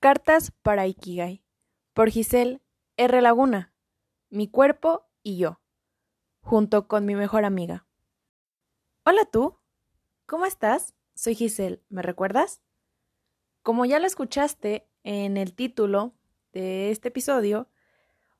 Cartas 0.00 0.50
para 0.62 0.86
Ikigai, 0.86 1.44
por 1.92 2.08
Giselle 2.08 2.62
R. 2.96 3.20
Laguna, 3.20 3.74
mi 4.30 4.48
cuerpo 4.48 5.10
y 5.22 5.36
yo, 5.36 5.60
junto 6.40 6.88
con 6.88 7.04
mi 7.04 7.14
mejor 7.14 7.44
amiga. 7.44 7.86
Hola 9.04 9.26
tú, 9.30 9.58
¿cómo 10.24 10.46
estás? 10.46 10.94
Soy 11.12 11.34
Giselle, 11.34 11.82
¿me 11.90 12.00
recuerdas? 12.00 12.62
Como 13.60 13.84
ya 13.84 13.98
lo 13.98 14.06
escuchaste 14.06 14.88
en 15.02 15.36
el 15.36 15.54
título 15.54 16.14
de 16.54 16.90
este 16.90 17.08
episodio, 17.08 17.68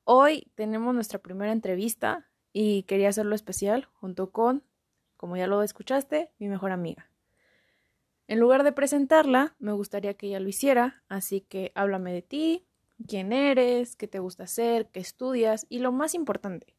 hoy 0.03 0.51
tenemos 0.55 0.95
nuestra 0.95 1.19
primera 1.19 1.51
entrevista 1.51 2.27
y 2.51 2.81
quería 2.87 3.09
hacerlo 3.09 3.35
especial 3.35 3.85
junto 3.93 4.31
con, 4.31 4.63
como 5.15 5.37
ya 5.37 5.45
lo 5.45 5.61
escuchaste, 5.61 6.31
mi 6.39 6.47
mejor 6.47 6.71
amiga. 6.71 7.10
En 8.31 8.39
lugar 8.39 8.63
de 8.63 8.71
presentarla, 8.71 9.57
me 9.59 9.73
gustaría 9.73 10.13
que 10.13 10.27
ella 10.27 10.39
lo 10.39 10.47
hiciera, 10.47 11.03
así 11.09 11.41
que 11.41 11.73
háblame 11.75 12.13
de 12.13 12.21
ti, 12.21 12.65
quién 13.05 13.33
eres, 13.33 13.97
qué 13.97 14.07
te 14.07 14.19
gusta 14.19 14.45
hacer, 14.45 14.89
qué 14.89 15.01
estudias 15.01 15.65
y 15.67 15.79
lo 15.79 15.91
más 15.91 16.13
importante, 16.13 16.73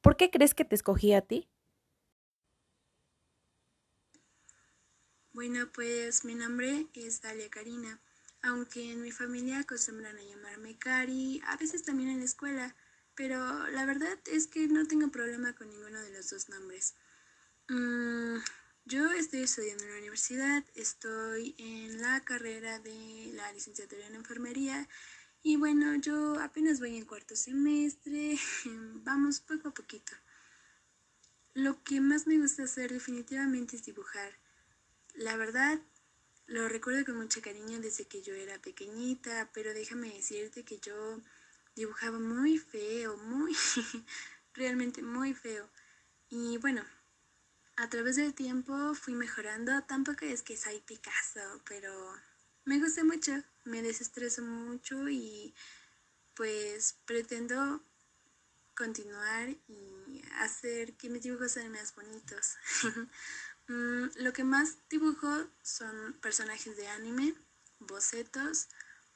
¿por 0.00 0.16
qué 0.16 0.30
crees 0.30 0.54
que 0.54 0.64
te 0.64 0.76
escogí 0.76 1.12
a 1.12 1.22
ti? 1.22 1.48
Bueno, 5.32 5.68
pues 5.74 6.24
mi 6.24 6.36
nombre 6.36 6.86
es 6.94 7.20
Dalia 7.20 7.50
Karina, 7.50 7.98
aunque 8.42 8.92
en 8.92 9.02
mi 9.02 9.10
familia 9.10 9.58
acostumbran 9.58 10.16
a 10.16 10.22
llamarme 10.22 10.78
Cari, 10.78 11.42
a 11.48 11.56
veces 11.56 11.82
también 11.82 12.10
en 12.10 12.20
la 12.20 12.26
escuela, 12.26 12.76
pero 13.16 13.66
la 13.70 13.86
verdad 13.86 14.16
es 14.26 14.46
que 14.46 14.68
no 14.68 14.86
tengo 14.86 15.10
problema 15.10 15.52
con 15.52 15.68
ninguno 15.68 16.00
de 16.00 16.12
los 16.12 16.30
dos 16.30 16.48
nombres. 16.48 16.94
Mm, 17.68 18.36
yo 18.86 19.10
estoy 19.10 19.42
estudiando 19.42 19.82
en 19.82 19.90
la 19.90 19.98
universidad, 19.98 20.64
estoy 20.76 21.56
en 21.58 22.00
la 22.00 22.20
carrera 22.24 22.78
de 22.78 23.32
la 23.34 23.52
licenciatura 23.52 24.06
en 24.06 24.14
enfermería 24.14 24.88
y 25.42 25.56
bueno, 25.56 25.96
yo 25.96 26.38
apenas 26.40 26.78
voy 26.78 26.96
en 26.96 27.04
cuarto 27.04 27.34
semestre, 27.34 28.38
vamos 29.04 29.40
poco 29.40 29.68
a 29.68 29.74
poquito. 29.74 30.12
Lo 31.54 31.82
que 31.82 32.00
más 32.00 32.28
me 32.28 32.38
gusta 32.38 32.62
hacer 32.62 32.92
definitivamente 32.92 33.74
es 33.74 33.84
dibujar. 33.84 34.38
La 35.14 35.36
verdad, 35.36 35.80
lo 36.46 36.68
recuerdo 36.68 37.04
con 37.04 37.16
mucho 37.16 37.42
cariño 37.42 37.80
desde 37.80 38.06
que 38.06 38.22
yo 38.22 38.34
era 38.34 38.60
pequeñita, 38.62 39.50
pero 39.52 39.74
déjame 39.74 40.14
decirte 40.14 40.64
que 40.64 40.78
yo 40.78 41.20
dibujaba 41.74 42.20
muy 42.20 42.58
feo, 42.58 43.16
muy, 43.16 43.52
realmente 44.54 45.02
muy 45.02 45.34
feo. 45.34 45.68
Y 46.28 46.58
bueno, 46.58 46.84
a 47.76 47.88
través 47.88 48.16
del 48.16 48.34
tiempo 48.34 48.94
fui 48.94 49.14
mejorando. 49.14 49.82
Tampoco 49.84 50.24
es 50.24 50.42
que 50.42 50.56
soy 50.56 50.80
Picasso, 50.80 51.62
pero 51.68 51.92
me 52.64 52.78
gusta 52.78 53.04
mucho, 53.04 53.32
me 53.64 53.82
desestreso 53.82 54.42
mucho 54.42 55.08
y 55.08 55.54
pues 56.34 56.96
pretendo 57.04 57.82
continuar 58.74 59.48
y 59.68 60.22
hacer 60.40 60.94
que 60.94 61.08
mis 61.08 61.22
dibujos 61.22 61.52
sean 61.52 61.72
más 61.72 61.94
bonitos. 61.94 62.56
Mm, 63.68 64.10
lo 64.18 64.32
que 64.32 64.44
más 64.44 64.76
dibujo 64.88 65.48
son 65.60 66.12
personajes 66.20 66.76
de 66.76 66.86
anime, 66.86 67.34
bocetos 67.80 68.68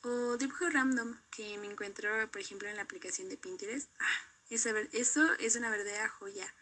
o 0.02 0.36
dibujo 0.38 0.68
random 0.68 1.16
que 1.30 1.56
me 1.58 1.68
encuentro, 1.68 2.10
por 2.32 2.40
ejemplo, 2.40 2.68
en 2.68 2.74
la 2.74 2.82
aplicación 2.82 3.28
de 3.28 3.36
Pinterest. 3.36 3.88
Ah, 4.00 4.06
eso 4.48 5.32
es 5.34 5.54
una 5.54 5.70
verdadera 5.70 6.08
joya, 6.08 6.52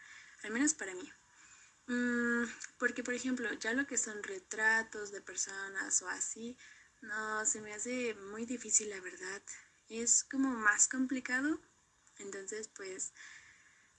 al 0.43 0.51
menos 0.51 0.75
para 0.75 0.93
mí. 0.93 1.11
Mm, 1.89 2.43
porque, 2.77 3.03
por 3.03 3.15
ejemplo, 3.15 3.51
ya 3.53 3.73
lo 3.73 3.87
que 3.87 3.97
son 3.97 4.21
retratos 4.21 5.11
de 5.11 5.21
personas 5.21 6.01
o 6.03 6.07
así, 6.09 6.55
no, 7.01 7.43
se 7.45 7.61
me 7.61 7.73
hace 7.73 8.13
muy 8.31 8.45
difícil, 8.45 8.89
la 8.89 8.99
verdad. 9.01 9.41
Es 9.89 10.23
como 10.23 10.49
más 10.51 10.87
complicado. 10.87 11.59
Entonces, 12.19 12.69
pues, 12.75 13.11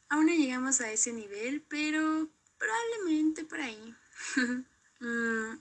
aún 0.09 0.27
no 0.27 0.33
llegamos 0.33 0.81
a 0.81 0.93
ese 0.93 1.13
nivel, 1.13 1.63
pero 1.69 2.31
probablemente 2.59 3.45
por 3.45 3.61
ahí. 3.61 3.95
Mm, 5.03 5.59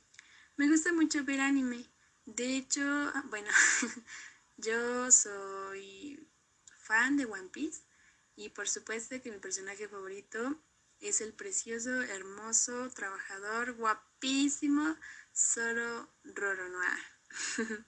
me 0.57 0.67
gusta 0.67 0.91
mucho 0.91 1.23
ver 1.23 1.39
anime. 1.39 1.85
De 2.25 2.57
hecho, 2.57 2.81
ah, 2.83 3.23
bueno, 3.29 3.47
yo 4.57 5.09
soy 5.11 6.27
fan 6.81 7.15
de 7.15 7.23
One 7.23 7.47
Piece 7.47 7.83
y 8.35 8.49
por 8.49 8.67
supuesto 8.67 9.21
que 9.21 9.31
mi 9.31 9.39
personaje 9.39 9.87
favorito 9.87 10.61
es 11.01 11.21
el 11.21 11.33
precioso, 11.33 12.01
hermoso, 12.01 12.89
trabajador, 12.89 13.73
guapísimo 13.73 14.97
Zoro 15.33 16.09
Roronoa. 16.23 16.97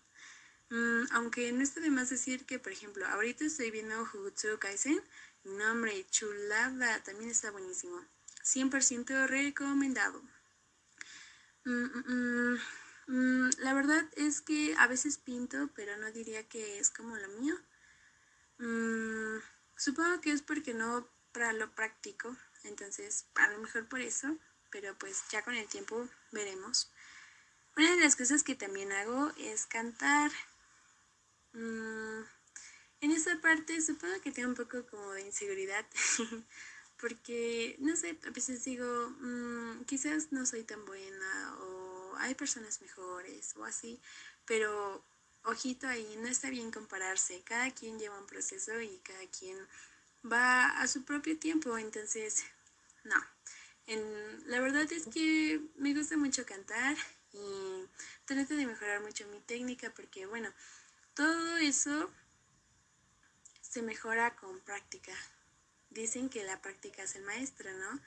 mm, 0.69 1.03
aunque 1.11 1.51
no 1.51 1.61
está 1.61 1.81
de 1.81 1.89
más 1.89 2.09
decir 2.09 2.45
que, 2.45 2.59
por 2.59 2.71
ejemplo, 2.71 3.05
ahorita 3.07 3.45
estoy 3.45 3.71
viendo 3.71 4.05
Jujutsu 4.05 4.59
Kaisen. 4.59 5.01
Nombre, 5.43 6.05
chulada, 6.09 7.03
también 7.03 7.29
está 7.29 7.51
buenísimo. 7.51 8.05
100% 8.43 9.27
recomendado. 9.27 10.21
Mm, 11.65 12.57
mm, 13.07 13.49
la 13.59 13.73
verdad 13.73 14.09
es 14.15 14.41
que 14.41 14.75
a 14.77 14.87
veces 14.87 15.17
pinto, 15.17 15.69
pero 15.75 15.97
no 15.97 16.11
diría 16.11 16.47
que 16.47 16.79
es 16.79 16.89
como 16.89 17.17
lo 17.17 17.27
mío. 17.39 17.55
supongo 19.75 20.21
que 20.21 20.31
es 20.31 20.41
porque 20.41 20.73
no 20.73 21.07
para 21.31 21.53
lo 21.53 21.73
práctico. 21.73 22.35
Entonces, 22.63 23.25
a 23.35 23.47
lo 23.49 23.59
mejor 23.59 23.87
por 23.87 24.01
eso, 24.01 24.37
pero 24.69 24.97
pues 24.97 25.23
ya 25.31 25.43
con 25.43 25.55
el 25.55 25.67
tiempo 25.67 26.07
veremos. 26.31 26.91
Una 27.77 27.95
de 27.95 28.01
las 28.01 28.15
cosas 28.15 28.43
que 28.43 28.55
también 28.55 28.91
hago 28.91 29.31
es 29.37 29.65
cantar. 29.65 30.31
Mm, 31.53 32.23
en 33.01 33.11
esa 33.11 33.39
parte 33.41 33.81
supongo 33.81 34.21
que 34.21 34.31
tengo 34.31 34.49
un 34.49 34.55
poco 34.55 34.85
como 34.87 35.11
de 35.13 35.21
inseguridad, 35.21 35.85
porque 36.99 37.75
no 37.79 37.95
sé, 37.95 38.17
a 38.25 38.29
veces 38.29 38.63
digo, 38.63 39.09
mm, 39.19 39.85
quizás 39.85 40.31
no 40.31 40.45
soy 40.45 40.63
tan 40.63 40.85
buena 40.85 41.55
o 41.59 42.15
hay 42.17 42.35
personas 42.35 42.81
mejores 42.81 43.55
o 43.57 43.65
así, 43.65 43.99
pero 44.45 45.03
ojito 45.43 45.87
ahí, 45.87 46.15
no 46.17 46.27
está 46.27 46.49
bien 46.49 46.71
compararse, 46.71 47.41
cada 47.43 47.71
quien 47.71 47.99
lleva 47.99 48.19
un 48.19 48.27
proceso 48.27 48.79
y 48.81 48.99
cada 48.99 49.25
quien 49.27 49.57
va 50.29 50.67
a 50.81 50.87
su 50.87 51.03
propio 51.03 51.37
tiempo, 51.37 51.77
entonces, 51.77 52.43
no. 53.03 53.15
La 54.45 54.59
verdad 54.59 54.91
es 54.91 55.07
que 55.07 55.61
me 55.75 55.93
gusta 55.93 56.15
mucho 56.15 56.45
cantar 56.45 56.95
y 57.33 57.85
trato 58.25 58.55
de 58.55 58.65
mejorar 58.65 59.01
mucho 59.01 59.27
mi 59.27 59.39
técnica 59.41 59.93
porque, 59.93 60.25
bueno, 60.25 60.49
todo 61.13 61.57
eso 61.57 62.09
se 63.61 63.81
mejora 63.81 64.35
con 64.35 64.59
práctica. 64.61 65.13
Dicen 65.89 66.29
que 66.29 66.43
la 66.43 66.61
práctica 66.61 67.03
es 67.03 67.15
el 67.15 67.23
maestro, 67.23 67.71
¿no? 67.73 68.01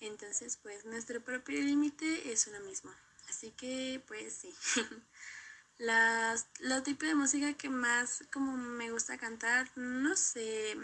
Entonces, 0.00 0.56
pues 0.56 0.84
nuestro 0.84 1.22
propio 1.22 1.60
límite 1.60 2.32
es 2.32 2.46
uno 2.46 2.60
mismo. 2.60 2.90
Así 3.28 3.50
que, 3.52 4.02
pues 4.06 4.34
sí. 4.34 4.54
Las, 5.78 6.46
la 6.58 6.82
tipo 6.82 7.06
de 7.06 7.14
música 7.14 7.54
que 7.54 7.70
más 7.70 8.24
como 8.30 8.54
me 8.58 8.90
gusta 8.90 9.16
cantar, 9.16 9.70
no 9.76 10.14
sé, 10.14 10.76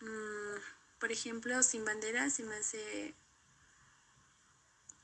Mm, 0.00 0.56
por 0.98 1.12
ejemplo, 1.12 1.62
Sin 1.62 1.84
Bandera 1.84 2.28
se 2.30 2.42
me 2.42 2.56
hace 2.56 3.14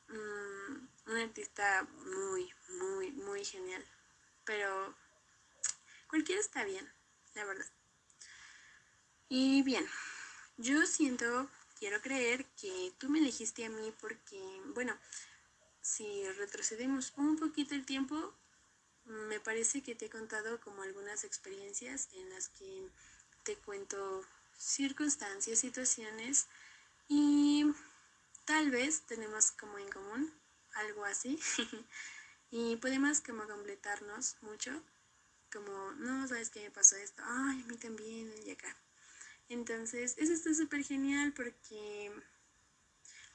mm, 0.08 1.10
un 1.10 1.16
artista 1.16 1.86
muy, 2.04 2.52
muy, 2.78 3.10
muy 3.12 3.44
genial. 3.44 3.84
Pero 4.44 4.94
cualquiera 6.08 6.40
está 6.40 6.64
bien, 6.64 6.90
la 7.34 7.44
verdad. 7.44 7.66
Y 9.28 9.62
bien, 9.62 9.86
yo 10.58 10.84
siento, 10.86 11.48
quiero 11.78 12.00
creer 12.02 12.44
que 12.60 12.92
tú 12.98 13.08
me 13.08 13.18
elegiste 13.18 13.64
a 13.64 13.70
mí 13.70 13.94
porque, 14.00 14.40
bueno, 14.74 14.96
si 15.80 16.28
retrocedemos 16.32 17.12
un 17.16 17.38
poquito 17.38 17.74
el 17.74 17.86
tiempo, 17.86 18.34
me 19.04 19.40
parece 19.40 19.82
que 19.82 19.94
te 19.94 20.06
he 20.06 20.10
contado 20.10 20.60
como 20.60 20.82
algunas 20.82 21.24
experiencias 21.24 22.08
en 22.12 22.30
las 22.30 22.48
que 22.50 22.88
te 23.42 23.56
cuento 23.56 24.24
circunstancias, 24.62 25.58
situaciones 25.58 26.46
y 27.08 27.64
tal 28.44 28.70
vez 28.70 29.02
tenemos 29.02 29.50
como 29.50 29.78
en 29.78 29.90
común 29.90 30.32
algo 30.74 31.04
así 31.04 31.38
y 32.50 32.76
podemos 32.76 33.20
como 33.20 33.46
completarnos 33.46 34.36
mucho 34.42 34.82
como 35.52 35.92
no 35.92 36.26
sabes 36.28 36.48
qué 36.48 36.62
me 36.62 36.70
pasó 36.70 36.96
esto. 36.96 37.22
Ay 37.26 37.60
a 37.62 37.66
mí 37.66 37.76
también 37.76 38.32
y 38.46 38.52
acá 38.52 38.74
entonces 39.48 40.14
eso 40.16 40.32
está 40.32 40.54
súper 40.54 40.84
genial 40.84 41.32
porque 41.34 42.12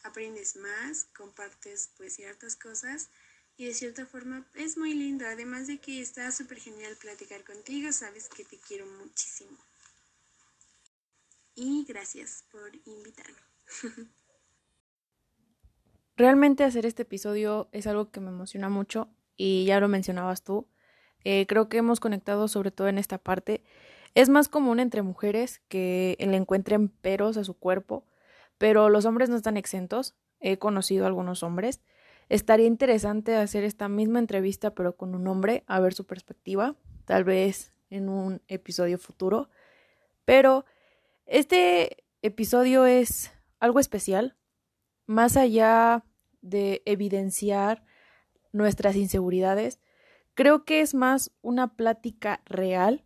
aprendes 0.03 0.55
más 0.55 1.05
compartes 1.15 1.89
pues 1.97 2.15
ciertas 2.15 2.55
cosas 2.55 3.09
y 3.57 3.65
de 3.65 3.73
cierta 3.73 4.05
forma 4.05 4.47
es 4.53 4.77
muy 4.77 4.93
lindo. 4.93 5.27
Además 5.27 5.67
de 5.67 5.79
que 5.79 6.01
está 6.01 6.31
súper 6.31 6.59
genial 6.59 6.95
platicar 6.95 7.43
contigo 7.43 7.91
sabes 7.91 8.29
que 8.29 8.45
te 8.45 8.57
quiero 8.57 8.85
muchísimo 8.85 9.66
y 11.57 11.83
gracias 11.85 12.45
por 12.51 12.71
invitarme. 12.85 13.39
Realmente 16.15 16.63
hacer 16.63 16.85
este 16.85 17.01
episodio 17.01 17.67
es 17.71 17.87
algo 17.87 18.11
que 18.11 18.21
me 18.21 18.29
emociona 18.29 18.69
mucho 18.69 19.09
y 19.35 19.65
ya 19.65 19.79
lo 19.79 19.87
mencionabas 19.87 20.43
tú. 20.43 20.67
Eh, 21.23 21.45
creo 21.47 21.67
que 21.67 21.77
hemos 21.77 21.99
conectado 21.99 22.47
sobre 22.47 22.71
todo 22.71 22.87
en 22.87 22.97
esta 22.97 23.17
parte. 23.17 23.63
Es 24.13 24.29
más 24.29 24.49
común 24.49 24.79
entre 24.79 25.01
mujeres 25.01 25.61
que 25.67 26.15
le 26.19 26.37
encuentren 26.37 26.89
peros 26.89 27.37
a 27.37 27.43
su 27.43 27.55
cuerpo, 27.55 28.05
pero 28.57 28.89
los 28.89 29.05
hombres 29.05 29.29
no 29.29 29.35
están 29.35 29.57
exentos. 29.57 30.15
He 30.39 30.57
conocido 30.57 31.05
a 31.05 31.07
algunos 31.07 31.41
hombres. 31.43 31.81
Estaría 32.29 32.67
interesante 32.67 33.35
hacer 33.35 33.63
esta 33.63 33.89
misma 33.89 34.19
entrevista, 34.19 34.75
pero 34.75 34.95
con 34.95 35.15
un 35.15 35.27
hombre, 35.27 35.63
a 35.65 35.79
ver 35.79 35.93
su 35.93 36.05
perspectiva, 36.05 36.75
tal 37.05 37.23
vez 37.23 37.73
en 37.89 38.09
un 38.09 38.41
episodio 38.47 38.97
futuro. 38.99 39.49
Pero 40.25 40.65
este 41.27 42.03
episodio 42.21 42.85
es 42.85 43.31
algo 43.59 43.79
especial, 43.79 44.37
más 45.05 45.37
allá 45.37 46.03
de 46.41 46.81
evidenciar 46.85 47.83
nuestras 48.51 48.95
inseguridades, 48.95 49.79
creo 50.33 50.65
que 50.65 50.81
es 50.81 50.93
más 50.93 51.31
una 51.41 51.75
plática 51.75 52.41
real 52.45 53.03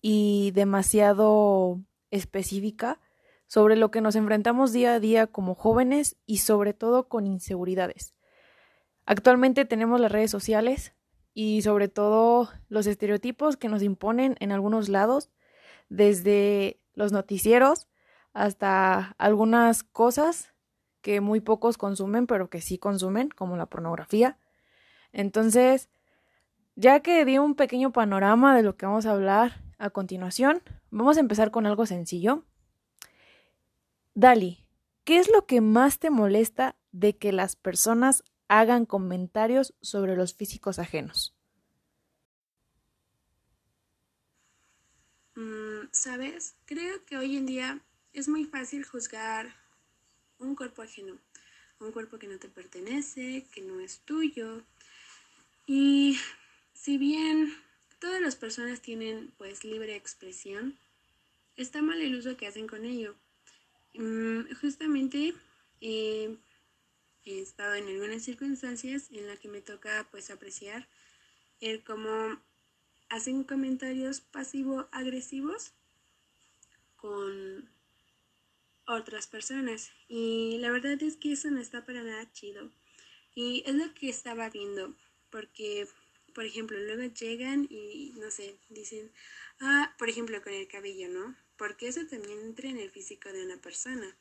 y 0.00 0.52
demasiado 0.52 1.80
específica 2.10 3.00
sobre 3.46 3.76
lo 3.76 3.90
que 3.90 4.00
nos 4.00 4.16
enfrentamos 4.16 4.72
día 4.72 4.94
a 4.94 5.00
día 5.00 5.26
como 5.26 5.54
jóvenes 5.54 6.16
y 6.26 6.38
sobre 6.38 6.74
todo 6.74 7.08
con 7.08 7.26
inseguridades. 7.26 8.14
Actualmente 9.04 9.64
tenemos 9.64 10.00
las 10.00 10.10
redes 10.10 10.30
sociales 10.30 10.94
y 11.32 11.62
sobre 11.62 11.88
todo 11.88 12.48
los 12.68 12.86
estereotipos 12.86 13.56
que 13.56 13.68
nos 13.68 13.82
imponen 13.82 14.36
en 14.40 14.52
algunos 14.52 14.88
lados, 14.88 15.30
desde 15.88 16.80
los 16.96 17.12
noticieros 17.12 17.86
hasta 18.32 19.14
algunas 19.18 19.84
cosas 19.84 20.52
que 21.00 21.20
muy 21.20 21.40
pocos 21.40 21.78
consumen, 21.78 22.26
pero 22.26 22.50
que 22.50 22.60
sí 22.60 22.78
consumen, 22.78 23.28
como 23.28 23.56
la 23.56 23.66
pornografía. 23.66 24.38
Entonces, 25.12 25.88
ya 26.74 27.00
que 27.00 27.24
di 27.24 27.38
un 27.38 27.54
pequeño 27.54 27.92
panorama 27.92 28.56
de 28.56 28.64
lo 28.64 28.76
que 28.76 28.86
vamos 28.86 29.06
a 29.06 29.12
hablar 29.12 29.62
a 29.78 29.90
continuación, 29.90 30.62
vamos 30.90 31.16
a 31.16 31.20
empezar 31.20 31.52
con 31.52 31.64
algo 31.66 31.86
sencillo. 31.86 32.44
Dali, 34.14 34.66
¿qué 35.04 35.18
es 35.18 35.30
lo 35.30 35.46
que 35.46 35.60
más 35.60 35.98
te 35.98 36.10
molesta 36.10 36.76
de 36.90 37.16
que 37.16 37.32
las 37.32 37.54
personas 37.54 38.24
hagan 38.48 38.84
comentarios 38.86 39.74
sobre 39.80 40.16
los 40.16 40.34
físicos 40.34 40.78
ajenos? 40.78 41.36
Mm, 45.36 45.65
Sabes, 45.92 46.54
creo 46.66 47.04
que 47.04 47.16
hoy 47.16 47.36
en 47.36 47.46
día 47.46 47.80
es 48.12 48.28
muy 48.28 48.44
fácil 48.44 48.84
juzgar 48.84 49.54
un 50.38 50.54
cuerpo 50.54 50.82
ajeno, 50.82 51.18
un 51.80 51.92
cuerpo 51.92 52.18
que 52.18 52.28
no 52.28 52.38
te 52.38 52.48
pertenece, 52.48 53.46
que 53.52 53.60
no 53.60 53.80
es 53.80 54.00
tuyo. 54.00 54.62
Y 55.66 56.18
si 56.74 56.98
bien 56.98 57.54
todas 57.98 58.20
las 58.20 58.36
personas 58.36 58.80
tienen 58.80 59.32
pues 59.38 59.64
libre 59.64 59.96
expresión, 59.96 60.78
está 61.56 61.82
mal 61.82 62.00
el 62.00 62.14
uso 62.14 62.36
que 62.36 62.46
hacen 62.46 62.66
con 62.66 62.84
ello. 62.84 63.14
Mm, 63.94 64.52
justamente 64.60 65.34
he 65.80 66.36
estado 67.24 67.74
en 67.74 67.86
algunas 67.88 68.22
circunstancias 68.22 69.08
en 69.10 69.26
las 69.26 69.38
que 69.38 69.48
me 69.48 69.60
toca 69.60 70.06
pues 70.10 70.30
apreciar 70.30 70.88
el 71.60 71.82
cómo 71.82 72.40
hacen 73.08 73.44
comentarios 73.44 74.20
pasivo-agresivos 74.20 75.72
con 76.96 77.68
otras 78.86 79.26
personas. 79.26 79.90
Y 80.08 80.58
la 80.58 80.70
verdad 80.70 81.00
es 81.02 81.16
que 81.16 81.32
eso 81.32 81.50
no 81.50 81.60
está 81.60 81.84
para 81.84 82.02
nada 82.02 82.30
chido. 82.32 82.70
Y 83.34 83.62
es 83.66 83.74
lo 83.74 83.92
que 83.94 84.08
estaba 84.08 84.48
viendo, 84.48 84.94
porque, 85.30 85.86
por 86.34 86.44
ejemplo, 86.44 86.78
luego 86.78 87.12
llegan 87.14 87.66
y, 87.68 88.14
no 88.16 88.30
sé, 88.30 88.58
dicen, 88.70 89.12
ah, 89.60 89.94
por 89.98 90.08
ejemplo, 90.08 90.42
con 90.42 90.54
el 90.54 90.68
cabello, 90.68 91.08
¿no? 91.08 91.36
Porque 91.58 91.88
eso 91.88 92.06
también 92.06 92.38
entra 92.40 92.68
en 92.68 92.78
el 92.78 92.90
físico 92.90 93.30
de 93.30 93.44
una 93.44 93.58
persona. 93.58 94.16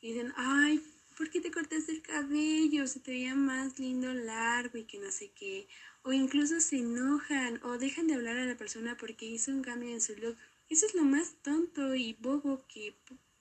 Y 0.00 0.12
dicen, 0.12 0.32
ay, 0.36 0.82
¿por 1.16 1.30
qué 1.30 1.40
te 1.40 1.50
cortaste 1.50 1.92
el 1.92 2.02
cabello? 2.02 2.86
Se 2.86 3.00
te 3.00 3.10
veía 3.10 3.34
más 3.34 3.78
lindo 3.78 4.14
largo 4.14 4.78
y 4.78 4.84
que 4.84 4.98
no 4.98 5.10
sé 5.10 5.30
qué. 5.32 5.68
O 6.08 6.12
incluso 6.14 6.58
se 6.58 6.78
enojan 6.78 7.60
o 7.62 7.76
dejan 7.76 8.06
de 8.06 8.14
hablar 8.14 8.38
a 8.38 8.46
la 8.46 8.56
persona 8.56 8.96
porque 8.96 9.26
hizo 9.26 9.50
un 9.50 9.60
cambio 9.60 9.90
en 9.90 10.00
su 10.00 10.16
look. 10.16 10.38
Eso 10.70 10.86
es 10.86 10.94
lo 10.94 11.04
más 11.04 11.34
tonto 11.42 11.94
y 11.94 12.14
bobo 12.14 12.64
que 12.66 12.96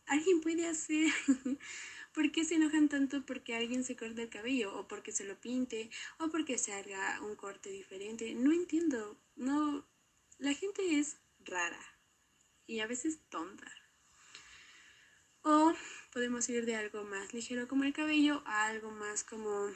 alguien 0.06 0.42
puede 0.42 0.68
hacer. 0.68 1.08
¿Por 2.14 2.30
qué 2.34 2.44
se 2.44 2.56
enojan 2.56 2.90
tanto 2.90 3.25
porque 3.25 3.56
alguien 3.56 3.86
se 3.86 3.96
corte 3.96 4.24
el 4.24 4.30
cabello 4.30 4.78
o 4.78 4.86
porque 4.86 5.14
se 5.14 5.24
lo 5.24 5.40
pinte 5.40 5.90
o 6.19 6.28
porque 6.28 6.58
se 6.58 6.74
haga 6.74 7.22
un 7.22 7.38
corte 7.38 7.69
diferente? 7.69 8.36
No 8.36 8.52
entiendo. 8.52 9.18
No, 9.38 9.88
la 10.38 10.54
gente 10.54 11.00
es 11.00 11.16
rara 11.46 11.86
y 12.66 12.81
a 12.81 12.88
veces 12.88 13.22
tonta. 13.30 13.72
O 15.42 15.74
podemos 16.12 16.50
ir 16.50 16.66
de 16.66 16.75
algo 16.75 17.06
más 17.06 17.34
ligero 17.34 17.69
como 17.69 17.86
el 17.86 17.94
cabello 17.94 18.44
a 18.46 18.66
algo 18.66 18.92
más 18.92 19.24
como, 19.24 19.69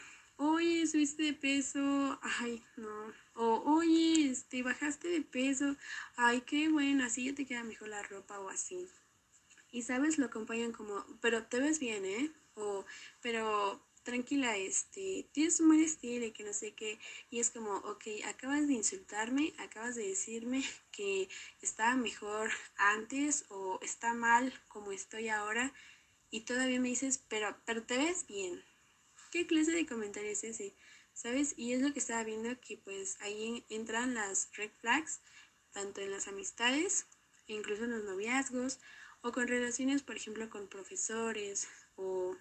oye, 0.49 0.87
subiste 0.87 1.23
de 1.23 1.33
peso, 1.33 2.19
ay, 2.39 2.63
no. 2.77 3.13
O, 3.35 3.47
oye, 3.77 4.29
este, 4.31 4.63
bajaste 4.63 5.07
de 5.07 5.21
peso, 5.21 5.75
ay, 6.15 6.41
qué 6.41 6.69
bueno, 6.69 7.03
así 7.05 7.25
ya 7.25 7.35
te 7.35 7.45
queda 7.45 7.63
mejor 7.63 7.89
la 7.89 8.03
ropa 8.03 8.39
o 8.39 8.49
así 8.49 8.87
y 9.71 9.83
sabes 9.83 10.17
lo 10.17 10.25
acompañan 10.27 10.71
como, 10.73 11.05
pero 11.21 11.45
te 11.45 11.59
ves 11.59 11.79
bien, 11.79 12.05
¿eh? 12.05 12.31
O, 12.55 12.85
pero 13.21 13.81
tranquila, 14.03 14.57
este, 14.57 15.29
tienes 15.31 15.59
un 15.59 15.69
buen 15.69 15.79
estilo 15.81 16.25
y 16.25 16.31
que 16.31 16.43
no 16.43 16.53
sé 16.53 16.73
qué, 16.73 16.99
y 17.29 17.39
es 17.39 17.51
como, 17.51 17.77
ok, 17.77 18.03
acabas 18.25 18.67
de 18.67 18.73
insultarme, 18.73 19.53
acabas 19.59 19.95
de 19.95 20.07
decirme 20.07 20.63
que 20.91 21.29
estaba 21.61 21.95
mejor 21.95 22.51
antes 22.77 23.45
o 23.49 23.79
está 23.81 24.13
mal 24.13 24.53
como 24.67 24.91
estoy 24.91 25.29
ahora, 25.29 25.73
y 26.29 26.41
todavía 26.41 26.79
me 26.79 26.89
dices, 26.89 27.23
pero, 27.29 27.55
pero 27.65 27.83
te 27.83 27.97
ves 27.97 28.25
bien. 28.27 28.63
¿Qué 29.31 29.47
clase 29.47 29.71
de 29.71 29.85
comentario 29.85 30.29
es 30.29 30.43
ese? 30.43 30.75
¿Sabes? 31.13 31.53
Y 31.55 31.71
es 31.71 31.81
lo 31.81 31.93
que 31.93 31.99
estaba 31.99 32.23
viendo 32.23 32.59
que 32.59 32.77
pues 32.77 33.17
ahí 33.21 33.65
entran 33.69 34.13
las 34.13 34.49
red 34.57 34.71
flags, 34.81 35.21
tanto 35.71 36.01
en 36.01 36.11
las 36.11 36.27
amistades, 36.27 37.05
incluso 37.47 37.85
en 37.85 37.91
los 37.91 38.03
noviazgos, 38.03 38.79
o 39.21 39.31
con 39.31 39.47
relaciones, 39.47 40.03
por 40.03 40.17
ejemplo, 40.17 40.49
con 40.49 40.67
profesores 40.67 41.69
o 41.95 42.35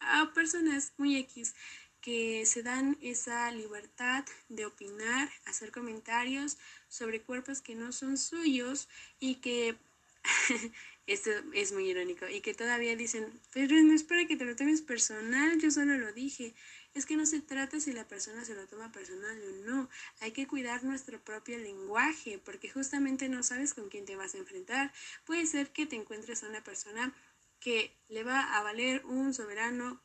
a 0.00 0.32
personas 0.34 0.92
muy 0.96 1.16
X 1.18 1.54
que 2.00 2.44
se 2.46 2.62
dan 2.62 2.98
esa 3.00 3.50
libertad 3.52 4.24
de 4.48 4.66
opinar, 4.66 5.30
hacer 5.46 5.70
comentarios 5.70 6.58
sobre 6.88 7.22
cuerpos 7.22 7.62
que 7.62 7.76
no 7.76 7.92
son 7.92 8.18
suyos 8.18 8.88
y 9.20 9.36
que 9.36 9.76
esto 11.06 11.30
es 11.52 11.72
muy 11.72 11.90
irónico 11.90 12.26
y 12.28 12.40
que 12.40 12.54
todavía 12.54 12.96
dicen, 12.96 13.40
pero 13.52 13.76
no 13.82 13.92
es 13.92 14.04
para 14.04 14.26
que 14.26 14.36
te 14.36 14.44
lo 14.44 14.56
tomes 14.56 14.80
personal, 14.80 15.60
yo 15.60 15.70
solo 15.70 15.98
lo 15.98 16.12
dije. 16.12 16.54
Es 16.94 17.06
que 17.06 17.16
no 17.16 17.26
se 17.26 17.40
trata 17.40 17.80
si 17.80 17.92
la 17.92 18.06
persona 18.06 18.44
se 18.44 18.54
lo 18.54 18.66
toma 18.66 18.92
personal 18.92 19.36
o 19.42 19.66
no. 19.66 19.90
Hay 20.20 20.32
que 20.32 20.46
cuidar 20.46 20.84
nuestro 20.84 21.20
propio 21.22 21.58
lenguaje 21.58 22.38
porque 22.38 22.70
justamente 22.70 23.28
no 23.28 23.42
sabes 23.42 23.74
con 23.74 23.88
quién 23.90 24.06
te 24.06 24.16
vas 24.16 24.34
a 24.34 24.38
enfrentar. 24.38 24.92
Puede 25.24 25.46
ser 25.46 25.72
que 25.72 25.86
te 25.86 25.96
encuentres 25.96 26.42
a 26.42 26.48
una 26.48 26.62
persona 26.62 27.14
que 27.60 27.96
le 28.08 28.22
va 28.22 28.56
a 28.56 28.62
valer 28.62 29.04
un 29.06 29.34
soberano 29.34 30.02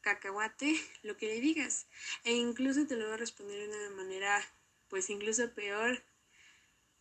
cacahuate 0.00 0.74
lo 1.02 1.16
que 1.16 1.26
le 1.26 1.40
digas 1.40 1.86
e 2.24 2.32
incluso 2.32 2.86
te 2.86 2.96
lo 2.96 3.08
va 3.08 3.14
a 3.14 3.18
responder 3.18 3.68
de 3.68 3.76
una 3.76 3.96
manera 3.96 4.42
pues 4.88 5.10
incluso 5.10 5.52
peor. 5.52 6.02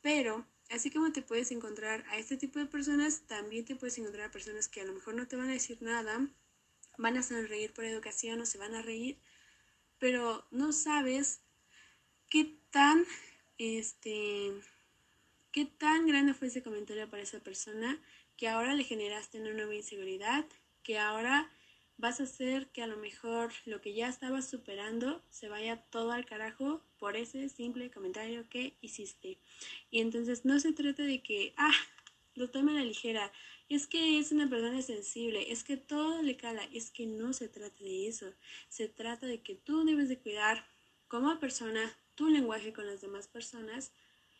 Pero 0.01 0.45
así 0.69 0.91
como 0.91 1.11
te 1.11 1.21
puedes 1.21 1.51
encontrar 1.51 2.05
a 2.09 2.17
este 2.17 2.37
tipo 2.37 2.59
de 2.59 2.65
personas, 2.65 3.21
también 3.27 3.65
te 3.65 3.75
puedes 3.75 3.97
encontrar 3.97 4.27
a 4.27 4.31
personas 4.31 4.67
que 4.67 4.81
a 4.81 4.85
lo 4.85 4.93
mejor 4.93 5.15
no 5.15 5.27
te 5.27 5.35
van 5.35 5.49
a 5.49 5.53
decir 5.53 5.81
nada, 5.81 6.27
van 6.97 7.17
a 7.17 7.23
sonreír 7.23 7.73
por 7.73 7.85
educación 7.85 8.41
o 8.41 8.45
se 8.45 8.57
van 8.57 8.75
a 8.75 8.81
reír, 8.81 9.17
pero 9.97 10.45
no 10.51 10.71
sabes 10.71 11.41
qué 12.29 12.57
tan, 12.71 13.05
este, 13.57 14.53
qué 15.51 15.65
tan 15.65 16.07
grande 16.07 16.33
fue 16.33 16.47
ese 16.47 16.63
comentario 16.63 17.09
para 17.09 17.23
esa 17.23 17.39
persona 17.39 18.01
que 18.37 18.47
ahora 18.47 18.73
le 18.73 18.83
generaste 18.83 19.41
una 19.41 19.53
nueva 19.53 19.75
inseguridad, 19.75 20.45
que 20.83 20.97
ahora 20.97 21.51
vas 21.99 22.21
a 22.21 22.23
hacer 22.23 22.69
que 22.71 22.81
a 22.81 22.87
lo 22.87 22.95
mejor 22.95 23.51
lo 23.65 23.81
que 23.81 23.93
ya 23.93 24.07
estabas 24.07 24.49
superando 24.49 25.21
se 25.29 25.49
vaya 25.49 25.83
todo 25.89 26.13
al 26.13 26.25
carajo 26.25 26.81
por 26.97 27.17
ese 27.17 27.49
simple 27.49 27.91
comentario 27.91 28.47
que 28.49 28.77
hiciste. 28.79 29.37
Y 29.91 29.99
entonces 29.99 30.45
no 30.45 30.57
se 30.61 30.71
trata 30.71 31.03
de 31.03 31.21
que, 31.21 31.53
ah, 31.57 31.73
lo 32.35 32.49
tome 32.49 32.71
a 32.71 32.75
la 32.75 32.85
ligera, 32.85 33.33
es 33.67 33.85
que 33.85 34.17
es 34.17 34.31
una 34.31 34.49
persona 34.49 34.81
sensible, 34.81 35.51
es 35.51 35.65
que 35.65 35.75
todo 35.75 36.21
le 36.21 36.37
cala, 36.37 36.63
es 36.71 36.89
que 36.89 37.05
no 37.05 37.33
se 37.33 37.49
trata 37.49 37.83
de 37.83 38.07
eso, 38.07 38.33
se 38.69 38.87
trata 38.87 39.27
de 39.27 39.41
que 39.41 39.55
tú 39.55 39.83
debes 39.83 40.07
de 40.07 40.19
cuidar 40.19 40.65
como 41.09 41.37
persona 41.37 41.81
tu 42.15 42.29
lenguaje 42.29 42.71
con 42.71 42.87
las 42.87 43.01
demás 43.01 43.27
personas 43.27 43.91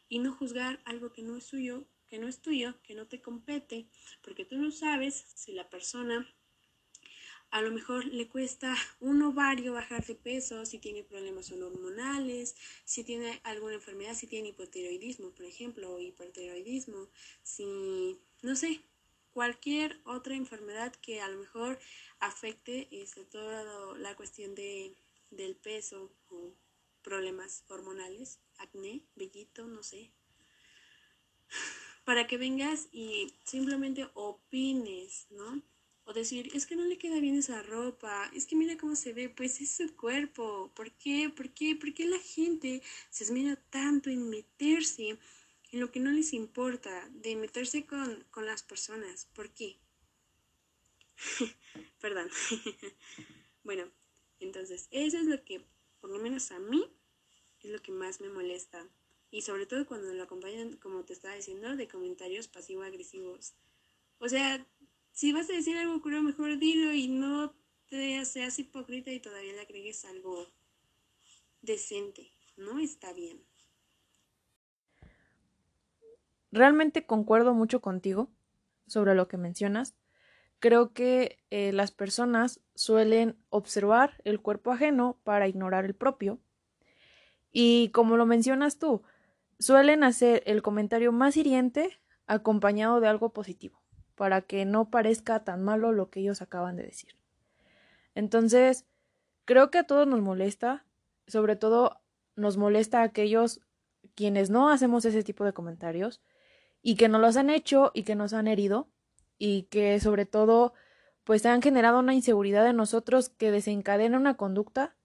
y 0.07 0.19
no 0.19 0.31
juzgar 0.31 0.81
algo 0.85 1.11
que 1.11 1.23
no 1.23 1.35
es 1.35 1.43
suyo, 1.43 1.83
que 2.07 2.19
no 2.19 2.29
es 2.29 2.41
tuyo, 2.41 2.81
que 2.83 2.95
no 2.95 3.05
te 3.05 3.21
compete, 3.21 3.89
porque 4.21 4.45
tú 4.45 4.57
no 4.57 4.71
sabes 4.71 5.25
si 5.35 5.51
la 5.51 5.69
persona 5.69 6.25
a 7.51 7.61
lo 7.61 7.71
mejor 7.71 8.05
le 8.05 8.27
cuesta 8.27 8.75
un 8.99 9.21
ovario 9.23 9.73
bajar 9.73 10.05
de 10.05 10.15
peso, 10.15 10.65
si 10.65 10.77
tiene 10.77 11.03
problemas 11.03 11.51
hormonales, 11.51 12.55
si 12.85 13.03
tiene 13.03 13.39
alguna 13.43 13.75
enfermedad, 13.75 14.15
si 14.15 14.27
tiene 14.27 14.49
hipotiroidismo, 14.49 15.31
por 15.31 15.45
ejemplo, 15.45 15.93
o 15.93 15.99
hipertiroidismo, 15.99 17.07
si, 17.43 18.19
no 18.43 18.55
sé, 18.55 18.81
cualquier 19.31 19.99
otra 20.05 20.35
enfermedad 20.35 20.93
que 20.95 21.21
a 21.21 21.29
lo 21.29 21.39
mejor 21.39 21.79
afecte 22.19 22.87
este, 22.91 23.23
toda 23.25 23.97
la 23.97 24.15
cuestión 24.15 24.53
de, 24.53 24.93
del 25.31 25.55
peso 25.55 26.11
o 26.29 26.53
problemas 27.01 27.63
hormonales, 27.67 28.39
acné, 28.57 29.01
vellito, 29.15 29.65
no 29.65 29.81
sé. 29.81 30.11
Para 32.05 32.27
que 32.27 32.37
vengas 32.37 32.89
y 32.91 33.33
simplemente 33.43 34.07
opines, 34.13 35.27
¿no? 35.31 35.61
O 36.09 36.13
decir, 36.13 36.49
es 36.55 36.65
que 36.65 36.75
no 36.75 36.85
le 36.85 36.97
queda 36.97 37.19
bien 37.19 37.35
esa 37.35 37.61
ropa, 37.61 38.31
es 38.33 38.47
que 38.47 38.55
mira 38.55 38.79
cómo 38.79 38.95
se 38.95 39.13
ve, 39.13 39.29
pues 39.29 39.61
es 39.61 39.69
su 39.69 39.95
cuerpo. 39.95 40.71
¿Por 40.73 40.91
qué? 40.93 41.29
¿Por 41.29 41.51
qué? 41.51 41.75
¿Por 41.75 41.93
qué 41.93 42.07
la 42.07 42.17
gente 42.17 42.81
se 43.11 43.25
esmera 43.25 43.57
tanto 43.69 44.09
en 44.09 44.27
meterse 44.27 45.19
en 45.71 45.79
lo 45.79 45.91
que 45.91 45.99
no 45.99 46.09
les 46.09 46.33
importa, 46.33 47.07
de 47.09 47.35
meterse 47.35 47.85
con, 47.85 48.23
con 48.31 48.47
las 48.47 48.63
personas? 48.63 49.27
¿Por 49.35 49.51
qué? 49.51 49.77
Perdón. 52.01 52.27
bueno, 53.63 53.91
entonces, 54.39 54.87
eso 54.89 55.19
es 55.19 55.25
lo 55.25 55.45
que, 55.45 55.63
por 56.01 56.09
lo 56.09 56.17
menos 56.17 56.49
a 56.49 56.57
mí, 56.57 56.91
es 57.61 57.69
lo 57.69 57.83
que 57.83 57.91
más 57.91 58.19
me 58.19 58.29
molesta. 58.29 58.89
Y 59.29 59.43
sobre 59.43 59.67
todo 59.67 59.85
cuando 59.85 60.11
lo 60.11 60.23
acompañan, 60.23 60.75
como 60.77 61.05
te 61.05 61.13
estaba 61.13 61.35
diciendo, 61.35 61.75
de 61.75 61.87
comentarios 61.87 62.47
pasivo-agresivos. 62.47 63.53
O 64.17 64.27
sea, 64.27 64.65
si 65.19 65.33
vas 65.33 65.49
a 65.49 65.53
decir 65.53 65.75
algo 65.75 66.01
cruel, 66.01 66.23
mejor 66.23 66.57
dilo 66.59 66.93
y 66.93 67.09
no 67.09 67.53
te 67.89 68.23
seas 68.23 68.57
hipócrita 68.57 69.11
y 69.11 69.19
todavía 69.19 69.51
le 69.51 69.59
agregues 69.59 70.05
algo 70.05 70.47
decente. 71.61 72.31
No 72.55 72.79
está 72.79 73.11
bien. 73.11 73.43
Realmente 76.53 77.05
concuerdo 77.05 77.53
mucho 77.53 77.81
contigo 77.81 78.29
sobre 78.87 79.13
lo 79.13 79.27
que 79.27 79.35
mencionas. 79.35 79.93
Creo 80.59 80.93
que 80.93 81.37
eh, 81.49 81.73
las 81.73 81.91
personas 81.91 82.61
suelen 82.73 83.35
observar 83.49 84.21
el 84.23 84.39
cuerpo 84.39 84.71
ajeno 84.71 85.19
para 85.25 85.49
ignorar 85.49 85.83
el 85.83 85.95
propio. 85.95 86.39
Y 87.51 87.89
como 87.89 88.15
lo 88.15 88.25
mencionas 88.25 88.79
tú, 88.79 89.01
suelen 89.59 90.05
hacer 90.05 90.43
el 90.45 90.61
comentario 90.61 91.11
más 91.11 91.35
hiriente 91.35 91.99
acompañado 92.25 93.01
de 93.01 93.09
algo 93.09 93.33
positivo 93.33 93.78
para 94.19 94.41
que 94.41 94.65
no 94.65 94.89
parezca 94.89 95.45
tan 95.45 95.63
malo 95.63 95.93
lo 95.93 96.09
que 96.09 96.19
ellos 96.19 96.41
acaban 96.41 96.75
de 96.75 96.83
decir. 96.83 97.15
Entonces, 98.15 98.85
creo 99.45 99.71
que 99.71 99.77
a 99.77 99.85
todos 99.85 100.07
nos 100.07 100.19
molesta, 100.19 100.83
sobre 101.25 101.55
todo 101.55 102.01
nos 102.35 102.57
molesta 102.57 102.99
a 102.99 103.03
aquellos 103.03 103.61
quienes 104.15 104.49
no 104.49 104.71
hacemos 104.71 105.05
ese 105.05 105.23
tipo 105.23 105.45
de 105.45 105.53
comentarios 105.53 106.21
y 106.81 106.95
que 106.95 107.07
no 107.07 107.17
los 107.17 107.37
han 107.37 107.49
hecho 107.49 107.91
y 107.93 108.03
que 108.03 108.15
nos 108.15 108.33
han 108.33 108.49
herido 108.49 108.89
y 109.37 109.63
que 109.71 110.01
sobre 110.01 110.25
todo 110.25 110.73
pues 111.23 111.45
han 111.45 111.61
generado 111.61 111.99
una 111.99 112.13
inseguridad 112.13 112.67
en 112.67 112.75
nosotros 112.75 113.29
que 113.29 113.51
desencadena 113.51 114.17
una 114.17 114.35
conducta. 114.35 114.97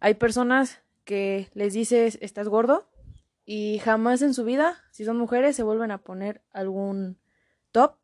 Hay 0.00 0.12
personas 0.12 0.82
que 1.04 1.48
les 1.54 1.72
dices 1.72 2.18
estás 2.20 2.48
gordo 2.48 2.90
y 3.46 3.78
jamás 3.78 4.20
en 4.20 4.34
su 4.34 4.44
vida, 4.44 4.82
si 4.90 5.06
son 5.06 5.16
mujeres, 5.16 5.56
se 5.56 5.62
vuelven 5.62 5.92
a 5.92 6.02
poner 6.02 6.42
algún 6.52 7.16
top 7.72 8.03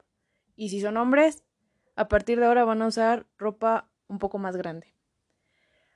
y 0.60 0.68
si 0.68 0.82
son 0.82 0.98
hombres, 0.98 1.42
a 1.96 2.08
partir 2.08 2.38
de 2.38 2.44
ahora 2.44 2.66
van 2.66 2.82
a 2.82 2.86
usar 2.86 3.24
ropa 3.38 3.88
un 4.08 4.18
poco 4.18 4.36
más 4.36 4.58
grande. 4.58 4.94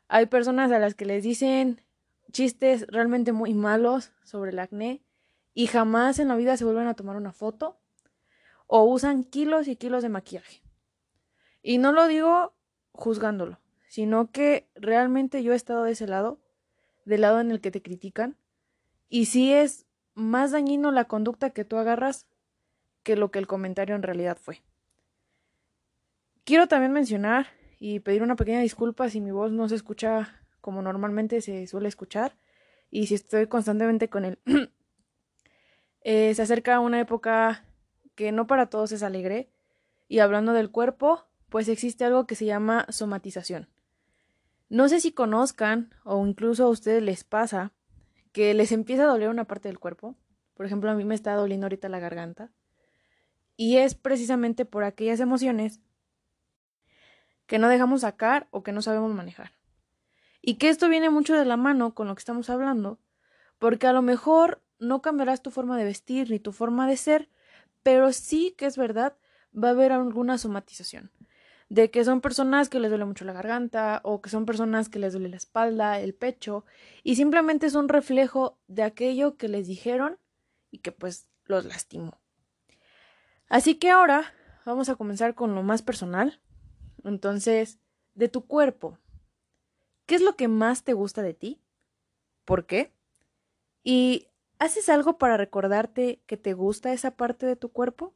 Hay 0.09 0.25
personas 0.25 0.73
a 0.73 0.79
las 0.79 0.95
que 0.95 1.05
les 1.05 1.23
dicen 1.23 1.83
chistes 2.33 2.87
realmente 2.89 3.33
muy 3.33 3.53
malos 3.53 4.13
sobre 4.23 4.53
el 4.53 4.59
acné 4.59 5.05
y 5.53 5.67
jamás 5.67 6.19
en 6.19 6.29
la 6.29 6.37
vida 6.37 6.57
se 6.57 6.65
vuelven 6.65 6.87
a 6.87 6.95
tomar 6.95 7.17
una 7.17 7.35
foto 7.35 7.79
o 8.67 8.85
usan 8.85 9.25
kilos 9.25 9.69
y 9.69 9.77
kilos 9.77 10.03
de 10.03 10.09
maquillaje. 10.09 10.63
Y 11.61 11.77
no 11.77 11.93
lo 11.93 12.07
digo 12.07 12.55
juzgándolo, 12.93 13.61
sino 13.91 14.31
que 14.31 14.71
realmente 14.77 15.43
yo 15.43 15.53
he 15.53 15.57
estado 15.57 15.85
de 15.85 15.93
ese 15.93 16.07
lado, 16.07 16.41
del 17.05 17.21
lado 17.21 17.39
en 17.39 17.51
el 17.51 17.61
que 17.61 17.71
te 17.71 17.83
critican, 17.83 18.39
y 19.11 19.27
si 19.27 19.53
es 19.53 19.85
más 20.15 20.53
dañino 20.53 20.91
la 20.91 21.05
conducta 21.05 21.51
que 21.51 21.67
tú 21.67 21.77
agarras 21.77 22.27
que 23.05 23.15
lo 23.15 23.31
que 23.31 23.39
el 23.39 23.47
comentario 23.47 23.95
en 23.95 24.03
realidad 24.03 24.37
fue. 24.41 24.63
Quiero 26.43 26.67
también 26.67 26.93
mencionar 26.93 27.47
y 27.79 28.01
pedir 28.01 28.23
una 28.23 28.37
pequeña 28.37 28.61
disculpa 28.61 29.09
si 29.09 29.21
mi 29.21 29.31
voz 29.31 29.53
no 29.53 29.69
se 29.69 29.77
escucha 29.77 30.41
como 30.61 30.83
normalmente 30.83 31.41
se 31.41 31.67
suele 31.67 31.89
escuchar 31.89 32.37
y 32.91 33.07
si 33.07 33.15
estoy 33.15 33.47
constantemente 33.47 34.09
con 34.09 34.25
él. 34.25 34.39
Eh, 36.07 36.35
se 36.35 36.43
acerca 36.43 36.81
una 36.81 37.01
época 37.01 37.65
que 38.15 38.31
no 38.31 38.47
para 38.47 38.69
todos 38.69 38.93
es 38.93 39.03
alegre 39.03 39.49
y 40.07 40.19
hablando 40.19 40.53
del 40.53 40.71
cuerpo, 40.71 41.25
pues 41.49 41.67
existe 41.67 42.05
algo 42.05 42.27
que 42.27 42.35
se 42.35 42.45
llama 42.45 42.85
somatización. 42.91 43.71
No 44.69 44.91
sé 44.91 45.01
si 45.01 45.13
conozcan 45.13 45.95
o 46.05 46.27
incluso 46.27 46.65
a 46.65 46.69
ustedes 46.69 47.03
les 47.03 47.25
pasa 47.25 47.73
que 48.33 48.53
les 48.53 48.71
empieza 48.73 49.05
a 49.05 49.07
doler 49.07 49.31
una 49.31 49.47
parte 49.47 49.69
del 49.69 49.79
cuerpo. 49.79 50.15
Por 50.53 50.67
ejemplo, 50.67 50.91
a 50.91 50.95
mí 50.95 51.07
me 51.07 51.15
está 51.15 51.35
doliendo 51.37 51.65
ahorita 51.65 51.89
la 51.89 52.01
garganta. 52.01 52.53
Y 53.57 53.77
es 53.77 53.95
precisamente 53.95 54.65
por 54.65 54.85
aquellas 54.85 55.21
emociones 55.21 55.81
que 57.47 57.59
no 57.59 57.69
dejamos 57.69 58.03
sacar 58.03 58.49
o 58.51 58.63
que 58.63 58.73
no 58.73 58.83
sabemos 58.83 59.15
manejar. 59.15 59.53
Y 60.41 60.55
que 60.55 60.69
esto 60.69 60.89
viene 60.89 61.11
mucho 61.11 61.35
de 61.35 61.45
la 61.45 61.57
mano 61.57 61.95
con 61.95 62.09
lo 62.09 62.15
que 62.15 62.21
estamos 62.21 62.51
hablando, 62.51 62.99
porque 63.59 63.87
a 63.87 63.93
lo 63.93 64.03
mejor 64.03 64.63
no 64.79 65.03
cambiarás 65.03 65.43
tu 65.43 65.51
forma 65.51 65.79
de 65.79 65.85
vestir 65.85 66.31
ni 66.31 66.39
tu 66.39 66.53
forma 66.53 66.87
de 66.87 66.97
ser, 66.97 67.31
pero 67.83 68.13
sí 68.13 68.55
que 68.57 68.67
es 68.67 68.77
verdad, 68.77 69.17
va 69.55 69.69
a 69.69 69.71
haber 69.73 69.93
alguna 69.93 70.39
somatización. 70.39 71.11
De 71.69 71.91
que 71.91 72.05
son 72.05 72.21
personas 72.21 72.69
que 72.69 72.79
les 72.79 72.91
duele 72.91 73.07
mucho 73.07 73.25
la 73.25 73.33
garganta 73.33 74.01
o 74.05 74.21
que 74.21 74.29
son 74.31 74.45
personas 74.45 74.89
que 74.89 74.99
les 74.99 75.13
duele 75.13 75.31
la 75.31 75.37
espalda, 75.37 75.99
el 76.01 76.15
pecho, 76.15 76.65
y 77.03 77.17
simplemente 77.17 77.67
es 77.67 77.75
un 77.75 77.89
reflejo 77.89 78.59
de 78.67 78.83
aquello 78.83 79.37
que 79.37 79.49
les 79.49 79.67
dijeron 79.67 80.19
y 80.71 80.79
que 80.79 80.93
pues 80.93 81.29
los 81.47 81.65
lastimó. 81.65 82.24
Así 83.55 83.77
que 83.77 83.89
ahora 83.89 84.35
vamos 84.67 84.89
a 84.89 84.97
comenzar 84.97 85.37
con 85.37 85.55
lo 85.55 85.63
más 85.63 85.81
personal. 85.81 86.41
Entonces, 87.05 87.79
de 88.17 88.29
tu 88.29 88.49
cuerpo. 88.49 88.99
¿Qué 90.07 90.17
es 90.17 90.23
lo 90.23 90.35
que 90.35 90.49
más 90.49 90.83
te 90.83 90.93
gusta 90.93 91.23
de 91.23 91.35
ti? 91.35 91.61
¿Por 92.45 92.67
qué? 92.67 92.93
¿Y 93.85 94.27
haces 94.59 94.89
algo 94.89 95.19
para 95.19 95.37
recordarte 95.37 96.21
que 96.27 96.37
te 96.37 96.53
gusta 96.53 96.93
esa 96.93 97.13
parte 97.17 97.47
de 97.47 97.55
tu 97.55 97.71
cuerpo? 97.71 98.13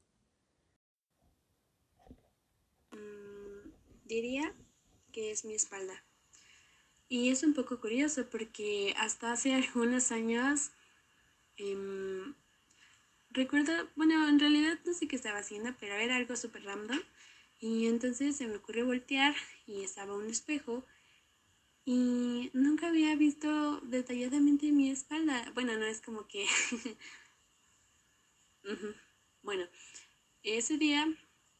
Mm, 2.90 3.71
diría 4.07 4.52
que 5.12 5.30
es 5.30 5.45
mi 5.45 5.54
espalda. 5.54 6.04
Y 7.07 7.30
es 7.30 7.45
un 7.45 7.54
poco 7.54 7.80
curioso 7.80 8.28
porque 8.28 8.92
hasta 8.99 9.30
hace 9.30 9.54
algunos 9.54 10.11
años 10.11 10.73
em, 11.54 12.35
recuerdo, 13.38 13.73
bueno, 13.95 14.28
en 14.28 14.40
realidad 14.40 14.78
no 14.85 14.92
sé 14.92 15.07
qué 15.07 15.16
estaba 15.16 15.38
haciendo, 15.38 15.73
pero 15.78 15.95
era 15.95 16.16
algo 16.16 16.37
súper 16.37 16.64
random. 16.64 16.99
Y 17.61 17.87
entonces 17.87 18.37
se 18.37 18.47
me 18.47 18.57
ocurrió 18.57 18.85
voltear 18.85 19.35
y 19.66 19.83
estaba 19.83 20.16
un 20.16 20.28
espejo 20.28 20.85
y 21.85 22.50
nunca 22.52 22.88
había 22.88 23.14
visto 23.16 23.80
detalladamente 23.80 24.73
mi 24.73 24.90
espalda. 24.90 25.50
Bueno, 25.54 25.76
no 25.78 25.87
es 25.87 26.00
como 26.00 26.26
que... 26.26 26.47
bueno, 29.42 29.64
ese 30.42 30.76
día 30.76 31.07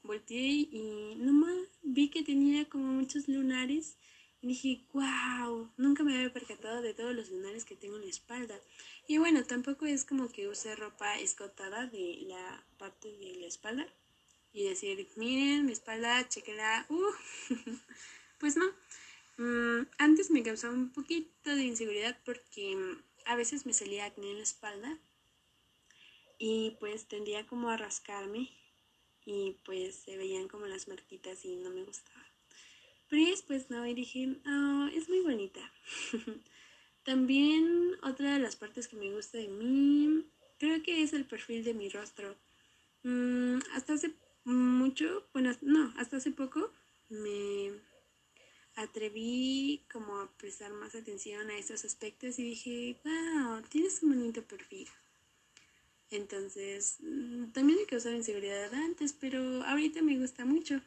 volteé 0.03 0.69
y 0.71 1.15
nomás 1.17 1.57
vi 1.83 2.11
que 2.11 2.23
tenía 2.23 2.69
como 2.69 2.93
muchos 2.93 3.29
lunares 3.29 3.97
y 4.41 4.49
dije, 4.49 4.85
wow, 4.93 5.71
nunca 5.77 6.05
me 6.05 6.15
había 6.15 6.33
percatado 6.33 6.81
de 6.81 6.95
todos 6.95 7.15
los 7.15 7.31
lunares 7.31 7.65
que 7.65 7.77
tengo 7.77 7.97
en 7.97 8.03
la 8.03 8.11
espalda. 8.11 8.59
Y 9.09 9.19
bueno, 9.19 9.45
tampoco 9.45 9.87
es 9.87 10.05
como 10.05 10.29
que 10.31 10.49
use 10.49 10.77
ropa 10.77 11.19
escotada 11.19 11.87
de 11.87 12.19
la 12.29 12.65
parte 12.79 13.09
de 13.19 13.35
la 13.35 13.47
espalda 13.47 13.87
y 14.53 14.65
decir, 14.69 15.09
miren 15.17 15.67
mi 15.67 15.73
espalda, 15.73 16.29
chequenla, 16.29 16.87
uh. 16.89 17.13
pues 18.39 18.57
no. 18.57 18.67
Mm, 19.39 19.87
antes 19.99 20.31
me 20.31 20.43
causaba 20.43 20.75
un 20.75 20.91
poquito 20.93 21.55
de 21.55 21.65
inseguridad 21.65 22.19
porque 22.25 22.77
a 23.25 23.37
veces 23.37 23.67
me 23.67 23.73
salía 23.73 24.05
acné 24.05 24.31
en 24.31 24.39
la 24.39 24.43
espalda 24.43 24.99
y 26.39 26.77
pues 26.81 27.07
tendía 27.09 27.47
como 27.47 27.71
a 27.71 27.77
rascarme 27.77 28.51
y 29.25 29.57
pues 29.65 29.97
se 29.97 30.17
veían 30.17 30.49
como 30.49 30.67
las 30.67 30.89
marquitas 30.89 31.45
y 31.45 31.57
no 31.57 31.71
me 31.71 31.83
gustaba. 31.85 32.28
Pero 33.09 33.31
después 33.31 33.71
no, 33.71 33.87
y 33.87 33.95
dije, 33.95 34.37
oh, 34.47 34.89
es 34.95 35.09
muy 35.09 35.21
bonita. 35.21 35.61
También 37.05 37.97
otra 38.03 38.35
de 38.35 38.39
las 38.39 38.57
partes 38.57 38.87
que 38.87 38.97
me 38.97 39.13
gusta 39.13 39.39
de 39.39 39.49
mí, 39.49 40.27
creo 40.59 40.83
que 40.83 41.03
es 41.03 41.13
el 41.15 41.25
perfil 41.25 41.65
de 41.65 41.75
mi 41.75 41.89
rostro. 41.89 42.37
Mm, 43.03 43.59
hasta 43.75 43.95
hace 43.95 44.13
mucho, 44.45 45.27
bueno, 45.33 45.53
no, 45.63 45.93
hasta 45.97 46.19
hace 46.19 46.31
poco 46.33 46.71
me 47.09 47.73
atreví 48.77 49.85
como 49.91 50.21
a 50.21 50.31
prestar 50.37 50.73
más 50.73 50.95
atención 50.95 51.51
a 51.51 51.59
estos 51.59 51.85
aspectos 51.85 52.39
y 52.39 52.45
dije, 52.45 53.01
wow, 53.05 53.63
tienes 53.71 54.03
un 54.03 54.11
bonito 54.11 54.43
perfil. 54.43 54.89
Entonces, 56.11 56.99
mm, 57.01 57.53
también 57.53 57.79
me 57.79 57.87
causaba 57.87 58.17
inseguridad 58.17 58.73
antes, 58.75 59.13
pero 59.13 59.63
ahorita 59.65 60.03
me 60.03 60.19
gusta 60.19 60.45
mucho. 60.45 60.81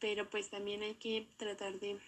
Pero 0.00 0.28
pues 0.28 0.50
también 0.50 0.82
hay 0.82 0.94
que 0.94 1.28
tratar 1.36 1.78
de 1.78 1.98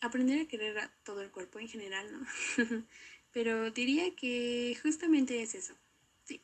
aprender 0.00 0.40
a 0.40 0.48
querer 0.48 0.78
a 0.78 0.90
todo 1.04 1.20
el 1.20 1.30
cuerpo 1.30 1.58
en 1.58 1.68
general, 1.68 2.10
¿no? 2.12 2.26
pero 3.32 3.70
diría 3.70 4.14
que 4.16 4.78
justamente 4.82 5.42
es 5.42 5.54
eso. 5.54 5.74
Sí. 6.24 6.40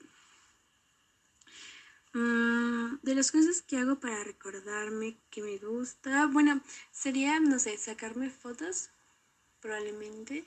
Mm, 2.14 2.98
de 3.02 3.14
las 3.14 3.32
cosas 3.32 3.62
que 3.62 3.78
hago 3.78 3.98
para 3.98 4.22
recordarme 4.22 5.16
que 5.30 5.40
me 5.42 5.56
gusta, 5.56 6.26
bueno, 6.26 6.60
sería, 6.90 7.40
no 7.40 7.58
sé, 7.58 7.78
sacarme 7.78 8.28
fotos, 8.28 8.90
probablemente. 9.60 10.44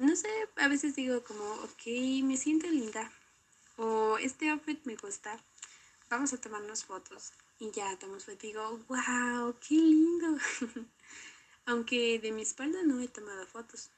No 0.00 0.14
sé, 0.16 0.28
a 0.56 0.68
veces 0.68 0.94
digo 0.96 1.24
como, 1.24 1.44
ok, 1.44 1.86
me 2.24 2.36
siento 2.36 2.66
linda, 2.66 3.10
o 3.76 4.18
este 4.18 4.50
outfit 4.50 4.84
me 4.84 4.96
gusta, 4.96 5.40
vamos 6.10 6.32
a 6.32 6.40
tomarnos 6.40 6.84
fotos. 6.84 7.32
Y 7.58 7.70
ya 7.70 7.96
tomamos 7.98 8.24
fotos 8.24 8.44
y 8.44 8.48
digo, 8.48 8.78
wow, 8.88 9.56
qué 9.60 9.74
lindo. 9.74 10.38
Aunque 11.66 12.18
de 12.18 12.32
mi 12.32 12.42
espalda 12.42 12.82
no 12.82 13.00
he 13.00 13.08
tomado 13.08 13.46
fotos. 13.46 13.90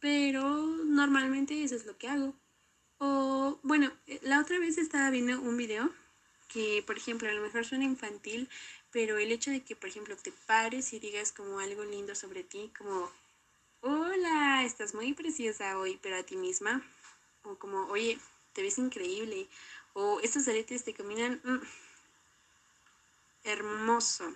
Pero 0.00 0.66
normalmente 0.66 1.62
eso 1.62 1.76
es 1.76 1.86
lo 1.86 1.96
que 1.96 2.08
hago. 2.08 2.34
O 2.98 3.58
bueno, 3.62 3.92
eh, 4.06 4.20
la 4.22 4.40
otra 4.40 4.58
vez 4.58 4.78
estaba 4.78 5.10
viendo 5.10 5.40
un 5.40 5.56
video 5.56 5.90
que, 6.52 6.82
por 6.86 6.96
ejemplo, 6.96 7.28
a 7.28 7.32
lo 7.32 7.42
mejor 7.42 7.64
suena 7.64 7.84
infantil, 7.84 8.48
pero 8.90 9.18
el 9.18 9.32
hecho 9.32 9.50
de 9.50 9.62
que, 9.64 9.74
por 9.74 9.88
ejemplo, 9.88 10.16
te 10.16 10.32
pares 10.46 10.92
y 10.92 11.00
digas 11.00 11.32
como 11.32 11.58
algo 11.60 11.84
lindo 11.84 12.14
sobre 12.14 12.44
ti, 12.44 12.70
como, 12.76 13.10
hola, 13.80 14.62
estás 14.64 14.94
muy 14.94 15.14
preciosa 15.14 15.78
hoy, 15.78 15.98
pero 16.02 16.16
a 16.16 16.22
ti 16.22 16.36
misma, 16.36 16.84
o 17.42 17.56
como, 17.56 17.86
oye, 17.86 18.18
te 18.52 18.62
ves 18.62 18.78
increíble, 18.78 19.48
o 19.94 20.20
estos 20.20 20.46
aretes 20.46 20.84
te 20.84 20.94
combinan 20.94 21.40
mm, 21.42 21.60
hermoso. 23.44 24.34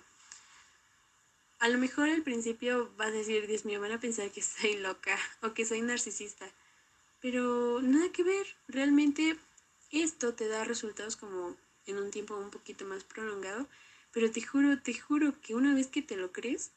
A 1.59 1.69
lo 1.69 1.77
mejor 1.77 2.09
al 2.09 2.21
principio 2.21 2.91
vas 2.97 3.07
a 3.07 3.11
decir, 3.11 3.47
Dios 3.47 3.65
mío, 3.65 3.81
van 3.81 3.91
a 3.91 3.99
pensar 3.99 4.31
que 4.31 4.41
soy 4.41 4.77
loca 4.77 5.17
o 5.41 5.53
que 5.53 5.65
soy 5.65 5.81
narcisista. 5.81 6.49
Pero 7.19 7.81
nada 7.81 8.11
que 8.11 8.23
ver, 8.23 8.45
realmente 8.67 9.37
esto 9.91 10.33
te 10.33 10.47
da 10.47 10.63
resultados 10.63 11.15
como 11.15 11.55
en 11.87 11.97
un 11.97 12.11
tiempo 12.11 12.35
un 12.35 12.51
poquito 12.51 12.85
más 12.85 13.03
prolongado, 13.03 13.67
pero 14.11 14.31
te 14.31 14.41
juro, 14.41 14.81
te 14.81 14.93
juro 14.93 15.33
que 15.41 15.55
una 15.55 15.73
vez 15.73 15.87
que 15.87 16.01
te 16.01 16.17
lo 16.17 16.31
crees, 16.31 16.71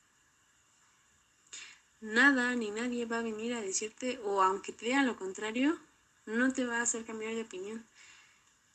nada 2.01 2.55
ni 2.55 2.71
nadie 2.71 3.05
va 3.05 3.19
a 3.19 3.23
venir 3.23 3.53
a 3.55 3.61
decirte, 3.61 4.19
o 4.25 4.43
aunque 4.43 4.73
te 4.73 4.87
diga 4.87 5.03
lo 5.03 5.17
contrario, 5.17 5.79
no 6.27 6.53
te 6.53 6.65
va 6.65 6.79
a 6.79 6.83
hacer 6.83 7.05
cambiar 7.05 7.35
de 7.35 7.43
opinión. 7.43 7.87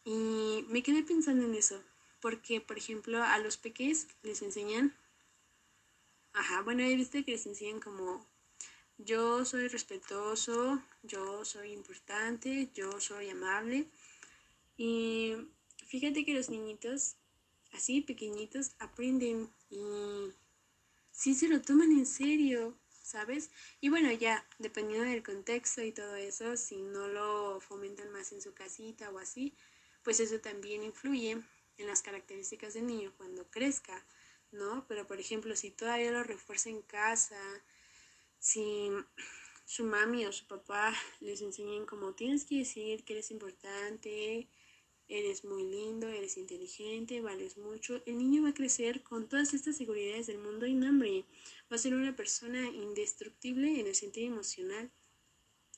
Y 0.04 0.66
me 0.70 0.84
quedé 0.84 1.02
pensando 1.04 1.46
en 1.46 1.56
eso, 1.56 1.82
porque 2.26 2.60
por 2.60 2.76
ejemplo 2.76 3.22
a 3.22 3.38
los 3.38 3.56
peques 3.56 4.08
les 4.24 4.42
enseñan, 4.42 4.98
ajá, 6.34 6.64
bueno, 6.64 6.82
he 6.82 6.96
visto 6.96 7.24
que 7.24 7.34
les 7.34 7.46
enseñan 7.46 7.80
como 7.80 8.26
yo 8.98 9.46
soy 9.46 9.68
respetuoso, 9.68 10.82
yo 11.04 11.46
soy 11.46 11.72
importante, 11.72 12.72
yo 12.74 13.00
soy 13.00 13.30
amable. 13.30 13.86
Y 14.76 15.36
fíjate 15.86 16.26
que 16.26 16.34
los 16.34 16.50
niñitos, 16.50 17.16
así 17.74 18.02
pequeñitos, 18.02 18.72
aprenden 18.80 19.48
y 19.70 20.32
sí 21.12 21.36
se 21.36 21.48
lo 21.48 21.62
toman 21.62 21.92
en 21.92 22.08
serio, 22.08 22.76
¿sabes? 23.04 23.52
Y 23.82 23.90
bueno, 23.90 24.12
ya, 24.12 24.44
dependiendo 24.58 25.08
del 25.08 25.22
contexto 25.22 25.84
y 25.84 25.92
todo 25.92 26.16
eso, 26.16 26.58
si 26.58 26.82
no 26.82 27.08
lo 27.08 27.60
fomentan 27.60 28.12
más 28.12 28.32
en 28.32 28.42
su 28.42 28.56
casita 28.56 29.12
o 29.12 29.20
así, 29.20 29.54
pues 30.02 30.20
eso 30.20 30.40
también 30.40 30.82
influye 30.82 31.44
en 31.78 31.88
las 31.88 32.02
características 32.02 32.74
del 32.74 32.88
niño 32.88 33.14
cuando 33.18 33.50
crezca, 33.50 34.06
¿no? 34.52 34.86
Pero 34.88 35.08
por 35.08 35.20
ejemplo, 35.20 35.56
si 35.56 35.72
todavía 35.72 36.12
lo 36.12 36.24
refuerza 36.24 36.70
en 36.70 36.82
casa, 36.82 37.40
si 38.40 38.90
su 39.66 39.84
mami 39.84 40.26
o 40.26 40.32
su 40.32 40.46
papá 40.48 40.94
les 41.20 41.42
enseñan 41.42 41.86
como 41.86 42.14
tienes 42.14 42.46
que 42.46 42.60
decir 42.60 43.04
que 43.04 43.14
eres 43.14 43.32
importante, 43.32 44.48
eres 45.08 45.44
muy 45.44 45.64
lindo, 45.64 46.08
eres 46.08 46.38
inteligente, 46.38 47.22
vales 47.22 47.58
mucho, 47.58 48.02
el 48.06 48.18
niño 48.18 48.44
va 48.44 48.50
a 48.50 48.54
crecer 48.54 49.04
con 49.04 49.28
todas 49.28 49.54
estas 49.54 49.78
seguridades 49.78 50.28
del 50.28 50.40
mundo 50.40 50.66
y 50.66 50.74
nombre, 50.74 51.26
va 51.72 51.76
a 51.76 51.80
ser 51.80 51.94
una 51.94 52.16
persona 52.16 52.68
indestructible 52.70 53.80
en 53.80 53.88
el 53.88 53.96
sentido 53.96 54.28
emocional 54.28 54.92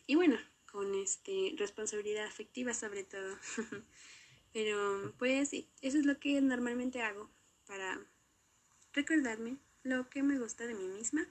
y 0.05 0.15
bueno, 0.15 0.38
con 0.71 0.95
este 0.95 1.53
responsabilidad 1.57 2.25
afectiva 2.25 2.73
sobre 2.73 3.03
todo. 3.03 3.38
Pero 4.53 5.13
pues 5.17 5.49
sí, 5.49 5.69
eso 5.81 5.97
es 5.97 6.05
lo 6.05 6.19
que 6.19 6.41
normalmente 6.41 7.01
hago 7.01 7.29
para 7.65 7.99
recordarme 8.93 9.57
lo 9.83 10.10
que 10.10 10.23
me 10.23 10.39
gusta 10.39 10.65
de 10.65 10.73
mí 10.73 10.88
misma 10.88 11.27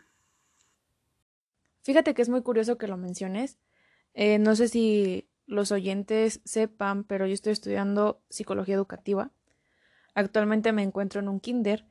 Fíjate 1.86 2.14
que 2.14 2.22
es 2.22 2.28
muy 2.28 2.42
curioso 2.42 2.78
que 2.78 2.88
lo 2.88 2.96
menciones. 2.96 3.60
Eh, 4.12 4.40
no 4.40 4.56
sé 4.56 4.66
si 4.66 5.28
los 5.46 5.70
oyentes 5.70 6.40
sepan, 6.44 7.04
pero 7.04 7.28
yo 7.28 7.32
estoy 7.32 7.52
estudiando 7.52 8.20
psicología 8.28 8.74
educativa. 8.74 9.30
Actualmente 10.12 10.72
me 10.72 10.82
encuentro 10.82 11.20
en 11.20 11.28
un 11.28 11.38
kinder 11.38 11.86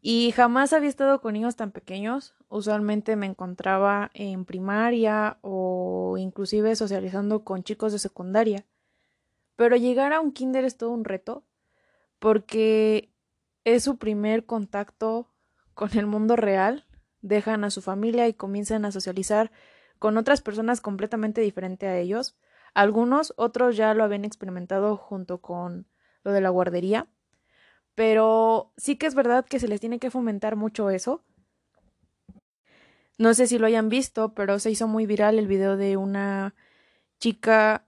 y 0.00 0.32
jamás 0.32 0.72
había 0.72 0.88
estado 0.88 1.20
con 1.20 1.34
niños 1.34 1.54
tan 1.54 1.70
pequeños. 1.70 2.34
Usualmente 2.48 3.14
me 3.14 3.26
encontraba 3.26 4.10
en 4.12 4.44
primaria 4.44 5.38
o 5.42 6.16
inclusive 6.18 6.74
socializando 6.74 7.44
con 7.44 7.62
chicos 7.62 7.92
de 7.92 8.00
secundaria. 8.00 8.66
Pero 9.58 9.74
llegar 9.74 10.12
a 10.12 10.20
un 10.20 10.30
kinder 10.30 10.64
es 10.64 10.76
todo 10.76 10.90
un 10.90 11.04
reto 11.04 11.44
porque 12.20 13.12
es 13.64 13.82
su 13.82 13.98
primer 13.98 14.46
contacto 14.46 15.34
con 15.74 15.98
el 15.98 16.06
mundo 16.06 16.36
real 16.36 16.86
dejan 17.22 17.64
a 17.64 17.70
su 17.70 17.82
familia 17.82 18.28
y 18.28 18.34
comienzan 18.34 18.84
a 18.84 18.92
socializar 18.92 19.50
con 19.98 20.16
otras 20.16 20.42
personas 20.42 20.80
completamente 20.80 21.40
diferentes 21.40 21.88
a 21.88 21.98
ellos. 21.98 22.38
Algunos, 22.72 23.34
otros 23.36 23.76
ya 23.76 23.94
lo 23.94 24.04
habían 24.04 24.24
experimentado 24.24 24.96
junto 24.96 25.40
con 25.40 25.88
lo 26.22 26.30
de 26.30 26.40
la 26.40 26.50
guardería. 26.50 27.08
Pero 27.96 28.72
sí 28.76 28.94
que 28.94 29.06
es 29.06 29.16
verdad 29.16 29.44
que 29.44 29.58
se 29.58 29.66
les 29.66 29.80
tiene 29.80 29.98
que 29.98 30.12
fomentar 30.12 30.54
mucho 30.54 30.88
eso. 30.90 31.24
No 33.18 33.34
sé 33.34 33.48
si 33.48 33.58
lo 33.58 33.66
hayan 33.66 33.88
visto, 33.88 34.34
pero 34.34 34.60
se 34.60 34.70
hizo 34.70 34.86
muy 34.86 35.04
viral 35.04 35.36
el 35.36 35.48
video 35.48 35.76
de 35.76 35.96
una 35.96 36.54
chica 37.18 37.87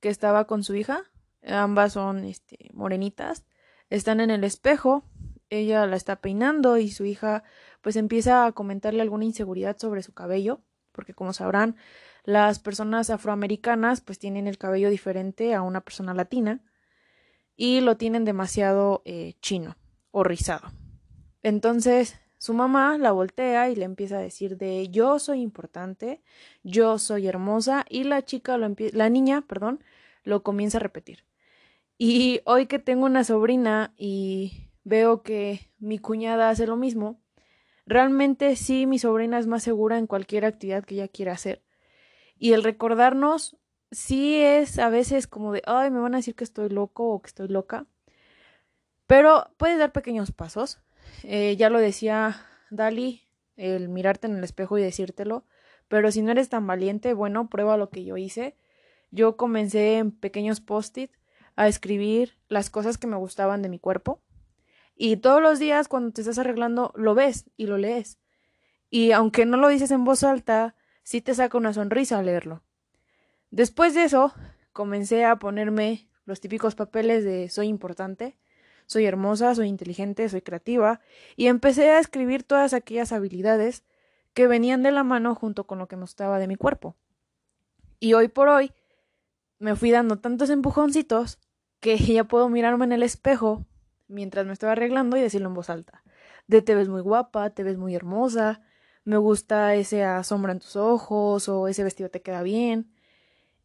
que 0.00 0.08
estaba 0.08 0.46
con 0.46 0.64
su 0.64 0.74
hija. 0.74 1.04
Ambas 1.46 1.94
son 1.94 2.24
este, 2.24 2.70
morenitas. 2.72 3.44
Están 3.90 4.20
en 4.20 4.30
el 4.30 4.44
espejo. 4.44 5.04
Ella 5.50 5.86
la 5.86 5.96
está 5.96 6.16
peinando 6.16 6.76
y 6.76 6.90
su 6.90 7.04
hija 7.04 7.42
pues 7.80 7.96
empieza 7.96 8.44
a 8.44 8.52
comentarle 8.52 9.02
alguna 9.02 9.24
inseguridad 9.24 9.78
sobre 9.78 10.02
su 10.02 10.12
cabello, 10.12 10.60
porque 10.92 11.14
como 11.14 11.32
sabrán, 11.32 11.76
las 12.24 12.58
personas 12.58 13.08
afroamericanas 13.08 14.00
pues 14.02 14.18
tienen 14.18 14.46
el 14.46 14.58
cabello 14.58 14.90
diferente 14.90 15.54
a 15.54 15.62
una 15.62 15.80
persona 15.80 16.12
latina 16.12 16.62
y 17.56 17.80
lo 17.80 17.96
tienen 17.96 18.24
demasiado 18.24 19.02
eh, 19.04 19.34
chino 19.40 19.76
o 20.10 20.22
rizado. 20.22 20.70
Entonces 21.42 22.18
su 22.38 22.54
mamá 22.54 22.98
la 22.98 23.12
voltea 23.12 23.70
y 23.70 23.76
le 23.76 23.84
empieza 23.84 24.18
a 24.18 24.22
decir 24.22 24.56
de 24.56 24.88
yo 24.88 25.18
soy 25.18 25.40
importante, 25.40 26.22
yo 26.62 26.98
soy 26.98 27.26
hermosa 27.26 27.84
y 27.88 28.04
la 28.04 28.24
chica 28.24 28.56
lo 28.56 28.74
la 28.92 29.08
niña, 29.10 29.42
perdón, 29.42 29.82
lo 30.24 30.42
comienza 30.42 30.78
a 30.78 30.80
repetir. 30.80 31.24
Y 31.98 32.40
hoy 32.44 32.66
que 32.66 32.78
tengo 32.78 33.06
una 33.06 33.24
sobrina 33.24 33.92
y 33.96 34.70
veo 34.84 35.22
que 35.22 35.72
mi 35.78 35.98
cuñada 35.98 36.50
hace 36.50 36.66
lo 36.66 36.76
mismo, 36.76 37.20
Realmente 37.88 38.54
sí, 38.56 38.84
mi 38.84 38.98
sobrina 38.98 39.38
es 39.38 39.46
más 39.46 39.62
segura 39.62 39.96
en 39.96 40.06
cualquier 40.06 40.44
actividad 40.44 40.84
que 40.84 40.96
ella 40.96 41.08
quiera 41.08 41.32
hacer. 41.32 41.62
Y 42.38 42.52
el 42.52 42.62
recordarnos 42.62 43.56
sí 43.90 44.36
es 44.36 44.78
a 44.78 44.90
veces 44.90 45.26
como 45.26 45.52
de, 45.52 45.62
ay, 45.64 45.90
me 45.90 45.98
van 45.98 46.12
a 46.12 46.18
decir 46.18 46.34
que 46.34 46.44
estoy 46.44 46.68
loco 46.68 47.08
o 47.08 47.22
que 47.22 47.28
estoy 47.28 47.48
loca. 47.48 47.86
Pero 49.06 49.50
puedes 49.56 49.78
dar 49.78 49.92
pequeños 49.92 50.32
pasos. 50.32 50.80
Eh, 51.22 51.56
ya 51.56 51.70
lo 51.70 51.78
decía 51.78 52.46
Dali, 52.70 53.22
el 53.56 53.88
mirarte 53.88 54.26
en 54.26 54.36
el 54.36 54.44
espejo 54.44 54.78
y 54.78 54.82
decírtelo. 54.82 55.44
Pero 55.88 56.12
si 56.12 56.22
no 56.22 56.30
eres 56.30 56.48
tan 56.48 56.66
valiente, 56.66 57.14
bueno, 57.14 57.48
prueba 57.48 57.76
lo 57.76 57.90
que 57.90 58.04
yo 58.04 58.16
hice. 58.16 58.56
Yo 59.10 59.36
comencé 59.36 59.98
en 59.98 60.12
pequeños 60.12 60.60
post-it 60.60 61.10
a 61.56 61.66
escribir 61.66 62.36
las 62.48 62.70
cosas 62.70 62.98
que 62.98 63.06
me 63.06 63.16
gustaban 63.16 63.62
de 63.62 63.68
mi 63.68 63.78
cuerpo. 63.78 64.22
Y 64.94 65.16
todos 65.16 65.40
los 65.40 65.58
días 65.58 65.88
cuando 65.88 66.12
te 66.12 66.20
estás 66.20 66.38
arreglando 66.38 66.92
lo 66.94 67.14
ves 67.14 67.50
y 67.56 67.66
lo 67.66 67.78
lees. 67.78 68.18
Y 68.90 69.12
aunque 69.12 69.46
no 69.46 69.56
lo 69.56 69.68
dices 69.68 69.90
en 69.90 70.04
voz 70.04 70.22
alta, 70.24 70.74
sí 71.02 71.20
te 71.20 71.34
saca 71.34 71.58
una 71.58 71.72
sonrisa 71.72 72.18
al 72.18 72.26
leerlo. 72.26 72.62
Después 73.50 73.94
de 73.94 74.04
eso, 74.04 74.34
comencé 74.72 75.24
a 75.24 75.36
ponerme 75.36 76.08
los 76.24 76.40
típicos 76.40 76.74
papeles 76.74 77.24
de 77.24 77.48
soy 77.48 77.68
importante, 77.68 78.38
soy 78.88 79.04
hermosa, 79.04 79.54
soy 79.54 79.68
inteligente, 79.68 80.28
soy 80.30 80.40
creativa, 80.40 81.00
y 81.36 81.46
empecé 81.46 81.90
a 81.90 82.00
escribir 82.00 82.42
todas 82.42 82.72
aquellas 82.72 83.12
habilidades 83.12 83.84
que 84.32 84.46
venían 84.46 84.82
de 84.82 84.90
la 84.90 85.04
mano 85.04 85.34
junto 85.34 85.66
con 85.66 85.78
lo 85.78 85.88
que 85.88 85.96
me 85.96 86.02
gustaba 86.02 86.38
de 86.38 86.48
mi 86.48 86.56
cuerpo. 86.56 86.96
Y 88.00 88.14
hoy 88.14 88.28
por 88.28 88.48
hoy 88.48 88.72
me 89.58 89.76
fui 89.76 89.90
dando 89.90 90.18
tantos 90.20 90.48
empujoncitos 90.48 91.38
que 91.80 91.96
ya 91.98 92.24
puedo 92.24 92.48
mirarme 92.48 92.86
en 92.86 92.92
el 92.92 93.02
espejo 93.02 93.66
mientras 94.08 94.46
me 94.46 94.54
estoy 94.54 94.70
arreglando 94.70 95.18
y 95.18 95.20
decirlo 95.20 95.48
en 95.48 95.54
voz 95.54 95.68
alta. 95.68 96.02
De 96.46 96.62
te 96.62 96.74
ves 96.74 96.88
muy 96.88 97.02
guapa, 97.02 97.50
te 97.50 97.64
ves 97.64 97.76
muy 97.76 97.94
hermosa, 97.94 98.62
me 99.04 99.18
gusta 99.18 99.74
esa 99.74 100.24
sombra 100.24 100.52
en 100.52 100.60
tus 100.60 100.76
ojos 100.76 101.46
o 101.50 101.68
ese 101.68 101.84
vestido 101.84 102.08
te 102.08 102.22
queda 102.22 102.42
bien. 102.42 102.90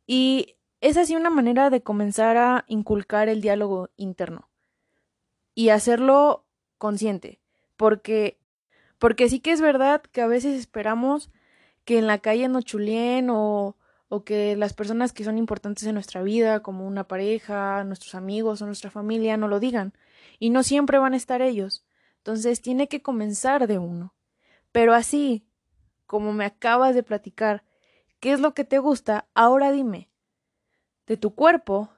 Y 0.06 0.58
es 0.82 0.98
así 0.98 1.16
una 1.16 1.30
manera 1.30 1.70
de 1.70 1.82
comenzar 1.82 2.36
a 2.36 2.66
inculcar 2.68 3.30
el 3.30 3.40
diálogo 3.40 3.90
interno 3.96 4.50
y 5.56 5.70
hacerlo 5.70 6.46
consciente, 6.78 7.40
porque 7.78 8.40
porque 9.04 9.28
sí 9.28 9.42
que 9.42 9.52
es 9.52 9.60
verdad 9.60 10.02
que 10.02 10.22
a 10.22 10.28
veces 10.28 10.58
esperamos 10.58 11.30
que 11.84 11.98
en 11.98 12.08
la 12.08 12.20
calle 12.20 12.48
nos 12.48 12.64
chulien 12.64 13.30
o, 13.30 13.76
o 14.08 14.24
que 14.24 14.56
las 14.56 14.74
personas 14.74 15.12
que 15.12 15.26
son 15.26 15.38
importantes 15.38 15.84
en 15.86 15.96
nuestra 15.96 16.24
vida, 16.24 16.62
como 16.62 16.88
una 16.88 17.06
pareja, 17.06 17.84
nuestros 17.84 18.16
amigos 18.16 18.62
o 18.62 18.66
nuestra 18.66 18.92
familia, 18.92 19.36
no 19.36 19.50
lo 19.50 19.60
digan. 19.60 19.92
Y 20.40 20.52
no 20.52 20.64
siempre 20.64 21.00
van 21.00 21.14
a 21.14 21.18
estar 21.18 21.42
ellos. 21.42 21.84
Entonces 22.20 22.62
tiene 22.62 22.88
que 22.88 23.02
comenzar 23.02 23.68
de 23.68 23.78
uno. 23.78 24.14
Pero 24.72 24.94
así, 24.94 25.46
como 26.06 26.32
me 26.32 26.46
acabas 26.46 26.96
de 26.96 27.04
platicar, 27.04 27.66
¿qué 28.22 28.32
es 28.32 28.40
lo 28.40 28.54
que 28.54 28.64
te 28.64 28.80
gusta? 28.80 29.28
Ahora 29.34 29.74
dime, 29.74 30.10
de 31.08 31.18
tu 31.18 31.36
cuerpo, 31.36 31.90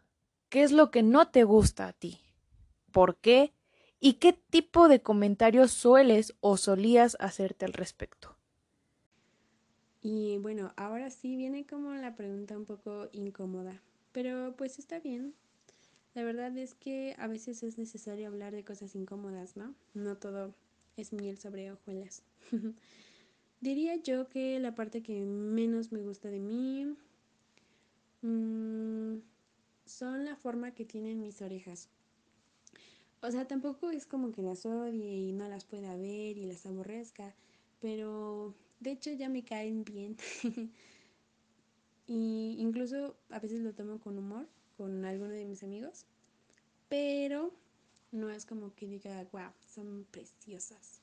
¿qué 0.49 0.63
es 0.63 0.71
lo 0.71 0.89
que 0.89 1.03
no 1.03 1.27
te 1.27 1.43
gusta 1.43 1.87
a 1.87 1.93
ti? 1.93 2.24
¿Por 2.95 3.17
qué? 3.17 3.51
¿Y 3.99 4.13
qué 4.13 4.31
tipo 4.31 4.87
de 4.87 5.01
comentarios 5.01 5.71
sueles 5.71 6.33
o 6.39 6.55
solías 6.55 7.17
hacerte 7.19 7.65
al 7.65 7.73
respecto? 7.73 8.37
Y 10.01 10.37
bueno, 10.37 10.71
ahora 10.77 11.09
sí 11.09 11.35
viene 11.35 11.65
como 11.65 11.93
la 11.95 12.15
pregunta 12.15 12.57
un 12.57 12.63
poco 12.65 13.09
incómoda, 13.11 13.81
pero 14.13 14.55
pues 14.55 14.79
está 14.79 14.99
bien. 14.99 15.33
La 16.13 16.23
verdad 16.23 16.57
es 16.57 16.73
que 16.75 17.15
a 17.19 17.27
veces 17.27 17.63
es 17.63 17.77
necesario 17.77 18.27
hablar 18.27 18.53
de 18.53 18.63
cosas 18.63 18.95
incómodas, 18.95 19.57
¿no? 19.57 19.75
No 19.93 20.15
todo 20.17 20.53
es 20.95 21.11
miel 21.11 21.37
sobre 21.37 21.71
hojuelas. 21.71 22.23
Diría 23.61 23.97
yo 23.97 24.29
que 24.29 24.59
la 24.59 24.75
parte 24.75 25.03
que 25.03 25.25
menos 25.25 25.91
me 25.91 26.01
gusta 26.03 26.29
de 26.29 26.39
mí 26.39 26.95
mmm, 28.21 29.17
son 29.85 30.25
la 30.25 30.35
forma 30.35 30.71
que 30.71 30.85
tienen 30.85 31.21
mis 31.21 31.41
orejas. 31.41 31.89
O 33.25 33.31
sea, 33.31 33.47
tampoco 33.47 33.89
es 33.89 34.05
como 34.05 34.31
que 34.31 34.43
las 34.43 34.65
odie 34.67 35.29
y 35.29 35.31
no 35.31 35.49
las 35.49 35.65
pueda 35.65 35.95
ver 35.95 36.37
y 36.37 36.45
las 36.45 36.65
aborrezca, 36.67 37.33
pero 37.81 38.53
de 38.79 38.91
hecho 38.91 39.11
ya 39.13 39.29
me 39.29 39.43
caen 39.43 39.83
bien. 39.83 40.15
y 42.07 42.55
incluso 42.59 43.17
a 43.29 43.39
veces 43.39 43.61
lo 43.61 43.73
tomo 43.73 43.99
con 43.99 44.19
humor 44.19 44.47
con 44.77 45.05
alguno 45.05 45.31
de 45.31 45.45
mis 45.45 45.63
amigos, 45.63 46.05
pero 46.87 47.51
no 48.11 48.29
es 48.29 48.45
como 48.45 48.75
que 48.75 48.85
diga, 48.87 49.27
wow, 49.31 49.51
son 49.73 50.05
preciosas. 50.11 51.01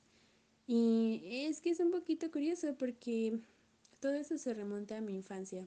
Y 0.66 1.22
es 1.46 1.60
que 1.60 1.70
es 1.70 1.80
un 1.80 1.90
poquito 1.90 2.30
curioso 2.30 2.76
porque 2.78 3.40
todo 3.98 4.14
eso 4.14 4.38
se 4.38 4.54
remonta 4.54 4.98
a 4.98 5.00
mi 5.00 5.14
infancia. 5.14 5.66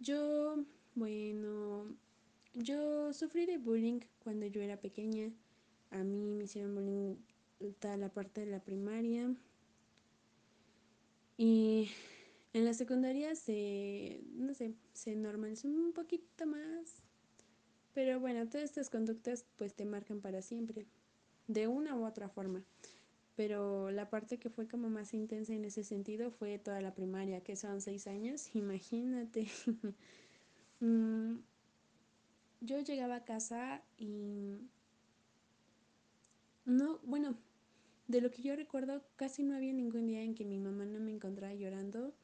Yo, 0.00 0.64
bueno, 0.94 1.86
yo 2.52 3.12
sufrí 3.14 3.46
de 3.46 3.56
bullying 3.56 4.00
cuando 4.22 4.46
yo 4.46 4.60
era 4.60 4.76
pequeña. 4.76 5.32
A 5.92 6.04
mí 6.04 6.32
me 6.32 6.44
hicieron 6.44 6.74
bullying 6.74 7.16
toda 7.78 7.96
la 7.96 8.08
parte 8.08 8.40
de 8.40 8.50
la 8.50 8.60
primaria. 8.60 9.34
Y 11.36 11.90
en 12.52 12.64
la 12.64 12.74
secundaria 12.74 13.34
se, 13.34 14.22
no 14.34 14.54
sé, 14.54 14.74
se 14.92 15.14
normalizó 15.16 15.68
un 15.68 15.92
poquito 15.92 16.46
más. 16.46 17.02
Pero 17.94 18.20
bueno, 18.20 18.48
todas 18.48 18.64
estas 18.64 18.90
conductas 18.90 19.44
pues 19.56 19.74
te 19.74 19.84
marcan 19.84 20.20
para 20.20 20.42
siempre, 20.42 20.86
de 21.46 21.66
una 21.68 21.94
u 21.96 22.06
otra 22.06 22.28
forma. 22.28 22.64
Pero 23.36 23.90
la 23.90 24.10
parte 24.10 24.38
que 24.38 24.50
fue 24.50 24.68
como 24.68 24.90
más 24.90 25.14
intensa 25.14 25.54
en 25.54 25.64
ese 25.64 25.84
sentido 25.84 26.30
fue 26.30 26.58
toda 26.58 26.80
la 26.80 26.94
primaria, 26.94 27.42
que 27.42 27.56
son 27.56 27.80
seis 27.80 28.06
años, 28.06 28.50
imagínate. 28.54 29.46
Mm, 30.84 31.36
yo 32.60 32.80
llegaba 32.80 33.14
a 33.14 33.24
casa 33.24 33.84
y 33.96 34.56
no, 36.64 36.98
bueno, 37.04 37.36
de 38.08 38.20
lo 38.20 38.30
que 38.30 38.42
yo 38.42 38.56
recuerdo, 38.56 39.02
casi 39.16 39.42
no 39.42 39.54
había 39.54 39.72
ningún 39.72 40.06
día 40.06 40.22
en 40.22 40.34
que 40.34 40.44
mi 40.44 40.58
mamá 40.58 40.84
no 40.86 41.00
me 41.00 41.12
encontrara 41.12 41.54
llorando, 41.54 42.14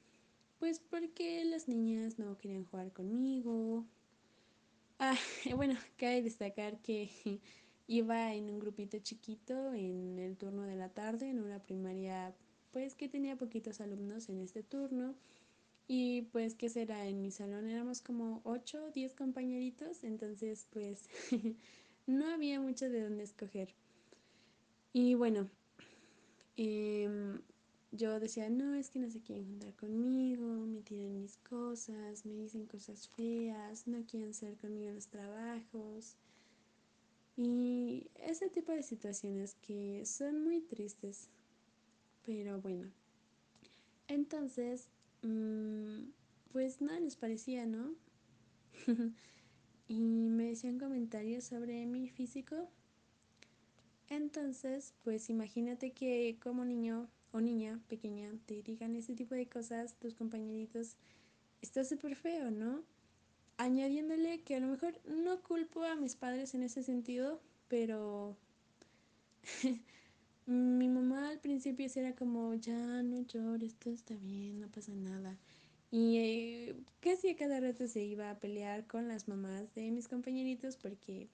pues 0.58 0.80
porque 0.80 1.44
las 1.44 1.68
niñas 1.68 2.18
no 2.18 2.36
querían 2.36 2.64
jugar 2.64 2.92
conmigo. 2.92 3.86
Ah, 4.98 5.16
bueno, 5.56 5.74
cabe 5.96 6.22
destacar 6.22 6.80
que 6.80 7.10
iba 7.86 8.34
en 8.34 8.50
un 8.50 8.58
grupito 8.58 8.98
chiquito 8.98 9.72
en 9.72 10.18
el 10.18 10.36
turno 10.36 10.62
de 10.62 10.76
la 10.76 10.88
tarde, 10.90 11.30
en 11.30 11.40
una 11.40 11.60
primaria, 11.62 12.34
pues 12.72 12.94
que 12.94 13.08
tenía 13.08 13.36
poquitos 13.36 13.80
alumnos 13.80 14.28
en 14.28 14.40
este 14.40 14.62
turno. 14.62 15.14
Y 15.86 16.22
pues, 16.32 16.54
¿qué 16.54 16.68
será? 16.68 17.06
En 17.06 17.22
mi 17.22 17.30
salón 17.30 17.66
éramos 17.68 18.02
como 18.02 18.42
8 18.44 18.84
o 18.86 18.90
10 18.90 19.14
compañeritos, 19.14 20.04
entonces 20.04 20.66
pues 20.70 21.08
no 22.06 22.26
había 22.28 22.60
mucho 22.60 22.90
de 22.90 23.02
dónde 23.02 23.24
escoger. 23.24 23.74
Y 25.00 25.14
bueno, 25.14 25.48
em, 26.56 27.40
yo 27.92 28.18
decía, 28.18 28.50
no, 28.50 28.74
es 28.74 28.90
que 28.90 28.98
no 28.98 29.08
se 29.08 29.20
quieren 29.20 29.46
juntar 29.46 29.72
conmigo, 29.76 30.44
me 30.66 30.80
tiran 30.80 31.20
mis 31.20 31.36
cosas, 31.36 32.26
me 32.26 32.34
dicen 32.34 32.66
cosas 32.66 33.06
feas, 33.10 33.86
no 33.86 34.04
quieren 34.06 34.34
ser 34.34 34.56
conmigo 34.56 34.88
en 34.88 34.96
los 34.96 35.06
trabajos. 35.06 36.16
Y 37.36 38.10
ese 38.16 38.50
tipo 38.50 38.72
de 38.72 38.82
situaciones 38.82 39.54
que 39.54 40.04
son 40.04 40.42
muy 40.42 40.62
tristes. 40.62 41.30
Pero 42.26 42.60
bueno. 42.60 42.90
Entonces, 44.08 44.88
mmm, 45.22 46.10
pues 46.50 46.80
nada 46.80 46.98
les 46.98 47.14
parecía, 47.14 47.66
¿no? 47.66 47.94
y 49.86 50.28
me 50.28 50.46
decían 50.46 50.80
comentarios 50.80 51.44
sobre 51.44 51.86
mi 51.86 52.08
físico 52.08 52.68
entonces, 54.08 54.94
pues 55.04 55.28
imagínate 55.30 55.92
que 55.92 56.38
como 56.42 56.64
niño 56.64 57.08
o 57.32 57.40
niña 57.40 57.80
pequeña 57.88 58.32
te 58.46 58.62
digan 58.62 58.96
ese 58.96 59.14
tipo 59.14 59.34
de 59.34 59.48
cosas, 59.48 59.94
tus 59.98 60.14
compañeritos, 60.14 60.96
está 61.60 61.84
súper 61.84 62.16
feo, 62.16 62.50
¿no? 62.50 62.82
Añadiéndole 63.58 64.40
que 64.42 64.56
a 64.56 64.60
lo 64.60 64.68
mejor 64.68 64.98
no 65.04 65.42
culpo 65.42 65.82
a 65.82 65.96
mis 65.96 66.14
padres 66.14 66.54
en 66.54 66.62
ese 66.62 66.82
sentido, 66.82 67.40
pero 67.68 68.36
mi 70.46 70.88
mamá 70.88 71.28
al 71.28 71.40
principio 71.40 71.86
era 71.94 72.14
como, 72.14 72.54
ya 72.54 73.02
no 73.02 73.20
llores, 73.22 73.74
todo 73.74 73.92
está 73.92 74.14
bien, 74.16 74.60
no 74.60 74.68
pasa 74.68 74.94
nada. 74.94 75.36
Y 75.90 76.18
eh, 76.18 76.76
casi 77.00 77.30
a 77.30 77.36
cada 77.36 77.60
rato 77.60 77.88
se 77.88 78.04
iba 78.04 78.30
a 78.30 78.38
pelear 78.38 78.86
con 78.86 79.08
las 79.08 79.26
mamás 79.26 79.74
de 79.74 79.90
mis 79.90 80.06
compañeritos 80.06 80.76
porque 80.76 81.28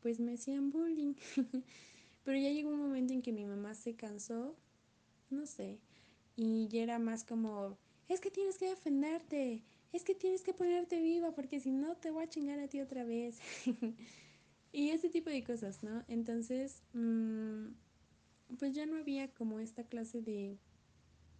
pues 0.00 0.18
me 0.18 0.34
hacían 0.34 0.70
bullying. 0.70 1.14
Pero 2.28 2.40
ya 2.40 2.50
llegó 2.50 2.68
un 2.68 2.78
momento 2.78 3.14
en 3.14 3.22
que 3.22 3.32
mi 3.32 3.46
mamá 3.46 3.72
se 3.72 3.96
cansó, 3.96 4.54
no 5.30 5.46
sé, 5.46 5.78
y 6.36 6.68
ya 6.68 6.82
era 6.82 6.98
más 6.98 7.24
como, 7.24 7.78
es 8.06 8.20
que 8.20 8.30
tienes 8.30 8.58
que 8.58 8.68
defenderte, 8.68 9.64
es 9.94 10.04
que 10.04 10.14
tienes 10.14 10.42
que 10.42 10.52
ponerte 10.52 11.00
viva 11.00 11.34
porque 11.34 11.58
si 11.58 11.70
no 11.70 11.96
te 11.96 12.10
voy 12.10 12.24
a 12.24 12.28
chingar 12.28 12.58
a 12.58 12.68
ti 12.68 12.82
otra 12.82 13.02
vez. 13.02 13.38
y 14.72 14.90
ese 14.90 15.08
tipo 15.08 15.30
de 15.30 15.42
cosas, 15.42 15.82
¿no? 15.82 16.04
Entonces, 16.06 16.82
mmm, 16.92 17.68
pues 18.58 18.74
ya 18.74 18.84
no 18.84 18.98
había 18.98 19.32
como 19.32 19.58
esta 19.58 19.84
clase 19.84 20.20
de 20.20 20.58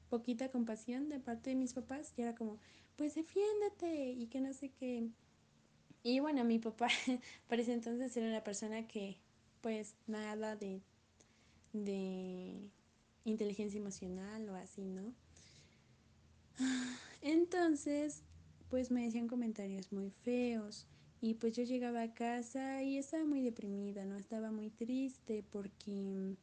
poquita 0.09 0.51
compasión 0.51 1.11
de 1.11 1.21
parte 1.21 1.51
de 1.51 1.57
mis 1.57 1.75
papás, 1.75 2.15
y 2.17 2.23
era 2.23 2.35
como, 2.35 2.61
pues 2.97 3.15
defiéndete 3.15 4.13
y 4.13 4.27
que 4.29 4.41
no 4.41 4.55
sé 4.55 4.71
qué. 4.71 5.11
Y 6.03 6.21
bueno, 6.21 6.45
mi 6.45 6.59
papá 6.59 6.89
parece 7.47 7.75
entonces 7.75 8.17
era 8.17 8.29
una 8.31 8.43
persona 8.43 8.89
que 8.89 9.19
pues 9.61 9.95
nada 10.07 10.57
de, 10.57 10.81
de 11.73 12.71
inteligencia 13.25 13.79
emocional 13.79 14.49
o 14.49 14.55
así, 14.55 14.85
¿no? 14.85 15.13
Entonces, 17.23 18.23
pues 18.69 18.91
me 18.91 19.05
decían 19.05 19.29
comentarios 19.29 19.93
muy 19.93 20.11
feos 20.11 20.87
y 21.21 21.35
pues 21.35 21.57
yo 21.57 21.65
llegaba 21.65 22.03
a 22.03 22.15
casa 22.15 22.83
y 22.83 22.99
estaba 22.99 23.25
muy 23.25 23.43
deprimida, 23.43 24.05
¿no? 24.05 24.17
Estaba 24.17 24.51
muy 24.51 24.71
triste 24.71 25.45
porque 25.51 26.37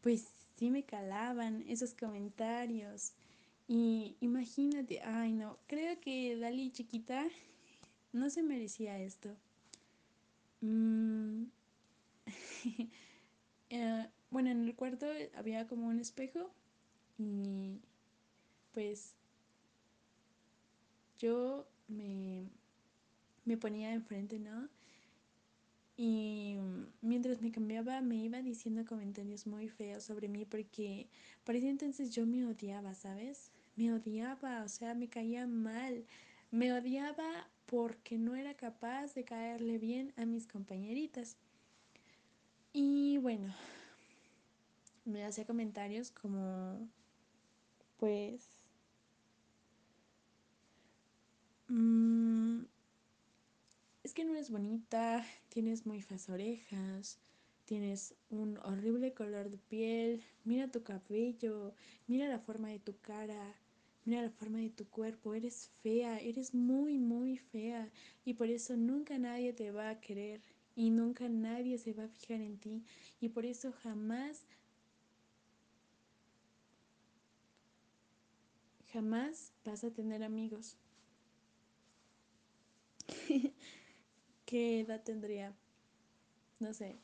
pues 0.00 0.32
sí 0.56 0.70
me 0.70 0.84
calaban 0.84 1.64
esos 1.68 1.94
comentarios. 1.94 3.12
Y 3.66 4.16
imagínate, 4.20 5.00
ay 5.02 5.32
no, 5.32 5.58
creo 5.66 6.00
que 6.00 6.36
Dali 6.36 6.70
chiquita 6.70 7.26
no 8.12 8.30
se 8.30 8.42
merecía 8.42 8.98
esto. 8.98 9.36
Mm, 10.60 11.44
bueno, 14.30 14.50
en 14.50 14.64
el 14.64 14.74
cuarto 14.74 15.06
había 15.36 15.66
como 15.66 15.88
un 15.88 16.00
espejo 16.00 16.50
y 17.18 17.80
pues 18.72 19.14
yo 21.18 21.66
me, 21.88 22.44
me 23.44 23.56
ponía 23.56 23.92
enfrente, 23.92 24.38
¿no? 24.38 24.68
Y 25.96 26.56
mientras 27.02 27.40
me 27.40 27.52
cambiaba 27.52 28.00
me 28.00 28.16
iba 28.16 28.42
diciendo 28.42 28.84
comentarios 28.84 29.46
muy 29.46 29.68
feos 29.68 30.02
sobre 30.04 30.28
mí 30.28 30.44
porque 30.44 31.08
por 31.44 31.54
ese 31.54 31.68
entonces 31.68 32.10
yo 32.10 32.26
me 32.26 32.44
odiaba, 32.44 32.94
¿sabes? 32.94 33.52
Me 33.76 33.92
odiaba, 33.92 34.64
o 34.64 34.68
sea, 34.68 34.94
me 34.94 35.08
caía 35.08 35.46
mal. 35.46 36.04
Me 36.50 36.72
odiaba 36.72 37.48
porque 37.66 38.18
no 38.18 38.34
era 38.34 38.54
capaz 38.54 39.14
de 39.14 39.24
caerle 39.24 39.78
bien 39.78 40.12
a 40.16 40.24
mis 40.26 40.46
compañeritas. 40.46 41.36
Y 42.76 43.18
bueno, 43.18 43.54
me 45.04 45.24
hacía 45.24 45.46
comentarios 45.46 46.10
como, 46.10 46.88
pues, 47.98 48.48
mmm, 51.68 52.64
es 54.02 54.12
que 54.12 54.24
no 54.24 54.32
eres 54.32 54.50
bonita, 54.50 55.24
tienes 55.50 55.86
muy 55.86 56.02
feas 56.02 56.28
orejas, 56.28 57.18
tienes 57.64 58.16
un 58.28 58.58
horrible 58.58 59.14
color 59.14 59.50
de 59.50 59.58
piel, 59.58 60.22
mira 60.44 60.70
tu 60.70 60.82
cabello, 60.82 61.74
mira 62.08 62.28
la 62.28 62.40
forma 62.40 62.70
de 62.70 62.80
tu 62.80 62.98
cara, 63.00 63.54
mira 64.04 64.20
la 64.22 64.30
forma 64.30 64.58
de 64.58 64.70
tu 64.70 64.88
cuerpo, 64.88 65.34
eres 65.34 65.70
fea, 65.82 66.18
eres 66.18 66.54
muy, 66.54 66.98
muy 66.98 67.38
fea 67.38 67.90
y 68.24 68.34
por 68.34 68.48
eso 68.48 68.76
nunca 68.76 69.16
nadie 69.18 69.52
te 69.52 69.70
va 69.70 69.90
a 69.90 70.00
querer 70.00 70.42
y 70.76 70.90
nunca 70.90 71.28
nadie 71.28 71.78
se 71.78 71.92
va 71.92 72.04
a 72.04 72.08
fijar 72.08 72.40
en 72.40 72.58
ti 72.58 72.84
y 73.20 73.28
por 73.28 73.46
eso 73.46 73.72
jamás 73.72 74.44
jamás 78.92 79.52
vas 79.64 79.82
a 79.82 79.90
tener 79.90 80.22
amigos. 80.22 80.76
¿Qué 84.46 84.80
edad 84.80 85.02
tendría? 85.02 85.52
No 86.60 86.72
sé, 86.72 86.96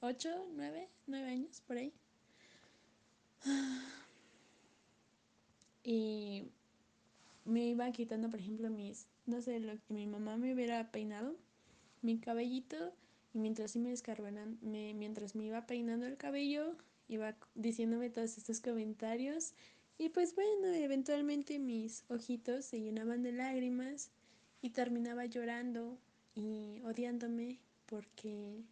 ¿ocho, 0.00 0.46
nueve, 0.54 0.90
nueve 1.06 1.30
años 1.30 1.62
por 1.66 1.78
ahí? 1.78 1.92
Y 5.90 6.44
me 7.46 7.66
iba 7.68 7.90
quitando, 7.92 8.28
por 8.28 8.40
ejemplo, 8.40 8.68
mis, 8.68 9.06
no 9.24 9.40
sé, 9.40 9.58
lo 9.58 9.72
que 9.72 9.94
mi 9.94 10.06
mamá 10.06 10.36
me 10.36 10.52
hubiera 10.52 10.90
peinado, 10.90 11.34
mi 12.02 12.18
cabellito, 12.18 12.92
y 13.32 13.38
mientras 13.38 13.76
me 13.76 13.94
me, 14.62 14.94
mientras 14.94 15.34
me 15.34 15.44
iba 15.44 15.66
peinando 15.66 16.06
el 16.06 16.16
cabello, 16.16 16.76
iba 17.08 17.36
diciéndome 17.54 18.10
todos 18.10 18.38
estos 18.38 18.60
comentarios. 18.60 19.54
Y 19.98 20.10
pues 20.10 20.34
bueno, 20.34 20.68
eventualmente 20.68 21.58
mis 21.58 22.04
ojitos 22.08 22.64
se 22.64 22.80
llenaban 22.80 23.22
de 23.22 23.32
lágrimas 23.32 24.10
y 24.62 24.70
terminaba 24.70 25.26
llorando 25.26 25.98
y 26.34 26.80
odiándome 26.84 27.58
porque, 27.86 28.62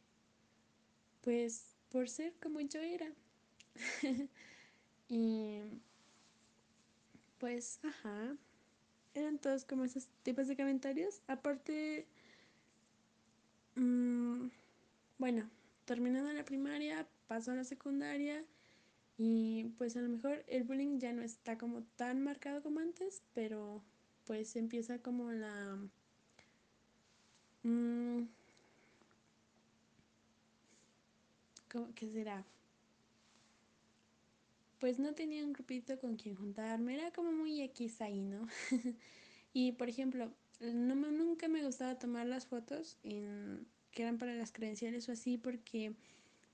pues, 1.23 1.75
por 1.89 2.09
ser 2.09 2.35
como 2.41 2.61
yo 2.61 2.81
era. 2.81 3.11
y, 5.09 5.61
pues, 7.39 7.81
ajá, 7.83 8.37
eran 9.15 9.39
todos 9.39 9.65
como 9.65 9.85
esos 9.85 10.07
tipos 10.23 10.47
de 10.47 10.57
comentarios. 10.57 11.23
Aparte, 11.27 12.07
mmm, 13.77 14.49
bueno, 15.19 15.51
terminando 15.85 16.33
la 16.33 16.45
primaria, 16.45 17.09
paso 17.29 17.53
a 17.53 17.55
la 17.57 17.65
secundaria. 17.65 18.45
Y 19.19 19.67
pues 19.79 19.97
a 19.97 20.03
lo 20.03 20.09
mejor 20.11 20.45
el 20.49 20.65
bullying 20.65 20.99
ya 21.01 21.13
no 21.13 21.23
está 21.23 21.59
como 21.59 21.83
tan 21.97 22.23
marcado 22.23 22.63
como 22.63 22.81
antes, 22.81 23.23
pero 23.35 23.83
pues 24.27 24.57
empieza 24.57 25.01
como 25.01 25.33
la 25.33 25.79
Mm, 27.67 28.29
¿Qué 31.95 32.09
será? 32.09 32.45
Pues 34.79 34.99
no 34.99 35.15
tenía 35.15 35.45
un 35.45 35.53
grupito 35.53 35.99
con 35.99 36.17
quien 36.17 36.35
juntarme, 36.35 36.95
era 36.95 37.11
como 37.13 37.33
muy 37.33 37.63
X 37.63 38.01
ahí, 38.01 38.21
¿no? 38.23 38.47
y 39.53 39.73
por 39.73 39.89
ejemplo, 39.89 40.31
no 40.61 40.95
nunca 40.95 41.49
me 41.49 41.65
gustaba 41.65 41.99
tomar 41.99 42.27
las 42.27 42.47
fotos 42.47 42.99
en, 43.03 43.67
que 43.91 44.03
eran 44.03 44.19
para 44.19 44.35
las 44.35 44.53
credenciales 44.53 45.09
o 45.09 45.13
así, 45.13 45.39
porque, 45.39 45.95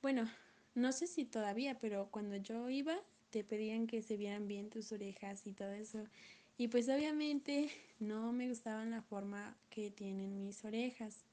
bueno, 0.01 0.29
no 0.75 0.93
sé 0.93 1.07
si 1.07 1.25
todavía, 1.25 1.79
pero 1.79 2.09
cuando 2.11 2.37
yo 2.37 2.69
iba, 2.69 2.97
te 3.31 3.45
pedían 3.45 3.87
que 3.87 4.03
se 4.03 4.17
vieran 4.17 4.47
bien 4.47 4.71
tus 4.71 4.93
orejas 4.93 5.47
y 5.47 5.53
todo 5.53 5.73
eso. 5.73 6.05
Y 6.59 6.69
pues 6.69 6.89
obviamente 6.89 7.71
no 7.99 8.33
me 8.33 8.49
gustaban 8.49 8.91
la 8.91 9.03
forma 9.03 9.57
que 9.71 9.91
tienen 9.91 10.45
mis 10.45 10.65
orejas. 10.65 11.25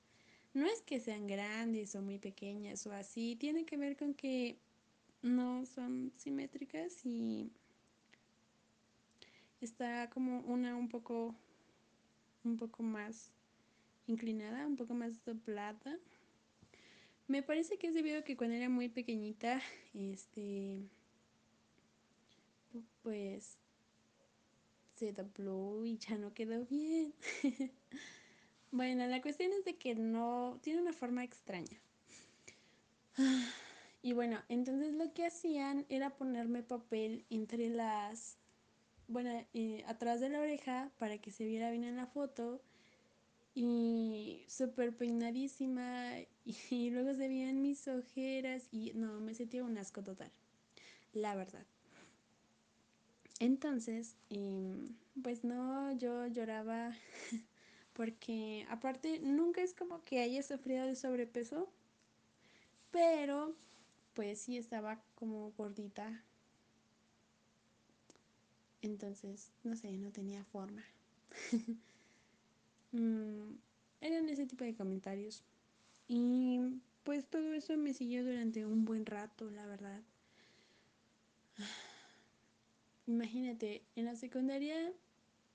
No 0.54 0.66
es 0.66 0.82
que 0.82 1.00
sean 1.00 1.28
grandes 1.28 1.94
o 1.96 2.02
muy 2.02 2.18
pequeñas 2.18 2.86
o 2.88 2.94
así, 2.94 3.36
tiene 3.36 3.66
que 3.66 3.78
ver 3.78 3.96
con 3.96 4.14
que 4.14 4.58
no 5.22 5.66
son 5.66 6.12
simétricas 6.18 7.06
y 7.06 7.52
está 9.62 10.10
como 10.10 10.40
una 10.42 10.76
un 10.76 10.90
poco 10.90 11.36
un 12.44 12.58
poco 12.58 12.84
más 12.84 13.32
inclinada, 14.08 14.66
un 14.68 14.76
poco 14.76 14.94
más 14.94 15.24
doblada. 15.26 15.98
Me 17.28 17.44
parece 17.44 17.78
que 17.78 17.88
es 17.88 17.94
debido 17.94 18.20
a 18.20 18.24
que 18.24 18.36
cuando 18.36 18.56
era 18.56 18.70
muy 18.70 18.90
pequeñita, 18.90 19.62
este 19.94 20.90
pues 23.04 23.58
se 24.96 25.14
dobló 25.14 25.86
y 25.86 25.98
ya 25.98 26.18
no 26.18 26.34
quedó 26.34 26.66
bien. 26.66 27.14
Bueno, 28.72 29.08
la 29.08 29.20
cuestión 29.20 29.52
es 29.52 29.66
de 29.66 29.78
que 29.78 29.96
no 29.96 30.60
tiene 30.62 30.82
una 30.82 30.94
forma 30.94 31.24
extraña. 31.24 31.80
Y 34.02 34.14
bueno, 34.14 34.42
entonces 34.48 34.94
lo 34.94 35.14
que 35.14 35.26
hacían 35.26 35.86
era 35.90 36.16
ponerme 36.16 36.64
papel 36.64 37.26
entre 37.30 37.70
las, 37.70 38.38
bueno, 39.10 39.32
eh, 39.54 39.84
atrás 39.88 40.22
de 40.22 40.30
la 40.30 40.40
oreja 40.40 40.92
para 41.00 41.18
que 41.18 41.32
se 41.32 41.46
viera 41.46 41.72
bien 41.72 41.84
en 41.84 41.98
la 41.98 42.06
foto 42.06 42.62
y 43.56 44.46
súper 44.48 44.96
peinadísima 44.96 46.14
y, 46.46 46.90
luego 46.92 47.14
se 47.14 47.28
veían 47.28 47.62
mis 47.62 47.88
ojeras 47.88 48.68
y 48.72 48.94
no, 48.94 49.20
me 49.20 49.34
sentía 49.34 49.64
un 49.64 49.78
asco 49.78 50.04
total, 50.04 50.32
la 51.14 51.36
verdad. 51.36 51.66
Entonces, 53.40 54.16
em, 54.30 54.96
pues 55.24 55.44
no, 55.44 55.92
yo 55.94 56.28
lloraba 56.28 56.94
porque 57.94 58.66
aparte 58.70 59.20
nunca 59.20 59.62
es 59.62 59.74
como 59.74 60.04
que 60.04 60.22
haya 60.22 60.44
sufrido 60.44 60.86
de 60.86 60.96
sobrepeso, 60.96 61.72
pero 62.92 63.56
pues 64.14 64.42
sí 64.42 64.58
estaba 64.58 65.02
como 65.16 65.52
gordita. 65.58 66.24
Entonces, 68.82 69.52
no 69.64 69.76
sé, 69.76 69.92
no 69.98 70.12
tenía 70.12 70.44
forma. 70.46 70.84
mm, 72.92 73.56
eran 74.02 74.30
ese 74.30 74.46
tipo 74.46 74.64
de 74.64 74.76
comentarios. 74.76 75.44
Y 76.08 76.60
pues 77.04 77.26
todo 77.26 77.54
eso 77.54 77.78
me 77.78 77.94
siguió 77.94 78.24
durante 78.24 78.66
un 78.66 78.86
buen 78.86 79.06
rato, 79.06 79.50
la 79.52 79.66
verdad. 79.66 80.02
Imagínate, 83.08 83.84
en 83.96 84.06
la 84.06 84.16
secundaria 84.16 84.94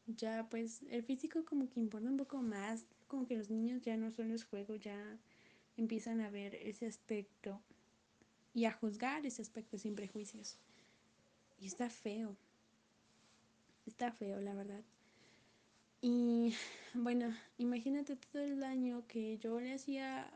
ya 0.07 0.47
pues 0.51 0.83
el 0.91 1.03
físico 1.03 1.45
como 1.45 1.69
que 1.71 1.81
importa 1.81 2.09
un 2.09 2.17
poco 2.17 2.43
más, 2.43 2.85
como 3.09 3.27
que 3.27 3.37
los 3.37 3.51
niños 3.51 3.83
ya 3.83 3.97
no 3.97 4.11
son 4.11 4.29
los 4.31 4.45
juegos, 4.45 4.81
ya 4.81 5.19
empiezan 5.77 6.21
a 6.21 6.31
ver 6.31 6.55
ese 6.57 6.87
aspecto 6.87 7.61
y 8.53 8.67
a 8.67 8.73
juzgar 8.73 9.25
ese 9.27 9.43
aspecto 9.43 9.79
sin 9.79 9.95
prejuicios. 9.95 10.57
Y 11.61 11.67
está 11.67 11.89
feo, 11.89 12.37
está 13.87 14.13
feo 14.13 14.41
la 14.41 14.55
verdad. 14.55 14.83
Y 16.01 16.55
bueno, 16.95 17.35
imagínate 17.59 18.17
todo 18.17 18.43
el 18.43 18.61
daño 18.61 19.07
que 19.07 19.39
yo 19.39 19.61
le 19.61 19.75
hacía 19.75 20.31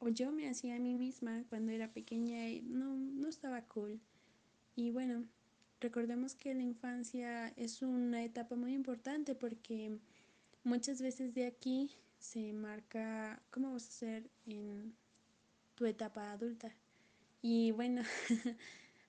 o 0.00 0.08
yo 0.08 0.30
me 0.30 0.48
hacía 0.48 0.76
a 0.76 0.78
mí 0.78 0.94
misma 0.94 1.44
cuando 1.48 1.72
era 1.72 1.92
pequeña 1.92 2.48
y 2.48 2.62
no, 2.62 2.94
no 2.96 3.28
estaba 3.28 3.62
cool. 3.62 4.00
Y 4.76 4.92
bueno, 4.92 5.24
recordemos 5.80 6.34
que 6.34 6.54
la 6.54 6.62
infancia 6.62 7.48
es 7.56 7.82
una 7.82 8.22
etapa 8.24 8.54
muy 8.54 8.74
importante 8.74 9.34
porque 9.34 9.98
muchas 10.62 11.02
veces 11.02 11.34
de 11.34 11.46
aquí 11.46 11.90
se 12.18 12.52
marca 12.52 13.42
cómo 13.50 13.72
vas 13.72 13.88
a 13.88 13.92
ser 13.92 14.30
en 14.46 14.94
tu 15.74 15.86
etapa 15.86 16.32
adulta. 16.32 16.72
Y 17.42 17.70
bueno, 17.72 18.02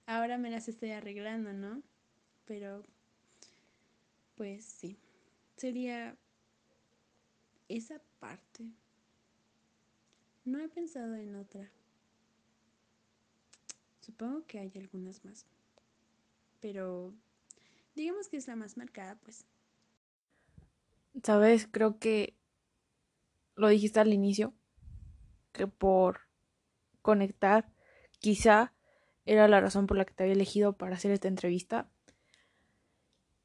ahora 0.05 0.37
me 0.37 0.51
las 0.51 0.67
estoy 0.67 0.91
arreglando, 0.91 1.53
¿no? 1.53 1.81
Pero, 2.45 2.83
pues 4.39 4.63
sí, 4.63 4.97
sería 5.57 6.17
esa 7.67 8.01
parte. 8.21 8.71
No 10.45 10.61
he 10.61 10.69
pensado 10.69 11.13
en 11.15 11.35
otra. 11.35 11.69
Supongo 13.99 14.45
que 14.47 14.59
hay 14.59 14.71
algunas 14.77 15.25
más. 15.25 15.45
Pero 16.61 17.13
digamos 17.95 18.29
que 18.29 18.37
es 18.37 18.47
la 18.47 18.55
más 18.55 18.77
marcada, 18.77 19.17
pues. 19.17 19.45
Sabes, 21.21 21.67
creo 21.69 21.99
que 21.99 22.37
lo 23.55 23.67
dijiste 23.67 23.99
al 23.99 24.13
inicio, 24.13 24.53
que 25.51 25.67
por 25.67 26.21
conectar 27.01 27.73
quizá 28.19 28.73
era 29.25 29.49
la 29.49 29.59
razón 29.59 29.85
por 29.85 29.97
la 29.97 30.05
que 30.05 30.13
te 30.13 30.23
había 30.23 30.35
elegido 30.35 30.77
para 30.77 30.95
hacer 30.95 31.11
esta 31.11 31.27
entrevista. 31.27 31.91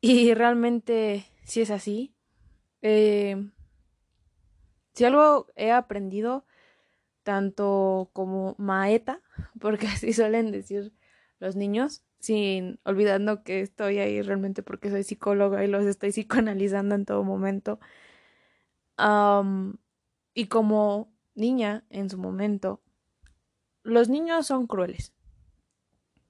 Y 0.07 0.35
realmente 0.35 1.25
si 1.45 1.63
es 1.63 1.71
así. 1.71 2.15
Eh, 2.83 3.51
si 4.93 5.07
algo 5.07 5.47
he 5.57 5.73
aprendido, 5.73 6.45
tanto 7.23 8.11
como 8.13 8.55
maeta, 8.59 9.23
porque 9.61 9.87
así 9.87 10.13
suelen 10.13 10.51
decir 10.51 10.93
los 11.39 11.57
niños, 11.57 12.05
sin 12.19 12.81
olvidando 12.85 13.45
que 13.45 13.63
estoy 13.63 13.99
ahí 13.99 14.21
realmente 14.21 14.63
porque 14.63 14.91
soy 14.91 15.05
psicóloga 15.05 15.65
y 15.65 15.69
los 15.69 15.87
estoy 15.87 16.13
psicoanalizando 16.13 16.95
en 16.95 17.07
todo 17.07 17.25
momento. 17.25 17.81
y 20.35 20.47
como 20.49 21.15
niña 21.35 21.87
en 21.89 22.11
su 22.11 22.19
momento, 22.19 22.83
los 23.83 24.11
niños 24.11 24.49
son 24.49 24.67
crueles, 24.67 25.15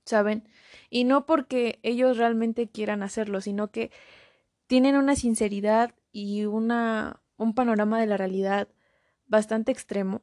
¿saben? 0.05 0.49
Y 0.91 1.05
no 1.05 1.27
porque 1.27 1.81
ellos 1.83 2.17
realmente 2.17 2.69
quieran 2.69 3.03
hacerlo, 3.03 3.41
sino 3.41 3.71
que 3.71 3.91
tienen 4.67 4.97
una 4.97 5.17
sinceridad 5.17 5.95
y 6.13 6.45
una, 6.45 7.21
un 7.37 7.55
panorama 7.55 8.01
de 8.01 8.07
la 8.07 8.17
realidad 8.17 8.69
bastante 9.27 9.73
extremo. 9.73 10.23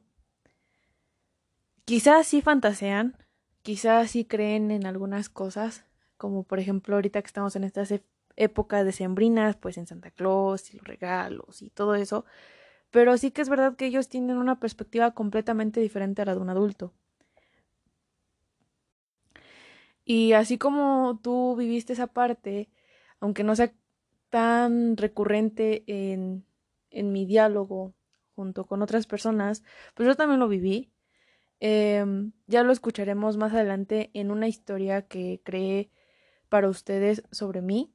Quizás 1.84 2.26
sí 2.26 2.42
fantasean, 2.42 3.16
quizás 3.62 4.10
sí 4.10 4.24
creen 4.24 4.70
en 4.70 4.86
algunas 4.86 5.28
cosas, 5.28 5.84
como 6.16 6.44
por 6.44 6.60
ejemplo 6.60 6.94
ahorita 6.94 7.20
que 7.20 7.26
estamos 7.26 7.56
en 7.56 7.64
estas 7.64 7.92
épocas 8.36 8.84
decembrinas, 8.84 9.56
pues 9.56 9.76
en 9.78 9.86
Santa 9.86 10.10
Claus 10.10 10.72
y 10.72 10.76
los 10.78 10.86
regalos 10.86 11.62
y 11.62 11.70
todo 11.70 11.94
eso, 11.94 12.24
pero 12.90 13.16
sí 13.18 13.30
que 13.30 13.42
es 13.42 13.48
verdad 13.48 13.76
que 13.76 13.86
ellos 13.86 14.08
tienen 14.08 14.38
una 14.38 14.60
perspectiva 14.60 15.12
completamente 15.12 15.80
diferente 15.80 16.22
a 16.22 16.26
la 16.26 16.34
de 16.34 16.40
un 16.40 16.50
adulto. 16.50 16.94
Y 20.04 20.32
así 20.32 20.58
como 20.58 21.20
tú 21.22 21.56
viviste 21.56 21.92
esa 21.92 22.08
parte, 22.08 22.70
aunque 23.20 23.44
no 23.44 23.54
sea 23.54 23.72
tan 24.30 24.96
recurrente 24.96 25.84
en, 25.86 26.44
en 26.90 27.12
mi 27.12 27.26
diálogo 27.26 27.94
junto 28.34 28.66
con 28.66 28.82
otras 28.82 29.06
personas, 29.06 29.62
pues 29.94 30.06
yo 30.08 30.16
también 30.16 30.40
lo 30.40 30.48
viví. 30.48 30.90
Em, 31.60 32.32
ya 32.46 32.64
lo 32.64 32.72
escucharemos 32.72 33.36
más 33.36 33.52
adelante 33.52 34.10
en 34.14 34.30
una 34.32 34.48
historia 34.48 35.02
que 35.02 35.40
creé 35.44 35.90
para 36.48 36.68
ustedes 36.68 37.22
sobre 37.30 37.62
mí 37.62 37.92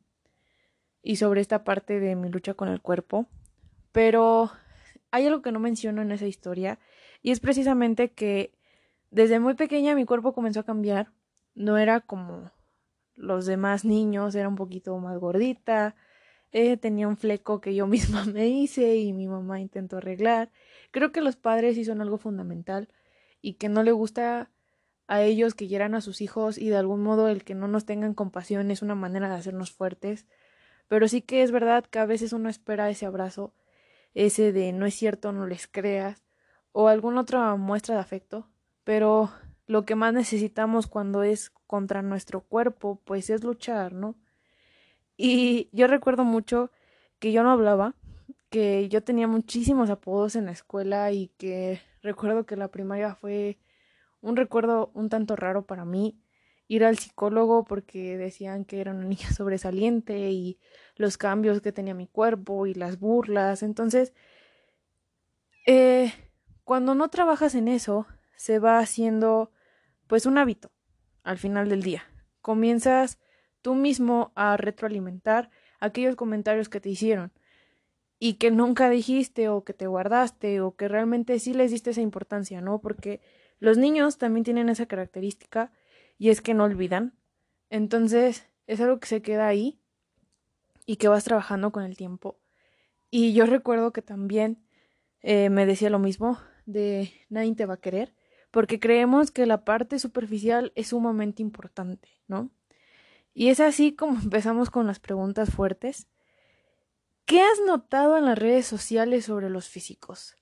y 1.01 1.17
sobre 1.17 1.41
esta 1.41 1.63
parte 1.63 1.99
de 1.99 2.15
mi 2.15 2.29
lucha 2.29 2.53
con 2.53 2.69
el 2.69 2.81
cuerpo. 2.81 3.27
Pero 3.91 4.51
hay 5.11 5.25
algo 5.25 5.41
que 5.41 5.51
no 5.51 5.59
menciono 5.59 6.01
en 6.01 6.11
esa 6.11 6.27
historia 6.27 6.79
y 7.21 7.31
es 7.31 7.39
precisamente 7.39 8.11
que 8.11 8.53
desde 9.11 9.39
muy 9.39 9.55
pequeña 9.55 9.95
mi 9.95 10.05
cuerpo 10.05 10.33
comenzó 10.33 10.61
a 10.61 10.65
cambiar 10.65 11.11
no 11.57 11.77
era 11.77 12.01
como 12.01 12.51
los 13.15 13.47
demás 13.47 13.83
niños, 13.83 14.35
era 14.35 14.47
un 14.47 14.55
poquito 14.55 14.97
más 14.99 15.17
gordita, 15.17 15.95
eh, 16.51 16.77
tenía 16.77 17.07
un 17.07 17.17
fleco 17.17 17.59
que 17.59 17.75
yo 17.75 17.87
misma 17.87 18.23
me 18.25 18.47
hice 18.47 18.95
y 18.97 19.11
mi 19.11 19.27
mamá 19.27 19.59
intentó 19.59 19.97
arreglar. 19.97 20.51
Creo 20.91 21.11
que 21.11 21.21
los 21.21 21.35
padres 21.35 21.75
sí 21.75 21.83
son 21.83 21.99
algo 22.01 22.17
fundamental 22.17 22.87
y 23.41 23.55
que 23.55 23.69
no 23.69 23.83
le 23.83 23.91
gusta 23.91 24.51
a 25.07 25.21
ellos 25.21 25.55
que 25.55 25.67
quieran 25.67 25.95
a 25.95 26.01
sus 26.01 26.21
hijos 26.21 26.57
y 26.57 26.69
de 26.69 26.77
algún 26.77 27.01
modo 27.01 27.27
el 27.27 27.43
que 27.43 27.55
no 27.55 27.67
nos 27.67 27.85
tengan 27.85 28.13
compasión 28.13 28.71
es 28.71 28.81
una 28.81 28.95
manera 28.95 29.27
de 29.27 29.35
hacernos 29.35 29.71
fuertes. 29.71 30.27
Pero 30.87 31.07
sí 31.07 31.21
que 31.21 31.43
es 31.43 31.51
verdad 31.51 31.85
que 31.85 31.99
a 31.99 32.05
veces 32.05 32.33
uno 32.33 32.49
espera 32.49 32.89
ese 32.89 33.05
abrazo, 33.05 33.53
ese 34.13 34.51
de 34.51 34.71
no 34.73 34.85
es 34.85 34.93
cierto, 34.95 35.31
no 35.31 35.47
les 35.47 35.67
creas, 35.67 36.23
o 36.71 36.87
alguna 36.87 37.21
otra 37.21 37.55
muestra 37.55 37.95
de 37.95 38.01
afecto, 38.01 38.47
pero 38.83 39.31
lo 39.67 39.85
que 39.85 39.95
más 39.95 40.13
necesitamos 40.13 40.87
cuando 40.87 41.23
es 41.23 41.51
contra 41.67 42.01
nuestro 42.01 42.41
cuerpo, 42.41 43.01
pues 43.05 43.29
es 43.29 43.43
luchar, 43.43 43.93
¿no? 43.93 44.15
Y 45.17 45.69
yo 45.73 45.87
recuerdo 45.87 46.23
mucho 46.23 46.71
que 47.19 47.31
yo 47.31 47.43
no 47.43 47.51
hablaba, 47.51 47.93
que 48.49 48.87
yo 48.89 49.03
tenía 49.03 49.27
muchísimos 49.27 49.89
apodos 49.89 50.35
en 50.35 50.45
la 50.45 50.51
escuela 50.51 51.11
y 51.11 51.27
que 51.37 51.81
recuerdo 52.01 52.45
que 52.45 52.55
la 52.55 52.69
primaria 52.69 53.15
fue 53.15 53.57
un 54.21 54.35
recuerdo 54.35 54.91
un 54.93 55.09
tanto 55.09 55.35
raro 55.35 55.65
para 55.65 55.85
mí 55.85 56.19
ir 56.67 56.83
al 56.83 56.97
psicólogo 56.97 57.63
porque 57.63 58.17
decían 58.17 58.65
que 58.65 58.81
era 58.81 58.91
una 58.91 59.03
niña 59.05 59.31
sobresaliente 59.31 60.31
y 60.31 60.59
los 60.95 61.17
cambios 61.17 61.61
que 61.61 61.71
tenía 61.71 61.93
mi 61.93 62.07
cuerpo 62.07 62.67
y 62.67 62.73
las 62.73 62.99
burlas. 62.99 63.63
Entonces, 63.63 64.13
eh, 65.65 66.13
cuando 66.63 66.95
no 66.95 67.09
trabajas 67.09 67.55
en 67.55 67.67
eso, 67.67 68.07
se 68.35 68.59
va 68.59 68.79
haciendo 68.79 69.51
pues 70.07 70.25
un 70.25 70.37
hábito 70.37 70.71
al 71.23 71.37
final 71.37 71.69
del 71.69 71.83
día. 71.83 72.03
Comienzas 72.41 73.19
tú 73.61 73.75
mismo 73.75 74.31
a 74.35 74.57
retroalimentar 74.57 75.49
aquellos 75.79 76.15
comentarios 76.15 76.69
que 76.69 76.79
te 76.79 76.89
hicieron 76.89 77.31
y 78.19 78.35
que 78.35 78.49
nunca 78.49 78.89
dijiste 78.89 79.49
o 79.49 79.63
que 79.63 79.73
te 79.73 79.87
guardaste 79.87 80.61
o 80.61 80.75
que 80.75 80.87
realmente 80.87 81.37
sí 81.39 81.53
les 81.53 81.71
diste 81.71 81.91
esa 81.91 82.01
importancia, 82.01 82.61
¿no? 82.61 82.79
Porque 82.79 83.21
los 83.59 83.77
niños 83.77 84.17
también 84.17 84.43
tienen 84.43 84.69
esa 84.69 84.85
característica 84.85 85.71
y 86.17 86.29
es 86.29 86.41
que 86.41 86.53
no 86.53 86.63
olvidan. 86.63 87.13
Entonces 87.69 88.47
es 88.65 88.81
algo 88.81 88.99
que 88.99 89.07
se 89.07 89.21
queda 89.21 89.47
ahí 89.47 89.79
y 90.85 90.95
que 90.95 91.09
vas 91.09 91.25
trabajando 91.25 91.71
con 91.71 91.83
el 91.83 91.97
tiempo. 91.97 92.39
Y 93.11 93.33
yo 93.33 93.45
recuerdo 93.45 93.93
que 93.93 94.01
también 94.01 94.63
eh, 95.21 95.49
me 95.49 95.65
decía 95.65 95.89
lo 95.89 95.99
mismo 95.99 96.39
de 96.65 97.11
nadie 97.29 97.55
te 97.55 97.65
va 97.65 97.75
a 97.75 97.81
querer 97.81 98.13
porque 98.51 98.79
creemos 98.79 99.31
que 99.31 99.45
la 99.45 99.65
parte 99.65 99.99
superficial 99.99 100.71
es 100.75 100.87
sumamente 100.87 101.41
importante, 101.41 102.09
¿no? 102.27 102.49
Y 103.33 103.49
es 103.49 103.59
así 103.59 103.93
como 103.93 104.19
empezamos 104.23 104.69
con 104.69 104.87
las 104.87 104.99
preguntas 104.99 105.49
fuertes. 105.51 106.07
¿Qué 107.25 107.41
has 107.41 107.59
notado 107.65 108.17
en 108.17 108.25
las 108.25 108.39
redes 108.39 108.65
sociales 108.65 109.25
sobre 109.25 109.49
los 109.49 109.67
físicos? 109.67 110.35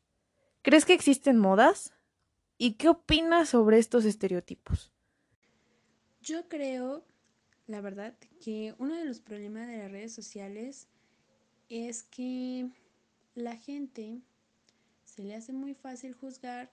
¿Crees 0.62 0.86
que 0.86 0.94
existen 0.94 1.38
modas? 1.38 1.94
¿Y 2.58 2.74
qué 2.74 2.89
opinas 2.89 3.50
sobre 3.50 3.80
estos 3.80 4.06
estereotipos? 4.06 4.91
Yo 6.22 6.48
creo, 6.48 7.04
la 7.68 7.82
verdad, 7.82 8.15
que 8.39 8.76
uno 8.78 8.96
de 8.96 9.06
los 9.06 9.20
problemas 9.20 9.68
de 9.68 9.78
las 9.78 9.91
redes 9.91 10.13
sociales 10.13 10.88
es 11.70 12.04
que 12.04 12.70
la 13.34 13.58
gente 13.58 14.22
se 15.04 15.24
le 15.24 15.36
hace 15.36 15.54
muy 15.54 15.74
fácil 15.74 16.13
juzgar 16.13 16.72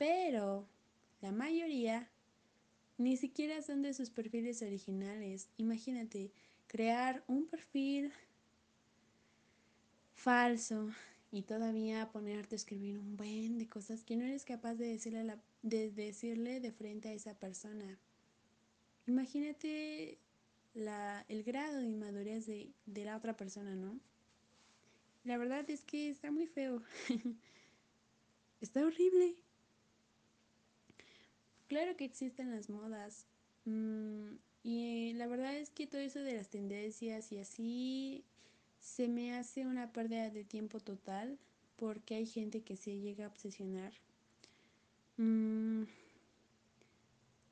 pero 0.00 0.66
la 1.20 1.30
mayoría 1.30 2.08
ni 2.96 3.18
siquiera 3.18 3.60
son 3.60 3.82
de 3.82 3.92
sus 3.92 4.08
perfiles 4.08 4.62
originales. 4.62 5.50
Imagínate, 5.58 6.32
crear 6.68 7.22
un 7.26 7.46
perfil 7.46 8.10
falso 10.14 10.88
y 11.30 11.42
todavía 11.42 12.10
ponerte 12.12 12.54
a 12.54 12.56
escribir 12.56 12.98
un 12.98 13.18
buen 13.18 13.58
de 13.58 13.68
cosas 13.68 14.02
que 14.02 14.16
no 14.16 14.24
eres 14.24 14.46
capaz 14.46 14.76
de 14.76 14.86
decirle, 14.86 15.36
de, 15.60 15.90
decirle 15.90 16.60
de 16.60 16.72
frente 16.72 17.10
a 17.10 17.12
esa 17.12 17.34
persona. 17.34 17.98
Imagínate 19.06 20.16
la, 20.72 21.26
el 21.28 21.42
grado 21.42 21.76
de 21.76 21.88
inmadurez 21.88 22.46
de, 22.46 22.72
de 22.86 23.04
la 23.04 23.18
otra 23.18 23.36
persona, 23.36 23.76
¿no? 23.76 24.00
La 25.24 25.36
verdad 25.36 25.68
es 25.68 25.84
que 25.84 26.08
está 26.08 26.30
muy 26.30 26.46
feo. 26.46 26.82
está 28.62 28.82
horrible. 28.86 29.36
Claro 31.70 31.96
que 31.96 32.04
existen 32.04 32.50
las 32.50 32.68
modas. 32.68 33.26
Mm, 33.64 34.38
y 34.64 35.12
la 35.12 35.28
verdad 35.28 35.56
es 35.56 35.70
que 35.70 35.86
todo 35.86 36.00
eso 36.00 36.18
de 36.18 36.34
las 36.34 36.48
tendencias 36.48 37.30
y 37.30 37.38
así 37.38 38.24
se 38.80 39.06
me 39.06 39.34
hace 39.36 39.64
una 39.66 39.92
pérdida 39.92 40.30
de 40.30 40.42
tiempo 40.42 40.80
total 40.80 41.38
porque 41.76 42.16
hay 42.16 42.26
gente 42.26 42.62
que 42.62 42.76
se 42.76 42.98
llega 42.98 43.26
a 43.26 43.28
obsesionar. 43.28 43.92
Mm, 45.16 45.84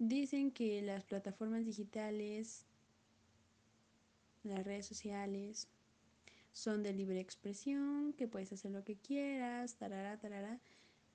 dicen 0.00 0.50
que 0.50 0.82
las 0.82 1.04
plataformas 1.04 1.64
digitales, 1.64 2.66
las 4.42 4.64
redes 4.64 4.84
sociales, 4.86 5.68
son 6.52 6.82
de 6.82 6.92
libre 6.92 7.20
expresión, 7.20 8.12
que 8.14 8.26
puedes 8.26 8.52
hacer 8.52 8.72
lo 8.72 8.82
que 8.82 8.96
quieras, 8.96 9.76
tarara, 9.76 10.18
tarara, 10.18 10.58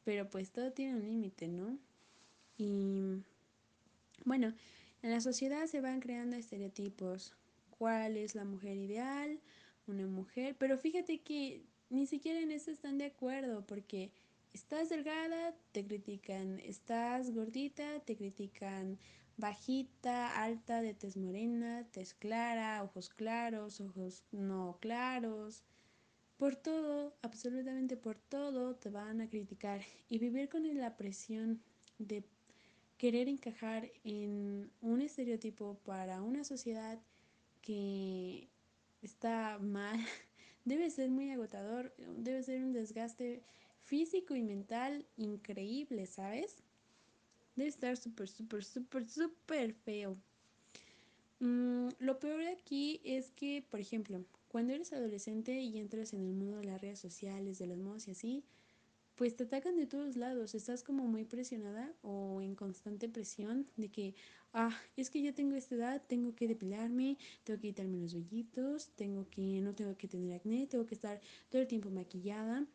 pero 0.05 0.29
pues 0.29 0.51
todo 0.51 0.71
tiene 0.71 0.95
un 0.95 1.03
límite, 1.03 1.49
¿no? 1.49 1.77
Y 2.57 3.23
bueno, 4.25 4.53
en 5.01 5.11
la 5.11 5.21
sociedad 5.21 5.65
se 5.67 5.81
van 5.81 5.99
creando 5.99 6.35
estereotipos. 6.35 7.33
¿Cuál 7.77 8.17
es 8.17 8.35
la 8.35 8.45
mujer 8.45 8.77
ideal? 8.77 9.39
Una 9.87 10.07
mujer. 10.07 10.55
Pero 10.57 10.77
fíjate 10.77 11.21
que 11.21 11.65
ni 11.89 12.07
siquiera 12.07 12.39
en 12.39 12.51
eso 12.51 12.71
están 12.71 12.97
de 12.97 13.05
acuerdo, 13.05 13.65
porque 13.65 14.11
estás 14.53 14.89
delgada, 14.89 15.55
te 15.71 15.85
critican, 15.85 16.59
estás 16.59 17.33
gordita, 17.33 17.99
te 17.99 18.15
critican, 18.15 18.97
bajita, 19.37 20.41
alta, 20.41 20.81
de 20.81 20.93
tez 20.93 21.17
morena, 21.17 21.85
tez 21.91 22.13
clara, 22.13 22.83
ojos 22.83 23.09
claros, 23.09 23.81
ojos 23.81 24.23
no 24.31 24.77
claros. 24.79 25.63
Por 26.37 26.55
todo, 26.55 27.15
absolutamente 27.21 27.97
por 27.97 28.17
todo, 28.17 28.75
te 28.75 28.89
van 28.89 29.21
a 29.21 29.29
criticar. 29.29 29.81
Y 30.09 30.19
vivir 30.19 30.49
con 30.49 30.63
la 30.75 30.97
presión 30.97 31.61
de 31.99 32.23
querer 33.03 33.27
encajar 33.27 33.91
en 34.05 34.71
un 34.79 35.01
estereotipo 35.01 35.77
para 35.83 36.21
una 36.21 36.45
sociedad 36.45 36.97
que 37.61 38.47
está 39.01 39.59
mal, 39.59 39.99
debe 40.63 40.89
ser 40.89 41.09
muy 41.09 41.29
agotador, 41.29 41.93
debe 41.97 42.41
ser 42.43 42.63
un 42.63 42.71
desgaste 42.71 43.43
físico 43.83 44.35
y 44.35 44.41
mental 44.41 45.05
increíble, 45.17 46.05
¿sabes? 46.05 46.63
Debe 47.57 47.67
estar 47.67 47.97
súper, 47.97 48.29
súper, 48.29 48.63
súper, 48.63 49.05
súper 49.05 49.73
feo. 49.73 50.15
Mm, 51.41 51.89
lo 51.99 52.19
peor 52.19 52.39
de 52.39 52.53
aquí 52.53 53.01
es 53.03 53.31
que, 53.31 53.65
por 53.69 53.81
ejemplo, 53.81 54.23
cuando 54.47 54.71
eres 54.71 54.93
adolescente 54.93 55.59
y 55.59 55.77
entras 55.77 56.13
en 56.13 56.21
el 56.21 56.31
mundo 56.31 56.59
de 56.59 56.67
las 56.67 56.79
redes 56.79 56.99
sociales, 56.99 57.59
de 57.59 57.67
los 57.67 57.77
modos 57.77 58.07
y 58.07 58.11
así, 58.11 58.45
pues 59.15 59.35
te 59.35 59.43
atacan 59.43 59.75
de 59.75 59.85
todos 59.87 60.15
lados. 60.15 60.55
Estás 60.55 60.83
como 60.83 61.07
muy 61.07 61.25
presionada 61.25 61.93
o 62.01 62.41
en 62.41 62.55
constante 62.55 63.09
presión 63.09 63.67
de 63.77 63.89
que, 63.89 64.15
ah, 64.53 64.75
es 64.97 65.09
que 65.09 65.21
ya 65.21 65.33
tengo 65.33 65.55
esta 65.55 65.75
edad, 65.75 66.01
tengo 66.07 66.35
que 66.35 66.47
depilarme, 66.47 67.17
tengo 67.43 67.59
que 67.59 67.69
quitarme 67.69 67.97
los 67.97 68.13
vellitos, 68.13 68.89
tengo 68.95 69.29
que, 69.29 69.61
no 69.61 69.73
tengo 69.75 69.95
que 69.97 70.07
tener 70.07 70.33
acné, 70.35 70.67
tengo 70.67 70.85
que 70.85 70.95
estar 70.95 71.21
todo 71.49 71.61
el 71.61 71.67
tiempo 71.67 71.89
maquillada 71.89 72.67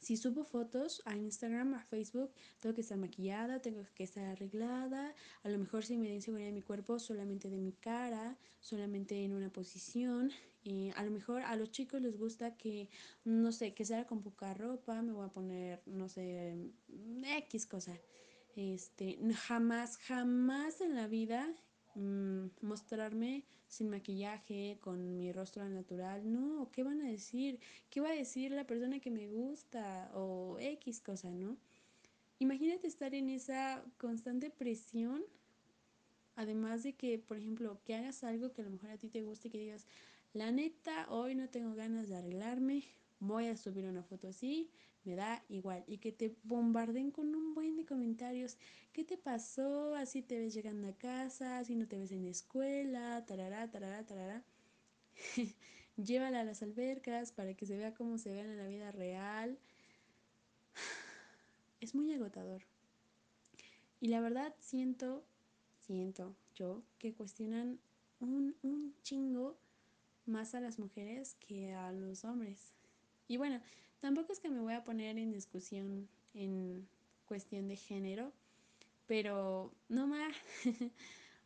si 0.00 0.16
subo 0.16 0.44
fotos 0.44 1.02
a 1.04 1.16
Instagram, 1.16 1.74
a 1.74 1.82
Facebook, 1.84 2.32
tengo 2.58 2.74
que 2.74 2.80
estar 2.80 2.96
maquillada, 2.96 3.60
tengo 3.60 3.84
que 3.94 4.04
estar 4.04 4.24
arreglada. 4.24 5.14
A 5.42 5.48
lo 5.48 5.58
mejor 5.58 5.84
si 5.84 5.98
me 5.98 6.08
da 6.08 6.14
inseguridad 6.14 6.48
de 6.48 6.54
mi 6.54 6.62
cuerpo, 6.62 6.98
solamente 6.98 7.50
de 7.50 7.58
mi 7.58 7.72
cara, 7.72 8.38
solamente 8.60 9.22
en 9.24 9.34
una 9.34 9.50
posición. 9.50 10.32
Eh, 10.64 10.92
a 10.96 11.04
lo 11.04 11.10
mejor 11.10 11.42
a 11.42 11.56
los 11.56 11.70
chicos 11.70 12.02
les 12.02 12.18
gusta 12.18 12.56
que, 12.56 12.90
no 13.24 13.50
sé, 13.50 13.72
que 13.74 13.84
sea 13.84 14.06
con 14.06 14.22
poca 14.22 14.52
ropa, 14.54 15.00
me 15.02 15.12
voy 15.12 15.26
a 15.26 15.32
poner, 15.32 15.82
no 15.86 16.08
sé, 16.08 16.54
X 17.48 17.66
cosa. 17.66 17.98
Este, 18.56 19.18
jamás, 19.34 19.96
jamás 19.98 20.80
en 20.80 20.94
la 20.94 21.06
vida 21.06 21.54
mmm, 21.94 22.46
mostrarme 22.60 23.44
sin 23.68 23.88
maquillaje, 23.88 24.78
con 24.80 25.16
mi 25.16 25.32
rostro 25.32 25.68
natural. 25.68 26.30
No, 26.30 26.70
¿qué 26.72 26.82
van 26.82 27.00
a 27.00 27.08
decir? 27.08 27.58
¿Qué 27.88 28.00
va 28.00 28.08
a 28.10 28.14
decir 28.14 28.50
la 28.52 28.66
persona 28.66 29.00
que 29.00 29.10
me 29.10 29.28
gusta? 29.28 30.10
O 30.14 30.58
X 30.58 31.00
cosa, 31.00 31.30
¿no? 31.30 31.56
Imagínate 32.38 32.86
estar 32.86 33.14
en 33.14 33.30
esa 33.30 33.84
constante 33.98 34.50
presión. 34.50 35.22
Además 36.36 36.82
de 36.82 36.94
que, 36.94 37.18
por 37.18 37.36
ejemplo, 37.36 37.80
que 37.84 37.94
hagas 37.94 38.24
algo 38.24 38.52
que 38.52 38.62
a 38.62 38.64
lo 38.64 38.70
mejor 38.70 38.90
a 38.90 38.96
ti 38.96 39.08
te 39.08 39.22
guste 39.22 39.48
y 39.48 39.50
que 39.50 39.58
digas, 39.58 39.86
la 40.32 40.52
neta, 40.52 41.06
hoy 41.10 41.34
no 41.34 41.48
tengo 41.48 41.74
ganas 41.74 42.08
de 42.08 42.16
arreglarme, 42.16 42.84
voy 43.18 43.46
a 43.46 43.56
subir 43.56 43.86
una 43.86 44.02
foto 44.02 44.28
así, 44.28 44.70
me 45.04 45.16
da 45.16 45.44
igual. 45.48 45.84
Y 45.86 45.98
que 45.98 46.12
te 46.12 46.36
bombarden 46.44 47.10
con 47.10 47.34
un 47.34 47.54
buen 47.54 47.76
de 47.76 47.86
comentarios. 47.86 48.56
¿Qué 48.92 49.04
te 49.04 49.16
pasó? 49.16 49.94
Así 49.94 50.22
te 50.22 50.38
ves 50.38 50.54
llegando 50.54 50.88
a 50.88 50.96
casa, 50.96 51.58
así 51.58 51.74
no 51.74 51.86
te 51.88 51.98
ves 51.98 52.12
en 52.12 52.24
la 52.24 52.30
escuela, 52.30 53.24
tarará, 53.26 53.70
tarará, 53.70 54.06
tarará. 54.06 54.44
Llévala 55.96 56.40
a 56.40 56.44
las 56.44 56.62
albercas 56.62 57.32
para 57.32 57.54
que 57.54 57.66
se 57.66 57.76
vea 57.76 57.94
cómo 57.94 58.18
se 58.18 58.30
vean 58.30 58.50
en 58.50 58.58
la 58.58 58.66
vida 58.66 58.92
real. 58.92 59.58
Es 61.80 61.94
muy 61.94 62.12
agotador. 62.12 62.60
Y 64.00 64.08
la 64.08 64.20
verdad 64.20 64.54
siento, 64.58 65.24
siento 65.78 66.36
yo, 66.54 66.82
que 66.98 67.14
cuestionan 67.14 67.80
un, 68.20 68.54
un 68.62 68.94
chingo 69.02 69.58
más 70.26 70.54
a 70.54 70.60
las 70.60 70.78
mujeres 70.78 71.36
que 71.40 71.72
a 71.72 71.92
los 71.92 72.24
hombres. 72.24 72.72
Y 73.28 73.36
bueno, 73.36 73.60
Tampoco 74.00 74.32
es 74.32 74.40
que 74.40 74.48
me 74.48 74.60
voy 74.60 74.72
a 74.72 74.82
poner 74.82 75.18
en 75.18 75.30
discusión 75.30 76.08
en 76.32 76.88
cuestión 77.26 77.68
de 77.68 77.76
género, 77.76 78.32
pero 79.06 79.72
no 79.88 80.06
más. 80.06 80.34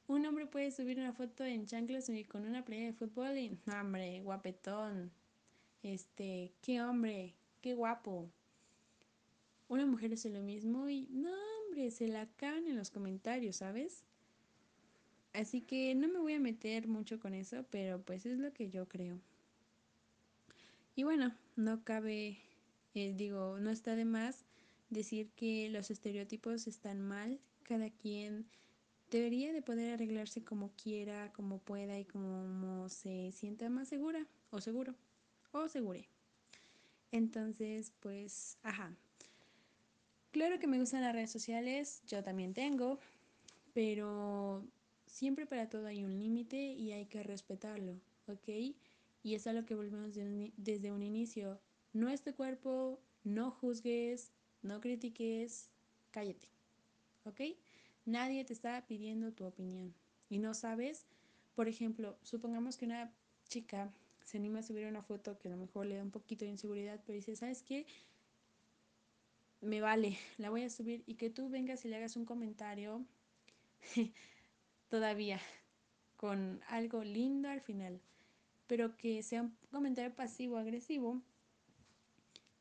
Un 0.07 0.25
hombre 0.27 0.47
puede 0.47 0.71
subir 0.71 0.99
una 0.99 1.15
foto 1.15 1.45
en 1.45 1.67
chanclas 1.67 2.11
y 2.11 2.25
con 2.25 2.47
una 2.47 2.65
playa 2.65 2.87
de 2.87 2.93
fútbol 2.93 3.39
y, 3.39 3.59
no, 3.67 3.81
hombre, 3.81 4.21
guapetón. 4.23 5.11
Este, 5.83 6.53
qué 6.61 6.83
hombre, 6.83 7.35
qué 7.63 7.75
guapo. 7.75 8.31
Una 9.69 9.87
mujer 9.87 10.13
hace 10.13 10.29
lo 10.29 10.43
mismo 10.43 10.89
y, 10.89 11.09
no, 11.11 11.33
hombre, 11.65 11.91
se 11.91 12.07
la 12.07 12.29
cagan 12.37 12.67
en 12.67 12.77
los 12.77 12.91
comentarios, 12.91 13.57
¿sabes? 13.57 14.05
Así 15.35 15.61
que 15.61 15.95
no 15.97 16.09
me 16.09 16.21
voy 16.21 16.35
a 16.35 16.41
meter 16.41 16.87
mucho 16.87 17.19
con 17.19 17.35
eso, 17.35 17.67
pero 17.71 18.01
pues 18.01 18.25
es 18.25 18.39
lo 18.39 18.53
que 18.53 18.71
yo 18.71 18.89
creo. 18.89 19.19
Y 20.95 21.03
bueno, 21.03 21.35
no 21.57 21.83
cabe, 21.83 22.39
eh, 22.95 23.13
digo, 23.17 23.59
no 23.59 23.71
está 23.71 23.97
de 23.97 24.05
más 24.05 24.45
decir 24.91 25.29
que 25.31 25.69
los 25.71 25.91
estereotipos 25.91 26.69
están 26.69 27.01
mal, 27.01 27.41
cada 27.65 27.91
quien 27.91 28.47
debería 29.11 29.53
de 29.53 29.61
poder 29.61 29.95
arreglarse 29.95 30.45
como 30.45 30.71
quiera, 30.81 31.33
como 31.33 31.59
pueda 31.59 31.99
y 31.99 32.05
como 32.05 32.89
se 32.89 33.33
sienta 33.33 33.69
más 33.71 33.89
segura 33.89 34.29
o 34.51 34.61
seguro 34.61 34.95
o 35.51 35.67
segure. 35.67 36.09
Entonces, 37.11 37.93
pues, 37.99 38.57
ajá. 38.63 38.95
Claro 40.31 40.61
que 40.61 40.69
me 40.69 40.79
gustan 40.79 41.03
las 41.03 41.13
redes 41.13 41.31
sociales, 41.33 42.03
yo 42.07 42.23
también 42.23 42.55
tengo, 42.55 43.01
pero 43.73 44.65
siempre 45.15 45.47
para 45.47 45.69
todo 45.69 45.87
hay 45.87 46.03
un 46.03 46.19
límite 46.19 46.57
y 46.73 46.91
hay 46.91 47.07
que 47.07 47.23
respetarlo, 47.23 48.01
¿ok? 48.27 48.49
Y 49.23 49.35
es 49.35 49.47
a 49.47 49.53
lo 49.53 49.65
que 49.65 49.77
volvemos 49.77 50.13
desde 50.57 50.91
un 50.91 51.03
inicio. 51.03 51.61
No 51.93 52.09
es 52.09 52.23
tu 52.23 52.35
cuerpo, 52.35 53.01
no 53.23 53.53
juzgues, 53.53 54.33
no 54.63 54.81
critiques, 54.81 55.71
cállate. 56.11 56.49
¿Ok? 57.25 57.41
Nadie 58.05 58.45
te 58.45 58.53
está 58.53 58.85
pidiendo 58.89 59.33
tu 59.33 59.45
opinión. 59.45 59.95
Y 60.29 60.39
no 60.39 60.53
sabes, 60.53 61.07
por 61.55 61.69
ejemplo, 61.69 62.19
supongamos 62.23 62.77
que 62.77 62.87
una 62.87 63.15
chica 63.49 63.95
se 64.25 64.39
anima 64.39 64.59
a 64.59 64.63
subir 64.65 64.87
una 64.87 65.03
foto 65.03 65.39
que 65.39 65.47
a 65.47 65.53
lo 65.53 65.57
mejor 65.57 65.87
le 65.87 65.97
da 65.97 66.03
un 66.03 66.11
poquito 66.11 66.45
de 66.45 66.51
inseguridad, 66.51 67.01
pero 67.07 67.15
dice, 67.15 67.37
¿sabes 67.37 67.63
qué? 67.63 67.87
Me 69.61 69.81
vale, 69.81 70.19
la 70.39 70.51
voy 70.51 70.65
a 70.65 70.71
subir 70.71 71.05
y 71.07 71.15
que 71.15 71.31
tú 71.31 71.49
vengas 71.49 71.85
y 71.85 71.89
le 71.89 71.97
hagas 71.97 72.17
un 72.17 72.25
comentario 72.25 73.07
todavía 74.95 75.41
con 76.17 76.61
algo 76.69 77.03
lindo 77.03 77.49
al 77.49 77.61
final 77.61 78.01
pero 78.67 78.97
que 78.97 79.23
sea 79.23 79.43
un 79.43 79.57
comentario 79.71 80.15
pasivo-agresivo, 80.15 81.21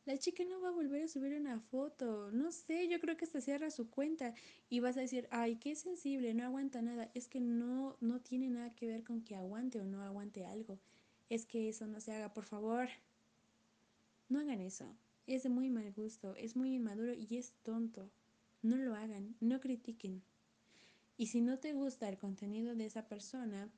la 0.06 0.18
chica 0.18 0.44
no 0.44 0.60
va 0.60 0.70
a 0.70 0.74
volver 0.74 1.04
a 1.04 1.08
subir 1.08 1.34
una 1.34 1.60
foto. 1.60 2.30
No 2.32 2.52
sé, 2.52 2.90
yo 2.90 3.00
creo 3.00 3.16
que 3.16 3.24
hasta 3.24 3.40
cierra 3.40 3.72
su 3.72 3.90
cuenta 3.90 4.34
y 4.70 4.82
vas 4.82 4.98
a 4.98 5.02
decir, 5.02 5.28
ay, 5.32 5.56
qué 5.56 5.76
sensible, 5.76 6.34
no 6.34 6.44
aguanta 6.44 6.82
nada. 6.82 7.10
Es 7.14 7.30
que 7.30 7.40
no, 7.40 7.96
no 8.02 8.20
tiene 8.20 8.50
nada 8.50 8.76
que 8.76 8.88
ver 8.88 9.04
con 9.04 9.24
que 9.24 9.36
aguante 9.36 9.80
o 9.80 9.86
no 9.86 10.02
aguante 10.02 10.46
algo. 10.46 10.78
Es 11.30 11.46
que 11.46 11.70
eso 11.70 11.88
no 11.88 12.02
se 12.02 12.14
haga, 12.14 12.34
por 12.34 12.44
favor. 12.44 12.90
No 14.28 14.40
hagan 14.40 14.60
eso. 14.60 14.94
Es 15.26 15.44
de 15.44 15.50
muy 15.50 15.70
mal 15.70 15.90
gusto, 15.94 16.36
es 16.36 16.58
muy 16.58 16.76
inmaduro 16.76 17.14
y 17.14 17.38
es 17.38 17.54
tonto. 17.64 18.12
No 18.62 18.76
lo 18.76 18.94
hagan, 18.94 19.38
no 19.40 19.62
critiquen. 19.62 20.22
Y 21.24 21.28
si 21.28 21.40
no 21.40 21.58
te 21.58 21.72
gusta 21.72 22.10
el 22.10 22.18
contenido 22.18 22.76
de 22.76 22.86
esa 22.86 23.08
persona, 23.08 23.70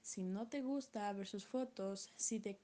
si 0.00 0.24
no 0.24 0.48
te 0.48 0.62
gusta 0.62 1.12
ver 1.12 1.26
sus 1.26 1.46
fotos, 1.46 2.08
si 2.16 2.40
te 2.40 2.58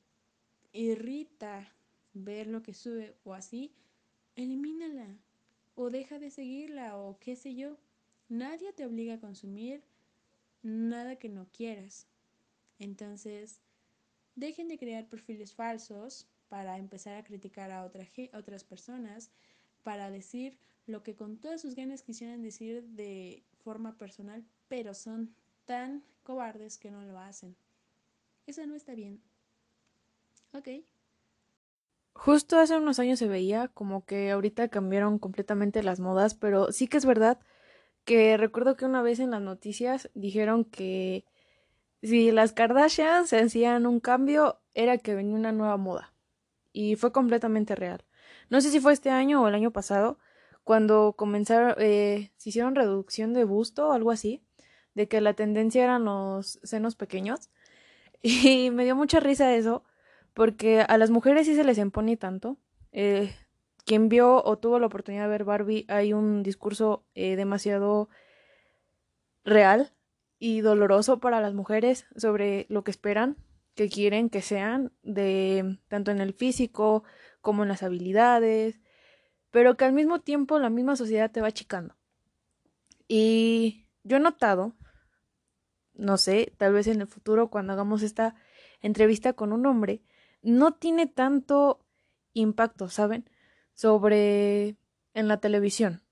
irrita 0.72 1.70
ver 2.14 2.46
lo 2.46 2.62
que 2.62 2.72
sube 2.72 3.14
o 3.24 3.34
así, 3.34 3.74
elimínala 4.36 5.18
o 5.74 5.90
deja 5.90 6.18
de 6.18 6.30
seguirla 6.30 6.96
o 6.96 7.18
qué 7.18 7.36
sé 7.36 7.54
yo. 7.54 7.76
Nadie 8.30 8.72
te 8.72 8.86
obliga 8.86 9.16
a 9.16 9.20
consumir 9.20 9.82
nada 10.62 11.16
que 11.16 11.28
no 11.28 11.46
quieras. 11.52 12.06
Entonces, 12.78 13.60
dejen 14.36 14.68
de 14.68 14.78
crear 14.78 15.06
perfiles 15.06 15.52
falsos 15.52 16.26
para 16.48 16.78
empezar 16.78 17.14
a 17.16 17.24
criticar 17.24 17.70
a, 17.72 17.84
otras 17.84 18.64
personas, 18.64 19.32
para 19.82 20.10
decir 20.10 20.56
lo 20.86 21.02
que 21.02 21.14
con 21.14 21.36
todas 21.36 21.60
sus 21.60 21.74
ganas 21.74 22.02
quisieran 22.02 22.40
decir 22.40 22.82
de 22.84 23.44
forma 23.64 23.96
personal, 23.96 24.44
pero 24.68 24.94
son 24.94 25.34
tan 25.64 26.02
cobardes 26.22 26.78
que 26.78 26.90
no 26.90 27.02
lo 27.02 27.18
hacen. 27.18 27.56
Eso 28.46 28.66
no 28.66 28.74
está 28.74 28.94
bien. 28.94 29.22
Ok. 30.52 30.68
Justo 32.12 32.58
hace 32.58 32.76
unos 32.76 32.98
años 32.98 33.18
se 33.18 33.28
veía 33.28 33.68
como 33.68 34.04
que 34.04 34.30
ahorita 34.30 34.68
cambiaron 34.68 35.18
completamente 35.18 35.82
las 35.82 36.00
modas, 36.00 36.34
pero 36.34 36.72
sí 36.72 36.88
que 36.88 36.96
es 36.96 37.06
verdad 37.06 37.38
que 38.04 38.36
recuerdo 38.36 38.76
que 38.76 38.84
una 38.84 39.02
vez 39.02 39.20
en 39.20 39.30
las 39.30 39.40
noticias 39.40 40.10
dijeron 40.14 40.64
que 40.64 41.24
si 42.02 42.30
las 42.30 42.52
Kardashian 42.52 43.26
se 43.26 43.38
hacían 43.38 43.86
un 43.86 44.00
cambio 44.00 44.60
era 44.74 44.98
que 44.98 45.14
venía 45.14 45.34
una 45.34 45.52
nueva 45.52 45.76
moda. 45.76 46.12
Y 46.72 46.96
fue 46.96 47.12
completamente 47.12 47.74
real. 47.74 48.04
No 48.48 48.60
sé 48.60 48.70
si 48.70 48.80
fue 48.80 48.92
este 48.92 49.10
año 49.10 49.42
o 49.42 49.48
el 49.48 49.54
año 49.54 49.70
pasado, 49.70 50.18
cuando 50.64 51.14
comenzaron, 51.16 51.74
eh, 51.78 52.32
se 52.36 52.50
hicieron 52.50 52.74
reducción 52.74 53.32
de 53.32 53.44
busto 53.44 53.88
o 53.88 53.92
algo 53.92 54.10
así, 54.10 54.42
de 54.94 55.08
que 55.08 55.20
la 55.20 55.34
tendencia 55.34 55.84
eran 55.84 56.04
los 56.04 56.60
senos 56.62 56.96
pequeños. 56.96 57.50
Y 58.22 58.70
me 58.70 58.84
dio 58.84 58.94
mucha 58.94 59.18
risa 59.18 59.54
eso, 59.54 59.82
porque 60.34 60.82
a 60.82 60.98
las 60.98 61.10
mujeres 61.10 61.46
sí 61.46 61.54
se 61.54 61.64
les 61.64 61.78
impone 61.78 62.18
tanto. 62.18 62.58
Eh, 62.92 63.34
quien 63.86 64.08
vio 64.08 64.44
o 64.44 64.58
tuvo 64.58 64.78
la 64.78 64.86
oportunidad 64.86 65.24
de 65.24 65.30
ver 65.30 65.44
Barbie, 65.44 65.86
hay 65.88 66.12
un 66.12 66.42
discurso 66.42 67.04
eh, 67.14 67.36
demasiado 67.36 68.10
real 69.44 69.92
y 70.38 70.60
doloroso 70.60 71.18
para 71.18 71.40
las 71.40 71.54
mujeres 71.54 72.06
sobre 72.16 72.66
lo 72.68 72.84
que 72.84 72.90
esperan, 72.90 73.36
que 73.74 73.88
quieren 73.88 74.30
que 74.30 74.42
sean, 74.42 74.92
de 75.02 75.78
tanto 75.88 76.10
en 76.10 76.20
el 76.20 76.34
físico 76.34 77.04
como 77.40 77.62
en 77.62 77.68
las 77.68 77.82
habilidades, 77.82 78.80
pero 79.50 79.76
que 79.76 79.84
al 79.84 79.92
mismo 79.92 80.20
tiempo 80.20 80.58
la 80.58 80.70
misma 80.70 80.96
sociedad 80.96 81.30
te 81.30 81.40
va 81.40 81.48
achicando. 81.48 81.94
Y 83.08 83.86
yo 84.04 84.18
he 84.18 84.20
notado, 84.20 84.74
no 85.94 86.16
sé, 86.16 86.52
tal 86.56 86.72
vez 86.72 86.86
en 86.86 87.00
el 87.00 87.06
futuro 87.06 87.48
cuando 87.50 87.72
hagamos 87.72 88.02
esta 88.02 88.34
entrevista 88.80 89.32
con 89.32 89.52
un 89.52 89.66
hombre, 89.66 90.02
no 90.42 90.74
tiene 90.74 91.06
tanto 91.06 91.80
impacto, 92.32 92.88
¿saben? 92.88 93.28
Sobre 93.74 94.76
en 95.14 95.28
la 95.28 95.38
televisión. 95.38 96.02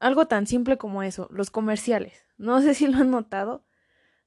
Algo 0.00 0.26
tan 0.26 0.46
simple 0.46 0.78
como 0.78 1.02
eso, 1.02 1.28
los 1.30 1.50
comerciales. 1.50 2.24
No 2.36 2.60
sé 2.62 2.74
si 2.74 2.86
lo 2.86 2.98
han 2.98 3.10
notado, 3.10 3.64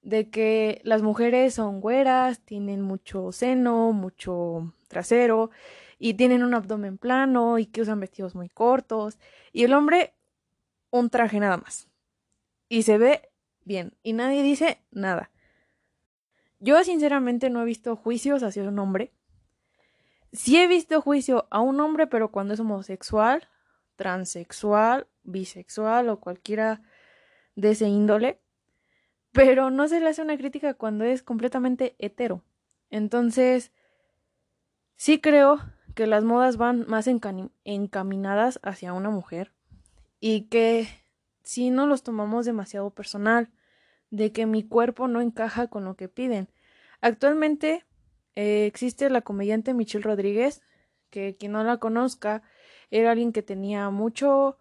de 0.02 0.30
que 0.30 0.82
las 0.84 1.02
mujeres 1.02 1.54
son 1.54 1.80
güeras, 1.80 2.40
tienen 2.42 2.82
mucho 2.82 3.32
seno, 3.32 3.94
mucho 3.94 4.74
trasero 4.88 5.52
y 6.04 6.16
tienen 6.16 6.44
un 6.44 6.56
abdomen 6.56 6.98
plano 6.98 7.60
y 7.60 7.68
que 7.68 7.82
usan 7.82 8.00
vestidos 8.00 8.34
muy 8.34 8.50
cortos 8.50 9.20
y 9.54 9.64
el 9.64 9.74
hombre 9.74 10.16
un 10.90 11.10
traje 11.10 11.40
nada 11.40 11.58
más. 11.58 11.88
Y 12.68 12.84
se 12.84 12.98
ve 12.98 13.30
bien 13.64 13.94
y 14.02 14.14
nadie 14.14 14.42
dice 14.42 14.82
nada. 14.90 15.30
Yo 16.60 16.84
sinceramente 16.84 17.50
no 17.50 17.62
he 17.62 17.66
visto 17.66 17.96
juicios 17.96 18.42
hacia 18.44 18.64
un 18.64 18.80
hombre. 18.80 19.12
Sí 20.34 20.58
he 20.58 20.68
visto 20.68 21.02
juicio 21.02 21.48
a 21.52 21.60
un 21.60 21.80
hombre, 21.80 22.08
pero 22.08 22.32
cuando 22.32 22.54
es 22.54 22.60
homosexual, 22.60 23.48
transexual, 23.96 25.08
bisexual 25.24 26.10
o 26.10 26.20
cualquiera 26.20 26.82
de 27.56 27.72
ese 27.72 27.88
índole 27.88 28.42
pero 29.32 29.70
no 29.70 29.88
se 29.88 30.00
le 30.00 30.10
hace 30.10 30.22
una 30.22 30.38
crítica 30.38 30.74
cuando 30.74 31.06
es 31.06 31.24
completamente 31.24 31.96
hetero. 32.00 32.44
Entonces, 32.90 33.72
sí 34.96 35.20
creo 35.22 35.60
que 35.96 36.08
las 36.08 36.24
modas 36.24 36.58
van 36.58 36.86
más 36.88 37.08
encaminadas 37.08 38.60
hacia 38.64 38.94
una 38.94 39.10
mujer 39.10 39.52
y 40.20 40.44
que 40.44 40.88
si 41.44 41.70
no 41.70 41.88
los 41.88 42.04
tomamos 42.04 42.46
demasiado 42.46 42.92
personal, 42.92 43.50
de 44.10 44.32
que 44.32 44.46
mi 44.46 44.64
cuerpo 44.64 45.08
no 45.08 45.22
encaja 45.22 45.68
con 45.68 45.86
lo 45.86 45.96
que 45.96 46.10
piden. 46.10 46.50
Actualmente 47.00 47.86
eh, 48.36 48.66
existe 48.66 49.10
la 49.10 49.22
comediante 49.22 49.74
Michelle 49.74 50.04
Rodríguez, 50.04 50.62
que 51.10 51.36
quien 51.38 51.54
no 51.54 51.64
la 51.64 51.78
conozca, 51.78 52.44
era 52.92 53.12
alguien 53.12 53.32
que 53.32 53.42
tenía 53.42 53.90
mucho 53.90 54.58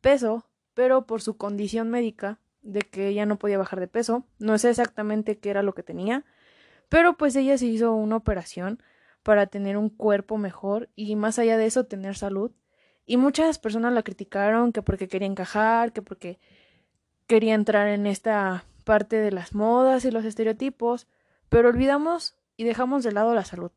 peso, 0.00 0.46
pero 0.74 1.06
por 1.06 1.22
su 1.22 1.36
condición 1.36 1.90
médica 1.90 2.40
de 2.62 2.80
que 2.80 3.08
ella 3.08 3.26
no 3.26 3.38
podía 3.38 3.58
bajar 3.58 3.78
de 3.78 3.88
peso. 3.88 4.26
No 4.38 4.58
sé 4.58 4.70
exactamente 4.70 5.38
qué 5.38 5.50
era 5.50 5.62
lo 5.62 5.74
que 5.74 5.82
tenía, 5.82 6.24
pero 6.88 7.16
pues 7.16 7.36
ella 7.36 7.56
se 7.58 7.66
hizo 7.66 7.94
una 7.94 8.16
operación 8.16 8.82
para 9.24 9.46
tener 9.46 9.76
un 9.76 9.88
cuerpo 9.88 10.38
mejor 10.38 10.90
y 10.94 11.16
más 11.16 11.40
allá 11.40 11.56
de 11.56 11.66
eso 11.66 11.86
tener 11.86 12.16
salud. 12.16 12.52
Y 13.06 13.16
muchas 13.16 13.58
personas 13.58 13.92
la 13.92 14.04
criticaron 14.04 14.70
que 14.70 14.82
porque 14.82 15.08
quería 15.08 15.26
encajar, 15.26 15.92
que 15.92 16.02
porque 16.02 16.38
quería 17.26 17.54
entrar 17.54 17.88
en 17.88 18.06
esta 18.06 18.64
parte 18.84 19.16
de 19.16 19.32
las 19.32 19.54
modas 19.54 20.04
y 20.04 20.10
los 20.10 20.24
estereotipos, 20.24 21.08
pero 21.48 21.70
olvidamos 21.70 22.36
y 22.56 22.64
dejamos 22.64 23.02
de 23.02 23.12
lado 23.12 23.34
la 23.34 23.44
salud. 23.44 23.72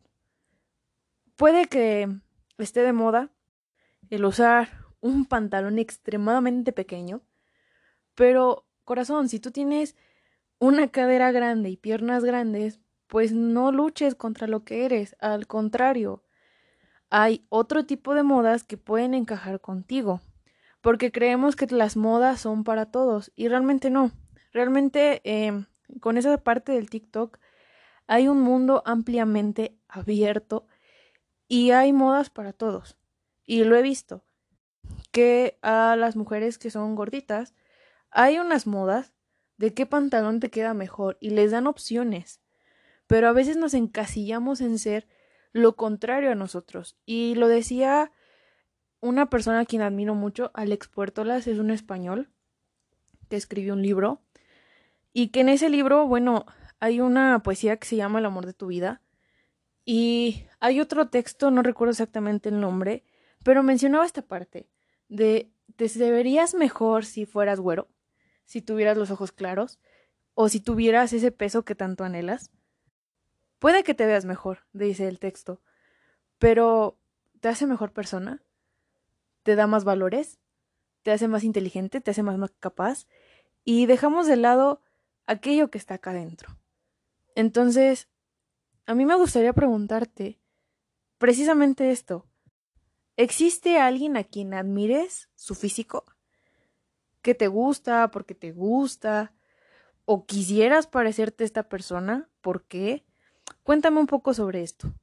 Puede 1.37 1.67
que 1.67 2.09
esté 2.57 2.81
de 2.81 2.93
moda 2.93 3.29
el 4.09 4.25
usar 4.25 4.69
un 4.99 5.25
pantalón 5.25 5.79
extremadamente 5.79 6.73
pequeño, 6.73 7.21
pero 8.15 8.65
Corazón, 8.83 9.29
si 9.29 9.39
tú 9.39 9.51
tienes 9.51 9.95
una 10.59 10.89
cadera 10.89 11.31
grande 11.31 11.69
y 11.69 11.77
piernas 11.77 12.23
grandes, 12.23 12.79
pues 13.07 13.31
no 13.31 13.71
luches 13.71 14.15
contra 14.15 14.47
lo 14.47 14.63
que 14.63 14.85
eres, 14.85 15.15
al 15.19 15.47
contrario, 15.47 16.23
hay 17.09 17.45
otro 17.49 17.85
tipo 17.85 18.13
de 18.13 18.23
modas 18.23 18.63
que 18.63 18.77
pueden 18.77 19.13
encajar 19.13 19.61
contigo, 19.61 20.21
porque 20.81 21.11
creemos 21.11 21.55
que 21.55 21.67
las 21.67 21.95
modas 21.95 22.41
son 22.41 22.63
para 22.63 22.91
todos 22.91 23.31
y 23.35 23.47
realmente 23.47 23.89
no. 23.89 24.11
Realmente 24.51 25.21
em, 25.23 25.65
con 26.01 26.17
esa 26.17 26.37
parte 26.37 26.73
del 26.73 26.89
TikTok 26.89 27.39
hay 28.07 28.27
un 28.27 28.41
mundo 28.41 28.83
ampliamente 28.85 29.77
abierto 29.87 30.67
y 31.47 31.71
hay 31.71 31.93
modas 31.93 32.29
para 32.29 32.53
todos. 32.53 32.97
Y 33.45 33.63
lo 33.63 33.77
he 33.77 33.81
visto, 33.81 34.23
que 35.11 35.57
a 35.61 35.95
las 35.97 36.15
mujeres 36.15 36.57
que 36.57 36.71
son 36.71 36.95
gorditas 36.95 37.53
hay 38.11 38.39
unas 38.39 38.67
modas 38.67 39.13
de 39.57 39.73
qué 39.73 39.85
pantalón 39.85 40.39
te 40.39 40.49
queda 40.49 40.73
mejor 40.73 41.17
y 41.19 41.31
les 41.31 41.51
dan 41.51 41.67
opciones, 41.67 42.41
pero 43.07 43.27
a 43.27 43.33
veces 43.33 43.57
nos 43.57 43.73
encasillamos 43.73 44.61
en 44.61 44.79
ser 44.79 45.07
lo 45.51 45.75
contrario 45.75 46.31
a 46.31 46.35
nosotros. 46.35 46.97
Y 47.05 47.35
lo 47.35 47.47
decía 47.47 48.11
una 48.99 49.29
persona 49.29 49.61
a 49.61 49.65
quien 49.65 49.81
admiro 49.81 50.15
mucho, 50.15 50.51
Alex 50.53 50.87
Puertolas, 50.87 51.47
es 51.47 51.59
un 51.59 51.71
español 51.71 52.29
que 53.29 53.35
escribió 53.35 53.73
un 53.73 53.81
libro 53.81 54.21
y 55.13 55.29
que 55.29 55.41
en 55.41 55.49
ese 55.49 55.69
libro, 55.69 56.07
bueno, 56.07 56.45
hay 56.79 56.99
una 56.99 57.41
poesía 57.43 57.77
que 57.77 57.87
se 57.87 57.95
llama 57.95 58.19
El 58.19 58.25
amor 58.25 58.45
de 58.45 58.53
tu 58.53 58.67
vida 58.67 59.01
y 59.85 60.45
hay 60.59 60.79
otro 60.79 61.09
texto, 61.09 61.49
no 61.51 61.63
recuerdo 61.63 61.91
exactamente 61.91 62.49
el 62.49 62.59
nombre, 62.59 63.03
pero 63.43 63.63
mencionaba 63.63 64.05
esta 64.05 64.21
parte 64.21 64.69
de 65.09 65.51
te 65.75 65.87
verías 66.11 66.53
mejor 66.53 67.05
si 67.05 67.25
fueras 67.25 67.59
güero 67.59 67.87
si 68.47 68.61
tuvieras 68.61 68.97
los 68.97 69.11
ojos 69.11 69.31
claros 69.31 69.79
o 70.33 70.49
si 70.49 70.59
tuvieras 70.59 71.13
ese 71.13 71.31
peso 71.31 71.63
que 71.63 71.75
tanto 71.75 72.03
anhelas? 72.03 72.49
Puede 73.59 73.83
que 73.83 73.93
te 73.93 74.05
veas 74.05 74.25
mejor, 74.25 74.65
dice 74.73 75.07
el 75.07 75.19
texto, 75.19 75.61
pero 76.37 76.97
¿te 77.39 77.49
hace 77.49 77.65
mejor 77.65 77.91
persona? 77.91 78.43
¿Te 79.43 79.55
da 79.55 79.67
más 79.67 79.83
valores? 79.83 80.39
¿Te 81.03 81.11
hace 81.11 81.27
más 81.27 81.43
inteligente? 81.43 82.01
¿Te 82.01 82.11
hace 82.11 82.23
más 82.23 82.37
capaz? 82.59 83.07
Y 83.63 83.85
dejamos 83.85 84.27
de 84.27 84.35
lado 84.35 84.81
aquello 85.25 85.69
que 85.69 85.77
está 85.77 85.95
acá 85.95 86.11
adentro. 86.11 86.57
Entonces, 87.35 88.07
a 88.85 88.93
mí 88.93 89.05
me 89.05 89.15
gustaría 89.15 89.53
preguntarte 89.53 90.39
precisamente 91.17 91.91
esto. 91.91 92.25
¿Existe 93.15 93.79
alguien 93.79 94.17
a 94.17 94.23
quien 94.23 94.53
admires 94.53 95.29
su 95.35 95.55
físico? 95.55 96.05
que 97.27 97.35
te 97.35 97.49
gusta, 97.49 98.09
porque 98.09 98.35
te 98.35 98.53
gusta, 98.53 99.33
o 100.05 100.25
quisieras 100.25 100.87
parecerte 100.87 101.43
a 101.43 101.45
esta 101.45 101.67
persona, 101.67 102.29
¿por 102.39 102.63
qué? 102.63 103.05
Cuéntame 103.67 103.99
un 103.99 104.07
poco 104.07 104.33
sobre 104.33 104.63
esto. 104.63 104.93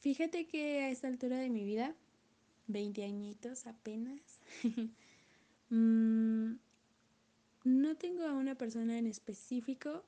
Fíjate 0.00 0.46
que 0.46 0.80
a 0.80 0.88
esta 0.88 1.08
altura 1.08 1.36
de 1.36 1.50
mi 1.50 1.62
vida, 1.62 1.94
20 2.68 3.04
añitos 3.04 3.66
apenas, 3.66 4.40
mm, 5.68 6.52
no 7.64 7.96
tengo 7.98 8.24
a 8.24 8.32
una 8.32 8.54
persona 8.54 8.96
en 8.96 9.06
específico 9.06 10.04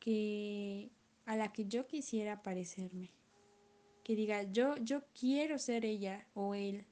que 0.00 0.90
a 1.24 1.34
la 1.34 1.50
que 1.50 1.64
yo 1.64 1.86
quisiera 1.86 2.42
parecerme. 2.42 3.10
Que 4.04 4.14
diga, 4.14 4.42
yo, 4.42 4.76
yo 4.76 5.00
quiero 5.18 5.58
ser 5.58 5.86
ella 5.86 6.26
o 6.34 6.54
él. 6.54 6.84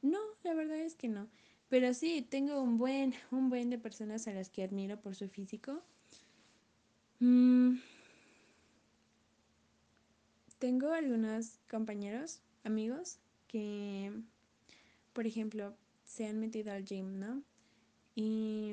No, 0.00 0.20
la 0.44 0.54
verdad 0.54 0.78
es 0.78 0.94
que 0.94 1.08
no. 1.08 1.26
Pero 1.68 1.92
sí, 1.92 2.22
tengo 2.22 2.62
un 2.62 2.78
buen, 2.78 3.14
un 3.32 3.50
buen 3.50 3.68
de 3.68 3.78
personas 3.78 4.28
a 4.28 4.32
las 4.32 4.48
que 4.48 4.62
admiro 4.62 5.00
por 5.00 5.16
su 5.16 5.28
físico. 5.28 5.82
Mm. 7.22 7.78
Tengo 10.58 10.92
algunos 10.92 11.60
compañeros, 11.70 12.40
amigos, 12.64 13.20
que, 13.46 14.10
por 15.12 15.28
ejemplo, 15.28 15.76
se 16.02 16.26
han 16.26 16.40
metido 16.40 16.72
al 16.72 16.84
gym, 16.84 17.20
¿no? 17.20 17.44
Y 18.16 18.72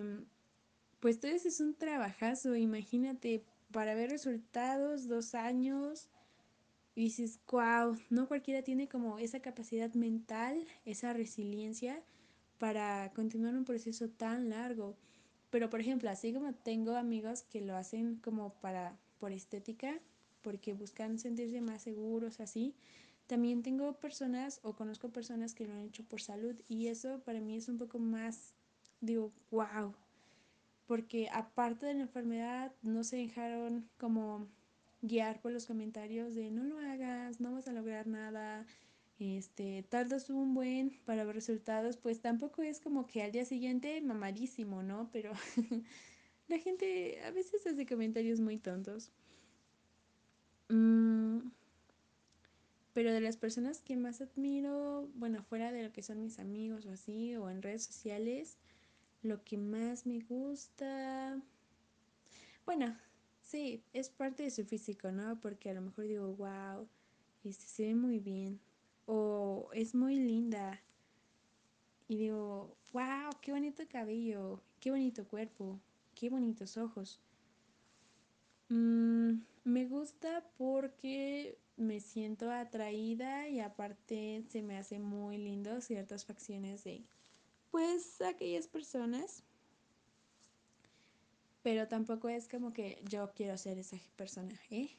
pues 1.00 1.20
todo 1.20 1.30
eso 1.30 1.48
es 1.48 1.60
un 1.62 1.76
trabajazo, 1.76 2.56
imagínate, 2.56 3.44
para 3.72 3.94
ver 3.94 4.10
resultados, 4.10 5.08
dos 5.08 5.36
años, 5.36 6.10
y 6.96 7.04
dices, 7.04 7.40
wow, 7.52 8.00
no 8.10 8.28
cualquiera 8.28 8.64
tiene 8.64 8.90
como 8.90 9.20
esa 9.20 9.42
capacidad 9.42 9.94
mental, 9.94 10.66
esa 10.86 11.14
resiliencia 11.14 12.02
para 12.58 13.12
continuar 13.14 13.54
un 13.54 13.64
proceso 13.66 14.10
tan 14.10 14.50
largo. 14.50 14.98
Pero 15.50 15.70
por 15.70 15.82
ejemplo, 15.82 16.10
así 16.10 16.34
como 16.34 16.54
tengo 16.54 16.96
amigos 16.96 17.44
que 17.44 17.62
lo 17.62 17.76
hacen 17.76 18.16
como 18.18 18.54
para 18.56 18.98
por 19.20 19.32
estética, 19.32 20.00
porque 20.42 20.74
buscan 20.74 21.20
sentirse 21.20 21.62
más 21.62 21.82
seguros 21.82 22.40
así, 22.40 22.76
también 23.28 23.62
tengo 23.62 23.94
personas 23.94 24.60
o 24.64 24.74
conozco 24.74 25.10
personas 25.10 25.54
que 25.54 25.68
lo 25.68 25.74
han 25.74 25.86
hecho 25.86 26.04
por 26.04 26.22
salud 26.22 26.56
y 26.68 26.88
eso 26.88 27.20
para 27.20 27.40
mí 27.40 27.56
es 27.56 27.70
un 27.70 27.78
poco 27.78 28.00
más, 28.00 28.54
digo, 29.02 29.32
wow, 29.52 29.94
porque 30.88 31.30
aparte 31.32 31.86
de 31.86 31.94
la 31.94 32.02
enfermedad 32.02 32.72
no 32.82 33.04
se 33.04 33.18
dejaron 33.18 33.88
como 34.00 34.48
guiar 35.02 35.40
por 35.42 35.52
los 35.52 35.68
comentarios 35.68 36.34
de 36.34 36.50
no 36.50 36.64
lo 36.64 36.80
hagas, 36.80 37.40
no 37.40 37.52
vas 37.54 37.68
a 37.68 37.74
lograr 37.74 38.08
nada, 38.08 38.66
este, 39.20 39.84
tardas 39.84 40.30
un 40.30 40.54
buen 40.54 41.00
para 41.06 41.26
ver 41.26 41.36
resultados, 41.36 41.98
pues 41.98 42.22
tampoco 42.22 42.62
es 42.62 42.80
como 42.80 43.06
que 43.06 43.22
al 43.22 43.32
día 43.32 43.46
siguiente 43.46 44.00
mamadísimo, 44.02 44.82
¿no? 44.82 45.10
Pero 45.12 45.32
la 46.48 46.58
gente 46.60 47.22
a 47.24 47.32
veces 47.32 47.66
hace 47.68 47.86
comentarios 47.86 48.40
muy 48.40 48.58
tontos. 48.58 49.12
Mm, 50.70 51.40
pero 52.94 53.14
de 53.14 53.22
las 53.22 53.38
personas 53.38 53.82
que 53.82 53.98
más 53.98 54.22
admiro, 54.22 55.10
bueno, 55.16 55.44
fuera 55.44 55.72
de 55.72 55.84
lo 55.84 55.92
que 55.92 56.04
son 56.04 56.22
mis 56.22 56.40
amigos 56.40 56.86
o 56.86 56.92
así, 56.92 57.36
o 57.36 57.50
en 57.50 57.62
redes 57.62 57.84
sociales, 57.84 58.58
lo 59.22 59.44
que 59.44 59.58
más 59.58 60.06
me 60.06 60.22
gusta, 60.22 61.42
bueno, 62.66 62.96
sí, 63.42 63.84
es 63.94 64.10
parte 64.10 64.44
de 64.44 64.52
su 64.52 64.64
físico, 64.64 65.12
¿no? 65.12 65.40
Porque 65.40 65.70
a 65.70 65.74
lo 65.74 65.82
mejor 65.82 66.06
digo, 66.08 66.36
wow, 66.36 66.88
este 67.44 67.66
se 67.66 67.88
ve 67.88 67.96
muy 67.96 68.20
bien, 68.20 68.60
o 69.12 69.70
es 69.74 69.96
muy 69.96 70.18
linda, 70.20 70.80
y 72.08 72.18
digo, 72.18 72.76
wow, 72.94 73.32
qué 73.42 73.52
bonito 73.52 73.84
cabello, 73.90 74.62
qué 74.80 74.92
bonito 74.92 75.28
cuerpo, 75.28 75.80
qué 76.14 76.30
bonitos 76.30 76.78
ojos. 76.78 77.20
Mm, 78.70 79.42
me 79.64 79.86
gusta 79.88 80.44
porque 80.60 81.58
me 81.76 82.00
siento 82.02 82.52
atraída 82.52 83.48
y 83.50 83.60
aparte 83.62 84.44
se 84.48 84.62
me 84.62 84.78
hace 84.78 85.00
muy 85.00 85.40
lindo 85.40 85.82
ciertas 85.82 86.24
facciones 86.24 86.84
de 86.84 87.04
pues 87.72 88.22
aquellas 88.22 88.68
personas. 88.68 89.44
Pero 91.64 91.88
tampoco 91.88 92.30
es 92.30 92.48
como 92.48 92.74
que 92.74 93.02
yo 93.10 93.32
quiero 93.34 93.58
ser 93.58 93.80
esa 93.80 93.98
persona, 94.16 94.60
¿eh? 94.70 94.90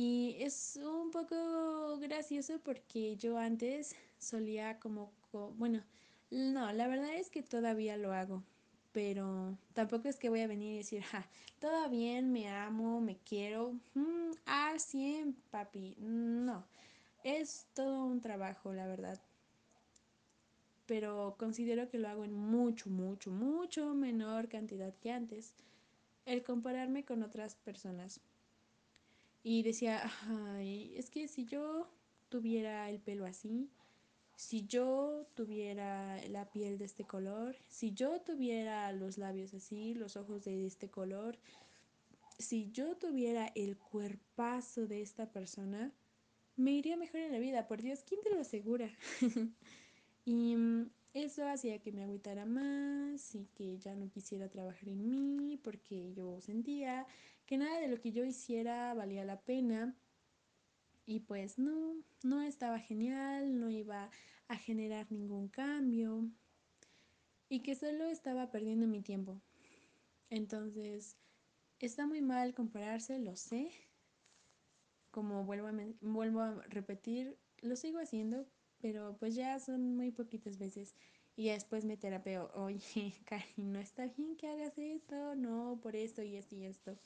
Y 0.00 0.36
es 0.38 0.78
un 0.80 1.10
poco 1.10 1.98
gracioso 1.98 2.60
porque 2.62 3.16
yo 3.16 3.36
antes 3.36 3.96
solía 4.16 4.78
como, 4.78 5.10
bueno, 5.56 5.82
no, 6.30 6.72
la 6.72 6.86
verdad 6.86 7.16
es 7.16 7.30
que 7.30 7.42
todavía 7.42 7.96
lo 7.96 8.12
hago, 8.12 8.44
pero 8.92 9.58
tampoco 9.72 10.06
es 10.06 10.16
que 10.16 10.28
voy 10.28 10.42
a 10.42 10.46
venir 10.46 10.74
y 10.74 10.76
decir, 10.76 11.02
ja, 11.02 11.28
todo 11.58 11.90
me 11.90 12.48
amo, 12.48 13.00
me 13.00 13.16
quiero, 13.16 13.72
mm, 13.94 14.30
ah, 14.46 14.74
sí, 14.78 15.34
papi, 15.50 15.96
no, 15.98 16.64
es 17.24 17.66
todo 17.74 18.04
un 18.04 18.20
trabajo, 18.20 18.72
la 18.72 18.86
verdad. 18.86 19.20
Pero 20.86 21.34
considero 21.40 21.88
que 21.88 21.98
lo 21.98 22.08
hago 22.08 22.22
en 22.24 22.34
mucho, 22.34 22.88
mucho, 22.88 23.32
mucho 23.32 23.94
menor 23.94 24.48
cantidad 24.48 24.94
que 25.00 25.10
antes. 25.10 25.54
El 26.24 26.44
compararme 26.44 27.04
con 27.04 27.24
otras 27.24 27.56
personas. 27.56 28.20
Y 29.42 29.62
decía, 29.62 30.02
ay, 30.26 30.94
es 30.96 31.10
que 31.10 31.28
si 31.28 31.44
yo 31.44 31.88
tuviera 32.28 32.90
el 32.90 33.00
pelo 33.00 33.24
así, 33.24 33.70
si 34.36 34.66
yo 34.66 35.26
tuviera 35.34 36.22
la 36.28 36.50
piel 36.50 36.78
de 36.78 36.84
este 36.84 37.04
color, 37.04 37.56
si 37.68 37.92
yo 37.92 38.20
tuviera 38.20 38.92
los 38.92 39.18
labios 39.18 39.52
así, 39.54 39.94
los 39.94 40.16
ojos 40.16 40.44
de 40.44 40.66
este 40.66 40.88
color, 40.90 41.38
si 42.38 42.70
yo 42.70 42.96
tuviera 42.96 43.50
el 43.54 43.76
cuerpazo 43.76 44.86
de 44.86 45.02
esta 45.02 45.32
persona, 45.32 45.92
me 46.56 46.72
iría 46.72 46.96
mejor 46.96 47.20
en 47.20 47.32
la 47.32 47.38
vida. 47.38 47.66
Por 47.66 47.82
Dios, 47.82 48.04
¿quién 48.04 48.20
te 48.20 48.30
lo 48.30 48.40
asegura? 48.40 48.90
y 50.24 50.56
mm, 50.56 50.90
eso 51.14 51.48
hacía 51.48 51.80
que 51.80 51.90
me 51.90 52.04
agüitara 52.04 52.46
más 52.46 53.34
y 53.34 53.46
que 53.56 53.78
ya 53.78 53.96
no 53.96 54.08
quisiera 54.08 54.48
trabajar 54.48 54.88
en 54.88 55.08
mí 55.08 55.58
porque 55.62 56.12
yo 56.12 56.40
sentía 56.40 57.06
que 57.48 57.56
nada 57.56 57.80
de 57.80 57.88
lo 57.88 57.98
que 57.98 58.12
yo 58.12 58.26
hiciera 58.26 58.92
valía 58.92 59.24
la 59.24 59.40
pena 59.40 59.96
y 61.06 61.20
pues 61.20 61.58
no, 61.58 61.96
no 62.22 62.42
estaba 62.42 62.78
genial, 62.78 63.58
no 63.58 63.70
iba 63.70 64.10
a 64.48 64.56
generar 64.58 65.10
ningún 65.10 65.48
cambio 65.48 66.28
y 67.48 67.60
que 67.62 67.74
solo 67.74 68.04
estaba 68.04 68.50
perdiendo 68.50 68.86
mi 68.86 69.00
tiempo. 69.00 69.40
Entonces, 70.28 71.16
está 71.78 72.06
muy 72.06 72.20
mal 72.20 72.52
compararse, 72.52 73.18
lo 73.18 73.34
sé. 73.34 73.70
Como 75.10 75.46
vuelvo 75.46 76.40
a, 76.40 76.48
a 76.48 76.62
repetir, 76.68 77.38
lo 77.62 77.76
sigo 77.76 77.98
haciendo, 77.98 78.46
pero 78.82 79.16
pues 79.16 79.34
ya 79.34 79.58
son 79.58 79.96
muy 79.96 80.10
poquitas 80.10 80.58
veces. 80.58 80.94
Y 81.34 81.48
después 81.48 81.86
me 81.86 81.96
terapeo, 81.96 82.50
oye, 82.56 83.14
Cari, 83.24 83.64
no 83.64 83.78
está 83.78 84.06
bien 84.06 84.36
que 84.36 84.48
hagas 84.48 84.76
esto, 84.76 85.34
no, 85.34 85.80
por 85.82 85.96
esto 85.96 86.22
y 86.22 86.36
esto 86.36 86.54
y 86.54 86.66
esto. 86.66 86.98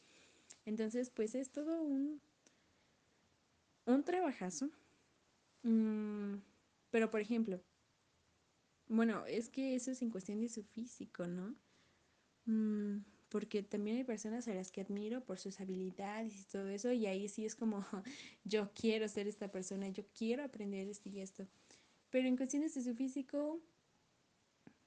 Entonces, 0.64 1.10
pues 1.10 1.34
es 1.34 1.50
todo 1.50 1.82
un, 1.82 2.20
un 3.86 4.04
trabajazo. 4.04 4.70
Mm, 5.62 6.36
pero, 6.90 7.10
por 7.10 7.20
ejemplo, 7.20 7.60
bueno, 8.88 9.24
es 9.26 9.48
que 9.48 9.74
eso 9.74 9.90
es 9.90 10.02
en 10.02 10.10
cuestión 10.10 10.40
de 10.40 10.48
su 10.48 10.62
físico, 10.62 11.26
¿no? 11.26 11.54
Mm, 12.44 13.04
porque 13.28 13.62
también 13.62 13.96
hay 13.96 14.04
personas 14.04 14.46
a 14.48 14.54
las 14.54 14.70
que 14.70 14.82
admiro 14.82 15.24
por 15.24 15.38
sus 15.38 15.60
habilidades 15.60 16.38
y 16.38 16.44
todo 16.44 16.68
eso, 16.68 16.92
y 16.92 17.06
ahí 17.06 17.28
sí 17.28 17.46
es 17.46 17.54
como, 17.54 17.78
yo 18.44 18.70
quiero 18.74 19.08
ser 19.08 19.26
esta 19.28 19.50
persona, 19.50 19.88
yo 19.88 20.04
quiero 20.14 20.44
aprender 20.44 20.86
esto 20.88 21.08
y 21.08 21.20
esto. 21.20 21.48
Pero 22.10 22.28
en 22.28 22.36
cuestiones 22.36 22.74
de 22.74 22.82
su 22.82 22.94
físico, 22.94 23.60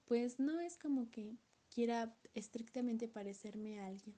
pues 0.06 0.40
no 0.40 0.60
es 0.60 0.78
como 0.78 1.10
que 1.10 1.36
quiera 1.70 2.16
estrictamente 2.36 3.08
parecerme 3.08 3.80
a 3.80 3.88
alguien. 3.88 4.16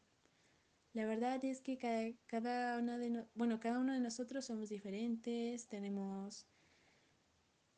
La 0.98 1.06
verdad 1.06 1.46
es 1.46 1.62
que 1.62 1.78
cada, 1.78 2.12
cada 2.26 2.80
una 2.80 2.98
de 2.98 3.24
bueno, 3.36 3.60
cada 3.60 3.78
uno 3.78 3.94
de 3.94 4.00
nosotros 4.00 4.46
somos 4.46 4.70
diferentes, 4.70 5.68
tenemos 5.68 6.48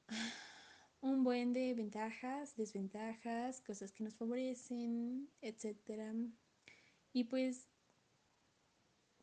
un 1.02 1.26
buen 1.26 1.52
de 1.52 1.74
ventajas, 1.74 2.56
desventajas, 2.56 3.60
cosas 3.60 3.92
que 3.92 4.06
nos 4.06 4.16
favorecen, 4.16 5.28
etc. 5.42 6.16
Y 7.12 7.26
pues 7.26 7.68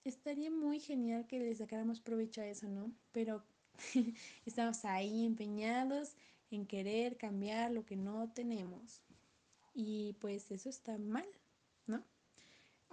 estaría 0.04 0.50
muy 0.50 0.78
genial 0.78 1.26
que 1.26 1.38
le 1.38 1.54
sacáramos 1.54 2.02
provecho 2.02 2.42
a 2.42 2.46
eso, 2.48 2.68
¿no? 2.68 2.92
Pero 3.12 3.46
estamos 4.44 4.84
ahí 4.84 5.24
empeñados 5.24 6.16
en 6.50 6.66
querer 6.66 7.16
cambiar 7.16 7.70
lo 7.70 7.86
que 7.86 7.96
no 7.96 8.30
tenemos. 8.34 9.00
Y 9.72 10.18
pues 10.20 10.50
eso 10.50 10.68
está 10.68 10.98
mal. 10.98 11.26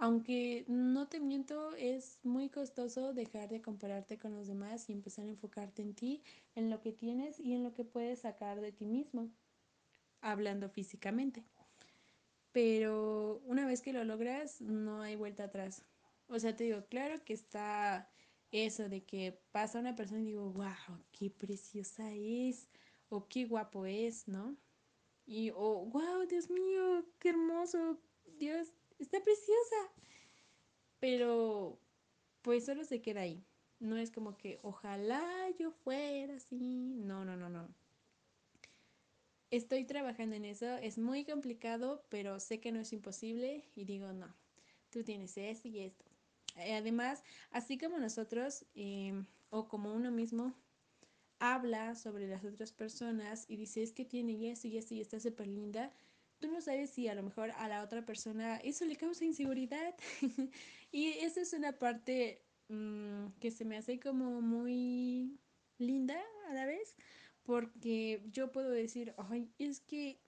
Aunque 0.04 0.66
no 0.68 1.08
te 1.08 1.18
miento, 1.18 1.74
es 1.76 2.18
muy 2.24 2.50
costoso 2.50 3.14
dejar 3.14 3.48
de 3.48 3.62
compararte 3.62 4.18
con 4.18 4.34
los 4.34 4.46
demás 4.46 4.90
y 4.90 4.92
empezar 4.92 5.24
a 5.24 5.30
enfocarte 5.30 5.80
en 5.80 5.94
ti, 5.94 6.22
en 6.54 6.68
lo 6.68 6.82
que 6.82 6.92
tienes 6.92 7.40
y 7.40 7.54
en 7.54 7.62
lo 7.62 7.72
que 7.72 7.86
puedes 7.86 8.18
sacar 8.18 8.60
de 8.60 8.70
ti 8.70 8.84
mismo, 8.84 9.30
hablando 10.20 10.68
físicamente. 10.68 11.42
Pero 12.52 13.40
una 13.46 13.66
vez 13.66 13.80
que 13.80 13.94
lo 13.94 14.04
logras, 14.04 14.60
no 14.60 15.00
hay 15.00 15.16
vuelta 15.16 15.44
atrás. 15.44 15.86
O 16.28 16.38
sea, 16.38 16.54
te 16.54 16.64
digo, 16.64 16.84
claro 16.90 17.24
que 17.24 17.32
está 17.32 18.10
eso 18.50 18.90
de 18.90 19.06
que 19.06 19.40
pasa 19.52 19.78
una 19.78 19.96
persona 19.96 20.20
y 20.20 20.26
digo, 20.26 20.50
wow, 20.50 21.02
qué 21.12 21.30
preciosa 21.30 22.12
es, 22.12 22.68
o 23.08 23.26
qué 23.26 23.46
guapo 23.46 23.86
es, 23.86 24.28
¿no? 24.28 24.54
Y, 25.24 25.48
o, 25.48 25.86
wow, 25.86 26.26
Dios 26.28 26.50
mío, 26.50 27.06
qué 27.18 27.30
hermoso, 27.30 27.98
Dios, 28.36 28.70
está 28.98 29.20
preciosa. 29.22 29.76
Pero 31.00 31.78
pues 32.42 32.64
solo 32.66 32.84
se 32.84 33.02
queda 33.02 33.22
ahí. 33.22 33.44
No 33.80 33.96
es 33.96 34.10
como 34.10 34.36
que 34.36 34.58
ojalá 34.62 35.22
yo 35.58 35.70
fuera 35.70 36.36
así. 36.36 36.94
No, 36.96 37.24
no, 37.24 37.36
no, 37.36 37.48
no. 37.48 37.68
Estoy 39.50 39.84
trabajando 39.84 40.36
en 40.36 40.44
eso. 40.44 40.66
Es 40.78 40.98
muy 40.98 41.24
complicado, 41.24 42.04
pero 42.08 42.40
sé 42.40 42.60
que 42.60 42.72
no 42.72 42.80
es 42.80 42.92
imposible 42.92 43.64
y 43.74 43.84
digo, 43.84 44.12
no, 44.12 44.34
tú 44.90 45.04
tienes 45.04 45.36
esto 45.36 45.68
y 45.68 45.80
esto. 45.80 46.04
Eh, 46.56 46.74
además, 46.74 47.22
así 47.50 47.78
como 47.78 47.98
nosotros 47.98 48.64
em, 48.74 49.26
o 49.50 49.68
como 49.68 49.92
uno 49.92 50.10
mismo 50.10 50.54
habla 51.38 51.94
sobre 51.94 52.26
las 52.28 52.44
otras 52.44 52.72
personas 52.72 53.44
y 53.48 53.56
dice 53.56 53.82
es 53.82 53.92
que 53.92 54.04
tiene 54.04 54.50
esto 54.50 54.68
y 54.68 54.78
esto 54.78 54.94
y 54.94 55.00
está 55.00 55.20
súper 55.20 55.46
linda, 55.48 55.92
tú 56.44 56.52
no 56.52 56.60
sabes 56.60 56.90
si 56.90 57.08
a 57.08 57.14
lo 57.14 57.22
mejor 57.22 57.52
a 57.52 57.68
la 57.68 57.82
otra 57.82 58.04
persona 58.04 58.58
eso 58.58 58.84
le 58.84 58.96
causa 58.96 59.24
inseguridad. 59.24 59.94
y 60.92 61.08
esa 61.08 61.40
es 61.40 61.54
una 61.54 61.72
parte 61.72 62.44
mmm, 62.68 63.28
que 63.40 63.50
se 63.50 63.64
me 63.64 63.78
hace 63.78 63.98
como 63.98 64.42
muy 64.42 65.40
linda 65.78 66.20
a 66.50 66.52
la 66.52 66.66
vez, 66.66 66.96
porque 67.44 68.22
yo 68.30 68.52
puedo 68.52 68.68
decir, 68.68 69.14
ay, 69.16 69.50
es 69.58 69.80
que 69.80 70.20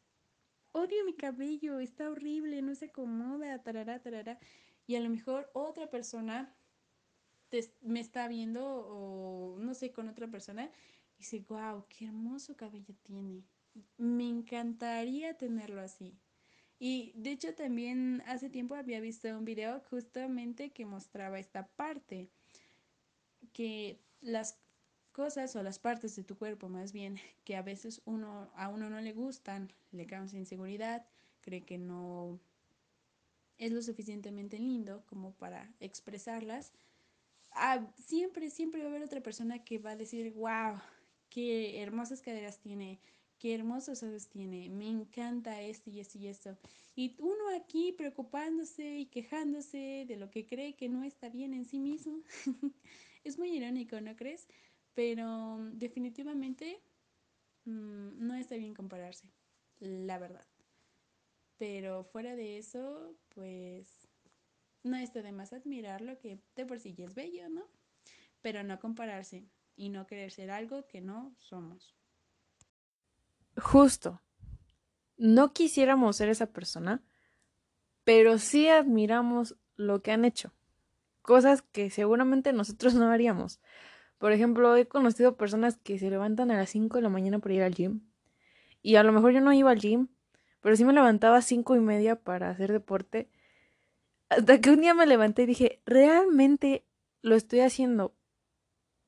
odio 0.72 1.04
mi 1.04 1.14
cabello, 1.14 1.80
está 1.80 2.08
horrible, 2.08 2.62
no 2.62 2.74
se 2.74 2.86
acomoda, 2.86 3.62
tarará, 3.62 4.00
tarará. 4.00 4.38
Y 4.86 4.96
a 4.96 5.00
lo 5.00 5.10
mejor 5.10 5.50
otra 5.52 5.90
persona 5.90 6.56
me 7.82 8.00
está 8.00 8.26
viendo 8.26 8.64
o 8.64 9.58
no 9.58 9.74
sé, 9.74 9.92
con 9.92 10.08
otra 10.08 10.28
persona 10.28 10.70
dice, 11.18 11.44
wow, 11.46 11.84
qué 11.90 12.06
hermoso 12.06 12.56
cabello 12.56 12.94
tiene. 13.02 13.44
Me 13.98 14.28
encantaría 14.28 15.36
tenerlo 15.36 15.80
así. 15.80 16.18
Y 16.78 17.12
de 17.14 17.32
hecho 17.32 17.54
también 17.54 18.22
hace 18.26 18.50
tiempo 18.50 18.74
había 18.74 19.00
visto 19.00 19.28
un 19.28 19.44
video 19.44 19.80
justamente 19.90 20.70
que 20.70 20.84
mostraba 20.84 21.38
esta 21.38 21.66
parte, 21.68 22.28
que 23.52 23.98
las 24.20 24.58
cosas 25.12 25.56
o 25.56 25.62
las 25.62 25.78
partes 25.78 26.14
de 26.14 26.24
tu 26.24 26.36
cuerpo 26.36 26.68
más 26.68 26.92
bien 26.92 27.16
que 27.44 27.56
a 27.56 27.62
veces 27.62 28.02
uno 28.04 28.50
a 28.54 28.68
uno 28.68 28.90
no 28.90 29.00
le 29.00 29.12
gustan, 29.12 29.72
le 29.92 30.06
causa 30.06 30.36
inseguridad, 30.36 31.06
cree 31.40 31.64
que 31.64 31.78
no 31.78 32.38
es 33.58 33.72
lo 33.72 33.80
suficientemente 33.80 34.58
lindo 34.58 35.02
como 35.06 35.32
para 35.32 35.72
expresarlas, 35.80 36.74
ah, 37.52 37.86
siempre, 37.96 38.50
siempre 38.50 38.82
va 38.82 38.88
a 38.88 38.90
haber 38.90 39.02
otra 39.02 39.22
persona 39.22 39.64
que 39.64 39.78
va 39.78 39.92
a 39.92 39.96
decir, 39.96 40.32
wow, 40.34 40.78
qué 41.30 41.82
hermosas 41.82 42.20
caderas 42.20 42.58
tiene, 42.58 43.00
qué 43.38 43.54
hermosos 43.54 44.02
ojos 44.02 44.28
tiene, 44.28 44.68
me 44.70 44.88
encanta 44.88 45.60
esto 45.62 45.90
y 45.90 46.00
esto 46.00 46.18
y 46.18 46.28
esto. 46.28 46.56
Y 46.94 47.16
uno 47.20 47.50
aquí 47.56 47.92
preocupándose 47.92 48.98
y 48.98 49.06
quejándose 49.06 50.04
de 50.08 50.16
lo 50.16 50.30
que 50.30 50.46
cree 50.46 50.74
que 50.76 50.88
no 50.88 51.04
está 51.04 51.28
bien 51.28 51.54
en 51.54 51.64
sí 51.64 51.78
mismo. 51.78 52.22
es 53.24 53.38
muy 53.38 53.50
irónico, 53.50 54.00
¿no 54.00 54.16
crees? 54.16 54.46
Pero 54.94 55.58
definitivamente 55.72 56.80
mmm, 57.64 58.26
no 58.26 58.34
está 58.34 58.56
bien 58.56 58.74
compararse, 58.74 59.30
la 59.78 60.18
verdad. 60.18 60.46
Pero 61.58 62.04
fuera 62.04 62.36
de 62.36 62.58
eso, 62.58 63.16
pues 63.30 64.08
no 64.82 64.96
está 64.96 65.22
de 65.22 65.32
más 65.32 65.52
admirar 65.52 66.00
lo 66.00 66.18
que 66.18 66.38
de 66.54 66.66
por 66.66 66.78
sí 66.80 66.94
ya 66.94 67.04
es 67.04 67.14
bello, 67.14 67.48
¿no? 67.48 67.66
Pero 68.42 68.62
no 68.62 68.78
compararse 68.78 69.48
y 69.74 69.88
no 69.88 70.06
querer 70.06 70.30
ser 70.30 70.50
algo 70.50 70.86
que 70.86 71.00
no 71.00 71.34
somos. 71.38 71.95
Justo. 73.56 74.20
No 75.16 75.52
quisiéramos 75.52 76.16
ser 76.16 76.28
esa 76.28 76.46
persona, 76.46 77.02
pero 78.04 78.38
sí 78.38 78.68
admiramos 78.68 79.56
lo 79.76 80.02
que 80.02 80.12
han 80.12 80.24
hecho. 80.24 80.52
Cosas 81.22 81.62
que 81.62 81.90
seguramente 81.90 82.52
nosotros 82.52 82.94
no 82.94 83.10
haríamos. 83.10 83.60
Por 84.18 84.32
ejemplo, 84.32 84.76
he 84.76 84.86
conocido 84.86 85.36
personas 85.36 85.76
que 85.76 85.98
se 85.98 86.10
levantan 86.10 86.50
a 86.50 86.56
las 86.56 86.70
5 86.70 86.98
de 86.98 87.02
la 87.02 87.08
mañana 87.08 87.38
para 87.38 87.54
ir 87.54 87.62
al 87.62 87.74
gym. 87.74 88.00
Y 88.82 88.96
a 88.96 89.02
lo 89.02 89.12
mejor 89.12 89.32
yo 89.32 89.40
no 89.40 89.52
iba 89.52 89.70
al 89.70 89.80
gym, 89.80 90.08
pero 90.60 90.76
sí 90.76 90.84
me 90.84 90.92
levantaba 90.92 91.38
a 91.38 91.42
5 91.42 91.76
y 91.76 91.80
media 91.80 92.16
para 92.16 92.50
hacer 92.50 92.72
deporte. 92.72 93.30
Hasta 94.28 94.60
que 94.60 94.70
un 94.70 94.80
día 94.80 94.94
me 94.94 95.06
levanté 95.06 95.42
y 95.42 95.46
dije, 95.46 95.82
¿realmente 95.86 96.86
lo 97.22 97.34
estoy 97.34 97.60
haciendo 97.60 98.14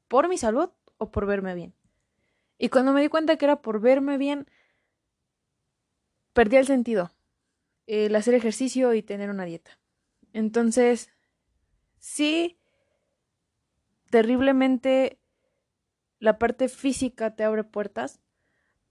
por 0.08 0.28
mi 0.28 0.38
salud 0.38 0.70
o 0.96 1.10
por 1.10 1.26
verme 1.26 1.54
bien? 1.54 1.77
Y 2.58 2.68
cuando 2.68 2.92
me 2.92 3.00
di 3.00 3.08
cuenta 3.08 3.36
que 3.36 3.44
era 3.44 3.62
por 3.62 3.80
verme 3.80 4.18
bien, 4.18 4.46
perdí 6.32 6.56
el 6.56 6.66
sentido. 6.66 7.12
El 7.86 8.14
hacer 8.16 8.34
ejercicio 8.34 8.92
y 8.94 9.02
tener 9.02 9.30
una 9.30 9.44
dieta. 9.44 9.78
Entonces, 10.32 11.10
sí 11.98 12.58
terriblemente 14.10 15.18
la 16.18 16.38
parte 16.38 16.68
física 16.68 17.34
te 17.36 17.44
abre 17.44 17.64
puertas. 17.64 18.20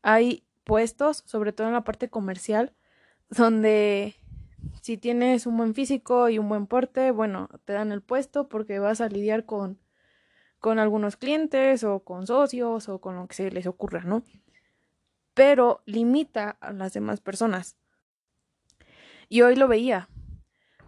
Hay 0.02 0.46
puestos, 0.64 1.24
sobre 1.26 1.54
todo 1.54 1.68
en 1.68 1.74
la 1.74 1.84
parte 1.84 2.10
comercial, 2.10 2.74
donde 3.30 4.16
si 4.82 4.98
tienes 4.98 5.46
un 5.46 5.58
buen 5.58 5.74
físico 5.74 6.30
y 6.30 6.40
un 6.40 6.50
buen 6.50 6.68
porte, 6.68 7.12
bueno, 7.12 7.50
te 7.66 7.74
dan 7.74 7.92
el 7.92 8.02
puesto 8.02 8.48
porque 8.48 8.80
vas 8.80 9.02
a 9.02 9.10
lidiar 9.10 9.46
con, 9.46 9.80
con 10.60 10.80
algunos 10.80 11.18
clientes 11.18 11.84
o 11.84 12.00
con 12.00 12.28
socios 12.28 12.90
o 12.90 13.00
con 13.00 13.16
lo 13.16 13.28
que 13.28 13.36
se 13.36 13.52
les 13.52 13.68
ocurra, 13.68 14.02
¿no? 14.04 14.24
Pero 15.34 15.82
limita 15.86 16.58
a 16.60 16.74
las 16.74 16.94
demás 16.94 17.22
personas. 17.22 17.78
Y 19.30 19.42
hoy 19.42 19.56
lo 19.56 19.68
veía, 19.68 20.10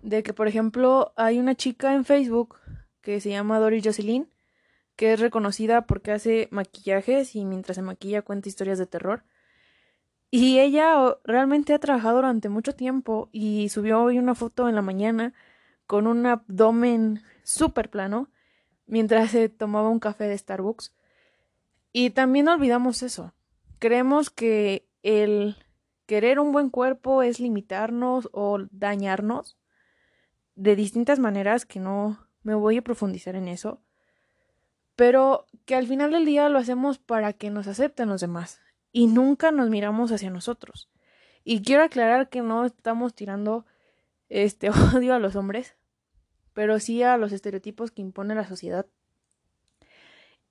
de 0.01 0.23
que, 0.23 0.33
por 0.33 0.47
ejemplo, 0.47 1.13
hay 1.15 1.39
una 1.39 1.55
chica 1.55 1.93
en 1.93 2.05
Facebook 2.05 2.57
que 3.01 3.21
se 3.21 3.29
llama 3.29 3.59
Doris 3.59 3.83
Jocelyn, 3.83 4.29
que 4.95 5.13
es 5.13 5.19
reconocida 5.19 5.85
porque 5.85 6.11
hace 6.11 6.47
maquillajes 6.51 7.35
y 7.35 7.45
mientras 7.45 7.75
se 7.75 7.81
maquilla 7.81 8.21
cuenta 8.21 8.49
historias 8.49 8.77
de 8.77 8.85
terror. 8.85 9.23
Y 10.31 10.59
ella 10.59 11.17
realmente 11.23 11.73
ha 11.73 11.79
trabajado 11.79 12.17
durante 12.17 12.49
mucho 12.49 12.75
tiempo 12.75 13.29
y 13.31 13.69
subió 13.69 14.01
hoy 14.01 14.19
una 14.19 14.35
foto 14.35 14.69
en 14.69 14.75
la 14.75 14.81
mañana 14.81 15.33
con 15.87 16.05
un 16.05 16.25
abdomen 16.25 17.23
súper 17.43 17.89
plano 17.89 18.29
mientras 18.89 19.31
se 19.31 19.49
tomaba 19.49 19.89
un 19.89 19.99
café 19.99 20.25
de 20.25 20.37
Starbucks. 20.37 20.93
Y 21.93 22.09
también 22.09 22.47
olvidamos 22.49 23.03
eso. 23.03 23.33
Creemos 23.79 24.29
que 24.29 24.87
el 25.03 25.55
querer 26.05 26.39
un 26.39 26.51
buen 26.51 26.69
cuerpo 26.69 27.21
es 27.21 27.39
limitarnos 27.39 28.29
o 28.33 28.57
dañarnos 28.71 29.57
de 30.55 30.75
distintas 30.75 31.19
maneras 31.19 31.65
que 31.65 31.79
no 31.79 32.27
me 32.43 32.55
voy 32.55 32.77
a 32.77 32.81
profundizar 32.81 33.35
en 33.35 33.47
eso, 33.47 33.81
pero 34.95 35.45
que 35.65 35.75
al 35.75 35.87
final 35.87 36.11
del 36.11 36.25
día 36.25 36.49
lo 36.49 36.57
hacemos 36.57 36.97
para 36.97 37.33
que 37.33 37.49
nos 37.49 37.67
acepten 37.67 38.09
los 38.09 38.21
demás 38.21 38.59
y 38.91 39.07
nunca 39.07 39.51
nos 39.51 39.69
miramos 39.69 40.11
hacia 40.11 40.29
nosotros. 40.29 40.89
Y 41.43 41.61
quiero 41.61 41.83
aclarar 41.83 42.29
que 42.29 42.41
no 42.41 42.65
estamos 42.65 43.13
tirando 43.13 43.65
este 44.29 44.69
odio 44.95 45.13
a 45.13 45.19
los 45.19 45.35
hombres, 45.35 45.77
pero 46.59 46.77
sí 46.81 47.03
a 47.03 47.15
los 47.15 47.31
estereotipos 47.31 47.89
que 47.89 48.01
impone 48.01 48.35
la 48.35 48.45
sociedad. 48.45 48.85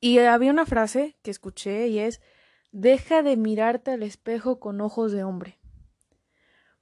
Y 0.00 0.20
había 0.20 0.50
una 0.50 0.64
frase 0.64 1.18
que 1.20 1.30
escuché 1.30 1.88
y 1.88 1.98
es 1.98 2.22
deja 2.72 3.22
de 3.22 3.36
mirarte 3.36 3.90
al 3.90 4.02
espejo 4.02 4.58
con 4.58 4.80
ojos 4.80 5.12
de 5.12 5.22
hombre. 5.22 5.58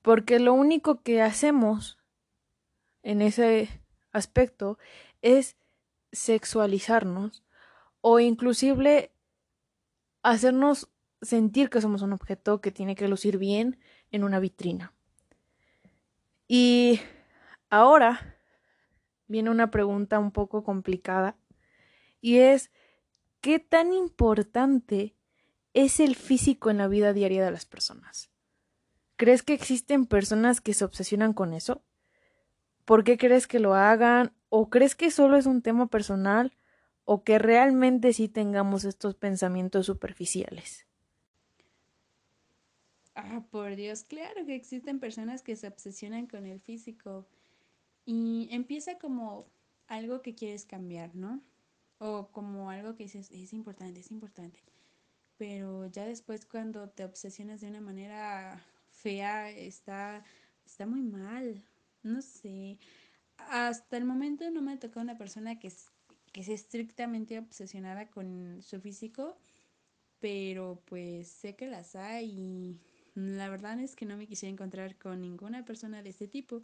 Porque 0.00 0.38
lo 0.38 0.54
único 0.54 1.02
que 1.02 1.22
hacemos 1.22 1.98
en 3.02 3.20
ese 3.20 3.68
aspecto 4.12 4.78
es 5.22 5.56
sexualizarnos 6.12 7.42
o 8.02 8.20
inclusive 8.20 9.10
hacernos 10.22 10.88
sentir 11.20 11.68
que 11.68 11.80
somos 11.80 12.02
un 12.02 12.12
objeto 12.12 12.60
que 12.60 12.70
tiene 12.70 12.94
que 12.94 13.08
lucir 13.08 13.38
bien 13.38 13.80
en 14.12 14.22
una 14.22 14.38
vitrina. 14.38 14.92
Y 16.46 17.00
ahora 17.70 18.35
viene 19.28 19.50
una 19.50 19.70
pregunta 19.70 20.18
un 20.18 20.30
poco 20.30 20.64
complicada 20.64 21.36
y 22.20 22.38
es 22.38 22.70
¿qué 23.40 23.58
tan 23.58 23.92
importante 23.92 25.14
es 25.74 26.00
el 26.00 26.16
físico 26.16 26.70
en 26.70 26.78
la 26.78 26.88
vida 26.88 27.12
diaria 27.12 27.44
de 27.44 27.50
las 27.50 27.66
personas? 27.66 28.30
¿Crees 29.16 29.42
que 29.42 29.54
existen 29.54 30.06
personas 30.06 30.60
que 30.60 30.74
se 30.74 30.84
obsesionan 30.84 31.32
con 31.32 31.54
eso? 31.54 31.84
¿Por 32.84 33.04
qué 33.04 33.18
crees 33.18 33.46
que 33.46 33.60
lo 33.60 33.74
hagan? 33.74 34.32
¿O 34.48 34.70
crees 34.70 34.94
que 34.94 35.10
solo 35.10 35.36
es 35.36 35.46
un 35.46 35.62
tema 35.62 35.86
personal? 35.88 36.56
¿O 37.04 37.24
que 37.24 37.38
realmente 37.38 38.12
sí 38.12 38.28
tengamos 38.28 38.84
estos 38.84 39.14
pensamientos 39.14 39.86
superficiales? 39.86 40.86
Ah, 43.14 43.42
por 43.50 43.76
Dios, 43.76 44.04
claro 44.04 44.44
que 44.44 44.54
existen 44.54 45.00
personas 45.00 45.42
que 45.42 45.56
se 45.56 45.66
obsesionan 45.66 46.26
con 46.26 46.46
el 46.46 46.60
físico 46.60 47.26
y 48.06 48.48
empieza 48.50 48.98
como 48.98 49.46
algo 49.88 50.22
que 50.22 50.34
quieres 50.34 50.64
cambiar, 50.64 51.14
¿no? 51.14 51.42
O 51.98 52.28
como 52.32 52.70
algo 52.70 52.94
que 52.96 53.04
dices, 53.04 53.30
es 53.30 53.52
importante, 53.52 54.00
es 54.00 54.10
importante. 54.10 54.60
Pero 55.36 55.86
ya 55.86 56.06
después 56.06 56.46
cuando 56.46 56.88
te 56.88 57.04
obsesionas 57.04 57.60
de 57.60 57.68
una 57.68 57.80
manera 57.82 58.64
fea, 58.90 59.50
está, 59.50 60.24
está 60.64 60.86
muy 60.86 61.02
mal 61.02 61.62
no 62.06 62.22
sé, 62.22 62.78
hasta 63.36 63.96
el 63.96 64.04
momento 64.04 64.48
no 64.50 64.62
me 64.62 64.76
tocó 64.76 65.00
una 65.00 65.18
persona 65.18 65.58
que, 65.58 65.70
que 66.32 66.40
es 66.40 66.48
estrictamente 66.48 67.38
obsesionada 67.38 68.08
con 68.10 68.62
su 68.62 68.80
físico, 68.80 69.36
pero 70.20 70.82
pues 70.86 71.28
sé 71.28 71.56
que 71.56 71.66
las 71.66 71.96
hay 71.96 72.30
y 72.30 72.80
la 73.14 73.48
verdad 73.48 73.78
es 73.80 73.96
que 73.96 74.06
no 74.06 74.16
me 74.16 74.26
quisiera 74.26 74.52
encontrar 74.52 74.96
con 74.96 75.20
ninguna 75.20 75.64
persona 75.64 76.02
de 76.02 76.10
este 76.10 76.28
tipo. 76.28 76.62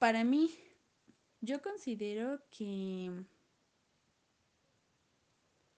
Para 0.00 0.24
mí, 0.24 0.50
yo 1.40 1.62
considero 1.62 2.40
que 2.50 3.12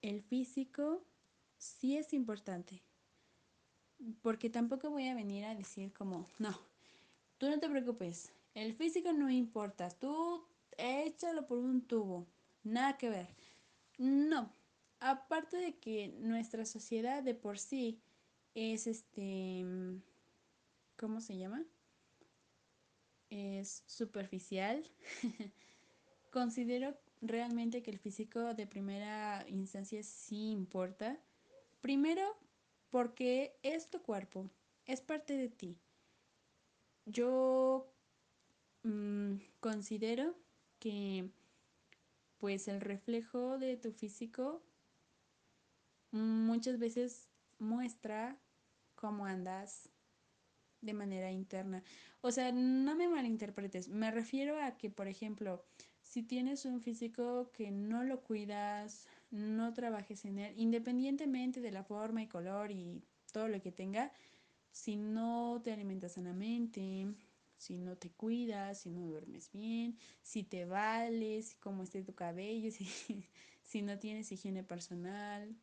el 0.01 0.23
físico 0.23 1.05
sí 1.59 1.97
es 1.97 2.11
importante. 2.13 2.81
Porque 4.23 4.49
tampoco 4.49 4.89
voy 4.89 5.09
a 5.09 5.13
venir 5.13 5.45
a 5.45 5.53
decir 5.53 5.93
como, 5.93 6.27
no, 6.39 6.57
Tú 7.43 7.49
no 7.49 7.59
te 7.59 7.69
preocupes, 7.69 8.31
el 8.53 8.73
físico 8.73 9.11
no 9.11 9.29
importa, 9.29 9.89
tú 9.89 10.45
échalo 10.77 11.45
por 11.45 11.57
un 11.57 11.81
tubo, 11.81 12.25
nada 12.63 12.97
que 12.97 13.09
ver. 13.09 13.27
No, 13.97 14.49
aparte 15.01 15.57
de 15.57 15.75
que 15.77 16.07
nuestra 16.21 16.65
sociedad 16.65 17.21
de 17.21 17.35
por 17.35 17.59
sí 17.59 17.99
es 18.55 18.87
este, 18.87 19.65
¿cómo 20.95 21.19
se 21.19 21.37
llama? 21.37 21.65
Es 23.33 23.83
superficial. 23.87 24.83
Considero 26.31 26.95
realmente 27.19 27.81
que 27.81 27.89
el 27.89 27.97
físico 27.97 28.53
de 28.53 28.67
primera 28.67 29.43
instancia 29.49 30.03
sí 30.03 30.51
importa. 30.51 31.19
Primero, 31.81 32.37
porque 32.91 33.57
es 33.63 33.89
tu 33.89 34.03
cuerpo, 34.03 34.51
es 34.85 35.01
parte 35.01 35.35
de 35.35 35.49
ti. 35.49 35.79
Yo 37.07 37.91
mm, 38.83 39.37
considero 39.59 40.35
que 40.77 41.27
pues 42.37 42.67
el 42.67 42.81
reflejo 42.81 43.57
de 43.57 43.77
tu 43.77 43.91
físico 43.93 44.61
muchas 46.11 46.77
veces 46.77 47.31
muestra 47.57 48.37
cómo 48.93 49.25
andas 49.25 49.89
de 50.83 50.93
manera 50.93 51.31
interna. 51.31 51.83
O 52.21 52.31
sea, 52.31 52.51
no 52.51 52.95
me 52.95 53.07
malinterpretes, 53.07 53.87
me 53.89 54.11
refiero 54.11 54.61
a 54.61 54.77
que, 54.77 54.89
por 54.89 55.07
ejemplo, 55.07 55.63
si 56.01 56.23
tienes 56.23 56.65
un 56.65 56.81
físico 56.81 57.51
que 57.51 57.71
no 57.71 58.03
lo 58.03 58.21
cuidas, 58.21 59.07
no 59.31 59.73
trabajes 59.73 60.25
en 60.25 60.39
él, 60.39 60.53
independientemente 60.57 61.61
de 61.61 61.71
la 61.71 61.83
forma 61.83 62.21
y 62.21 62.27
color 62.27 62.71
y 62.71 63.01
todo 63.31 63.47
lo 63.47 63.61
que 63.61 63.71
tenga, 63.71 64.11
si 64.71 64.95
no 64.95 65.61
te 65.63 65.71
alimentas 65.71 66.13
sanamente, 66.13 67.07
si 67.57 67.77
no 67.77 67.97
te 67.97 68.11
cuidas, 68.11 68.81
si 68.81 68.89
no 68.89 69.07
duermes 69.07 69.51
bien, 69.51 69.97
si 70.21 70.43
te 70.43 70.65
vales, 70.65 71.55
cómo 71.59 71.83
esté 71.83 72.03
tu 72.03 72.13
cabello, 72.13 72.71
si, 72.77 72.85
si 73.63 73.81
no 73.81 73.97
tienes 73.99 74.31
higiene 74.31 74.63
personal. 74.63 75.55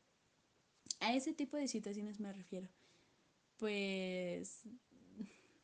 A 1.00 1.14
ese 1.14 1.32
tipo 1.32 1.56
de 1.56 1.68
situaciones 1.68 2.20
me 2.20 2.32
refiero. 2.32 2.68
Pues 3.56 4.66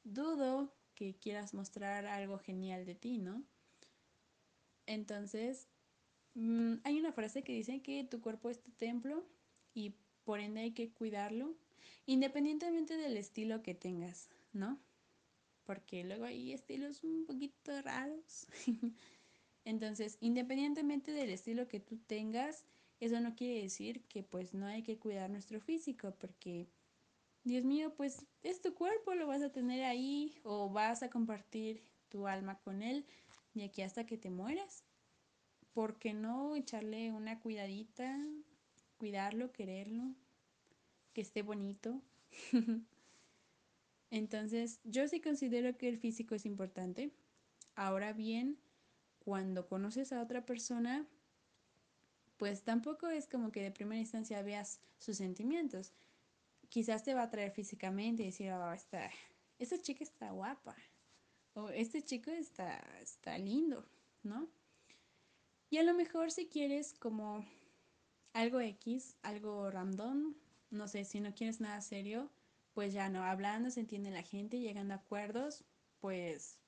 dudo 0.07 0.73
que 0.95 1.15
quieras 1.15 1.53
mostrar 1.53 2.07
algo 2.07 2.39
genial 2.39 2.87
de 2.87 2.95
ti, 2.95 3.19
¿no? 3.19 3.45
Entonces, 4.87 5.69
mm, 6.35 6.75
hay 6.85 6.99
una 6.99 7.13
frase 7.13 7.43
que 7.43 7.53
dice 7.53 7.83
que 7.83 8.05
tu 8.05 8.21
cuerpo 8.21 8.49
es 8.49 8.63
tu 8.63 8.71
templo 8.73 9.27
y 9.75 9.95
por 10.25 10.41
ende 10.41 10.61
hay 10.61 10.73
que 10.73 10.93
cuidarlo, 10.93 11.57
independientemente 12.07 12.97
del 12.97 13.17
estilo 13.17 13.63
que 13.63 13.75
tengas, 13.75 14.29
¿no? 14.53 14.81
Porque 15.65 16.05
luego 16.05 16.25
hay 16.25 16.53
estilos 16.53 17.03
un 17.03 17.27
poquito 17.27 17.83
raros. 17.83 18.47
Entonces, 19.65 20.17
independientemente 20.21 21.11
del 21.11 21.31
estilo 21.31 21.67
que 21.67 21.81
tú 21.81 21.99
tengas, 21.99 22.65
eso 23.01 23.21
no 23.21 23.35
quiere 23.35 23.63
decir 23.63 24.05
que 24.05 24.23
pues 24.23 24.55
no 24.55 24.67
hay 24.67 24.83
que 24.83 24.99
cuidar 24.99 25.29
nuestro 25.29 25.61
físico, 25.61 26.15
porque 26.19 26.69
Dios 27.47 27.65
mío, 27.65 27.95
pues 27.95 28.27
es 28.43 28.61
tu 28.61 28.75
cuerpo, 28.75 29.15
lo 29.15 29.29
vas 29.29 29.41
a 29.41 29.53
tener 29.53 29.85
ahí 29.85 30.35
o 30.43 30.69
vas 30.69 31.05
a 31.05 31.11
compartir 31.11 31.81
tu 32.09 32.27
alma 32.27 32.59
con 32.59 32.83
él 32.83 33.07
de 33.55 33.63
aquí 33.63 33.83
hasta 33.83 34.05
que 34.05 34.19
te 34.19 34.31
mueras. 34.31 34.83
¿Por 35.73 35.97
qué 35.97 36.13
no 36.13 36.57
echarle 36.57 37.13
una 37.13 37.39
cuidadita, 37.39 38.19
cuidarlo, 38.97 39.53
quererlo, 39.53 40.13
que 41.13 41.21
esté 41.21 41.43
bonito? 41.43 42.03
Entonces, 44.11 44.81
yo 44.83 45.07
sí 45.07 45.21
considero 45.21 45.79
que 45.79 45.89
el 45.89 45.99
físico 45.99 46.35
es 46.35 46.47
importante. 46.47 47.13
Ahora 47.77 48.13
bien, 48.13 48.59
cuando 49.21 49.69
conoces 49.69 50.13
a 50.13 50.21
otra 50.21 50.45
persona, 50.45 51.07
pues 52.39 52.65
tampoco 52.65 53.09
es 53.09 53.29
como 53.29 53.53
que 53.53 53.63
de 53.63 53.71
primera 53.71 54.01
instancia 54.01 54.43
veas 54.43 54.81
sus 54.99 55.19
sentimientos. 55.19 55.93
Quizás 56.77 57.03
te 57.03 57.15
va 57.15 57.23
a 57.23 57.31
traer 57.31 57.53
físicamente 57.53 58.23
y 58.23 58.27
decir, 58.27 58.53
oh, 58.53 58.71
esta, 58.71 59.11
esta 59.59 59.81
chica 59.81 60.05
está 60.05 60.31
guapa. 60.33 60.77
O 61.55 61.71
este 61.71 62.03
chico 62.03 62.31
está, 62.31 62.77
está 63.01 63.39
lindo, 63.39 63.89
¿no? 64.23 64.47
Y 65.71 65.79
a 65.79 65.83
lo 65.83 65.95
mejor 65.95 66.31
si 66.31 66.49
quieres 66.49 66.93
como 66.93 67.47
algo 68.35 68.61
X, 68.61 69.17
algo 69.23 69.71
random, 69.71 70.35
no 70.69 70.87
sé, 70.87 71.07
si 71.07 71.19
no 71.19 71.35
quieres 71.35 71.63
nada 71.63 71.81
serio, 71.81 72.31
pues 72.75 72.93
ya 72.93 73.09
no, 73.09 73.25
hablando 73.25 73.71
se 73.71 73.81
entiende 73.81 74.11
la 74.11 74.23
gente, 74.23 74.61
llegando 74.61 74.93
a 74.93 74.99
acuerdos, 74.99 75.65
pues 75.99 76.59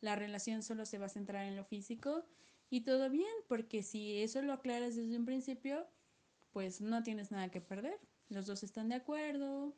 la 0.00 0.16
relación 0.16 0.64
solo 0.64 0.84
se 0.86 0.98
va 0.98 1.06
a 1.06 1.08
centrar 1.08 1.44
en 1.44 1.54
lo 1.54 1.64
físico 1.64 2.24
y 2.68 2.80
todo 2.80 3.10
bien, 3.10 3.32
porque 3.46 3.84
si 3.84 4.20
eso 4.24 4.42
lo 4.42 4.54
aclaras 4.54 4.96
desde 4.96 5.16
un 5.16 5.24
principio, 5.24 5.86
pues 6.50 6.80
no 6.80 7.04
tienes 7.04 7.30
nada 7.30 7.48
que 7.48 7.60
perder. 7.60 8.00
Los 8.28 8.46
dos 8.46 8.62
están 8.62 8.88
de 8.88 8.96
acuerdo, 8.96 9.74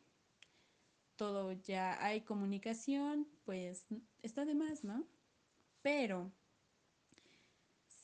todo 1.17 1.53
ya 1.53 2.03
hay 2.03 2.23
comunicación, 2.23 3.29
pues 3.45 3.87
está 4.23 4.45
de 4.45 4.55
más, 4.55 4.85
¿no? 4.85 5.07
Pero 5.83 6.33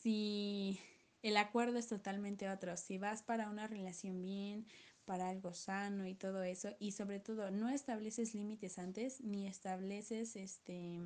si 0.03 0.81
el 1.23 1.37
acuerdo 1.37 1.79
es 1.79 1.89
totalmente 1.89 2.51
otro, 2.51 2.77
si 2.77 2.99
vas 2.99 3.23
para 3.23 3.49
una 3.49 3.67
relación 3.67 4.21
bien, 4.21 4.67
para 5.05 5.29
algo 5.29 5.55
sano 5.55 6.07
y 6.07 6.15
todo 6.15 6.43
eso. 6.43 6.75
Y 6.79 6.93
sobre 6.93 7.21
todo, 7.21 7.51
no 7.51 7.69
estableces 7.69 8.35
límites 8.35 8.79
antes 8.79 9.21
ni 9.21 9.47
estableces 9.47 10.37
este 10.37 11.01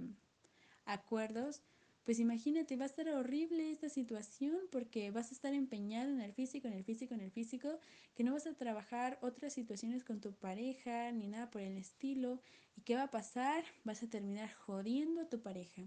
acuerdos. 0.85 1.63
Pues 2.09 2.21
imagínate, 2.21 2.79
va 2.79 2.85
a 2.85 2.87
estar 2.87 3.07
horrible 3.11 3.71
esta 3.71 3.91
situación 3.91 4.61
porque 4.73 5.11
vas 5.11 5.31
a 5.31 5.35
estar 5.35 5.53
empeñado 5.53 6.09
en 6.09 6.23
el 6.23 6.33
físico, 6.33 6.67
en 6.67 6.73
el 6.73 6.83
físico, 6.83 7.13
en 7.13 7.21
el 7.21 7.31
físico, 7.31 7.81
que 8.15 8.25
no 8.25 8.33
vas 8.33 8.47
a 8.47 8.55
trabajar 8.55 9.19
otras 9.21 9.53
situaciones 9.53 10.05
con 10.05 10.19
tu 10.19 10.33
pareja 10.33 11.13
ni 11.13 11.29
nada 11.29 11.51
por 11.51 11.61
el 11.61 11.77
estilo. 11.77 12.41
¿Y 12.77 12.81
qué 12.81 12.95
va 12.95 13.03
a 13.03 13.11
pasar? 13.11 13.63
Vas 13.85 14.03
a 14.03 14.09
terminar 14.09 14.51
jodiendo 14.55 15.21
a 15.21 15.29
tu 15.29 15.43
pareja. 15.43 15.83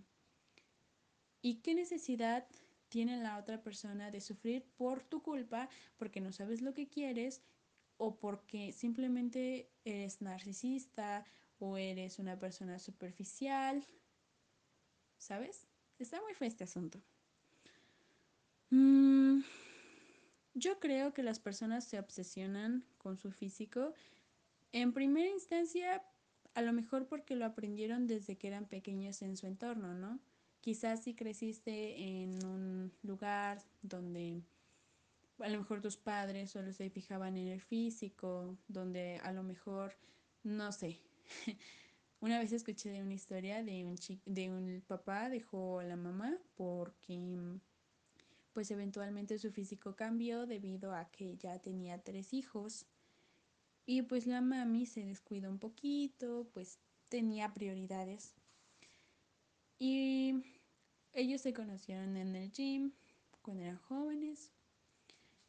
¿Y 1.42 1.64
qué 1.64 1.74
necesidad 1.74 2.48
tiene 2.90 3.18
la 3.18 3.40
otra 3.40 3.64
persona 3.64 4.12
de 4.12 4.22
sufrir 4.22 4.64
por 4.78 5.02
tu 5.02 5.24
culpa 5.24 5.70
porque 5.98 6.22
no 6.22 6.32
sabes 6.32 6.62
lo 6.62 6.76
que 6.76 6.88
quieres 6.88 7.42
o 7.98 8.20
porque 8.20 8.74
simplemente 8.74 9.72
eres 9.86 10.22
narcisista 10.22 11.26
o 11.58 11.78
eres 11.78 12.20
una 12.20 12.38
persona 12.38 12.78
superficial. 12.78 13.84
¿Sabes? 15.18 15.71
Está 16.02 16.20
muy 16.20 16.34
feo 16.34 16.48
este 16.48 16.64
asunto. 16.64 17.00
Mm, 18.72 19.42
yo 20.56 20.80
creo 20.80 21.14
que 21.14 21.22
las 21.22 21.40
personas 21.40 21.86
se 21.86 22.00
obsesionan 22.00 22.84
con 22.98 23.18
su 23.18 23.32
físico 23.32 23.94
en 24.72 24.94
primera 24.94 25.30
instancia, 25.30 26.04
a 26.56 26.62
lo 26.64 26.74
mejor 26.74 27.06
porque 27.06 27.36
lo 27.36 27.46
aprendieron 27.46 28.08
desde 28.08 28.36
que 28.36 28.48
eran 28.48 28.66
pequeños 28.66 29.22
en 29.22 29.38
su 29.38 29.46
entorno, 29.46 29.94
¿no? 29.94 30.20
Quizás 30.62 31.04
si 31.04 31.14
creciste 31.14 32.24
en 32.24 32.44
un 32.46 32.92
lugar 33.04 33.62
donde 33.84 34.42
a 35.38 35.50
lo 35.50 35.60
mejor 35.60 35.82
tus 35.82 35.98
padres 35.98 36.50
solo 36.50 36.74
se 36.74 36.90
fijaban 36.90 37.38
en 37.38 37.48
el 37.48 37.62
físico, 37.62 38.58
donde 38.68 39.20
a 39.24 39.32
lo 39.34 39.44
mejor, 39.44 39.96
no 40.44 40.72
sé. 40.72 40.98
Una 42.22 42.40
vez 42.40 42.52
escuché 42.54 42.90
de 42.92 43.02
una 43.02 43.14
historia 43.14 43.64
de 43.64 43.86
un, 43.86 43.98
de 44.26 44.50
un 44.50 44.82
papá 44.88 45.30
dejó 45.30 45.80
a 45.80 45.84
la 45.84 45.96
mamá 45.96 46.38
porque 46.56 47.20
pues 48.54 48.72
eventualmente 48.72 49.38
su 49.40 49.52
físico 49.52 49.96
cambió 49.96 50.46
debido 50.46 50.94
a 50.94 51.10
que 51.10 51.36
ya 51.38 51.60
tenía 51.60 52.02
tres 52.04 52.34
hijos 52.34 52.86
y 53.86 54.04
pues 54.04 54.28
la 54.28 54.42
mami 54.42 54.86
se 54.86 55.04
descuidó 55.04 55.50
un 55.50 55.58
poquito, 55.58 56.48
pues 56.54 56.80
tenía 57.10 57.54
prioridades. 57.54 58.36
Y 59.80 60.44
ellos 61.14 61.42
se 61.42 61.54
conocieron 61.54 62.16
en 62.16 62.36
el 62.36 62.52
gym 62.52 62.92
cuando 63.42 63.64
eran 63.64 63.78
jóvenes 63.78 64.52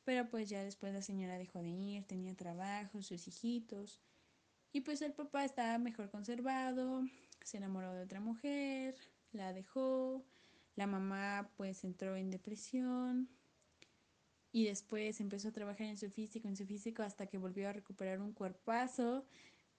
pero 0.04 0.28
pues 0.28 0.48
ya 0.48 0.64
después 0.64 0.92
la 0.92 1.02
señora 1.02 1.38
dejó 1.38 1.60
de 1.60 1.70
ir, 1.70 2.04
tenía 2.04 2.34
trabajo, 2.34 3.02
sus 3.02 3.28
hijitos. 3.28 4.00
Y 4.72 4.80
pues 4.80 5.02
el 5.02 5.12
papá 5.12 5.44
estaba 5.44 5.78
mejor 5.78 6.10
conservado, 6.10 7.04
se 7.42 7.58
enamoró 7.58 7.92
de 7.92 8.02
otra 8.02 8.20
mujer, 8.20 8.96
la 9.32 9.52
dejó, 9.52 10.24
la 10.76 10.86
mamá 10.86 11.50
pues 11.56 11.84
entró 11.84 12.16
en 12.16 12.30
depresión 12.30 13.28
y 14.50 14.64
después 14.64 15.20
empezó 15.20 15.48
a 15.48 15.52
trabajar 15.52 15.86
en 15.86 15.98
su 15.98 16.10
físico, 16.10 16.48
en 16.48 16.56
su 16.56 16.66
físico 16.66 17.02
hasta 17.02 17.26
que 17.26 17.38
volvió 17.38 17.68
a 17.68 17.72
recuperar 17.72 18.20
un 18.20 18.32
cuerpazo 18.32 19.26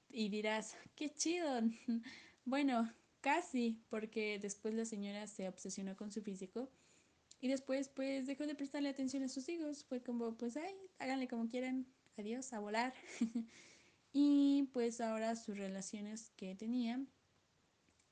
y 0.10 0.30
dirás, 0.30 0.78
qué 0.96 1.14
chido. 1.14 1.62
bueno, 2.46 2.92
casi, 3.22 3.84
porque 3.90 4.38
después 4.40 4.74
la 4.74 4.86
señora 4.86 5.28
se 5.28 5.48
obsesionó 5.48 5.96
con 5.96 6.12
su 6.12 6.22
físico 6.22 6.70
y 7.42 7.50
después, 7.50 7.90
pues, 7.90 8.26
dejó 8.26 8.48
de 8.48 8.56
prestarle 8.56 8.90
atención 8.90 9.24
a 9.24 9.28
sus 9.28 9.50
hijos. 9.50 9.84
Fue 9.84 10.02
como, 10.02 10.38
pues, 10.38 10.56
ay, 10.56 10.76
háganle 10.98 11.28
como 11.28 11.50
quieran. 11.50 11.86
Adiós, 12.18 12.54
a 12.54 12.60
volar. 12.60 12.94
y 14.14 14.70
pues 14.72 15.02
ahora 15.02 15.36
sus 15.36 15.58
relaciones 15.58 16.32
que 16.36 16.56
tenía 16.56 17.04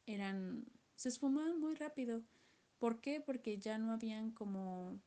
eran, 0.08 0.66
se 0.96 1.10
esfumaban 1.10 1.60
muy 1.60 1.76
rápido. 1.76 2.24
¿Por 2.80 3.00
qué? 3.00 3.22
Porque 3.22 3.60
ya 3.60 3.78
no 3.78 3.92
habían 3.92 4.32
como 4.32 5.00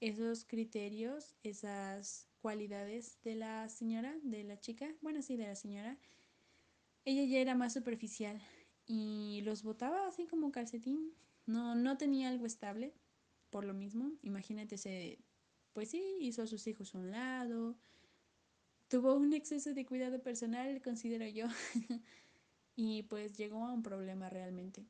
esos 0.00 0.44
criterios, 0.44 1.34
esas 1.42 2.28
cualidades 2.38 3.18
de 3.22 3.34
la 3.34 3.68
señora, 3.68 4.14
de 4.22 4.44
la 4.44 4.60
chica, 4.60 4.94
bueno, 5.00 5.20
sí, 5.20 5.36
de 5.36 5.46
la 5.46 5.56
señora. 5.56 5.98
Ella 7.04 7.24
ya 7.24 7.38
era 7.38 7.54
más 7.56 7.72
superficial 7.72 8.40
y 8.86 9.42
los 9.44 9.64
botaba 9.64 10.06
así 10.06 10.26
como 10.26 10.52
calcetín. 10.52 11.12
No, 11.46 11.74
no 11.74 11.98
tenía 11.98 12.28
algo 12.28 12.46
estable 12.46 12.94
por 13.50 13.64
lo 13.64 13.74
mismo. 13.74 14.12
Imagínate, 14.22 14.78
se, 14.78 15.18
pues 15.72 15.90
sí, 15.90 16.02
hizo 16.20 16.42
a 16.42 16.46
sus 16.46 16.66
hijos 16.68 16.94
a 16.94 16.98
un 16.98 17.10
lado, 17.10 17.76
tuvo 18.94 19.16
un 19.16 19.32
exceso 19.32 19.74
de 19.74 19.84
cuidado 19.84 20.22
personal, 20.22 20.80
considero 20.80 21.26
yo, 21.26 21.46
y 22.76 23.02
pues 23.02 23.36
llegó 23.36 23.66
a 23.66 23.72
un 23.72 23.82
problema 23.82 24.28
realmente. 24.30 24.86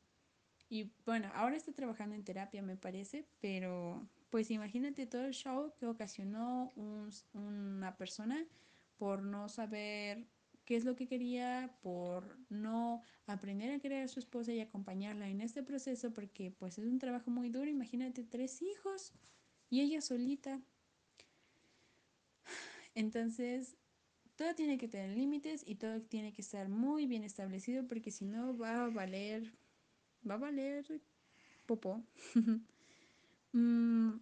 Y 0.68 0.92
bueno, 1.06 1.30
ahora 1.32 1.56
está 1.56 1.72
trabajando 1.72 2.14
en 2.14 2.22
terapia, 2.22 2.60
me 2.60 2.76
parece, 2.76 3.24
pero 3.40 4.06
pues 4.28 4.50
imagínate 4.50 5.06
todo 5.06 5.24
el 5.24 5.32
show 5.32 5.72
que 5.78 5.86
ocasionó 5.86 6.74
una 7.32 7.96
persona 7.96 8.46
por 8.98 9.22
no 9.22 9.48
saber 9.48 10.26
qué 10.66 10.76
es 10.76 10.84
lo 10.84 10.96
que 10.96 11.08
quería, 11.08 11.74
por 11.80 12.36
no 12.50 13.00
aprender 13.26 13.72
a 13.72 13.78
querer 13.78 14.02
a 14.02 14.08
su 14.08 14.18
esposa 14.18 14.52
y 14.52 14.60
acompañarla 14.60 15.30
en 15.30 15.40
este 15.40 15.62
proceso, 15.62 16.12
porque 16.12 16.50
pues 16.50 16.76
es 16.76 16.84
un 16.84 16.98
trabajo 16.98 17.30
muy 17.30 17.48
duro, 17.48 17.70
imagínate 17.70 18.22
tres 18.22 18.60
hijos 18.60 19.14
y 19.70 19.80
ella 19.80 20.02
solita. 20.02 20.60
Entonces, 22.94 23.78
todo 24.36 24.54
tiene 24.54 24.78
que 24.78 24.88
tener 24.88 25.16
límites 25.16 25.62
y 25.66 25.76
todo 25.76 26.02
tiene 26.02 26.32
que 26.32 26.42
estar 26.42 26.68
muy 26.68 27.06
bien 27.06 27.24
establecido 27.24 27.86
porque 27.86 28.10
si 28.10 28.24
no 28.24 28.56
va 28.56 28.84
a 28.84 28.88
valer, 28.88 29.52
va 30.28 30.34
a 30.34 30.38
valer 30.38 31.02
popó. 31.66 32.04
Mm, 33.56 34.16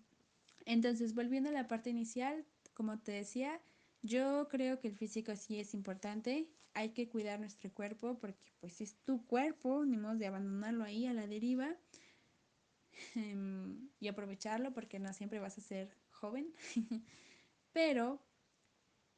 entonces, 0.66 1.14
volviendo 1.14 1.48
a 1.48 1.52
la 1.52 1.66
parte 1.66 1.88
inicial, 1.88 2.44
como 2.74 2.98
te 3.00 3.12
decía, 3.12 3.62
yo 4.02 4.46
creo 4.50 4.78
que 4.78 4.88
el 4.88 4.94
físico 4.94 5.34
sí 5.36 5.58
es 5.58 5.72
importante. 5.72 6.50
Hay 6.74 6.90
que 6.90 7.08
cuidar 7.08 7.40
nuestro 7.40 7.72
cuerpo 7.72 8.18
porque 8.18 8.52
pues 8.60 8.82
es 8.82 8.96
tu 9.04 9.24
cuerpo, 9.26 9.86
ni 9.86 9.96
modo 9.96 10.16
de 10.16 10.26
abandonarlo 10.26 10.84
ahí 10.84 11.06
a 11.06 11.14
la 11.14 11.26
deriva 11.26 11.74
em, 13.14 13.88
y 14.00 14.08
aprovecharlo 14.08 14.72
porque 14.74 14.98
no 14.98 15.12
siempre 15.12 15.38
vas 15.38 15.56
a 15.58 15.62
ser 15.62 15.96
joven. 16.10 16.52
Pero 17.72 18.22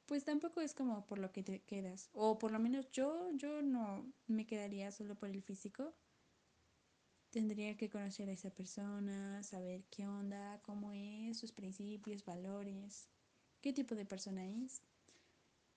pues 0.06 0.24
tampoco 0.24 0.60
es 0.60 0.74
como 0.74 1.06
por 1.06 1.18
lo 1.18 1.32
que 1.32 1.42
te 1.42 1.60
quedas. 1.60 2.10
O 2.12 2.38
por 2.38 2.50
lo 2.52 2.58
menos 2.58 2.90
yo, 2.92 3.30
yo 3.32 3.62
no 3.62 4.06
me 4.26 4.46
quedaría 4.46 4.90
solo 4.92 5.14
por 5.14 5.30
el 5.30 5.42
físico. 5.42 5.94
Tendría 7.30 7.76
que 7.76 7.90
conocer 7.90 8.28
a 8.28 8.32
esa 8.32 8.50
persona, 8.50 9.42
saber 9.42 9.84
qué 9.90 10.06
onda, 10.06 10.60
cómo 10.62 10.92
es, 10.92 11.38
sus 11.38 11.52
principios, 11.52 12.24
valores 12.24 13.08
qué 13.64 13.72
tipo 13.72 13.94
de 13.94 14.04
persona 14.04 14.46
es. 14.46 14.82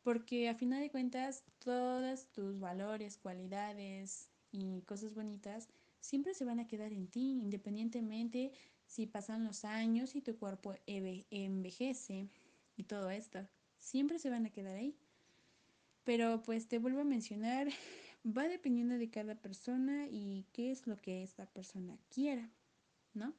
Porque 0.03 0.49
a 0.49 0.55
final 0.55 0.81
de 0.81 0.91
cuentas, 0.91 1.45
todos 1.59 2.25
tus 2.33 2.59
valores, 2.59 3.17
cualidades 3.17 4.29
y 4.51 4.81
cosas 4.81 5.13
bonitas 5.13 5.69
siempre 6.01 6.33
se 6.33 6.43
van 6.43 6.59
a 6.59 6.67
quedar 6.67 6.91
en 6.91 7.07
ti, 7.07 7.39
independientemente 7.41 8.51
si 8.85 9.07
pasan 9.07 9.45
los 9.45 9.63
años 9.63 10.15
y 10.15 10.21
tu 10.21 10.37
cuerpo 10.37 10.75
envejece 10.85 12.27
y 12.75 12.83
todo 12.83 13.09
esto. 13.09 13.47
Siempre 13.87 14.19
se 14.19 14.29
van 14.29 14.45
a 14.45 14.49
quedar 14.49 14.75
ahí. 14.75 14.97
Pero 16.03 16.41
pues 16.43 16.67
te 16.67 16.77
vuelvo 16.77 17.01
a 17.01 17.05
mencionar, 17.05 17.67
va 18.37 18.43
dependiendo 18.43 18.97
de 18.97 19.09
cada 19.09 19.35
persona 19.35 20.07
y 20.09 20.45
qué 20.51 20.71
es 20.71 20.87
lo 20.87 20.97
que 20.97 21.23
esta 21.23 21.45
persona 21.45 21.97
quiera, 22.09 22.49
¿no? 23.13 23.33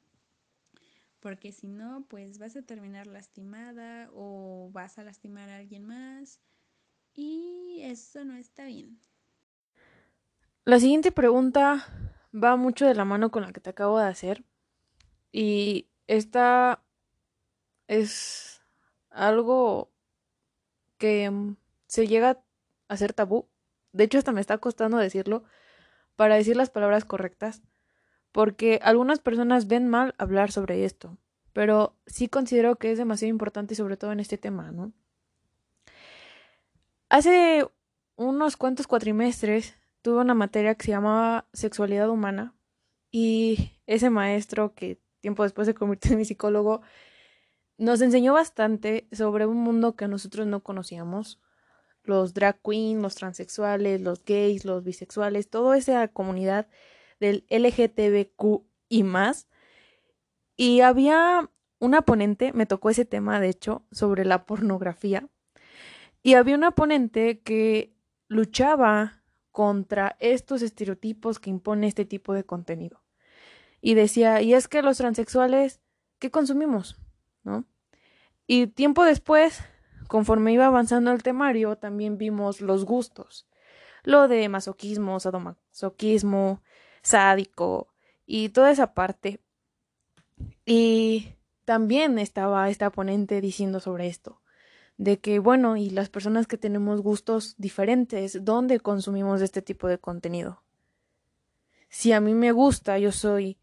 porque 1.21 1.53
si 1.53 1.69
no, 1.69 2.05
pues 2.09 2.39
vas 2.39 2.57
a 2.57 2.63
terminar 2.63 3.07
lastimada 3.07 4.11
o 4.15 4.71
vas 4.73 4.99
a 4.99 5.05
lastimar 5.05 5.49
a 5.51 5.57
alguien 5.57 5.85
más 5.85 6.41
y 7.15 7.81
eso 7.83 8.25
no 8.25 8.35
está 8.37 8.67
bien. 8.67 8.99
La 10.65 10.79
siguiente 10.79 11.13
pregunta 11.13 11.87
va 12.33 12.57
mucho 12.57 12.87
de 12.87 12.95
la 12.95 13.05
mano 13.05 13.31
con 13.31 13.43
la 13.43 13.53
que 13.53 13.61
te 13.61 13.71
acabo 13.71 13.99
de 13.99 14.07
hacer 14.07 14.45
y 15.33 15.89
esta 16.07 16.83
es 17.89 18.63
algo 19.11 19.91
que 20.99 21.31
mm, 21.31 21.57
se 21.87 22.07
llega 22.07 22.41
a 22.89 22.97
ser 22.97 23.13
tabú. 23.13 23.49
De 23.93 24.05
hecho, 24.05 24.19
hasta 24.19 24.33
me 24.33 24.41
está 24.41 24.59
costando 24.59 24.99
decirlo 24.99 25.45
para 26.17 26.35
decir 26.35 26.57
las 26.57 26.71
palabras 26.71 27.05
correctas 27.05 27.63
porque 28.33 28.79
algunas 28.83 29.19
personas 29.19 29.67
ven 29.69 29.89
mal 29.89 30.15
hablar 30.19 30.53
sobre 30.53 30.85
esto, 30.85 31.17
pero 31.53 31.97
sí 32.07 32.29
considero 32.29 32.77
que 32.77 32.93
es 32.93 32.99
demasiado 32.99 33.31
importante 33.31 33.75
sobre 33.75 33.97
todo 33.97 34.13
en 34.13 34.21
este 34.21 34.39
tema, 34.39 34.71
¿no? 34.71 34.93
Hace 37.09 37.67
unos 38.17 38.57
cuantos 38.57 38.87
cuatrimestres 38.87 39.75
tuve 40.03 40.21
una 40.21 40.35
materia 40.35 40.75
que 40.75 40.85
se 40.85 40.91
llamaba 40.91 41.47
sexualidad 41.53 42.11
humana 42.11 42.55
y 43.11 43.73
ese 43.87 44.11
maestro 44.11 44.75
que 44.75 45.01
tiempo 45.21 45.43
después 45.43 45.67
se 45.67 45.75
convirtió 45.75 46.13
en 46.13 46.19
mi 46.19 46.25
psicólogo 46.25 46.83
nos 47.79 48.01
enseñó 48.01 48.35
bastante 48.35 49.09
sobre 49.13 49.47
un 49.47 49.57
mundo 49.57 49.95
que 49.97 50.09
nosotros 50.09 50.47
no 50.47 50.63
conocíamos, 50.63 51.41
los 52.03 52.35
drag 52.35 52.61
queens, 52.63 53.01
los 53.01 53.15
transexuales, 53.15 54.01
los 54.01 54.25
gays, 54.25 54.65
los 54.65 54.83
bisexuales, 54.83 55.49
toda 55.49 55.77
esa 55.77 56.09
comunidad 56.09 56.69
del 57.21 57.47
LGTBQ 57.51 58.65
y 58.89 59.03
más. 59.05 59.49
Y 60.57 60.81
había 60.81 61.51
una 61.79 62.03
ponente, 62.03 62.53
me 62.53 62.67
tocó 62.67 62.91
ese 62.91 63.05
tema, 63.05 63.41
de 63.41 63.51
hecho, 63.51 63.87
sobre 63.93 64.25
la 64.25 64.45
pornografía. 64.47 65.29
Y 66.23 66.35
había 66.35 66.57
una 66.57 66.73
ponente 66.73 67.41
que 67.41 67.95
luchaba 68.27 69.23
contra 69.53 70.17
estos 70.19 70.63
estereotipos 70.63 71.39
que 71.39 71.51
impone 71.51 71.87
este 71.87 72.05
tipo 72.05 72.33
de 72.35 72.45
contenido. 72.45 73.03
Y 73.81 73.95
decía, 73.95 74.43
y 74.43 74.55
es 74.55 74.67
que 74.67 74.83
los 74.83 74.97
transexuales, 74.99 75.81
¿qué 76.19 76.31
consumimos? 76.31 76.97
Y 78.47 78.69
tiempo 78.69 79.05
después, 79.05 79.61
conforme 80.09 80.53
iba 80.53 80.67
avanzando 80.67 81.13
el 81.13 81.23
temario, 81.23 81.77
también 81.77 82.19
vimos 82.19 82.61
los 82.61 82.85
gustos. 82.85 83.47
Lo 84.05 84.27
de 84.27 84.49
masoquismo, 84.49 85.21
sadomasoquismo, 85.21 86.63
sádico 87.03 87.89
y 88.27 88.49
toda 88.51 88.71
esa 88.71 88.95
parte. 88.95 89.41
Y 90.65 91.35
también 91.65 92.19
estaba 92.19 92.71
esta 92.71 92.91
ponente 92.91 93.41
diciendo 93.41 93.81
sobre 93.81 94.07
esto, 94.07 94.41
de 94.97 95.19
que 95.19 95.39
bueno, 95.39 95.77
y 95.77 95.91
las 95.91 96.09
personas 96.09 96.47
que 96.47 96.57
tenemos 96.57 97.03
gustos 97.03 97.55
diferentes, 97.59 98.45
¿dónde 98.45 98.81
consumimos 98.81 99.43
este 99.43 99.61
tipo 99.61 99.89
de 99.89 99.99
contenido? 99.99 100.63
Si 101.91 102.13
a 102.13 102.21
mí 102.21 102.33
me 102.33 102.53
gusta, 102.53 102.99
yo 102.99 103.13
soy 103.13 103.59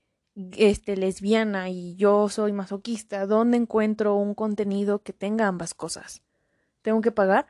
este 0.57 0.97
lesbiana 0.97 1.69
y 1.69 1.95
yo 1.95 2.29
soy 2.29 2.51
masoquista, 2.51 3.25
¿dónde 3.25 3.57
encuentro 3.57 4.15
un 4.15 4.36
contenido 4.36 5.01
que 5.01 5.13
tenga 5.13 5.47
ambas 5.47 5.73
cosas? 5.73 6.21
¿Tengo 6.81 7.01
que 7.01 7.11
pagar 7.11 7.47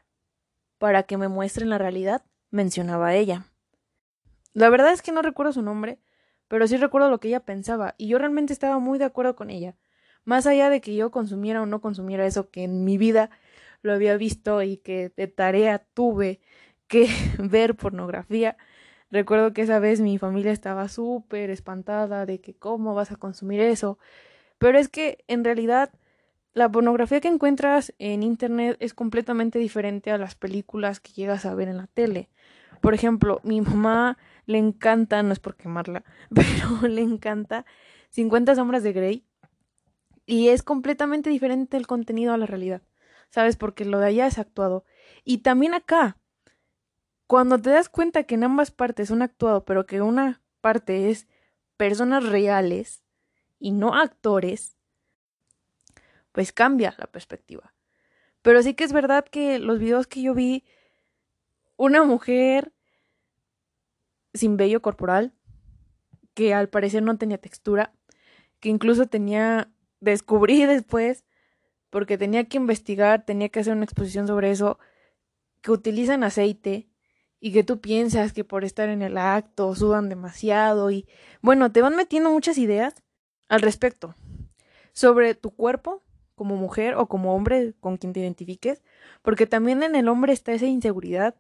para 0.78 1.04
que 1.04 1.18
me 1.18 1.28
muestren 1.28 1.70
la 1.70 1.78
realidad? 1.78 2.24
mencionaba 2.52 3.14
ella. 3.14 3.46
La 4.54 4.70
verdad 4.70 4.94
es 4.94 5.02
que 5.02 5.12
no 5.12 5.22
recuerdo 5.22 5.52
su 5.52 5.62
nombre, 5.62 6.00
pero 6.48 6.68
sí 6.68 6.78
recuerdo 6.78 7.10
lo 7.10 7.20
que 7.20 7.28
ella 7.28 7.42
pensaba, 7.42 7.96
y 7.98 8.08
yo 8.08 8.18
realmente 8.18 8.54
estaba 8.54 8.80
muy 8.80 8.98
de 8.98 9.06
acuerdo 9.06 9.36
con 9.36 9.50
ella. 9.50 9.76
Más 10.24 10.48
allá 10.48 10.70
de 10.70 10.82
que 10.82 10.96
yo 10.96 11.12
consumiera 11.12 11.62
o 11.62 11.66
no 11.66 11.82
consumiera 11.82 12.26
eso 12.26 12.50
que 12.50 12.64
en 12.64 12.84
mi 12.86 12.98
vida 12.98 13.30
lo 13.82 13.94
había 13.94 14.18
visto 14.18 14.64
y 14.64 14.78
que 14.78 15.12
de 15.16 15.28
tarea 15.28 15.80
tuve 15.94 16.40
que 16.88 17.08
ver 17.40 17.76
pornografía, 17.76 18.58
recuerdo 19.16 19.54
que 19.54 19.64
esa 19.64 19.80
vez 19.80 20.02
mi 20.02 20.18
familia 20.18 20.52
estaba 20.52 20.88
súper 20.88 21.50
espantada 21.50 22.26
de 22.26 22.40
que 22.40 22.54
cómo 22.54 22.94
vas 22.94 23.12
a 23.12 23.16
consumir 23.16 23.62
eso. 23.62 23.98
Pero 24.60 24.78
es 24.78 24.90
que 24.90 25.24
en 25.28 25.44
realidad 25.44 25.92
la 26.54 26.72
pornografía 26.72 27.20
que 27.22 27.28
encuentras 27.28 27.94
en 27.98 28.24
internet 28.24 28.78
es 28.80 28.94
completamente 28.94 29.58
diferente 29.58 30.12
a 30.12 30.18
las 30.18 30.36
películas 30.36 31.00
que 31.00 31.14
llegas 31.14 31.46
a 31.46 31.56
ver 31.56 31.68
en 31.68 31.78
la 31.78 31.88
tele. 31.88 32.30
Por 32.82 32.94
ejemplo, 32.94 33.42
mi 33.44 33.62
mamá 33.62 34.18
le 34.46 34.58
encanta, 34.58 35.24
no 35.24 35.34
es 35.34 35.40
por 35.40 35.56
quemarla, 35.56 36.04
pero 36.34 36.88
le 36.88 37.02
encanta 37.02 37.66
50 38.10 38.56
sombras 38.56 38.84
de 38.84 38.94
Grey 38.94 39.26
y 40.26 40.50
es 40.50 40.64
completamente 40.64 41.30
diferente 41.30 41.78
el 41.78 41.88
contenido 41.88 42.34
a 42.34 42.38
la 42.38 42.46
realidad, 42.46 42.82
¿sabes? 43.30 43.56
Porque 43.56 43.86
lo 43.86 44.00
de 44.00 44.08
allá 44.08 44.28
es 44.28 44.38
actuado. 44.38 44.86
Y 45.24 45.40
también 45.40 45.74
acá, 45.74 46.18
cuando 47.28 47.60
te 47.60 47.72
das 47.72 47.90
cuenta 47.90 48.24
que 48.24 48.36
en 48.36 48.44
ambas 48.44 48.72
partes 48.72 49.10
son 49.10 49.22
actuado, 49.22 49.66
pero 49.66 49.86
que 49.86 50.02
una 50.02 50.42
parte 50.62 51.10
es 51.10 51.28
personas 51.78 52.26
reales 52.26 53.04
y 53.60 53.72
no 53.72 53.96
actores, 53.96 54.78
pues 56.32 56.52
cambia 56.52 56.96
la 56.98 57.08
perspectiva. 57.08 57.74
Pero 58.42 58.62
sí 58.62 58.76
que 58.76 58.84
es 58.84 58.94
verdad 58.94 59.26
que 59.26 59.58
los 59.58 59.80
videos 59.80 60.08
que 60.08 60.22
yo 60.22 60.34
vi, 60.34 60.64
una 61.78 62.04
mujer 62.04 62.74
sin 64.34 64.58
vello 64.58 64.82
corporal, 64.82 65.34
que 66.34 66.54
al 66.54 66.70
parecer 66.70 67.02
no 67.02 67.18
tenía 67.18 67.38
textura, 67.38 67.94
que 68.60 68.70
incluso 68.70 69.08
tenía, 69.08 69.72
descubrí 70.00 70.66
después, 70.66 71.26
porque 71.90 72.18
tenía 72.18 72.44
que 72.44 72.58
investigar, 72.58 73.26
tenía 73.26 73.50
que 73.50 73.62
hacer 73.62 73.74
una 73.74 73.86
exposición 73.86 74.28
sobre 74.28 74.52
eso, 74.52 74.78
que 75.62 75.72
utilizan 75.72 76.24
aceite 76.24 76.88
y 77.46 77.52
que 77.52 77.64
tú 77.64 77.80
piensas 77.80 78.34
que 78.34 78.44
por 78.44 78.66
estar 78.66 78.90
en 78.90 79.04
el 79.04 79.20
acto 79.20 79.76
sudan 79.76 80.10
demasiado 80.10 80.90
y 80.90 81.08
bueno, 81.44 81.72
te 81.72 81.84
van 81.84 81.96
metiendo 81.96 82.32
muchas 82.32 82.58
ideas 82.58 82.96
al 83.50 83.62
respecto. 83.62 84.16
sobre 84.94 85.36
tu 85.36 85.52
cuerpo 85.52 86.02
como 86.34 86.56
mujer 86.56 86.96
o 86.96 87.08
como 87.08 87.36
hombre 87.36 87.76
con 87.80 87.98
quien 87.98 88.14
te 88.14 88.22
identifiques, 88.22 88.82
porque 89.22 89.46
también 89.46 89.84
en 89.84 89.96
el 89.96 90.08
hombre 90.08 90.34
está 90.34 90.54
esa 90.54 90.66
inseguridad 90.66 91.36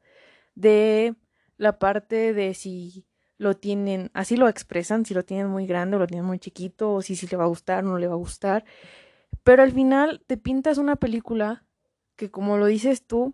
de 0.53 1.15
la 1.57 1.79
parte 1.79 2.33
de 2.33 2.53
si 2.53 3.07
lo 3.39 3.55
tienen, 3.57 4.11
así 4.13 4.37
lo 4.37 4.47
expresan, 4.47 5.05
si 5.05 5.15
lo 5.15 5.25
tienen 5.25 5.47
muy 5.47 5.65
grande 5.65 5.95
o 5.95 5.99
lo 5.99 6.05
tienen 6.05 6.25
muy 6.25 6.37
chiquito, 6.37 6.93
o 6.93 7.01
si, 7.01 7.15
si 7.15 7.25
le 7.25 7.37
va 7.37 7.45
a 7.45 7.47
gustar 7.47 7.83
o 7.83 7.87
no 7.87 7.97
le 7.97 8.07
va 8.07 8.13
a 8.13 8.17
gustar. 8.17 8.63
Pero 9.43 9.63
al 9.63 9.71
final 9.71 10.21
te 10.27 10.37
pintas 10.37 10.77
una 10.77 10.97
película 10.97 11.65
que 12.15 12.29
como 12.29 12.57
lo 12.57 12.67
dices 12.67 13.07
tú, 13.07 13.33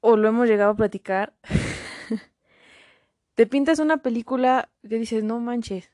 o 0.00 0.16
lo 0.16 0.28
hemos 0.28 0.48
llegado 0.48 0.70
a 0.70 0.76
platicar, 0.76 1.34
te 3.34 3.46
pintas 3.46 3.78
una 3.78 3.98
película 3.98 4.70
que 4.88 4.98
dices, 4.98 5.24
no 5.24 5.40
manches, 5.40 5.90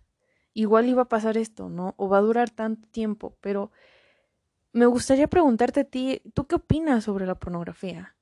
igual 0.55 0.89
iba 0.89 1.03
a 1.03 1.09
pasar 1.09 1.37
esto, 1.37 1.69
¿no? 1.69 1.95
O 1.97 2.09
va 2.09 2.19
a 2.19 2.23
durar 2.23 2.51
tanto 2.51 2.89
tiempo, 2.89 3.37
pero 3.41 3.71
me 4.73 4.87
gustaría 4.87 5.27
preguntarte 5.27 5.81
a 5.81 5.85
ti, 5.85 6.23
¿tú 6.35 6.47
qué 6.47 6.57
opinas 6.57 7.05
sobre 7.05 7.27
la 7.27 7.35
pornografía? 7.35 8.15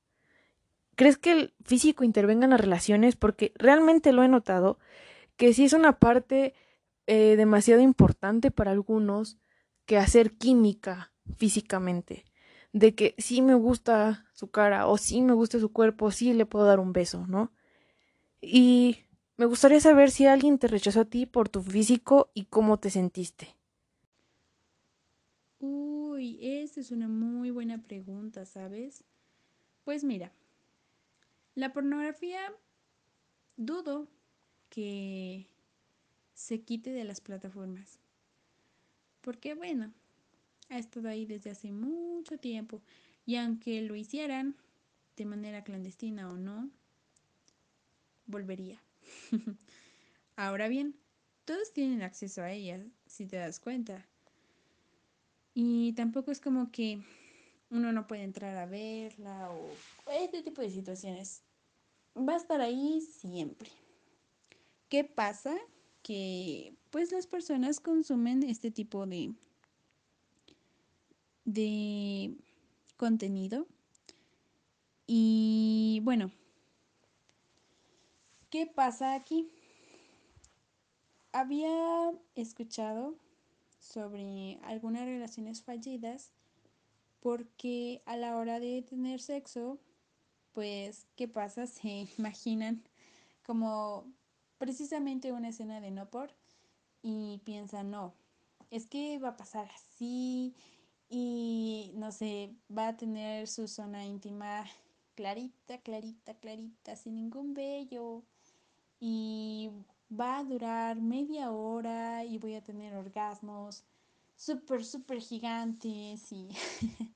¿Crees 0.95 1.17
que 1.17 1.31
el 1.31 1.53
físico 1.63 2.03
intervenga 2.03 2.45
en 2.45 2.51
las 2.51 2.61
relaciones? 2.61 3.15
Porque 3.17 3.51
realmente 3.55 4.13
lo 4.13 4.23
he 4.23 4.29
notado, 4.29 4.79
que 5.35 5.53
sí 5.53 5.65
es 5.65 5.73
una 5.73 5.99
parte 5.99 6.53
eh, 7.07 7.35
demasiado 7.35 7.81
importante 7.81 8.51
para 8.51 8.71
algunos 8.71 9.37
que 9.85 9.97
hacer 9.97 10.37
química 10.37 11.11
físicamente. 11.37 12.25
De 12.75 12.93
que 12.93 13.15
sí 13.17 13.41
me 13.41 13.55
gusta 13.55 14.25
su 14.33 14.49
cara, 14.51 14.87
o 14.87 14.97
sí 14.97 15.21
me 15.21 15.33
gusta 15.33 15.59
su 15.59 15.71
cuerpo, 15.71 16.11
sí 16.11 16.33
le 16.33 16.45
puedo 16.45 16.65
dar 16.65 16.79
un 16.79 16.91
beso, 16.93 17.25
¿no? 17.25 17.53
Y 18.41 18.97
me 19.37 19.45
gustaría 19.45 19.79
saber 19.81 20.11
si 20.11 20.25
alguien 20.27 20.59
te 20.59 20.67
rechazó 20.67 21.01
a 21.01 21.05
ti 21.05 21.25
por 21.25 21.49
tu 21.49 21.61
físico 21.63 22.31
y 22.33 22.45
cómo 22.45 22.79
te 22.79 22.89
sentiste. 22.89 23.55
Uy, 25.59 26.39
esa 26.41 26.79
es 26.79 26.91
una 26.91 27.07
muy 27.07 27.51
buena 27.51 27.81
pregunta, 27.83 28.45
¿sabes? 28.45 29.03
Pues 29.83 30.03
mira, 30.03 30.31
la 31.55 31.73
pornografía 31.73 32.53
dudo 33.57 34.07
que 34.69 35.47
se 36.33 36.61
quite 36.61 36.91
de 36.91 37.03
las 37.05 37.21
plataformas. 37.21 37.99
Porque 39.21 39.55
bueno, 39.55 39.93
ha 40.69 40.77
estado 40.77 41.09
ahí 41.09 41.25
desde 41.25 41.51
hace 41.51 41.71
mucho 41.71 42.37
tiempo 42.37 42.81
y 43.25 43.37
aunque 43.37 43.81
lo 43.81 43.95
hicieran 43.95 44.55
de 45.15 45.25
manera 45.25 45.63
clandestina 45.63 46.29
o 46.29 46.37
no, 46.37 46.69
volvería. 48.25 48.81
Ahora 50.35 50.67
bien, 50.67 50.95
todos 51.45 51.71
tienen 51.73 52.01
acceso 52.01 52.41
a 52.41 52.51
ella, 52.51 52.85
si 53.05 53.25
te 53.25 53.37
das 53.37 53.59
cuenta. 53.59 54.05
Y 55.53 55.93
tampoco 55.93 56.31
es 56.31 56.41
como 56.41 56.71
que 56.71 56.99
uno 57.69 57.91
no 57.91 58.07
puede 58.07 58.23
entrar 58.23 58.57
a 58.57 58.65
verla 58.65 59.49
o 59.51 59.69
este 60.11 60.43
tipo 60.43 60.61
de 60.61 60.69
situaciones. 60.69 61.43
Va 62.17 62.33
a 62.33 62.37
estar 62.37 62.61
ahí 62.61 63.01
siempre. 63.01 63.69
¿Qué 64.89 65.03
pasa? 65.03 65.55
Que 66.01 66.75
pues 66.89 67.11
las 67.11 67.27
personas 67.27 67.79
consumen 67.79 68.43
este 68.43 68.71
tipo 68.71 69.05
de 69.05 69.33
de 71.45 72.35
contenido 72.97 73.67
y 75.07 76.01
bueno, 76.03 76.31
¿qué 78.49 78.65
pasa 78.65 79.13
aquí? 79.13 79.47
Había 81.31 82.11
escuchado 82.33 83.15
sobre 83.79 84.59
algunas 84.63 85.05
relaciones 85.05 85.61
fallidas 85.61 86.31
porque 87.19 88.01
a 88.05 88.17
la 88.17 88.35
hora 88.37 88.59
de 88.59 88.81
tener 88.81 89.21
sexo, 89.21 89.79
pues, 90.53 91.07
¿qué 91.15 91.27
pasa? 91.27 91.67
Se 91.67 92.07
imaginan 92.17 92.83
como 93.45 94.05
precisamente 94.57 95.31
una 95.31 95.49
escena 95.49 95.81
de 95.81 95.91
no 95.91 96.09
por 96.09 96.33
y 97.03 97.41
piensan, 97.45 97.91
no, 97.91 98.15
es 98.71 98.87
que 98.87 99.19
va 99.19 99.29
a 99.29 99.37
pasar 99.37 99.69
así 99.75 100.55
y 101.09 101.91
no 101.95 102.11
sé, 102.11 102.55
va 102.75 102.89
a 102.89 102.97
tener 102.97 103.47
su 103.47 103.67
zona 103.67 104.05
íntima 104.05 104.65
clarita, 105.15 105.79
clarita, 105.79 106.33
clarita, 106.35 106.95
sin 106.95 107.15
ningún 107.15 107.53
vello 107.53 108.23
y 108.99 109.69
va 110.11 110.39
a 110.39 110.43
durar 110.43 111.01
media 111.01 111.51
hora 111.51 112.23
y 112.25 112.37
voy 112.37 112.55
a 112.55 112.63
tener 112.63 112.95
orgasmos 112.95 113.83
súper, 114.35 114.83
súper 114.83 115.19
gigantes 115.21 116.31
y 116.31 116.49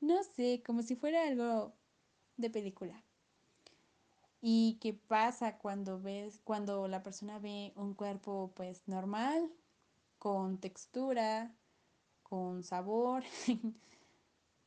no 0.00 0.22
sé, 0.22 0.62
como 0.64 0.82
si 0.82 0.96
fuera 0.96 1.26
algo 1.26 1.74
de 2.36 2.50
película. 2.50 3.02
¿Y 4.40 4.78
qué 4.80 4.94
pasa 4.94 5.58
cuando 5.58 6.00
ves, 6.00 6.40
cuando 6.44 6.86
la 6.88 7.02
persona 7.02 7.38
ve 7.38 7.72
un 7.74 7.94
cuerpo 7.94 8.52
pues 8.54 8.86
normal, 8.86 9.50
con 10.18 10.58
textura, 10.58 11.54
con 12.28 12.62
sabor, 12.62 13.22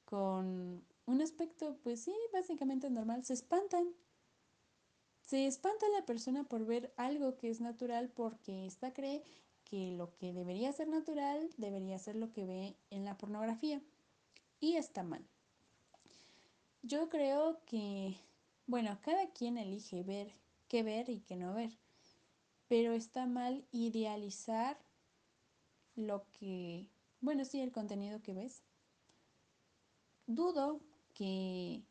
con 0.05 0.83
un 1.05 1.21
aspecto 1.21 1.77
pues 1.83 2.01
sí, 2.01 2.15
básicamente 2.33 2.89
normal, 2.89 3.23
se 3.23 3.33
espantan 3.33 3.93
se 5.29 5.45
espanta 5.45 5.85
la 5.89 6.07
persona 6.07 6.43
por 6.43 6.65
ver 6.65 6.91
algo 6.97 7.37
que 7.37 7.51
es 7.51 7.61
natural 7.61 8.09
porque 8.09 8.65
ésta 8.65 8.93
cree 8.93 9.21
que 9.63 9.91
lo 9.91 10.15
que 10.15 10.33
debería 10.33 10.73
ser 10.73 10.87
natural 10.87 11.51
debería 11.57 11.99
ser 11.99 12.15
lo 12.15 12.31
que 12.31 12.47
ve 12.47 12.75
en 12.89 13.05
la 13.05 13.15
pornografía. 13.15 13.79
Y 14.59 14.77
está 14.77 15.03
mal. 15.03 15.23
Yo 16.81 17.09
creo 17.09 17.63
que, 17.65 18.15
bueno, 18.65 18.97
cada 19.03 19.29
quien 19.29 19.59
elige 19.59 20.01
ver 20.01 20.33
qué 20.67 20.81
ver 20.81 21.09
y 21.09 21.19
qué 21.19 21.35
no 21.35 21.53
ver. 21.53 21.77
Pero 22.67 22.93
está 22.93 23.27
mal 23.27 23.63
idealizar 23.71 24.79
lo 25.93 26.25
que, 26.31 26.87
bueno, 27.21 27.45
sí, 27.45 27.61
el 27.61 27.71
contenido 27.71 28.21
que 28.21 28.33
ves. 28.33 28.63
Dudo 30.27 30.79
que 31.13 31.83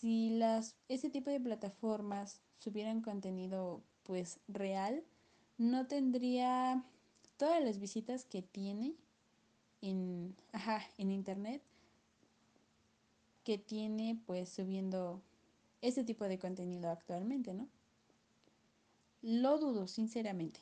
si 0.00 0.30
las, 0.30 0.76
ese 0.88 1.10
tipo 1.10 1.30
de 1.30 1.40
plataformas 1.40 2.40
subieran 2.58 3.02
contenido 3.02 3.82
pues 4.02 4.40
real, 4.48 5.04
no 5.58 5.86
tendría 5.86 6.84
todas 7.36 7.62
las 7.62 7.78
visitas 7.78 8.24
que 8.24 8.42
tiene 8.42 8.94
en, 9.82 10.34
en 10.98 11.10
internet 11.10 11.62
que 13.44 13.58
tiene 13.58 14.20
pues 14.26 14.48
subiendo 14.48 15.22
ese 15.80 16.02
tipo 16.02 16.24
de 16.24 16.38
contenido 16.38 16.90
actualmente, 16.90 17.54
¿no? 17.54 17.68
Lo 19.22 19.58
dudo, 19.58 19.86
sinceramente. 19.86 20.60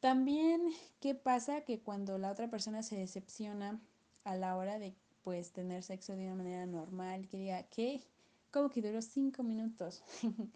También, 0.00 0.62
¿qué 1.00 1.14
pasa? 1.14 1.62
Que 1.62 1.80
cuando 1.80 2.18
la 2.18 2.30
otra 2.30 2.48
persona 2.48 2.82
se 2.82 2.96
decepciona 2.96 3.80
a 4.24 4.36
la 4.36 4.56
hora 4.56 4.78
de 4.78 4.94
pues 5.22 5.52
tener 5.52 5.82
sexo 5.82 6.14
de 6.14 6.24
una 6.26 6.36
manera 6.36 6.66
normal, 6.66 7.26
que 7.28 7.36
diga, 7.36 7.64
¿qué? 7.64 8.00
¿Cómo 8.52 8.70
que 8.70 8.80
duró 8.80 9.02
5 9.02 9.42
minutos? 9.42 10.02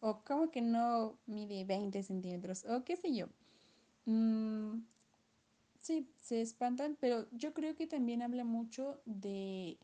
o 0.00 0.20
¿cómo 0.24 0.50
que 0.50 0.60
no 0.60 1.16
mide 1.26 1.64
20 1.64 2.02
centímetros? 2.02 2.64
O 2.66 2.84
qué 2.84 2.96
sé 2.96 3.14
yo. 3.14 3.28
Mm, 4.04 4.82
sí, 5.80 6.06
se 6.20 6.42
espantan, 6.42 6.96
pero 7.00 7.26
yo 7.32 7.54
creo 7.54 7.74
que 7.74 7.86
también 7.86 8.20
habla 8.22 8.44
mucho 8.44 9.00
de 9.06 9.78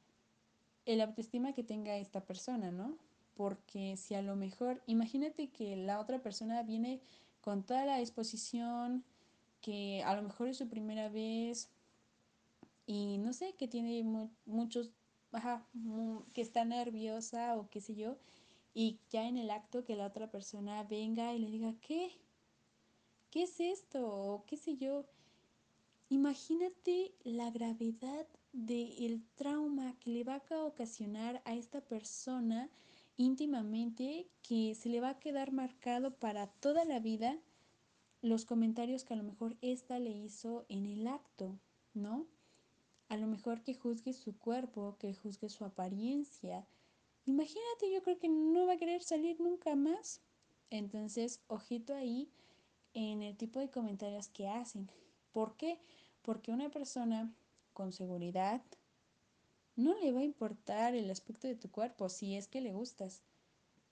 el 0.84 1.00
autoestima 1.00 1.54
que 1.54 1.64
tenga 1.64 1.96
esta 1.96 2.20
persona, 2.24 2.70
¿no? 2.70 2.96
Porque 3.34 3.96
si 3.96 4.14
a 4.14 4.22
lo 4.22 4.36
mejor, 4.36 4.82
imagínate 4.86 5.48
que 5.48 5.76
la 5.76 6.00
otra 6.00 6.20
persona 6.20 6.62
viene 6.62 7.00
con 7.40 7.62
toda 7.64 7.84
la 7.84 8.00
exposición, 8.00 9.04
que 9.60 10.02
a 10.04 10.14
lo 10.14 10.22
mejor 10.22 10.48
es 10.48 10.58
su 10.58 10.68
primera 10.68 11.08
vez, 11.08 11.70
y 12.86 13.18
no 13.18 13.32
sé, 13.32 13.54
que 13.54 13.68
tiene 13.68 14.02
muchos, 14.46 14.92
ajá, 15.32 15.66
que 16.32 16.40
está 16.40 16.64
nerviosa 16.64 17.56
o 17.56 17.68
qué 17.70 17.80
sé 17.80 17.94
yo, 17.94 18.16
y 18.74 18.98
ya 19.10 19.26
en 19.26 19.36
el 19.36 19.50
acto 19.50 19.84
que 19.84 19.96
la 19.96 20.06
otra 20.06 20.30
persona 20.30 20.82
venga 20.84 21.34
y 21.34 21.38
le 21.38 21.50
diga, 21.50 21.74
¿qué? 21.80 22.12
¿Qué 23.30 23.44
es 23.44 23.60
esto? 23.60 24.06
O 24.06 24.44
qué 24.46 24.56
sé 24.56 24.76
yo. 24.76 25.06
Imagínate 26.08 27.12
la 27.22 27.50
gravedad 27.50 28.26
del 28.52 29.22
trauma 29.36 29.94
que 30.00 30.10
le 30.10 30.24
va 30.24 30.42
a 30.50 30.64
ocasionar 30.64 31.40
a 31.44 31.54
esta 31.54 31.80
persona 31.80 32.68
íntimamente 33.22 34.28
que 34.42 34.74
se 34.74 34.88
le 34.88 35.00
va 35.00 35.10
a 35.10 35.18
quedar 35.18 35.52
marcado 35.52 36.14
para 36.14 36.46
toda 36.46 36.84
la 36.84 37.00
vida 37.00 37.38
los 38.22 38.44
comentarios 38.44 39.04
que 39.04 39.14
a 39.14 39.16
lo 39.16 39.22
mejor 39.22 39.56
ésta 39.62 39.98
le 39.98 40.10
hizo 40.10 40.64
en 40.68 40.86
el 40.86 41.06
acto, 41.06 41.58
¿no? 41.94 42.26
a 43.10 43.16
lo 43.16 43.26
mejor 43.26 43.60
que 43.62 43.74
juzgue 43.74 44.12
su 44.12 44.38
cuerpo, 44.38 44.96
que 44.98 45.12
juzgue 45.14 45.48
su 45.48 45.64
apariencia. 45.64 46.64
Imagínate, 47.26 47.92
yo 47.92 48.02
creo 48.02 48.18
que 48.20 48.28
no 48.28 48.66
va 48.66 48.74
a 48.74 48.76
querer 48.76 49.02
salir 49.02 49.40
nunca 49.40 49.74
más. 49.74 50.20
Entonces, 50.70 51.40
ojito 51.48 51.92
ahí 51.92 52.30
en 52.94 53.22
el 53.22 53.36
tipo 53.36 53.58
de 53.58 53.68
comentarios 53.68 54.28
que 54.28 54.48
hacen. 54.48 54.88
¿Por 55.32 55.56
qué? 55.56 55.80
Porque 56.22 56.52
una 56.52 56.70
persona 56.70 57.34
con 57.72 57.90
seguridad 57.92 58.62
no 59.82 59.94
le 59.98 60.12
va 60.12 60.20
a 60.20 60.24
importar 60.24 60.94
el 60.94 61.10
aspecto 61.10 61.48
de 61.48 61.56
tu 61.56 61.70
cuerpo 61.70 62.08
si 62.08 62.36
es 62.36 62.48
que 62.48 62.60
le 62.60 62.72
gustas. 62.72 63.22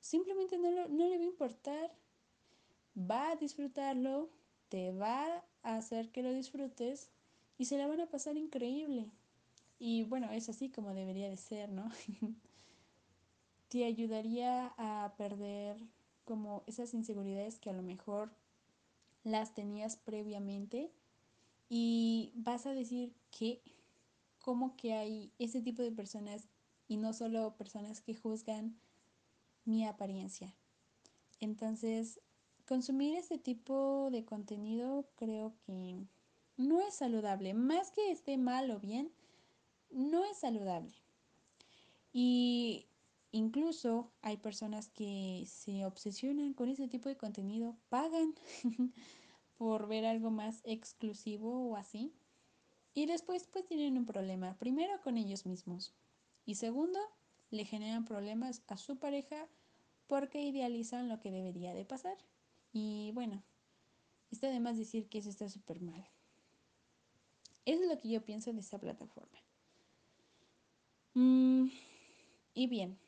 Simplemente 0.00 0.58
no, 0.58 0.70
no 0.70 1.08
le 1.08 1.16
va 1.16 1.22
a 1.22 1.26
importar. 1.26 1.90
Va 2.96 3.30
a 3.30 3.36
disfrutarlo, 3.36 4.30
te 4.68 4.92
va 4.92 5.44
a 5.62 5.76
hacer 5.76 6.10
que 6.10 6.22
lo 6.22 6.32
disfrutes 6.32 7.10
y 7.56 7.66
se 7.66 7.78
la 7.78 7.86
van 7.86 8.00
a 8.00 8.10
pasar 8.10 8.36
increíble. 8.36 9.10
Y 9.78 10.04
bueno, 10.04 10.30
es 10.30 10.48
así 10.48 10.68
como 10.70 10.94
debería 10.94 11.28
de 11.28 11.36
ser, 11.36 11.70
¿no? 11.70 11.90
te 13.68 13.84
ayudaría 13.84 14.72
a 14.76 15.14
perder 15.16 15.76
como 16.24 16.62
esas 16.66 16.94
inseguridades 16.94 17.58
que 17.58 17.70
a 17.70 17.74
lo 17.74 17.82
mejor 17.82 18.30
las 19.24 19.54
tenías 19.54 19.96
previamente 19.96 20.90
y 21.68 22.32
vas 22.34 22.66
a 22.66 22.72
decir 22.72 23.14
que 23.30 23.62
como 24.48 24.76
que 24.76 24.94
hay 24.94 25.30
ese 25.38 25.60
tipo 25.60 25.82
de 25.82 25.92
personas 25.92 26.48
y 26.86 26.96
no 26.96 27.12
solo 27.12 27.54
personas 27.58 28.00
que 28.00 28.14
juzgan 28.14 28.80
mi 29.66 29.84
apariencia. 29.84 30.56
Entonces, 31.38 32.18
consumir 32.66 33.14
este 33.18 33.36
tipo 33.36 34.08
de 34.10 34.24
contenido 34.24 35.06
creo 35.16 35.52
que 35.66 35.98
no 36.56 36.80
es 36.80 36.94
saludable. 36.94 37.52
Más 37.52 37.90
que 37.90 38.10
esté 38.10 38.38
mal 38.38 38.70
o 38.70 38.80
bien, 38.80 39.12
no 39.90 40.24
es 40.24 40.38
saludable. 40.38 40.94
Y 42.14 42.86
incluso 43.32 44.10
hay 44.22 44.38
personas 44.38 44.88
que 44.88 45.44
se 45.46 45.84
obsesionan 45.84 46.54
con 46.54 46.70
ese 46.70 46.88
tipo 46.88 47.10
de 47.10 47.18
contenido, 47.18 47.76
pagan 47.90 48.34
por 49.58 49.88
ver 49.88 50.06
algo 50.06 50.30
más 50.30 50.62
exclusivo 50.64 51.68
o 51.68 51.76
así. 51.76 52.14
Y 52.94 53.06
después 53.06 53.46
pues 53.46 53.66
tienen 53.66 53.96
un 53.96 54.06
problema, 54.06 54.56
primero 54.58 55.00
con 55.02 55.16
ellos 55.18 55.46
mismos 55.46 55.94
y 56.44 56.56
segundo, 56.56 56.98
le 57.50 57.64
generan 57.64 58.04
problemas 58.04 58.62
a 58.66 58.76
su 58.76 58.98
pareja 58.98 59.46
porque 60.06 60.42
idealizan 60.42 61.08
lo 61.08 61.20
que 61.20 61.30
debería 61.30 61.74
de 61.74 61.84
pasar. 61.84 62.16
Y 62.72 63.12
bueno, 63.12 63.42
está 64.30 64.48
de 64.48 64.60
más 64.60 64.76
decir 64.76 65.08
que 65.08 65.18
eso 65.18 65.28
está 65.30 65.48
súper 65.48 65.80
mal. 65.80 66.08
Es 67.64 67.80
lo 67.80 67.98
que 67.98 68.08
yo 68.08 68.24
pienso 68.24 68.52
de 68.52 68.60
esta 68.60 68.78
plataforma. 68.78 69.38
Mm, 71.14 71.68
y 72.54 72.66
bien, 72.66 72.98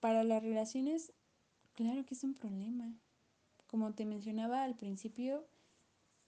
para 0.00 0.24
las 0.24 0.42
relaciones 0.42 1.12
Claro 1.74 2.04
que 2.04 2.14
es 2.14 2.22
un 2.22 2.34
problema. 2.34 2.92
Como 3.66 3.94
te 3.94 4.04
mencionaba 4.04 4.62
al 4.62 4.76
principio, 4.76 5.46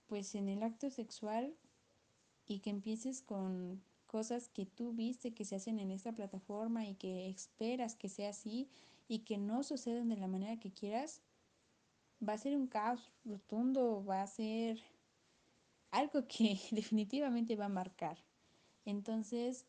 pues 0.07 0.35
en 0.35 0.49
el 0.49 0.63
acto 0.63 0.89
sexual 0.89 1.55
y 2.45 2.59
que 2.59 2.69
empieces 2.69 3.21
con 3.21 3.81
cosas 4.05 4.49
que 4.49 4.65
tú 4.65 4.93
viste 4.93 5.33
que 5.33 5.45
se 5.45 5.55
hacen 5.55 5.79
en 5.79 5.91
esta 5.91 6.13
plataforma 6.13 6.85
y 6.85 6.95
que 6.95 7.27
esperas 7.29 7.95
que 7.95 8.09
sea 8.09 8.29
así 8.29 8.69
y 9.07 9.19
que 9.19 9.37
no 9.37 9.63
sucedan 9.63 10.09
de 10.09 10.17
la 10.17 10.27
manera 10.27 10.57
que 10.57 10.71
quieras, 10.71 11.21
va 12.27 12.33
a 12.33 12.37
ser 12.37 12.55
un 12.55 12.67
caos 12.67 13.11
rotundo, 13.23 14.03
va 14.05 14.21
a 14.21 14.27
ser 14.27 14.81
algo 15.91 16.27
que 16.27 16.59
definitivamente 16.71 17.55
va 17.55 17.65
a 17.65 17.69
marcar. 17.69 18.17
Entonces, 18.85 19.65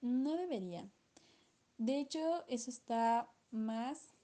no 0.00 0.36
debería. 0.36 0.88
De 1.78 1.98
hecho, 1.98 2.44
eso 2.48 2.70
está 2.70 3.30
más 3.50 4.15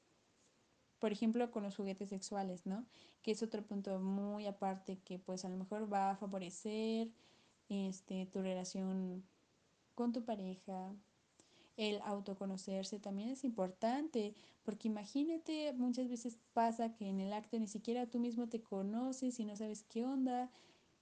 por 1.02 1.10
ejemplo, 1.10 1.50
con 1.50 1.64
los 1.64 1.74
juguetes 1.74 2.10
sexuales, 2.10 2.64
¿no? 2.64 2.86
Que 3.22 3.32
es 3.32 3.42
otro 3.42 3.60
punto 3.64 3.98
muy 3.98 4.46
aparte 4.46 5.00
que 5.04 5.18
pues 5.18 5.44
a 5.44 5.48
lo 5.48 5.56
mejor 5.56 5.92
va 5.92 6.10
a 6.10 6.16
favorecer 6.16 7.10
este, 7.68 8.26
tu 8.26 8.40
relación 8.40 9.24
con 9.96 10.12
tu 10.12 10.24
pareja. 10.24 10.94
El 11.76 12.00
autoconocerse 12.02 13.00
también 13.00 13.30
es 13.30 13.42
importante, 13.42 14.36
porque 14.62 14.86
imagínate, 14.86 15.72
muchas 15.72 16.08
veces 16.08 16.38
pasa 16.52 16.94
que 16.94 17.08
en 17.08 17.18
el 17.18 17.32
acto 17.32 17.58
ni 17.58 17.66
siquiera 17.66 18.06
tú 18.06 18.20
mismo 18.20 18.48
te 18.48 18.62
conoces 18.62 19.40
y 19.40 19.44
no 19.44 19.56
sabes 19.56 19.82
qué 19.82 20.04
onda, 20.04 20.52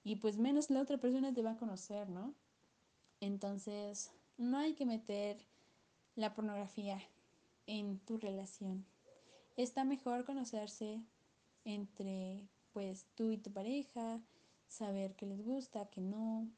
y 0.03 0.17
pues 0.17 0.39
menos 0.39 0.71
la 0.71 0.81
otra 0.81 0.97
persona 0.97 1.35
te 1.35 1.43
va 1.43 1.51
a 1.51 1.59
conocer, 1.59 2.09
¿no? 2.09 2.33
Entonces, 3.21 4.13
no 4.39 4.57
hay 4.57 4.73
que 4.73 4.87
meter 4.87 5.45
la 6.17 6.33
pornografía 6.33 7.03
en 7.67 7.99
tu 7.99 8.17
relación 8.17 8.87
está 9.63 9.85
mejor 9.85 10.25
conocerse 10.25 11.01
entre 11.65 12.49
pues 12.73 13.07
tú 13.15 13.31
y 13.31 13.39
tu 13.39 13.53
pareja, 13.53 14.21
saber 14.69 15.15
qué 15.17 15.27
les 15.27 15.43
gusta, 15.43 15.91
qué 15.91 16.01
no, 16.01 16.49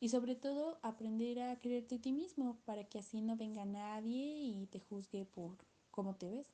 y 0.00 0.08
sobre 0.10 0.36
todo 0.36 0.78
aprender 0.82 1.40
a 1.40 1.56
quererte 1.56 1.96
a 1.96 2.00
ti 2.00 2.12
mismo 2.12 2.58
para 2.64 2.84
que 2.84 3.00
así 3.00 3.20
no 3.20 3.36
venga 3.36 3.64
nadie 3.64 4.38
y 4.42 4.66
te 4.66 4.80
juzgue 4.80 5.24
por 5.24 5.56
cómo 5.90 6.14
te 6.14 6.28
ves. 6.28 6.46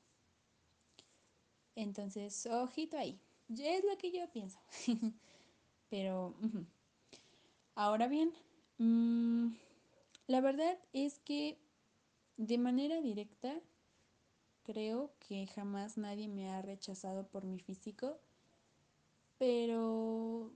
Entonces, 1.75 2.45
ojito 2.47 2.97
ahí. 2.97 3.19
Es 3.49 3.83
lo 3.83 3.97
que 3.97 4.11
yo 4.11 4.27
pienso. 4.31 4.57
Pero, 5.89 6.33
ahora 7.75 8.07
bien, 8.07 8.33
mm, 8.79 9.53
la 10.27 10.41
verdad 10.41 10.79
es 10.93 11.19
que 11.19 11.59
de 12.37 12.57
manera 12.57 13.01
directa 13.01 13.61
Creo 14.65 15.13
que 15.19 15.45
jamás 15.45 15.95
nadie 15.95 16.27
me 16.27 16.49
ha 16.49 16.61
rechazado 16.61 17.27
por 17.27 17.45
mi 17.45 17.59
físico, 17.59 18.19
pero 19.37 20.51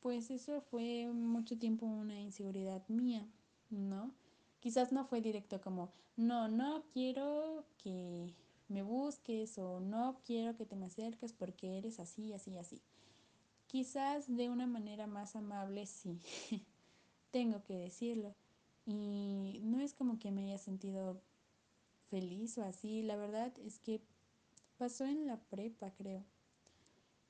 pues 0.00 0.28
eso 0.32 0.60
fue 0.60 1.06
mucho 1.06 1.56
tiempo 1.56 1.86
una 1.86 2.20
inseguridad 2.20 2.82
mía, 2.88 3.24
¿no? 3.70 4.12
Quizás 4.58 4.90
no 4.90 5.04
fue 5.04 5.20
directo 5.20 5.60
como, 5.60 5.92
no, 6.16 6.48
no 6.48 6.82
quiero 6.92 7.64
que 7.78 8.34
me 8.68 8.82
busques 8.82 9.56
o 9.58 9.78
no 9.78 10.18
quiero 10.24 10.56
que 10.56 10.66
te 10.66 10.74
me 10.74 10.86
acerques 10.86 11.32
porque 11.32 11.78
eres 11.78 12.00
así, 12.00 12.32
así, 12.32 12.58
así. 12.58 12.82
Quizás 13.68 14.34
de 14.34 14.48
una 14.48 14.66
manera 14.66 15.06
más 15.06 15.36
amable, 15.36 15.86
sí, 15.86 16.20
tengo 17.30 17.62
que 17.62 17.74
decirlo. 17.74 18.34
Y 18.84 19.60
no 19.62 19.78
es 19.78 19.94
como 19.94 20.18
que 20.18 20.32
me 20.32 20.46
haya 20.46 20.58
sentido 20.58 21.22
feliz 22.12 22.58
o 22.58 22.64
así. 22.64 23.02
La 23.02 23.16
verdad 23.16 23.50
es 23.58 23.78
que 23.78 24.02
pasó 24.76 25.06
en 25.06 25.26
la 25.26 25.38
prepa, 25.38 25.90
creo. 25.92 26.22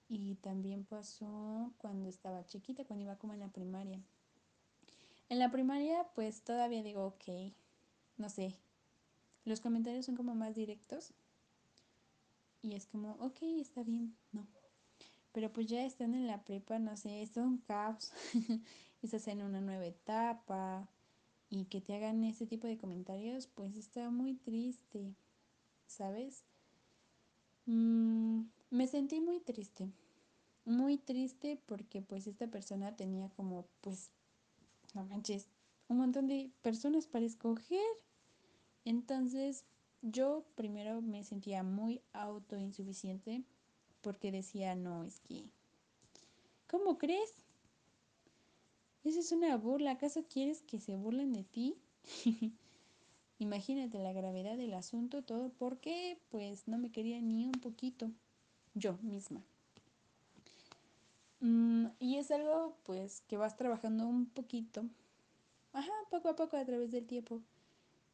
Y 0.09 0.35
también 0.35 0.85
pasó 0.85 1.73
cuando 1.79 2.09
estaba 2.09 2.45
chiquita, 2.45 2.85
cuando 2.85 3.05
iba 3.05 3.17
como 3.17 3.33
en 3.33 3.41
la 3.41 3.49
primaria. 3.49 4.03
En 5.29 5.39
la 5.39 5.51
primaria, 5.51 6.05
pues 6.15 6.43
todavía 6.43 6.83
digo, 6.83 7.07
ok, 7.07 7.55
no 8.19 8.29
sé. 8.29 8.57
Los 9.45 9.61
comentarios 9.61 10.05
son 10.05 10.17
como 10.17 10.35
más 10.35 10.55
directos. 10.55 11.15
Y 12.61 12.75
es 12.75 12.87
como, 12.87 13.13
ok, 13.21 13.39
está 13.61 13.85
bien, 13.85 14.17
no. 14.33 14.47
Pero 15.33 15.51
pues 15.53 15.69
ya 15.69 15.85
están 15.85 16.15
en 16.15 16.27
la 16.27 16.45
prepa, 16.45 16.79
no 16.79 16.97
sé, 16.97 17.23
es 17.23 17.37
un 17.37 17.59
caos. 17.59 18.13
Estás 19.03 19.29
en 19.29 19.43
una 19.43 19.61
nueva 19.61 19.87
etapa 19.87 20.89
y 21.53 21.67
que 21.67 21.83
te 21.83 21.95
hagan 21.95 22.25
ese 22.25 22.47
tipo 22.47 22.67
de 22.67 22.79
comentarios, 22.79 23.47
pues 23.47 23.77
está 23.77 24.09
muy 24.09 24.33
triste, 24.37 25.15
¿sabes? 25.87 26.45
Mm, 27.67 28.45
me 28.71 28.87
sentí 28.87 29.21
muy 29.21 29.39
triste, 29.39 29.93
muy 30.65 30.97
triste 30.97 31.61
porque 31.67 32.01
pues 32.01 32.27
esta 32.27 32.47
persona 32.47 32.97
tenía 32.97 33.29
como, 33.37 33.67
pues, 33.83 34.11
no 34.95 35.05
manches, 35.05 35.47
un 35.89 35.99
montón 35.99 36.27
de 36.27 36.51
personas 36.63 37.07
para 37.07 37.27
escoger. 37.27 37.85
Entonces 38.87 39.67
yo 40.01 40.47
primero 40.55 41.03
me 41.03 41.23
sentía 41.23 41.63
muy 41.63 42.01
autoinsuficiente 42.15 43.45
porque 44.01 44.33
decía, 44.33 44.75
no, 44.75 45.05
es 45.05 45.21
que, 45.21 45.45
¿cómo 46.67 46.97
crees? 46.97 47.42
Esa 49.05 49.21
es 49.21 49.33
una 49.33 49.57
burla. 49.57 49.93
¿Acaso 49.93 50.25
quieres 50.29 50.63
que 50.63 50.81
se 50.81 50.97
burlen 50.97 51.33
de 51.33 51.45
ti? 51.45 51.77
Imagínate 53.39 53.99
la 53.99 54.13
gravedad 54.13 54.57
del 54.57 54.75
asunto, 54.75 55.23
todo 55.23 55.51
porque 55.59 56.19
pues 56.31 56.69
no 56.69 56.79
me 56.79 56.93
quería 56.93 57.21
ni 57.21 57.47
un 57.47 57.53
poquito 57.53 58.11
yo 58.75 58.97
misma. 59.03 59.43
Mm, 61.41 61.87
y 61.99 62.19
es 62.19 62.31
algo 62.31 62.77
pues 62.85 63.23
que 63.23 63.37
vas 63.37 63.57
trabajando 63.57 64.07
un 64.07 64.27
poquito, 64.27 64.85
ajá, 65.73 65.91
poco 66.09 66.29
a 66.29 66.37
poco 66.37 66.57
a 66.57 66.65
través 66.65 66.93
del 66.93 67.05
tiempo, 67.05 67.41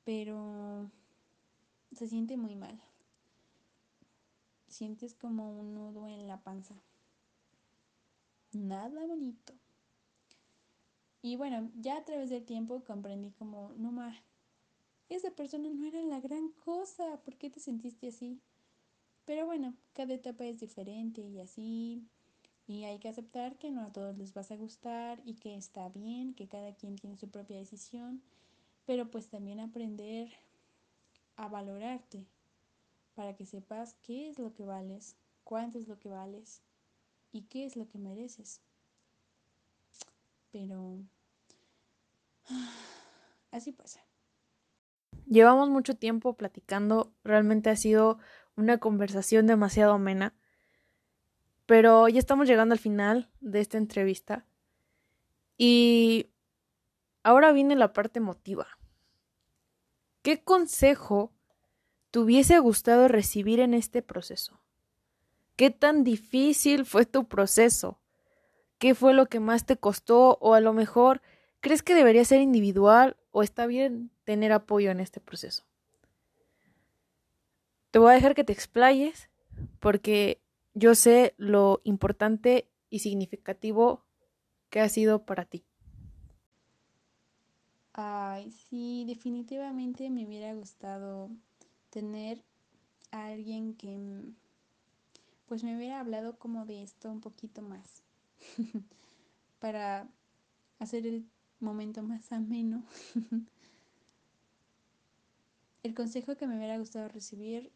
pero 0.05 0.91
se 1.93 2.09
siente 2.09 2.39
muy 2.39 2.57
mal. 2.57 2.81
Sientes 4.67 5.15
como 5.15 5.61
un 5.61 5.75
nudo 5.75 6.09
en 6.09 6.27
la 6.27 6.39
panza. 6.39 6.75
Nada 8.53 9.05
bonito. 9.05 9.58
Y 11.21 11.37
bueno, 11.37 11.71
ya 11.77 11.97
a 11.99 12.05
través 12.05 12.31
del 12.31 12.45
tiempo 12.45 12.85
comprendí 12.85 13.31
como, 13.33 13.73
no 13.77 13.91
más, 13.91 14.17
esa 15.09 15.31
persona 15.31 15.69
no 15.71 15.87
era 15.87 16.03
la 16.03 16.21
gran 16.21 16.51
cosa, 16.51 17.21
¿por 17.25 17.37
qué 17.37 17.51
te 17.51 17.61
sentiste 17.61 18.09
así? 18.09 18.41
Pero 19.25 19.47
bueno, 19.47 19.75
cada 19.95 20.15
etapa 20.15 20.45
es 20.45 20.61
diferente 20.61 21.21
y 21.23 21.41
así. 21.41 22.03
Y 22.67 22.85
hay 22.85 22.99
que 22.99 23.09
aceptar 23.09 23.57
que 23.59 23.71
no 23.71 23.83
a 23.83 23.93
todos 23.93 24.17
les 24.17 24.35
vas 24.35 24.51
a 24.51 24.57
gustar 24.57 25.21
y 25.25 25.35
que 25.35 25.57
está 25.57 25.89
bien, 25.89 26.35
que 26.35 26.49
cada 26.49 26.75
quien 26.75 26.97
tiene 26.97 27.17
su 27.17 27.29
propia 27.29 27.57
decisión. 27.57 28.23
Pero 28.87 29.11
pues 29.11 29.29
también 29.29 29.61
aprender 29.61 30.31
a 31.37 31.49
valorarte 31.49 32.27
para 33.15 33.35
que 33.35 33.47
sepas 33.47 33.97
qué 34.03 34.29
es 34.29 34.39
lo 34.39 34.53
que 34.55 34.65
vales, 34.65 35.17
cuánto 35.45 35.79
es 35.79 35.89
lo 35.89 35.99
que 35.99 36.09
vales 36.09 36.63
y 37.33 37.43
qué 37.43 37.65
es 37.65 37.77
lo 37.77 37.89
que 37.89 37.99
mereces. 37.99 38.61
Pero 40.51 41.03
así 43.51 43.73
pasa. 43.73 44.05
Llevamos 45.27 45.69
mucho 45.69 45.95
tiempo 45.95 46.37
platicando, 46.37 47.13
realmente 47.23 47.71
ha 47.71 47.77
sido 47.77 48.19
una 48.57 48.79
conversación 48.79 49.47
demasiado 49.47 49.93
amena, 49.93 50.35
pero 51.67 52.09
ya 52.09 52.19
estamos 52.19 52.49
llegando 52.49 52.73
al 52.73 52.79
final 52.79 53.31
de 53.41 53.61
esta 53.61 53.77
entrevista 53.77 54.47
y 55.59 56.31
ahora 57.23 57.53
viene 57.53 57.77
la 57.77 57.93
parte 57.93 58.21
emotiva. 58.21 58.67
¿Qué 60.23 60.43
consejo 60.43 61.33
te 62.11 62.21
hubiese 62.21 62.59
gustado 62.59 63.07
recibir 63.07 63.61
en 63.61 63.75
este 63.75 64.03
proceso? 64.03 64.61
¿Qué 65.57 65.71
tan 65.71 66.05
difícil 66.05 66.87
fue 66.87 67.05
tu 67.05 67.29
proceso? 67.29 68.01
¿Qué 68.79 68.95
fue 68.95 69.13
lo 69.13 69.27
que 69.27 69.41
más 69.41 69.67
te 69.67 69.77
costó? 69.77 70.39
O 70.41 70.55
a 70.55 70.61
lo 70.61 70.73
mejor, 70.73 71.21
¿crees 71.61 71.83
que 71.83 71.95
debería 71.95 72.25
ser 72.25 72.41
individual 72.41 73.17
o 73.33 73.43
está 73.43 73.67
bien 73.67 74.11
tener 74.25 74.53
apoyo 74.53 74.91
en 74.91 75.01
este 75.01 75.21
proceso? 75.21 75.65
Te 77.91 77.99
voy 77.99 78.11
a 78.11 78.15
dejar 78.15 78.35
que 78.35 78.45
te 78.45 78.53
explayes 78.53 79.31
porque 79.81 80.41
yo 80.75 80.95
sé 80.95 81.35
lo 81.39 81.81
importante 81.85 82.69
y 82.91 83.01
significativo 83.01 84.05
que 84.71 84.81
ha 84.81 84.89
sido 84.89 85.25
para 85.25 85.45
ti. 85.45 85.65
Ay, 87.95 88.53
sí, 88.53 89.05
definitivamente 89.07 90.09
me 90.11 90.25
hubiera 90.25 90.55
gustado 90.55 91.31
tener 91.91 92.45
a 93.11 93.27
alguien 93.27 93.75
que 93.75 93.99
pues 95.47 95.65
me 95.65 95.77
hubiera 95.77 95.99
hablado 95.99 96.39
como 96.39 96.65
de 96.65 96.83
esto 96.83 97.11
un 97.11 97.21
poquito 97.21 97.63
más 97.63 98.05
para 99.61 100.09
hacer 100.79 101.07
el 101.07 101.25
momento 101.61 102.03
más 102.03 102.33
ameno. 102.33 102.85
el 105.83 105.95
consejo 105.95 106.37
que 106.37 106.47
me 106.47 106.57
hubiera 106.57 106.79
gustado 106.79 107.09
recibir 107.09 107.71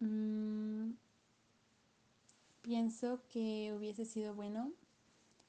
mmm, 0.00 0.90
pienso 2.62 3.22
que 3.28 3.74
hubiese 3.76 4.04
sido 4.04 4.34
bueno 4.34 4.72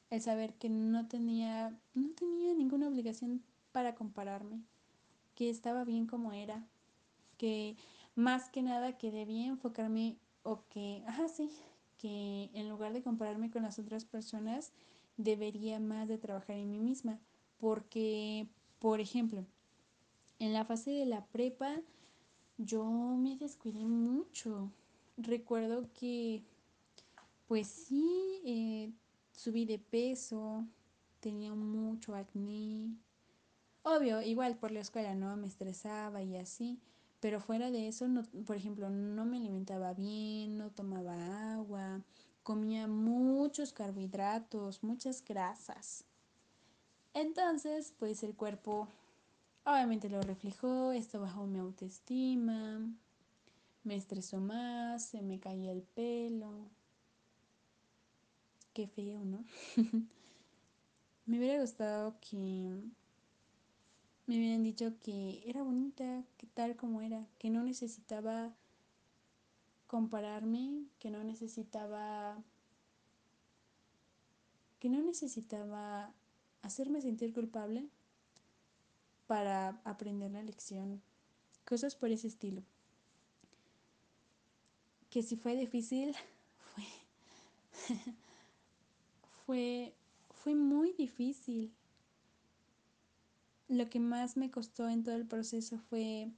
el 0.10 0.22
saber 0.22 0.54
que 0.56 0.70
no 0.70 1.08
tenía 1.08 1.78
no 1.94 2.10
tenía 2.16 2.54
ninguna 2.54 2.88
obligación 2.88 3.44
para 3.72 3.96
compararme, 3.96 4.62
que 5.36 5.50
estaba 5.50 5.84
bien 5.84 6.08
como 6.08 6.34
era, 6.34 6.68
que 7.38 7.78
más 8.16 8.50
que 8.50 8.62
nada 8.62 8.98
que 8.98 9.12
debía 9.12 9.48
enfocarme 9.48 10.18
o 10.44 10.64
que, 10.70 11.04
ajá, 11.08 11.28
sí, 11.28 11.52
que 12.00 12.50
en 12.54 12.70
lugar 12.70 12.94
de 12.94 13.04
compararme 13.04 13.52
con 13.52 13.62
las 13.62 13.78
otras 13.78 14.06
personas, 14.06 14.72
debería 15.18 15.80
más 15.80 16.08
de 16.08 16.18
trabajar 16.18 16.56
en 16.56 16.72
mí 16.72 16.80
misma. 16.80 17.20
Porque, 17.58 18.48
por 18.80 19.02
ejemplo, 19.02 19.46
en 20.40 20.54
la 20.54 20.66
fase 20.66 20.92
de 20.92 21.06
la 21.06 21.26
prepa, 21.28 21.82
yo 22.58 22.86
me 22.86 23.36
descuidé 23.36 23.86
mucho. 23.86 24.72
Recuerdo 25.18 25.92
que, 25.94 26.44
pues 27.48 27.68
sí, 27.68 28.42
eh, 28.46 28.94
subí 29.34 29.66
de 29.66 29.78
peso, 29.80 30.66
tenía 31.20 31.54
mucho 31.54 32.16
acné. 32.16 32.96
Obvio, 33.84 34.22
igual 34.22 34.58
por 34.58 34.72
la 34.72 34.80
escuela, 34.80 35.16
¿no? 35.16 35.36
Me 35.36 35.48
estresaba 35.48 36.24
y 36.24 36.38
así. 36.38 36.80
Pero 37.20 37.42
fuera 37.42 37.70
de 37.72 37.88
eso, 37.88 38.08
no, 38.08 38.24
por 38.46 38.56
ejemplo, 38.56 38.90
no 38.90 39.26
me 39.26 39.38
alimentaba 39.38 39.94
bien, 39.94 40.58
no 40.58 40.72
tomaba 40.72 41.54
agua, 41.54 42.02
comía 42.44 42.88
muchos 42.88 43.74
carbohidratos, 43.74 44.84
muchas 44.84 45.24
grasas. 45.24 46.06
Entonces, 47.14 47.94
pues 48.00 48.24
el 48.24 48.36
cuerpo 48.36 48.88
obviamente 49.66 50.10
lo 50.10 50.22
reflejó, 50.22 50.92
esto 50.92 51.20
bajó 51.20 51.46
mi 51.46 51.60
autoestima, 51.60 52.82
me 53.84 53.96
estresó 53.96 54.40
más, 54.40 55.06
se 55.06 55.22
me 55.22 55.40
caía 55.40 55.72
el 55.72 55.82
pelo. 55.82 56.70
Qué 58.74 58.88
feo, 58.88 59.26
¿no? 59.26 59.44
me 61.26 61.38
hubiera 61.38 61.60
gustado 61.62 62.16
que 62.20 62.80
me 64.30 64.38
hubieran 64.38 64.62
dicho 64.62 64.94
que 65.02 65.42
era 65.48 65.64
bonita, 65.64 66.24
que 66.38 66.46
tal 66.46 66.76
como 66.76 67.02
era, 67.02 67.26
que 67.40 67.50
no 67.50 67.64
necesitaba 67.64 68.54
compararme, 69.88 70.84
que 71.00 71.10
no 71.10 71.24
necesitaba 71.24 72.38
que 74.80 74.88
no 74.88 75.02
necesitaba 75.02 76.14
hacerme 76.62 77.02
sentir 77.02 77.34
culpable 77.34 77.90
para 79.26 79.82
aprender 79.84 80.30
la 80.30 80.44
lección, 80.44 81.02
cosas 81.66 81.96
por 81.96 82.12
ese 82.12 82.28
estilo. 82.28 82.62
Que 85.10 85.24
si 85.24 85.38
fue 85.38 85.56
difícil, 85.56 86.16
fue 86.76 86.86
fue 89.48 89.94
fue 90.30 90.54
muy 90.54 90.94
difícil 90.94 91.74
lo 93.70 93.88
que 93.90 94.00
más 94.00 94.36
me 94.36 94.50
costó 94.50 94.90
en 94.90 95.04
todo 95.04 95.16
el 95.16 95.28
proceso 95.28 95.78
fue 95.78 96.32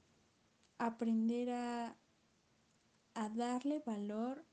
aprender 0.78 1.50
a, 1.50 1.96
a 3.14 3.28
darle 3.30 3.82
valor 3.84 4.44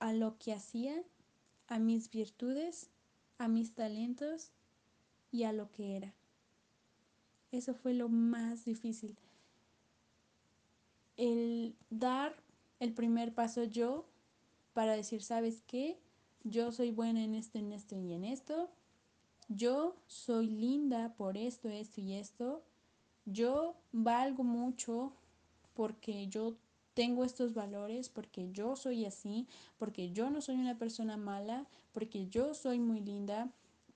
a 0.00 0.12
lo 0.12 0.36
que 0.38 0.52
hacía, 0.52 1.04
a 1.68 1.78
mis 1.78 2.10
virtudes, 2.10 2.90
a 3.38 3.46
mis 3.46 3.74
talentos 3.74 4.50
y 5.30 5.44
a 5.44 5.52
lo 5.52 5.70
que 5.70 5.96
era. 5.96 6.12
Eso 7.52 7.74
fue 7.74 7.94
lo 7.94 8.08
más 8.08 8.64
difícil. 8.64 9.16
El 11.16 11.76
dar 11.90 12.34
el 12.80 12.92
primer 12.92 13.32
paso 13.34 13.62
yo 13.62 14.08
para 14.72 14.96
decir, 14.96 15.22
¿sabes 15.22 15.62
qué? 15.68 16.00
Yo 16.42 16.72
soy 16.72 16.90
buena 16.90 17.22
en 17.22 17.36
esto, 17.36 17.58
en 17.58 17.72
esto 17.72 17.96
y 17.96 18.12
en 18.12 18.24
esto 18.24 18.68
yo 19.48 19.96
soy 20.06 20.48
linda 20.48 21.14
por 21.16 21.36
esto, 21.36 21.68
esto 21.68 22.00
y 22.00 22.14
esto, 22.14 22.62
yo 23.24 23.76
valgo 23.92 24.44
mucho 24.44 25.12
porque 25.74 26.28
yo 26.28 26.56
tengo 26.94 27.24
estos 27.24 27.54
valores, 27.54 28.08
porque 28.08 28.50
yo 28.52 28.76
soy 28.76 29.06
así, 29.06 29.46
porque 29.78 30.12
yo 30.12 30.30
no 30.30 30.40
soy 30.40 30.56
una 30.56 30.78
persona 30.78 31.16
mala, 31.16 31.66
porque 31.92 32.28
yo 32.28 32.54
soy 32.54 32.78
muy 32.78 33.00
linda, 33.00 33.50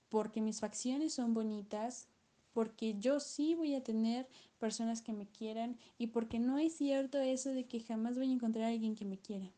porque 0.09 0.41
mis 0.41 0.61
facciones 0.61 1.13
son 1.13 1.35
bonitas, 1.35 2.09
porque 2.53 2.97
yo 2.99 3.21
sí 3.21 3.55
voy 3.55 3.75
a 3.75 3.83
tener 3.83 4.27
personas 4.59 5.03
que 5.03 5.13
me 5.13 5.27
quieran 5.27 5.77
y 5.99 6.07
porque 6.07 6.39
no 6.39 6.59
es 6.59 6.75
cierto 6.75 7.19
eso 7.19 7.51
de 7.51 7.67
que 7.67 7.81
jamás 7.81 8.17
voy 8.17 8.31
a 8.31 8.35
encontrar 8.35 8.65
a 8.65 8.69
alguien 8.69 8.95
que 8.95 9.05
me 9.05 9.19
quiera. 9.19 9.51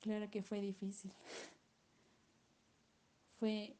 Claro 0.00 0.30
que 0.30 0.42
fue 0.42 0.60
difícil. 0.60 1.12
fue 3.40 3.74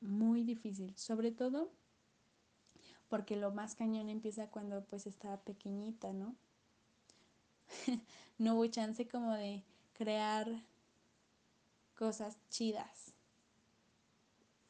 muy 0.00 0.42
difícil, 0.42 0.96
sobre 0.96 1.30
todo 1.30 1.70
porque 3.08 3.36
lo 3.36 3.52
más 3.52 3.74
cañón 3.76 4.08
empieza 4.08 4.48
cuando 4.48 4.82
pues 4.86 5.06
estaba 5.06 5.36
pequeñita, 5.36 6.12
¿no? 6.12 6.34
no 8.38 8.54
hubo 8.54 8.66
chance 8.66 9.06
como 9.06 9.32
de 9.34 9.62
crear 9.92 10.48
cosas 11.96 12.38
chidas. 12.48 13.12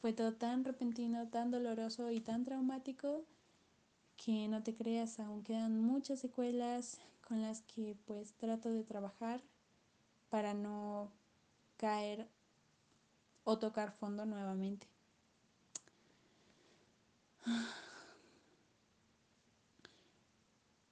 Fue 0.00 0.12
todo 0.12 0.34
tan 0.34 0.64
repentino, 0.64 1.28
tan 1.28 1.50
doloroso 1.50 2.10
y 2.10 2.20
tan 2.20 2.44
traumático 2.44 3.24
que 4.16 4.48
no 4.48 4.62
te 4.62 4.74
creas, 4.74 5.20
aún 5.20 5.42
quedan 5.42 5.80
muchas 5.80 6.20
secuelas 6.20 6.98
con 7.26 7.40
las 7.40 7.62
que 7.62 7.96
pues 8.04 8.34
trato 8.34 8.70
de 8.70 8.84
trabajar 8.84 9.40
para 10.28 10.52
no 10.52 11.10
caer 11.76 12.28
o 13.44 13.58
tocar 13.58 13.92
fondo 13.92 14.26
nuevamente. 14.26 14.86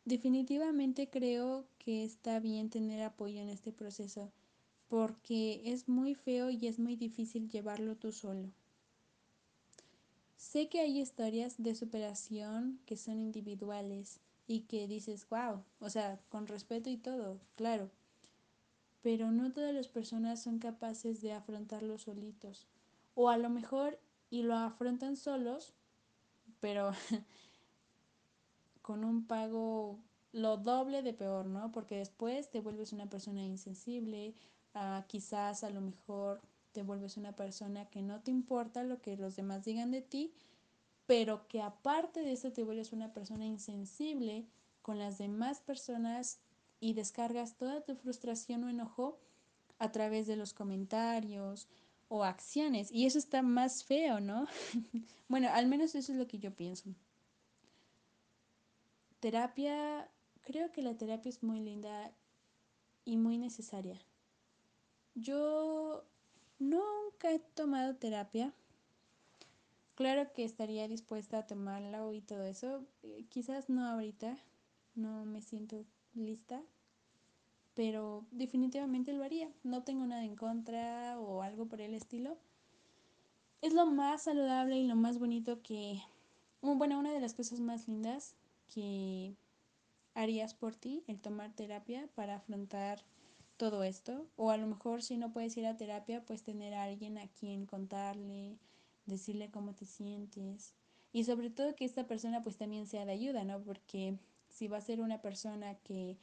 Definitivamente 0.04 1.08
creo 1.08 1.66
que 1.78 2.04
está 2.04 2.38
bien 2.40 2.70
tener 2.70 3.02
apoyo 3.02 3.40
en 3.40 3.48
este 3.48 3.72
proceso 3.72 4.30
porque 4.88 5.62
es 5.64 5.88
muy 5.88 6.14
feo 6.14 6.50
y 6.50 6.66
es 6.66 6.78
muy 6.78 6.96
difícil 6.96 7.48
llevarlo 7.48 7.96
tú 7.96 8.12
solo. 8.12 8.50
Sé 10.36 10.68
que 10.68 10.80
hay 10.80 11.00
historias 11.00 11.54
de 11.56 11.74
superación 11.74 12.78
que 12.84 12.98
son 12.98 13.18
individuales, 13.20 14.20
y 14.46 14.60
que 14.60 14.86
dices, 14.86 15.26
wow, 15.30 15.62
o 15.80 15.90
sea, 15.90 16.20
con 16.28 16.46
respeto 16.46 16.90
y 16.90 16.96
todo, 16.96 17.40
claro. 17.56 17.90
Pero 19.02 19.30
no 19.30 19.52
todas 19.52 19.74
las 19.74 19.88
personas 19.88 20.42
son 20.42 20.58
capaces 20.58 21.20
de 21.20 21.32
afrontarlo 21.32 21.98
solitos. 21.98 22.66
O 23.14 23.28
a 23.28 23.36
lo 23.36 23.50
mejor 23.50 23.98
y 24.30 24.42
lo 24.42 24.54
afrontan 24.54 25.16
solos, 25.16 25.74
pero 26.60 26.92
con 28.82 29.04
un 29.04 29.26
pago 29.26 29.98
lo 30.32 30.56
doble 30.56 31.02
de 31.02 31.12
peor, 31.12 31.46
¿no? 31.46 31.70
Porque 31.72 31.96
después 31.96 32.50
te 32.50 32.60
vuelves 32.60 32.92
una 32.92 33.10
persona 33.10 33.44
insensible, 33.44 34.34
uh, 34.74 35.02
quizás 35.06 35.64
a 35.64 35.70
lo 35.70 35.80
mejor 35.80 36.40
te 36.72 36.82
vuelves 36.82 37.16
una 37.16 37.36
persona 37.36 37.84
que 37.90 38.02
no 38.02 38.20
te 38.20 38.30
importa 38.30 38.82
lo 38.82 39.00
que 39.02 39.16
los 39.16 39.36
demás 39.36 39.64
digan 39.64 39.90
de 39.90 40.00
ti, 40.00 40.32
pero 41.06 41.46
que 41.48 41.60
aparte 41.60 42.20
de 42.20 42.32
eso 42.32 42.52
te 42.52 42.62
vuelves 42.62 42.92
una 42.92 43.12
persona 43.12 43.44
insensible 43.44 44.46
con 44.80 44.98
las 44.98 45.18
demás 45.18 45.60
personas 45.60 46.40
y 46.82 46.94
descargas 46.94 47.56
toda 47.56 47.80
tu 47.80 47.94
frustración 47.94 48.64
o 48.64 48.68
enojo 48.68 49.20
a 49.78 49.92
través 49.92 50.26
de 50.26 50.34
los 50.34 50.52
comentarios 50.52 51.68
o 52.08 52.24
acciones. 52.24 52.90
Y 52.90 53.06
eso 53.06 53.20
está 53.20 53.40
más 53.40 53.84
feo, 53.84 54.18
¿no? 54.18 54.48
bueno, 55.28 55.48
al 55.52 55.68
menos 55.68 55.94
eso 55.94 56.10
es 56.10 56.18
lo 56.18 56.26
que 56.26 56.40
yo 56.40 56.50
pienso. 56.52 56.90
Terapia, 59.20 60.10
creo 60.40 60.72
que 60.72 60.82
la 60.82 60.96
terapia 60.96 61.30
es 61.30 61.44
muy 61.44 61.60
linda 61.60 62.10
y 63.04 63.16
muy 63.16 63.38
necesaria. 63.38 64.00
Yo 65.14 66.04
nunca 66.58 67.30
he 67.32 67.38
tomado 67.38 67.94
terapia. 67.94 68.52
Claro 69.94 70.32
que 70.32 70.42
estaría 70.42 70.88
dispuesta 70.88 71.38
a 71.38 71.46
tomarla 71.46 72.12
y 72.12 72.22
todo 72.22 72.42
eso. 72.42 72.84
Eh, 73.04 73.24
quizás 73.28 73.68
no 73.68 73.86
ahorita, 73.86 74.36
no 74.96 75.24
me 75.24 75.42
siento 75.42 75.84
lista, 76.14 76.62
pero 77.74 78.26
definitivamente 78.30 79.12
lo 79.12 79.24
haría. 79.24 79.50
No 79.62 79.82
tengo 79.82 80.06
nada 80.06 80.24
en 80.24 80.36
contra 80.36 81.18
o 81.18 81.42
algo 81.42 81.66
por 81.66 81.80
el 81.80 81.94
estilo. 81.94 82.36
Es 83.60 83.72
lo 83.72 83.86
más 83.86 84.24
saludable 84.24 84.76
y 84.76 84.86
lo 84.86 84.96
más 84.96 85.18
bonito 85.18 85.62
que, 85.62 86.02
bueno, 86.60 86.98
una 86.98 87.12
de 87.12 87.20
las 87.20 87.34
cosas 87.34 87.60
más 87.60 87.88
lindas 87.88 88.34
que 88.74 89.36
harías 90.14 90.54
por 90.54 90.74
ti, 90.74 91.04
el 91.06 91.20
tomar 91.20 91.52
terapia 91.54 92.08
para 92.14 92.36
afrontar 92.36 93.04
todo 93.56 93.84
esto. 93.84 94.26
O 94.36 94.50
a 94.50 94.56
lo 94.56 94.66
mejor 94.66 95.02
si 95.02 95.16
no 95.16 95.32
puedes 95.32 95.56
ir 95.56 95.66
a 95.66 95.76
terapia, 95.76 96.24
pues 96.24 96.42
tener 96.42 96.74
a 96.74 96.84
alguien 96.84 97.18
a 97.18 97.28
quien 97.28 97.66
contarle, 97.66 98.58
decirle 99.06 99.50
cómo 99.50 99.74
te 99.74 99.86
sientes. 99.86 100.74
Y 101.12 101.24
sobre 101.24 101.50
todo 101.50 101.76
que 101.76 101.84
esta 101.84 102.06
persona 102.06 102.42
pues 102.42 102.56
también 102.56 102.86
sea 102.86 103.04
de 103.04 103.12
ayuda, 103.12 103.44
¿no? 103.44 103.62
Porque 103.62 104.18
si 104.52 104.68
va 104.68 104.78
a 104.78 104.82
ser 104.82 105.00
una 105.00 105.20
persona 105.20 105.74
que 105.76 106.18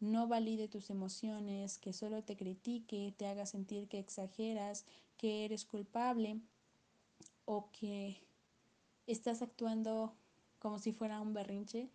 no 0.00 0.26
valide 0.26 0.68
tus 0.68 0.90
emociones, 0.90 1.78
que 1.78 1.92
solo 1.92 2.22
te 2.22 2.36
critique, 2.36 3.14
te 3.16 3.26
haga 3.26 3.46
sentir 3.46 3.88
que 3.88 3.98
exageras, 3.98 4.84
que 5.16 5.44
eres 5.44 5.64
culpable 5.64 6.40
o 7.44 7.70
que 7.70 8.18
estás 9.06 9.42
actuando 9.42 10.14
como 10.58 10.78
si 10.78 10.92
fuera 10.92 11.20
un 11.20 11.32
berrinche, 11.32 11.88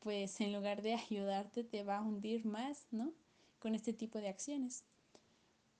pues 0.00 0.40
en 0.40 0.52
lugar 0.52 0.82
de 0.82 0.94
ayudarte 1.10 1.64
te 1.64 1.84
va 1.84 1.98
a 1.98 2.02
hundir 2.02 2.44
más, 2.44 2.86
¿no? 2.90 3.12
Con 3.58 3.74
este 3.74 3.92
tipo 3.92 4.18
de 4.18 4.28
acciones. 4.28 4.84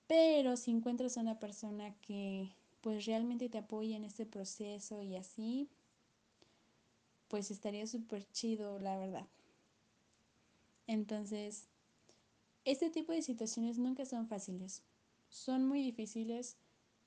Pero 0.07 0.57
si 0.57 0.71
encuentras 0.71 1.17
a 1.17 1.21
una 1.21 1.39
persona 1.39 1.93
que 2.01 2.51
pues 2.81 3.05
realmente 3.05 3.49
te 3.49 3.57
apoya 3.57 3.95
en 3.95 4.05
este 4.05 4.25
proceso 4.25 5.03
y 5.03 5.15
así, 5.15 5.69
pues 7.27 7.51
estaría 7.51 7.85
súper 7.85 8.25
chido, 8.31 8.79
la 8.79 8.97
verdad. 8.97 9.27
Entonces, 10.89 11.67
este 12.65 12.89
tipo 12.89 13.11
de 13.11 13.21
situaciones 13.21 13.77
nunca 13.77 14.07
son 14.07 14.27
fáciles. 14.27 14.81
Son 15.29 15.67
muy 15.67 15.83
difíciles, 15.83 16.57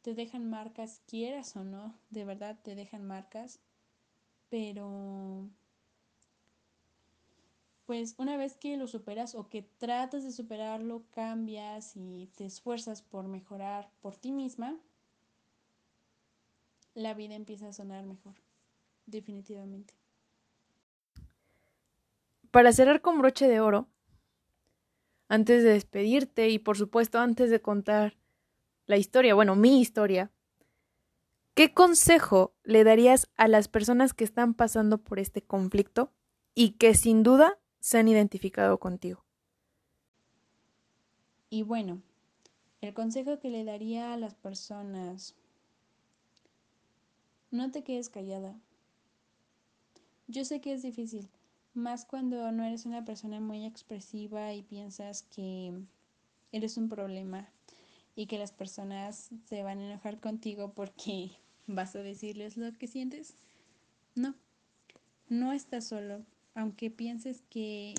te 0.03 0.15
dejan 0.15 0.49
marcas, 0.49 1.03
quieras 1.09 1.57
o 1.57 1.65
no, 1.65 1.99
de 2.11 2.25
verdad 2.25 2.57
te 2.63 2.77
dejan 2.77 3.05
marcas, 3.05 3.59
pero 4.51 5.49
pues 7.85 8.15
una 8.19 8.37
vez 8.37 8.55
que 8.55 8.77
lo 8.77 8.87
superas 8.87 9.35
o 9.35 9.49
que 9.49 9.63
tratas 9.63 10.23
de 10.23 10.31
superarlo, 10.31 11.03
cambias 11.11 11.97
y 11.97 12.31
te 12.37 12.47
esfuerzas 12.47 13.03
por 13.03 13.27
mejorar 13.27 13.91
por 14.01 14.15
ti 14.15 14.31
misma, 14.31 14.79
la 16.95 17.15
vida 17.15 17.35
empieza 17.35 17.67
a 17.67 17.73
sonar 17.73 18.07
mejor, 18.07 18.37
definitivamente. 19.07 20.02
Para 22.53 22.71
cerrar 22.73 23.01
con 23.01 23.19
broche 23.19 23.49
de 23.49 23.61
oro, 23.61 23.89
antes 25.29 25.65
de 25.65 25.71
despedirte 25.71 26.51
y 26.51 26.59
por 26.59 26.77
supuesto 26.77 27.19
antes 27.19 27.51
de 27.51 27.63
contar 27.63 28.19
la 28.85 28.99
historia, 28.99 29.35
bueno, 29.35 29.57
mi 29.57 29.81
historia, 29.81 30.31
¿qué 31.55 31.73
consejo 31.73 32.53
le 32.63 32.85
darías 32.85 33.31
a 33.37 33.49
las 33.49 33.69
personas 33.69 34.13
que 34.13 34.25
están 34.25 34.53
pasando 34.53 34.99
por 34.99 35.19
este 35.19 35.41
conflicto 35.41 36.13
y 36.55 36.73
que 36.73 36.95
sin 36.95 37.23
duda 37.23 37.59
se 37.81 37.97
han 37.97 38.07
identificado 38.07 38.79
contigo? 38.79 39.25
Y 41.49 41.63
bueno, 41.63 42.03
el 42.83 42.93
consejo 42.93 43.39
que 43.39 43.49
le 43.49 43.65
daría 43.65 44.13
a 44.13 44.19
las 44.19 44.35
personas 44.35 45.35
no 47.51 47.71
te 47.71 47.83
quedes 47.83 48.11
callada. 48.11 48.61
Yo 50.27 50.45
sé 50.45 50.61
que 50.61 50.75
es 50.75 50.83
difícil, 50.83 51.31
más 51.75 52.05
cuando 52.05 52.51
no 52.53 52.65
eres 52.65 52.87
una 52.87 53.05
persona 53.05 53.41
muy 53.41 53.65
expresiva 53.65 54.53
y 54.53 54.63
piensas 54.63 55.23
que 55.23 55.73
eres 56.53 56.77
un 56.77 56.89
problema 56.89 57.49
y 58.15 58.27
que 58.27 58.39
las 58.39 58.53
personas 58.53 59.31
se 59.49 59.63
van 59.63 59.79
a 59.79 59.87
enojar 59.87 60.21
contigo 60.21 60.73
porque 60.75 61.31
vas 61.67 61.97
a 61.97 62.03
decirles 62.03 62.57
lo 62.57 62.73
que 62.73 62.87
sientes. 62.87 63.35
No, 64.15 64.35
no 65.29 65.53
estás 65.53 65.87
solo, 65.87 66.23
aunque 66.55 66.91
pienses 66.91 67.43
que 67.49 67.95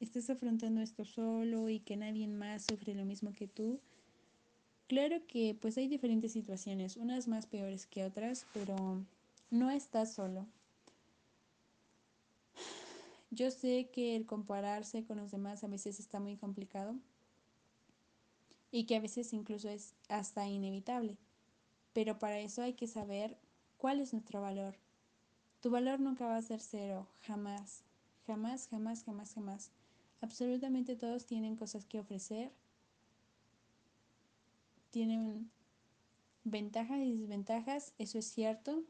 estás 0.00 0.30
afrontando 0.30 0.80
esto 0.80 1.04
solo 1.04 1.68
y 1.68 1.80
que 1.80 1.96
nadie 1.96 2.28
más 2.28 2.66
sufre 2.66 2.94
lo 2.94 3.04
mismo 3.04 3.32
que 3.32 3.48
tú, 3.48 3.80
Claro 4.88 5.16
que 5.26 5.56
pues 5.60 5.76
hay 5.78 5.88
diferentes 5.88 6.32
situaciones, 6.32 6.96
unas 6.96 7.26
más 7.26 7.46
peores 7.46 7.86
que 7.86 8.04
otras, 8.04 8.46
pero 8.54 9.04
no 9.50 9.70
estás 9.70 10.14
solo. 10.14 10.46
Yo 13.30 13.50
sé 13.50 13.90
que 13.92 14.16
el 14.16 14.26
compararse 14.26 15.04
con 15.04 15.18
los 15.18 15.30
demás 15.30 15.64
a 15.64 15.68
veces 15.68 15.98
está 16.00 16.20
muy 16.20 16.36
complicado 16.36 16.94
y 18.70 18.84
que 18.84 18.96
a 18.96 19.00
veces 19.00 19.32
incluso 19.32 19.68
es 19.68 19.94
hasta 20.08 20.46
inevitable, 20.46 21.16
pero 21.92 22.18
para 22.18 22.38
eso 22.38 22.62
hay 22.62 22.74
que 22.74 22.86
saber 22.86 23.36
cuál 23.78 24.00
es 24.00 24.12
nuestro 24.12 24.40
valor. 24.40 24.76
Tu 25.60 25.70
valor 25.70 26.00
nunca 26.00 26.26
va 26.26 26.36
a 26.36 26.42
ser 26.42 26.60
cero, 26.60 27.08
jamás, 27.22 27.82
jamás, 28.26 28.68
jamás, 28.68 29.02
jamás, 29.04 29.34
jamás. 29.34 29.70
Absolutamente 30.20 30.96
todos 30.96 31.26
tienen 31.26 31.56
cosas 31.56 31.84
que 31.84 31.98
ofrecer 31.98 32.52
tienen 34.96 35.50
ventajas 36.44 37.00
y 37.00 37.18
desventajas, 37.18 37.92
eso 37.98 38.18
es 38.18 38.24
cierto, 38.24 38.82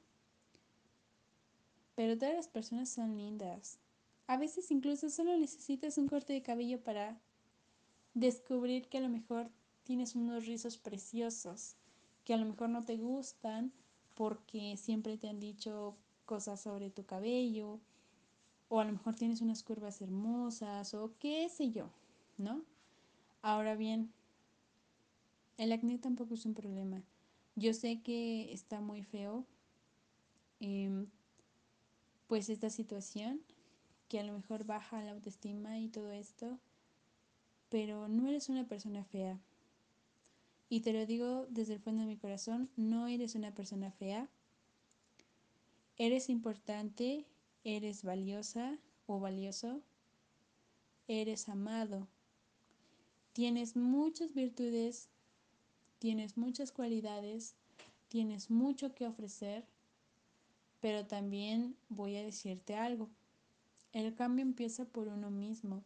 pero 1.97 2.17
todas 2.17 2.37
las 2.37 2.47
personas 2.47 2.89
son 2.89 3.17
lindas. 3.17 3.81
A 4.27 4.37
veces 4.37 4.71
incluso 4.71 5.09
solo 5.09 5.37
necesitas 5.37 5.99
un 5.99 6.09
corte 6.09 6.33
de 6.33 6.43
cabello 6.43 6.83
para 6.83 7.21
descubrir 8.15 8.89
que 8.89 8.99
a 8.99 9.03
lo 9.03 9.09
mejor 9.09 9.51
tienes 9.85 10.17
unos 10.17 10.47
rizos 10.47 10.79
preciosos, 10.79 11.77
que 12.25 12.35
a 12.35 12.37
lo 12.37 12.47
mejor 12.47 12.71
no 12.71 12.85
te 12.85 12.97
gustan 12.97 13.73
porque 14.15 14.77
siempre 14.77 15.17
te 15.17 15.29
han 15.29 15.39
dicho 15.39 15.97
cosas 16.25 16.61
sobre 16.61 16.91
tu 16.91 17.05
cabello, 17.05 17.79
o 18.69 18.81
a 18.81 18.85
lo 18.85 18.93
mejor 18.93 19.15
tienes 19.15 19.41
unas 19.41 19.63
curvas 19.63 20.01
hermosas, 20.01 20.93
o 20.95 21.13
qué 21.21 21.49
sé 21.49 21.71
yo, 21.71 21.91
¿no? 22.37 22.63
Ahora 23.43 23.77
bien, 23.77 24.13
el 25.57 25.71
acné 25.73 25.99
tampoco 25.99 26.35
es 26.35 26.45
un 26.47 26.55
problema. 26.55 27.03
Yo 27.55 27.73
sé 27.73 28.01
que 28.03 28.53
está 28.53 28.81
muy 28.81 29.03
feo, 29.03 29.47
em, 30.59 31.07
pues 32.27 32.49
esta 32.49 32.71
situación, 32.71 33.41
que 34.09 34.21
a 34.21 34.25
lo 34.25 34.33
mejor 34.33 34.65
baja 34.65 35.03
la 35.03 35.13
autoestima 35.13 35.79
y 35.79 35.89
todo 35.89 36.11
esto, 36.11 36.59
pero 37.69 38.09
no 38.09 38.29
eres 38.29 38.49
una 38.49 38.67
persona 38.67 39.05
fea. 39.05 39.41
Y 40.69 40.81
te 40.81 40.93
lo 40.93 41.07
digo 41.07 41.47
desde 41.49 41.75
el 41.75 41.81
fondo 41.81 42.03
de 42.03 42.09
mi 42.09 42.17
corazón, 42.17 42.71
no 42.77 43.07
eres 43.07 43.35
una 43.35 43.55
persona 43.55 43.91
fea. 43.91 44.29
Eres 45.97 46.29
importante, 46.29 47.25
eres 47.65 48.03
valiosa 48.03 48.79
o 49.07 49.21
valioso, 49.21 49.81
eres 51.09 51.49
amado. 51.49 52.07
Tienes 53.33 53.77
muchas 53.77 54.35
virtudes 54.35 55.09
tienes 55.99 56.37
muchas 56.37 56.73
cualidades, 56.73 57.55
tienes 58.09 58.51
mucho 58.51 58.95
que 58.95 59.07
ofrecer, 59.07 59.65
pero 60.81 61.07
también 61.07 61.77
voy 61.89 62.17
a 62.17 62.23
decirte 62.23 62.77
algo. 62.77 63.09
El 63.97 64.15
cambio 64.15 64.43
empieza 64.43 64.85
por 64.85 65.09
uno 65.09 65.31
mismo. 65.31 65.83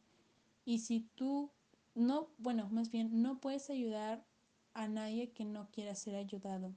Y 0.64 0.80
si 0.80 1.08
tú 1.14 1.50
no, 1.94 2.28
bueno, 2.38 2.68
más 2.70 2.90
bien, 2.90 3.22
no 3.22 3.40
puedes 3.40 3.70
ayudar 3.70 4.26
a 4.74 4.88
nadie 4.88 5.30
que 5.30 5.44
no 5.44 5.70
quiera 5.70 5.94
ser 5.94 6.16
ayudado. 6.16 6.74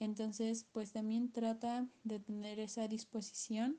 Entonces, 0.00 0.66
pues 0.70 0.92
también 0.92 1.32
trata 1.32 1.88
de 2.02 2.20
tener 2.20 2.58
esa 2.58 2.88
disposición 2.88 3.78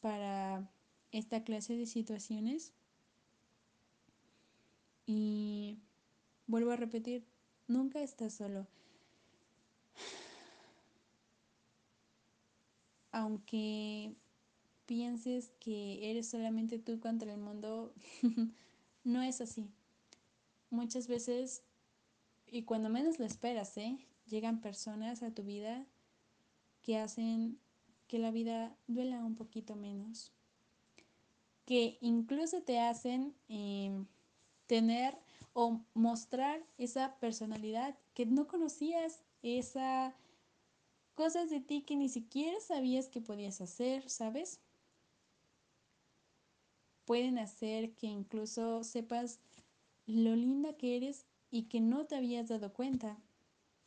para 0.00 0.70
esta 1.10 1.42
clase 1.42 1.74
de 1.74 1.86
situaciones. 1.86 2.74
Y 5.06 5.78
vuelvo 6.46 6.72
a 6.72 6.76
repetir, 6.76 7.24
nunca 7.66 8.02
estás 8.02 8.34
solo. 8.34 8.66
Aunque 13.10 14.14
pienses 14.88 15.52
que 15.60 16.10
eres 16.10 16.30
solamente 16.30 16.78
tú 16.78 16.98
contra 16.98 17.30
el 17.30 17.38
mundo, 17.38 17.92
no 19.04 19.22
es 19.22 19.42
así. 19.42 19.68
Muchas 20.70 21.06
veces, 21.08 21.62
y 22.46 22.62
cuando 22.62 22.88
menos 22.88 23.18
lo 23.18 23.26
esperas, 23.26 23.76
¿eh? 23.76 23.98
llegan 24.26 24.62
personas 24.62 25.22
a 25.22 25.30
tu 25.30 25.44
vida 25.44 25.86
que 26.82 26.96
hacen 26.96 27.58
que 28.06 28.18
la 28.18 28.30
vida 28.30 28.74
duela 28.86 29.22
un 29.24 29.34
poquito 29.34 29.76
menos, 29.76 30.32
que 31.66 31.98
incluso 32.00 32.62
te 32.62 32.80
hacen 32.80 33.34
em, 33.48 34.06
tener 34.66 35.18
o 35.52 35.82
mostrar 35.92 36.64
esa 36.78 37.16
personalidad 37.16 37.94
que 38.14 38.24
no 38.24 38.46
conocías, 38.46 39.22
esa 39.42 40.16
cosas 41.14 41.50
de 41.50 41.60
ti 41.60 41.82
que 41.82 41.96
ni 41.96 42.08
siquiera 42.08 42.58
sabías 42.60 43.08
que 43.08 43.20
podías 43.20 43.60
hacer, 43.60 44.08
¿sabes? 44.08 44.60
Pueden 47.08 47.38
hacer 47.38 47.94
que 47.94 48.06
incluso 48.06 48.84
sepas 48.84 49.40
lo 50.04 50.36
linda 50.36 50.74
que 50.74 50.94
eres 50.94 51.24
y 51.50 51.62
que 51.62 51.80
no 51.80 52.04
te 52.04 52.16
habías 52.16 52.48
dado 52.48 52.74
cuenta. 52.74 53.16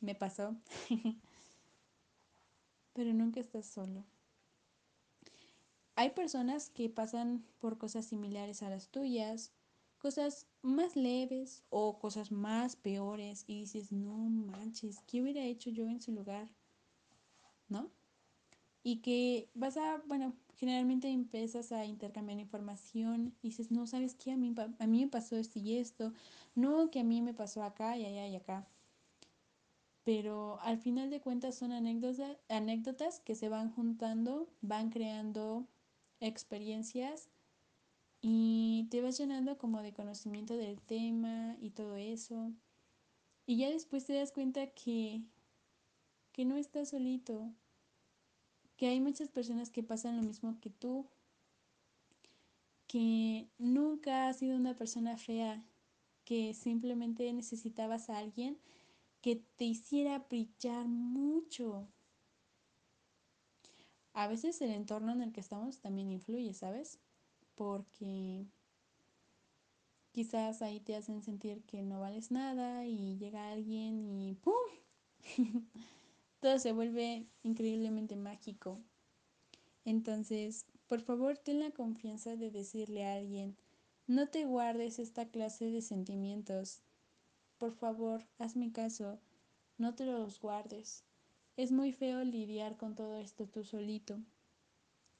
Me 0.00 0.16
pasó. 0.16 0.56
Pero 2.94 3.14
nunca 3.14 3.38
estás 3.38 3.66
solo. 3.66 4.04
Hay 5.94 6.10
personas 6.10 6.68
que 6.68 6.88
pasan 6.88 7.44
por 7.60 7.78
cosas 7.78 8.06
similares 8.06 8.60
a 8.64 8.70
las 8.70 8.88
tuyas, 8.88 9.52
cosas 9.98 10.48
más 10.60 10.96
leves 10.96 11.62
o 11.70 12.00
cosas 12.00 12.32
más 12.32 12.74
peores 12.74 13.44
y 13.46 13.60
dices, 13.60 13.92
no 13.92 14.16
manches, 14.16 14.98
¿qué 15.06 15.22
hubiera 15.22 15.44
hecho 15.44 15.70
yo 15.70 15.86
en 15.86 16.00
su 16.00 16.10
lugar? 16.10 16.48
¿No? 17.68 17.88
Y 18.82 18.96
que 18.96 19.48
vas 19.54 19.76
a, 19.76 20.02
bueno, 20.06 20.34
generalmente 20.56 21.08
empiezas 21.08 21.72
a 21.72 21.84
intercambiar 21.84 22.38
información 22.38 23.34
y 23.42 23.48
dices, 23.48 23.70
no, 23.70 23.86
¿sabes 23.86 24.14
qué? 24.14 24.32
A 24.32 24.36
mí, 24.36 24.54
a 24.78 24.86
mí 24.86 25.04
me 25.04 25.10
pasó 25.10 25.36
esto 25.36 25.58
y 25.58 25.78
esto, 25.78 26.12
no, 26.54 26.90
que 26.90 27.00
a 27.00 27.04
mí 27.04 27.22
me 27.22 27.34
pasó 27.34 27.62
acá 27.62 27.96
y 27.96 28.04
allá 28.04 28.26
y 28.26 28.36
acá 28.36 28.66
pero 30.04 30.58
al 30.62 30.78
final 30.78 31.10
de 31.10 31.20
cuentas 31.20 31.56
son 31.56 31.72
anécdotas, 31.72 32.36
anécdotas 32.48 33.20
que 33.20 33.34
se 33.34 33.48
van 33.48 33.70
juntando, 33.70 34.48
van 34.60 34.90
creando 34.90 35.66
experiencias 36.20 37.30
y 38.20 38.86
te 38.90 39.00
vas 39.00 39.18
llenando 39.18 39.58
como 39.58 39.82
de 39.82 39.92
conocimiento 39.92 40.56
del 40.56 40.80
tema 40.80 41.56
y 41.60 41.70
todo 41.70 41.96
eso. 41.96 42.52
Y 43.46 43.58
ya 43.58 43.70
después 43.70 44.04
te 44.04 44.14
das 44.14 44.32
cuenta 44.32 44.68
que, 44.68 45.22
que 46.32 46.44
no 46.44 46.56
estás 46.56 46.90
solito, 46.90 47.52
que 48.76 48.86
hay 48.88 49.00
muchas 49.00 49.28
personas 49.28 49.70
que 49.70 49.82
pasan 49.82 50.16
lo 50.16 50.22
mismo 50.22 50.58
que 50.60 50.70
tú, 50.70 51.06
que 52.86 53.48
nunca 53.58 54.28
has 54.28 54.38
sido 54.38 54.56
una 54.56 54.76
persona 54.76 55.16
fea, 55.16 55.64
que 56.24 56.54
simplemente 56.54 57.32
necesitabas 57.32 58.10
a 58.10 58.18
alguien 58.18 58.58
que 59.20 59.36
te 59.56 59.64
hiciera 59.64 60.18
brillar 60.18 60.86
mucho. 60.88 61.88
A 64.12 64.28
veces 64.28 64.60
el 64.60 64.70
entorno 64.70 65.12
en 65.12 65.22
el 65.22 65.32
que 65.32 65.40
estamos 65.40 65.80
también 65.80 66.10
influye, 66.10 66.52
¿sabes? 66.52 66.98
Porque 67.54 68.46
quizás 70.10 70.60
ahí 70.60 70.80
te 70.80 70.96
hacen 70.96 71.22
sentir 71.22 71.62
que 71.64 71.82
no 71.82 72.00
vales 72.00 72.30
nada 72.30 72.86
y 72.86 73.16
llega 73.16 73.50
alguien 73.50 74.04
y 74.04 74.34
¡pum! 74.34 74.54
Todo 76.42 76.58
se 76.58 76.72
vuelve 76.72 77.28
increíblemente 77.44 78.16
mágico. 78.16 78.80
Entonces, 79.84 80.66
por 80.88 81.00
favor, 81.00 81.38
ten 81.38 81.60
la 81.60 81.70
confianza 81.70 82.34
de 82.34 82.50
decirle 82.50 83.06
a 83.06 83.14
alguien, 83.14 83.56
no 84.08 84.26
te 84.26 84.44
guardes 84.44 84.98
esta 84.98 85.28
clase 85.28 85.70
de 85.70 85.82
sentimientos, 85.82 86.82
por 87.58 87.70
favor, 87.70 88.26
hazme 88.40 88.72
caso, 88.72 89.20
no 89.78 89.94
te 89.94 90.04
los 90.04 90.40
guardes. 90.40 91.04
Es 91.56 91.70
muy 91.70 91.92
feo 91.92 92.24
lidiar 92.24 92.76
con 92.76 92.96
todo 92.96 93.18
esto 93.18 93.46
tú 93.46 93.62
solito. 93.62 94.18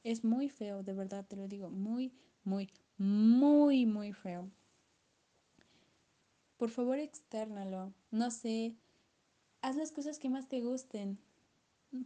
Es 0.02 0.24
muy 0.24 0.48
feo, 0.48 0.82
de 0.82 0.92
verdad 0.92 1.24
te 1.24 1.36
lo 1.36 1.46
digo, 1.46 1.70
muy, 1.70 2.12
muy, 2.42 2.68
muy, 2.98 3.86
muy 3.86 4.12
feo. 4.12 4.50
Por 6.56 6.70
favor, 6.70 6.98
externalo. 6.98 7.94
No 8.10 8.32
sé, 8.32 8.76
haz 9.62 9.76
las 9.76 9.92
cosas 9.92 10.18
que 10.18 10.28
más 10.28 10.48
te 10.48 10.60
gusten. 10.60 11.18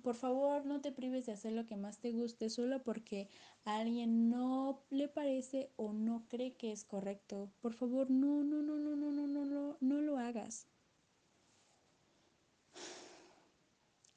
Por 0.03 0.15
favor, 0.17 0.67
no 0.67 0.81
te 0.81 0.93
prives 0.93 1.27
de 1.27 1.33
hacer 1.33 1.53
lo 1.53 1.67
que 1.67 1.77
más 1.77 1.99
te 1.99 2.13
guste 2.13 2.51
solo 2.51 2.83
porque 2.83 3.29
a 3.65 3.79
alguien 3.79 4.29
no 4.29 4.83
le 4.91 5.09
parece 5.09 5.71
o 5.77 5.93
no 5.93 6.25
cree 6.29 6.57
que 6.57 6.73
es 6.73 6.85
correcto. 6.85 7.51
Por 7.61 7.73
favor, 7.73 8.11
no, 8.11 8.43
no, 8.43 8.63
no, 8.63 8.79
no, 8.79 8.97
no, 8.97 9.13
no, 9.13 9.27
no, 9.27 9.45
no, 9.45 9.77
no 9.81 10.01
lo 10.01 10.19
hagas. 10.19 10.67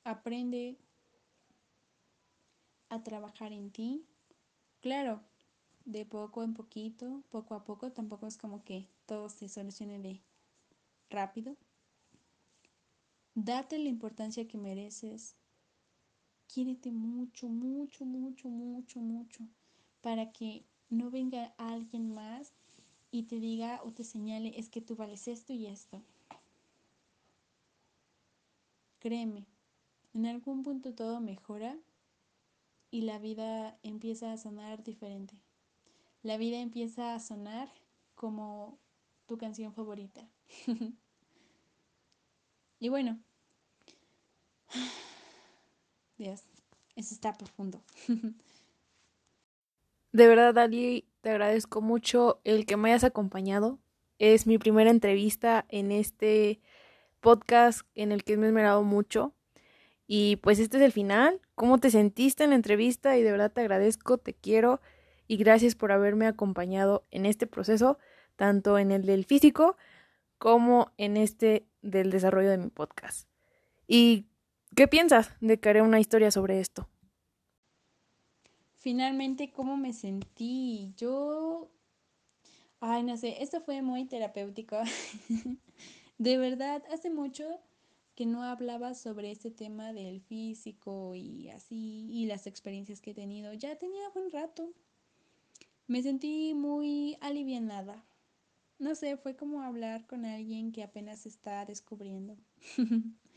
Aprende 0.04 0.78
a 2.90 3.04
trabajar 3.04 3.54
en 3.54 3.72
ti. 3.72 4.06
Claro, 4.82 5.22
de 5.86 6.06
poco 6.06 6.44
en 6.44 6.54
poquito, 6.54 7.24
poco 7.30 7.54
a 7.56 7.64
poco, 7.64 7.92
tampoco 7.92 8.28
es 8.28 8.38
como 8.38 8.64
que 8.64 8.88
todo 9.06 9.30
se 9.30 9.50
solucione 9.50 10.00
de 10.00 10.22
rápido. 11.10 11.56
Date 13.42 13.80
la 13.80 13.88
importancia 13.88 14.50
que 14.50 14.58
mereces. 14.58 15.38
Quiérete 16.48 16.92
mucho, 16.92 17.48
mucho, 17.48 18.04
mucho, 18.04 18.50
mucho, 18.50 19.00
mucho, 19.00 19.48
para 20.02 20.34
que 20.34 20.66
no 20.90 21.10
venga 21.10 21.54
alguien 21.58 22.14
más 22.14 22.52
y 23.12 23.24
te 23.24 23.40
diga 23.40 23.80
o 23.86 23.94
te 23.94 24.04
señale, 24.04 24.60
es 24.60 24.68
que 24.68 24.82
tú 24.82 24.98
vales 24.98 25.30
esto 25.30 25.54
y 25.54 25.68
esto. 25.68 26.04
Créeme, 29.00 29.46
en 30.14 30.26
algún 30.26 30.62
punto 30.62 30.94
todo 30.94 31.22
mejora 31.22 31.78
y 32.92 33.04
la 33.04 33.20
vida 33.20 33.80
empieza 33.84 34.34
a 34.34 34.38
sonar 34.38 34.84
diferente. 34.84 35.40
La 36.24 36.36
vida 36.36 36.58
empieza 36.58 37.16
a 37.16 37.20
sonar 37.22 37.70
como 38.16 38.78
tu 39.28 39.38
canción 39.38 39.72
favorita. 39.72 40.28
y 42.82 42.90
bueno, 42.90 43.18
Dios, 46.18 46.44
eso 46.96 47.14
está 47.14 47.34
profundo. 47.34 47.82
De 50.12 50.28
verdad, 50.28 50.58
Ali, 50.58 51.06
te 51.22 51.30
agradezco 51.30 51.82
mucho 51.82 52.42
el 52.44 52.66
que 52.66 52.78
me 52.78 52.90
hayas 52.90 53.04
acompañado. 53.04 53.80
Es 54.18 54.48
mi 54.48 54.58
primera 54.58 54.90
entrevista 54.90 55.66
en 55.70 55.92
este 55.92 56.60
podcast 57.20 57.82
en 57.96 58.12
el 58.12 58.24
que 58.24 58.36
me 58.38 58.48
he 58.48 58.50
esmerado 58.50 58.84
mucho. 58.84 59.34
Y 60.08 60.38
pues 60.38 60.58
este 60.60 60.78
es 60.78 60.84
el 60.84 60.92
final. 60.92 61.40
¿Cómo 61.54 61.78
te 61.78 61.92
sentiste 61.92 62.44
en 62.44 62.50
la 62.50 62.56
entrevista? 62.56 63.18
Y 63.18 63.24
de 63.24 63.32
verdad 63.32 63.52
te 63.52 63.62
agradezco, 63.62 64.18
te 64.18 64.34
quiero 64.34 64.82
y 65.28 65.38
gracias 65.38 65.76
por 65.76 65.92
haberme 65.92 66.26
acompañado 66.26 67.06
en 67.12 67.28
este 67.28 67.46
proceso, 67.46 68.00
tanto 68.36 68.80
en 68.80 68.92
el 68.92 69.06
del 69.06 69.26
físico 69.26 69.78
como 70.40 70.92
en 70.98 71.18
este 71.18 71.68
del 71.84 72.10
desarrollo 72.10 72.50
de 72.50 72.58
mi 72.58 72.70
podcast. 72.70 73.30
¿Y 73.88 74.26
qué 74.76 74.88
piensas 74.88 75.32
de 75.42 75.60
que 75.60 75.70
haré 75.70 75.82
una 75.82 76.00
historia 76.00 76.32
sobre 76.32 76.60
esto? 76.60 76.90
Finalmente, 78.76 79.52
¿cómo 79.52 79.78
me 79.78 79.94
sentí? 79.94 80.94
Yo... 80.96 81.70
Ay, 82.80 83.04
no 83.04 83.18
sé, 83.18 83.44
esto 83.44 83.60
fue 83.60 83.82
muy 83.82 84.06
terapéutico. 84.06 84.78
de 86.18 86.38
verdad, 86.38 86.82
hace 86.92 87.10
mucho 87.10 87.60
que 88.16 88.26
no 88.26 88.44
hablaba 88.44 88.96
sobre 88.96 89.32
este 89.32 89.52
tema 89.52 89.94
del 89.94 90.22
físico 90.22 91.14
y 91.16 91.50
así, 91.50 92.08
y 92.10 92.26
las 92.26 92.48
experiencias 92.48 93.00
que 93.02 93.12
he 93.12 93.14
tenido. 93.14 93.54
Ya 93.54 93.78
tenía 93.78 94.10
buen 94.14 94.32
rato. 94.32 94.74
Me 95.88 96.02
sentí 96.04 96.54
muy 96.54 97.18
alivianada. 97.22 98.06
No 98.78 98.96
sé, 98.96 99.18
fue 99.18 99.36
como 99.36 99.62
hablar 99.62 100.06
con 100.06 100.24
alguien 100.24 100.72
que 100.72 100.84
apenas 100.84 101.26
está 101.26 101.66
descubriendo. 101.66 102.38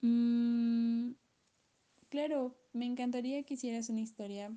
mm, 0.00 1.12
claro, 2.08 2.56
me 2.72 2.86
encantaría 2.86 3.42
que 3.44 3.54
hicieras 3.54 3.88
una 3.90 4.00
historia 4.00 4.56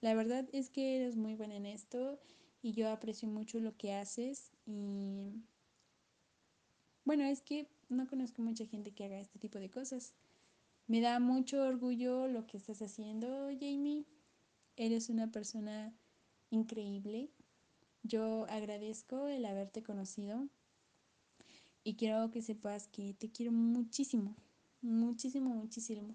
La 0.00 0.14
verdad 0.14 0.48
es 0.52 0.70
que 0.70 0.96
eres 0.96 1.16
muy 1.16 1.34
buena 1.34 1.56
en 1.56 1.66
esto 1.66 2.20
y 2.62 2.72
yo 2.72 2.90
aprecio 2.90 3.28
mucho 3.28 3.60
lo 3.60 3.76
que 3.76 3.94
haces 3.94 4.52
y 4.66 5.32
bueno, 7.04 7.24
es 7.24 7.40
que 7.42 7.68
no 7.88 8.06
conozco 8.06 8.42
mucha 8.42 8.66
gente 8.66 8.92
que 8.92 9.04
haga 9.04 9.18
este 9.18 9.38
tipo 9.38 9.58
de 9.58 9.70
cosas. 9.70 10.14
Me 10.86 11.00
da 11.00 11.20
mucho 11.20 11.62
orgullo 11.62 12.28
lo 12.28 12.46
que 12.46 12.58
estás 12.58 12.82
haciendo, 12.82 13.48
Jamie. 13.58 14.04
Eres 14.76 15.08
una 15.08 15.32
persona 15.32 15.94
increíble. 16.50 17.30
Yo 18.02 18.46
agradezco 18.50 19.28
el 19.28 19.44
haberte 19.46 19.82
conocido 19.82 20.48
y 21.84 21.96
quiero 21.96 22.30
que 22.30 22.42
sepas 22.42 22.88
que 22.88 23.14
te 23.14 23.30
quiero 23.30 23.52
muchísimo, 23.52 24.36
muchísimo, 24.82 25.50
muchísimo. 25.50 26.14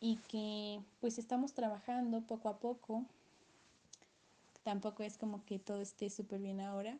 Y 0.00 0.16
que 0.28 0.82
pues 1.00 1.18
estamos 1.18 1.54
trabajando 1.54 2.20
poco 2.22 2.48
a 2.48 2.58
poco. 2.58 3.04
Tampoco 4.62 5.02
es 5.02 5.18
como 5.18 5.44
que 5.44 5.58
todo 5.58 5.80
esté 5.80 6.10
súper 6.10 6.40
bien 6.40 6.60
ahora. 6.60 6.98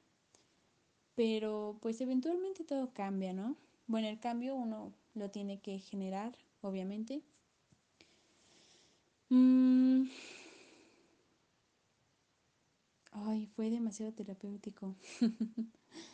Pero 1.14 1.78
pues 1.80 2.00
eventualmente 2.00 2.64
todo 2.64 2.92
cambia, 2.92 3.32
¿no? 3.32 3.56
Bueno, 3.86 4.08
el 4.08 4.18
cambio 4.18 4.54
uno 4.54 4.92
lo 5.14 5.30
tiene 5.30 5.60
que 5.60 5.78
generar, 5.78 6.36
obviamente. 6.62 7.22
Mm. 9.30 10.08
Ay, 13.12 13.46
fue 13.54 13.70
demasiado 13.70 14.12
terapéutico. 14.12 14.94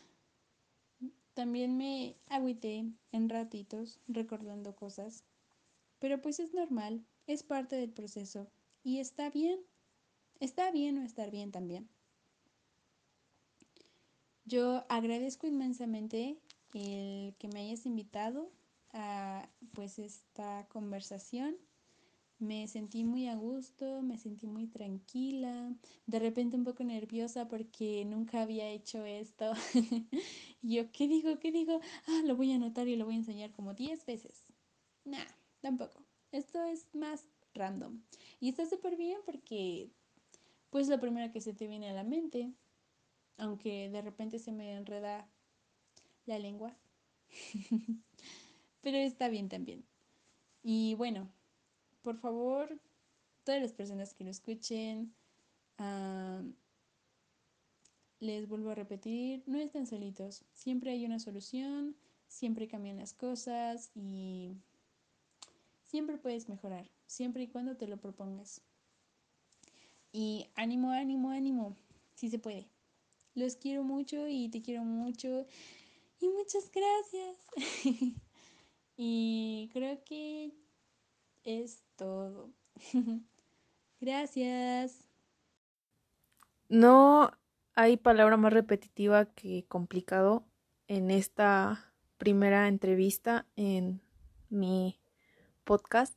También 1.35 1.77
me 1.77 2.16
agüité 2.28 2.85
en 3.12 3.28
ratitos 3.28 4.01
recordando 4.09 4.74
cosas, 4.74 5.24
pero 5.98 6.20
pues 6.20 6.40
es 6.40 6.52
normal, 6.52 7.05
es 7.27 7.43
parte 7.43 7.77
del 7.77 7.93
proceso 7.93 8.51
y 8.82 8.98
está 8.98 9.31
bien, 9.31 9.61
está 10.40 10.70
bien 10.70 10.98
o 10.98 11.02
estar 11.02 11.31
bien 11.31 11.52
también. 11.52 11.89
Yo 14.44 14.85
agradezco 14.89 15.47
inmensamente 15.47 16.36
el 16.74 17.35
que 17.39 17.48
me 17.48 17.61
hayas 17.61 17.86
invitado 17.86 18.51
a 18.93 19.48
pues 19.74 19.98
esta 19.98 20.66
conversación. 20.69 21.57
Me 22.41 22.67
sentí 22.69 23.05
muy 23.05 23.29
a 23.29 23.35
gusto, 23.35 24.01
me 24.01 24.17
sentí 24.17 24.47
muy 24.47 24.67
tranquila, 24.67 25.75
de 26.07 26.19
repente 26.19 26.57
un 26.57 26.65
poco 26.65 26.83
nerviosa 26.85 27.49
porque 27.49 28.07
nunca 28.07 28.41
había 28.41 28.67
hecho 28.71 29.05
esto. 29.05 29.53
yo, 30.62 30.91
¿qué 30.91 31.07
digo? 31.07 31.39
¿Qué 31.39 31.53
digo? 31.53 31.81
Ah, 32.07 32.23
lo 32.25 32.37
voy 32.37 32.53
a 32.53 32.55
anotar 32.55 32.89
y 32.89 32.97
lo 32.97 33.05
voy 33.05 33.17
a 33.17 33.19
enseñar 33.19 33.53
como 33.53 33.75
10 33.75 34.07
veces. 34.07 34.47
Nah, 35.05 35.27
tampoco. 35.61 36.03
Esto 36.33 36.65
es 36.65 36.87
más 36.95 37.29
random. 37.53 38.01
Y 38.41 38.49
está 38.49 38.65
súper 38.65 38.97
bien 38.97 39.19
porque, 39.27 39.91
pues, 40.71 40.89
lo 40.89 40.99
primero 40.99 41.31
que 41.33 41.43
se 41.43 41.53
te 41.53 41.67
viene 41.69 41.91
a 41.91 41.95
la 41.95 42.05
mente, 42.05 42.55
aunque 43.37 43.91
de 43.91 44.01
repente 44.01 44.39
se 44.39 44.53
me 44.53 44.73
enreda 44.73 45.29
la 46.25 46.39
lengua. 46.39 46.75
Pero 48.81 48.97
está 48.97 49.29
bien 49.29 49.51
también. 49.51 49.85
Y 50.62 50.95
bueno, 50.95 51.29
por 52.02 52.16
favor, 52.18 52.81
todas 53.44 53.60
las 53.60 53.72
personas 53.72 54.14
que 54.14 54.24
lo 54.24 54.31
escuchen, 54.31 55.14
les 58.20 58.48
vuelvo 58.48 58.70
a 58.70 58.74
repetir, 58.74 59.43
no 59.47 59.59
están 59.59 59.86
solitos. 59.86 60.44
Siempre 60.52 60.90
hay 60.90 61.05
una 61.05 61.18
solución, 61.18 61.97
siempre 62.28 62.68
cambian 62.68 62.98
las 62.98 63.14
cosas 63.14 63.90
y 63.94 64.52
siempre 65.85 66.18
puedes 66.18 66.48
mejorar, 66.48 66.90
siempre 67.06 67.44
y 67.44 67.48
cuando 67.48 67.77
te 67.77 67.89
lo 67.89 67.97
propongas. 67.97 68.60
Y 70.12 70.48
ánimo, 70.55 70.90
ánimo, 70.90 71.31
ánimo, 71.31 71.77
si 72.14 72.28
se 72.28 72.39
puede. 72.39 72.68
Los 73.35 73.56
quiero 73.56 73.85
mucho 73.85 74.28
y 74.28 74.48
te 74.48 74.60
quiero 74.60 74.85
mucho 74.85 75.47
y 76.20 76.28
muchas 76.28 76.70
gracias. 76.70 77.39
y 78.97 79.70
creo 79.72 80.05
que 80.05 80.52
es 81.44 81.82
todo. 82.01 82.51
gracias. 84.01 85.06
No 86.70 87.31
hay 87.74 87.98
palabra 87.98 88.39
más 88.39 88.55
repetitiva 88.55 89.27
que 89.27 89.66
complicado 89.68 90.47
en 90.89 91.10
esta 91.10 91.93
primera 92.16 92.68
entrevista 92.68 93.47
en 93.55 94.01
mi 94.48 94.98
podcast. 95.64 96.16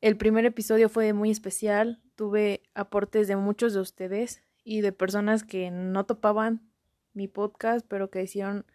El 0.00 0.16
primer 0.16 0.44
episodio 0.44 0.88
fue 0.88 1.12
muy 1.12 1.30
especial, 1.30 2.02
tuve 2.16 2.64
aportes 2.74 3.28
de 3.28 3.36
muchos 3.36 3.74
de 3.74 3.80
ustedes 3.80 4.42
y 4.64 4.80
de 4.80 4.90
personas 4.90 5.44
que 5.44 5.70
no 5.70 6.04
topaban 6.04 6.68
mi 7.12 7.28
podcast, 7.28 7.86
pero 7.88 8.10
que 8.10 8.24
hicieron 8.24 8.66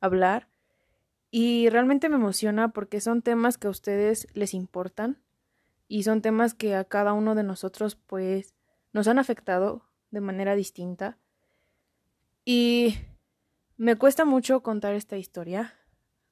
hablar. 0.00 0.48
Y 1.30 1.70
realmente 1.70 2.10
me 2.10 2.16
emociona 2.16 2.74
porque 2.74 3.00
son 3.00 3.22
temas 3.22 3.56
que 3.56 3.68
a 3.68 3.70
ustedes 3.70 4.26
les 4.34 4.52
importan 4.52 5.22
y 5.88 6.02
son 6.02 6.22
temas 6.22 6.54
que 6.54 6.74
a 6.74 6.84
cada 6.84 7.12
uno 7.12 7.34
de 7.34 7.42
nosotros 7.42 7.94
pues 7.96 8.54
nos 8.92 9.08
han 9.08 9.18
afectado 9.18 9.82
de 10.10 10.20
manera 10.20 10.54
distinta. 10.54 11.18
Y 12.44 12.96
me 13.76 13.96
cuesta 13.96 14.24
mucho 14.24 14.62
contar 14.62 14.94
esta 14.94 15.16
historia. 15.16 15.74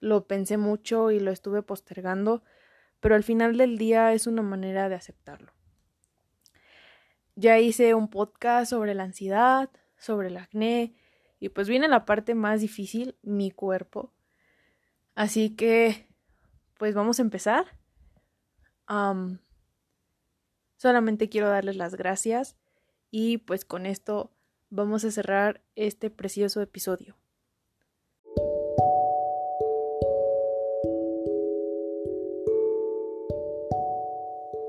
Lo 0.00 0.26
pensé 0.26 0.56
mucho 0.56 1.10
y 1.10 1.20
lo 1.20 1.30
estuve 1.30 1.62
postergando, 1.62 2.42
pero 3.00 3.14
al 3.14 3.24
final 3.24 3.56
del 3.56 3.78
día 3.78 4.12
es 4.12 4.26
una 4.26 4.42
manera 4.42 4.88
de 4.88 4.94
aceptarlo. 4.94 5.52
Ya 7.36 7.58
hice 7.58 7.94
un 7.94 8.08
podcast 8.08 8.70
sobre 8.70 8.94
la 8.94 9.02
ansiedad, 9.02 9.70
sobre 9.98 10.28
el 10.28 10.36
acné, 10.36 10.94
y 11.40 11.48
pues 11.48 11.68
viene 11.68 11.88
la 11.88 12.04
parte 12.04 12.34
más 12.34 12.60
difícil, 12.60 13.16
mi 13.22 13.50
cuerpo. 13.50 14.12
Así 15.14 15.54
que, 15.54 16.08
pues 16.78 16.94
vamos 16.94 17.18
a 17.18 17.22
empezar. 17.22 17.66
Solamente 20.84 21.30
quiero 21.30 21.48
darles 21.48 21.76
las 21.76 21.94
gracias 21.94 22.56
y 23.10 23.38
pues 23.38 23.64
con 23.64 23.86
esto 23.86 24.30
vamos 24.68 25.02
a 25.06 25.10
cerrar 25.10 25.62
este 25.76 26.10
precioso 26.10 26.60
episodio. 26.60 27.16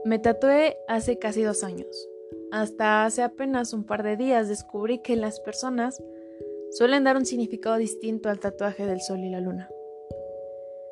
Me 0.06 0.18
tatué 0.18 0.78
hace 0.88 1.20
casi 1.20 1.44
dos 1.44 1.66
años. 1.66 2.08
Hasta 2.50 3.04
hace 3.04 3.22
apenas 3.22 3.74
un 3.74 3.84
par 3.84 4.02
de 4.02 4.16
días 4.16 4.48
descubrí 4.48 5.00
que 5.00 5.18
las 5.18 5.42
personas 5.42 6.02
suelen 6.72 7.04
dar 7.04 7.18
un 7.18 7.26
significado 7.26 7.76
distinto 7.76 8.30
al 8.30 8.40
tatuaje 8.40 8.86
del 8.86 9.02
sol 9.02 9.20
y 9.20 9.32
la 9.32 9.42
luna. 9.42 9.70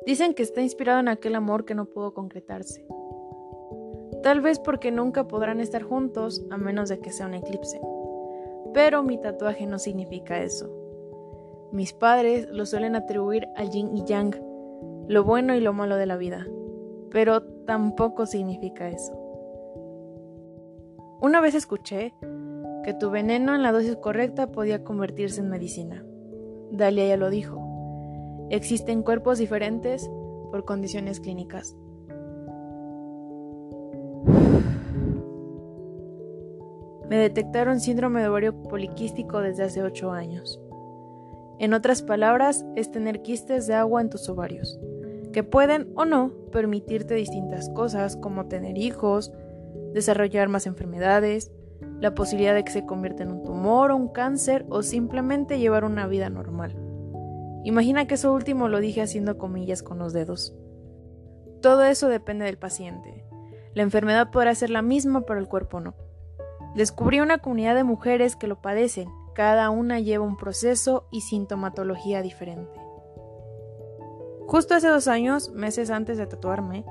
Dicen 0.04 0.34
que 0.34 0.42
está 0.42 0.60
inspirado 0.60 1.00
en 1.00 1.08
aquel 1.08 1.34
amor 1.34 1.64
que 1.64 1.74
no 1.74 1.86
pudo 1.86 2.12
concretarse. 2.12 2.86
Tal 4.24 4.40
vez 4.40 4.58
porque 4.58 4.90
nunca 4.90 5.28
podrán 5.28 5.60
estar 5.60 5.82
juntos 5.82 6.46
a 6.50 6.56
menos 6.56 6.88
de 6.88 6.98
que 6.98 7.12
sea 7.12 7.26
un 7.26 7.34
eclipse. 7.34 7.78
Pero 8.72 9.02
mi 9.02 9.20
tatuaje 9.20 9.66
no 9.66 9.78
significa 9.78 10.42
eso. 10.42 10.70
Mis 11.72 11.92
padres 11.92 12.48
lo 12.48 12.64
suelen 12.64 12.96
atribuir 12.96 13.46
al 13.54 13.68
yin 13.68 13.94
y 13.94 14.02
yang, 14.06 14.34
lo 15.08 15.24
bueno 15.24 15.54
y 15.54 15.60
lo 15.60 15.74
malo 15.74 15.96
de 15.96 16.06
la 16.06 16.16
vida. 16.16 16.46
Pero 17.10 17.42
tampoco 17.66 18.24
significa 18.24 18.88
eso. 18.88 19.12
Una 21.20 21.42
vez 21.42 21.54
escuché 21.54 22.14
que 22.82 22.94
tu 22.94 23.10
veneno 23.10 23.54
en 23.54 23.62
la 23.62 23.72
dosis 23.72 23.96
correcta 23.96 24.50
podía 24.50 24.84
convertirse 24.84 25.42
en 25.42 25.50
medicina. 25.50 26.02
Dalia 26.70 27.06
ya 27.06 27.18
lo 27.18 27.28
dijo. 27.28 28.46
Existen 28.48 29.02
cuerpos 29.02 29.36
diferentes 29.36 30.10
por 30.50 30.64
condiciones 30.64 31.20
clínicas. 31.20 31.76
Me 37.08 37.16
detectaron 37.16 37.80
síndrome 37.80 38.20
de 38.20 38.28
ovario 38.28 38.62
poliquístico 38.62 39.40
desde 39.40 39.64
hace 39.64 39.82
8 39.82 40.12
años. 40.12 40.60
En 41.58 41.74
otras 41.74 42.02
palabras, 42.02 42.66
es 42.74 42.90
tener 42.90 43.22
quistes 43.22 43.66
de 43.66 43.74
agua 43.74 44.00
en 44.00 44.10
tus 44.10 44.28
ovarios, 44.28 44.80
que 45.32 45.44
pueden 45.44 45.92
o 45.94 46.04
no 46.04 46.32
permitirte 46.50 47.14
distintas 47.14 47.68
cosas 47.70 48.16
como 48.16 48.46
tener 48.46 48.78
hijos, 48.78 49.32
desarrollar 49.92 50.48
más 50.48 50.66
enfermedades, 50.66 51.52
la 52.00 52.14
posibilidad 52.14 52.54
de 52.54 52.64
que 52.64 52.72
se 52.72 52.86
convierta 52.86 53.22
en 53.22 53.30
un 53.30 53.44
tumor 53.44 53.90
o 53.90 53.96
un 53.96 54.08
cáncer 54.08 54.66
o 54.68 54.82
simplemente 54.82 55.58
llevar 55.58 55.84
una 55.84 56.06
vida 56.06 56.28
normal. 56.28 56.76
Imagina 57.64 58.06
que 58.06 58.14
eso 58.14 58.32
último 58.32 58.68
lo 58.68 58.80
dije 58.80 59.00
haciendo 59.00 59.38
comillas 59.38 59.82
con 59.82 59.98
los 59.98 60.12
dedos. 60.12 60.54
Todo 61.62 61.84
eso 61.84 62.08
depende 62.08 62.44
del 62.44 62.58
paciente. 62.58 63.24
La 63.72 63.82
enfermedad 63.82 64.30
podrá 64.30 64.54
ser 64.54 64.70
la 64.70 64.82
misma, 64.82 65.22
pero 65.22 65.40
el 65.40 65.48
cuerpo 65.48 65.80
no. 65.80 65.94
Descubrí 66.74 67.20
una 67.20 67.38
comunidad 67.38 67.74
de 67.74 67.84
mujeres 67.84 68.34
que 68.34 68.48
lo 68.48 68.60
padecen. 68.60 69.08
Cada 69.32 69.70
una 69.70 70.00
lleva 70.00 70.24
un 70.24 70.36
proceso 70.36 71.06
y 71.10 71.20
sintomatología 71.20 72.20
diferente. 72.22 72.80
Justo 74.46 74.74
hace 74.74 74.88
dos 74.88 75.08
años, 75.08 75.50
meses 75.52 75.90
antes 75.90 76.18
de 76.18 76.26
tatuarme, 76.26 76.84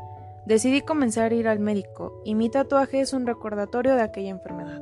decidí 0.45 0.81
comenzar 0.81 1.31
a 1.31 1.35
ir 1.35 1.47
al 1.47 1.59
médico 1.59 2.21
y 2.25 2.35
mi 2.35 2.49
tatuaje 2.49 3.01
es 3.01 3.13
un 3.13 3.25
recordatorio 3.25 3.95
de 3.95 4.01
aquella 4.01 4.29
enfermedad. 4.29 4.81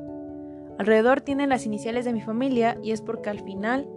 Alrededor 0.80 1.22
tiene 1.22 1.48
las 1.48 1.66
iniciales 1.66 2.06
de 2.06 2.14
mi 2.14 2.22
familia 2.22 2.78
y 2.82 2.92
es 2.92 3.02
porque 3.02 3.30
al 3.30 3.42
final 3.42 3.88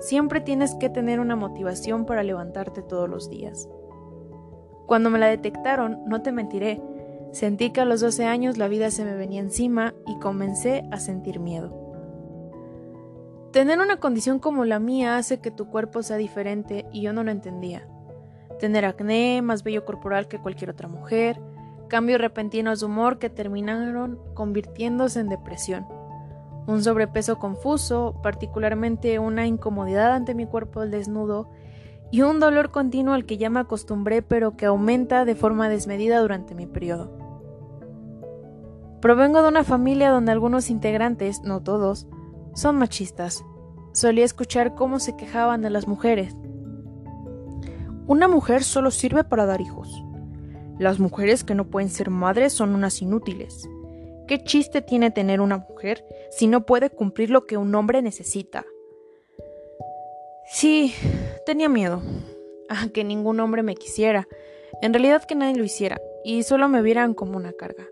siempre 0.00 0.40
tienes 0.40 0.74
que 0.76 0.88
tener 0.88 1.20
una 1.20 1.36
motivación 1.36 2.06
para 2.06 2.22
levantarte 2.22 2.82
todos 2.82 3.08
los 3.08 3.30
días. 3.30 3.68
Cuando 4.86 5.10
me 5.10 5.18
la 5.18 5.26
detectaron, 5.26 6.02
no 6.06 6.22
te 6.22 6.32
mentiré, 6.32 6.82
sentí 7.32 7.70
que 7.70 7.80
a 7.80 7.84
los 7.84 8.00
12 8.00 8.26
años 8.26 8.58
la 8.58 8.68
vida 8.68 8.90
se 8.90 9.04
me 9.04 9.14
venía 9.14 9.40
encima 9.40 9.94
y 10.06 10.18
comencé 10.18 10.84
a 10.90 10.98
sentir 10.98 11.40
miedo. 11.40 11.82
Tener 13.52 13.80
una 13.80 13.98
condición 13.98 14.38
como 14.38 14.64
la 14.64 14.78
mía 14.78 15.18
hace 15.18 15.40
que 15.40 15.50
tu 15.50 15.66
cuerpo 15.66 16.02
sea 16.02 16.16
diferente 16.16 16.86
y 16.90 17.02
yo 17.02 17.12
no 17.12 17.22
lo 17.22 17.30
entendía. 17.30 17.86
Tener 18.58 18.86
acné, 18.86 19.42
más 19.42 19.62
bello 19.62 19.84
corporal 19.84 20.26
que 20.26 20.38
cualquier 20.38 20.70
otra 20.70 20.88
mujer, 20.88 21.38
cambios 21.88 22.20
repentinos 22.20 22.80
de 22.80 22.86
humor 22.86 23.18
que 23.18 23.28
terminaron 23.28 24.18
convirtiéndose 24.32 25.20
en 25.20 25.28
depresión. 25.28 25.86
Un 26.66 26.82
sobrepeso 26.82 27.38
confuso, 27.38 28.18
particularmente 28.22 29.18
una 29.18 29.46
incomodidad 29.46 30.12
ante 30.12 30.34
mi 30.34 30.46
cuerpo 30.46 30.86
desnudo 30.86 31.50
y 32.10 32.22
un 32.22 32.40
dolor 32.40 32.70
continuo 32.70 33.12
al 33.12 33.26
que 33.26 33.36
ya 33.36 33.50
me 33.50 33.60
acostumbré 33.60 34.22
pero 34.22 34.56
que 34.56 34.64
aumenta 34.64 35.26
de 35.26 35.34
forma 35.34 35.68
desmedida 35.68 36.20
durante 36.20 36.54
mi 36.54 36.66
periodo. 36.66 37.21
Provengo 39.02 39.42
de 39.42 39.48
una 39.48 39.64
familia 39.64 40.10
donde 40.10 40.30
algunos 40.30 40.70
integrantes, 40.70 41.42
no 41.42 41.60
todos, 41.60 42.06
son 42.54 42.78
machistas. 42.78 43.44
Solía 43.92 44.24
escuchar 44.24 44.76
cómo 44.76 45.00
se 45.00 45.16
quejaban 45.16 45.60
de 45.60 45.70
las 45.70 45.88
mujeres. 45.88 46.36
Una 48.06 48.28
mujer 48.28 48.62
solo 48.62 48.92
sirve 48.92 49.24
para 49.24 49.44
dar 49.44 49.60
hijos. 49.60 50.04
Las 50.78 51.00
mujeres 51.00 51.42
que 51.42 51.56
no 51.56 51.68
pueden 51.68 51.90
ser 51.90 52.10
madres 52.10 52.52
son 52.52 52.76
unas 52.76 53.02
inútiles. 53.02 53.68
¿Qué 54.28 54.44
chiste 54.44 54.82
tiene 54.82 55.10
tener 55.10 55.40
una 55.40 55.58
mujer 55.58 56.04
si 56.30 56.46
no 56.46 56.64
puede 56.64 56.88
cumplir 56.88 57.28
lo 57.28 57.44
que 57.44 57.56
un 57.56 57.74
hombre 57.74 58.02
necesita? 58.02 58.64
Sí, 60.46 60.94
tenía 61.44 61.68
miedo. 61.68 62.02
A 62.68 62.88
que 62.90 63.02
ningún 63.02 63.40
hombre 63.40 63.64
me 63.64 63.74
quisiera. 63.74 64.28
En 64.80 64.92
realidad 64.92 65.24
que 65.24 65.34
nadie 65.34 65.56
lo 65.56 65.64
hiciera, 65.64 66.00
y 66.24 66.44
solo 66.44 66.68
me 66.68 66.82
vieran 66.82 67.14
como 67.14 67.36
una 67.36 67.52
carga. 67.52 67.84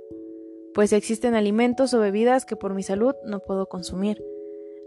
Pues 0.75 0.93
existen 0.93 1.35
alimentos 1.35 1.95
o 1.95 2.01
bebidas 2.01 2.45
que 2.45 2.57
por 2.57 2.75
mi 2.75 2.83
salud 2.83 3.15
no 3.25 3.41
puedo 3.41 3.69
consumir. 3.69 4.25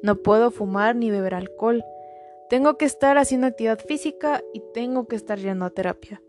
No 0.01 0.15
puedo 0.15 0.49
fumar 0.49 0.95
ni 0.95 1.11
beber 1.11 1.35
alcohol. 1.35 1.83
Tengo 2.49 2.77
que 2.77 2.85
estar 2.85 3.17
haciendo 3.17 3.47
actividad 3.47 3.79
física 3.79 4.41
y 4.53 4.61
tengo 4.73 5.07
que 5.07 5.15
estar 5.15 5.39
yendo 5.39 5.65
a 5.65 5.69
terapia. 5.71 6.21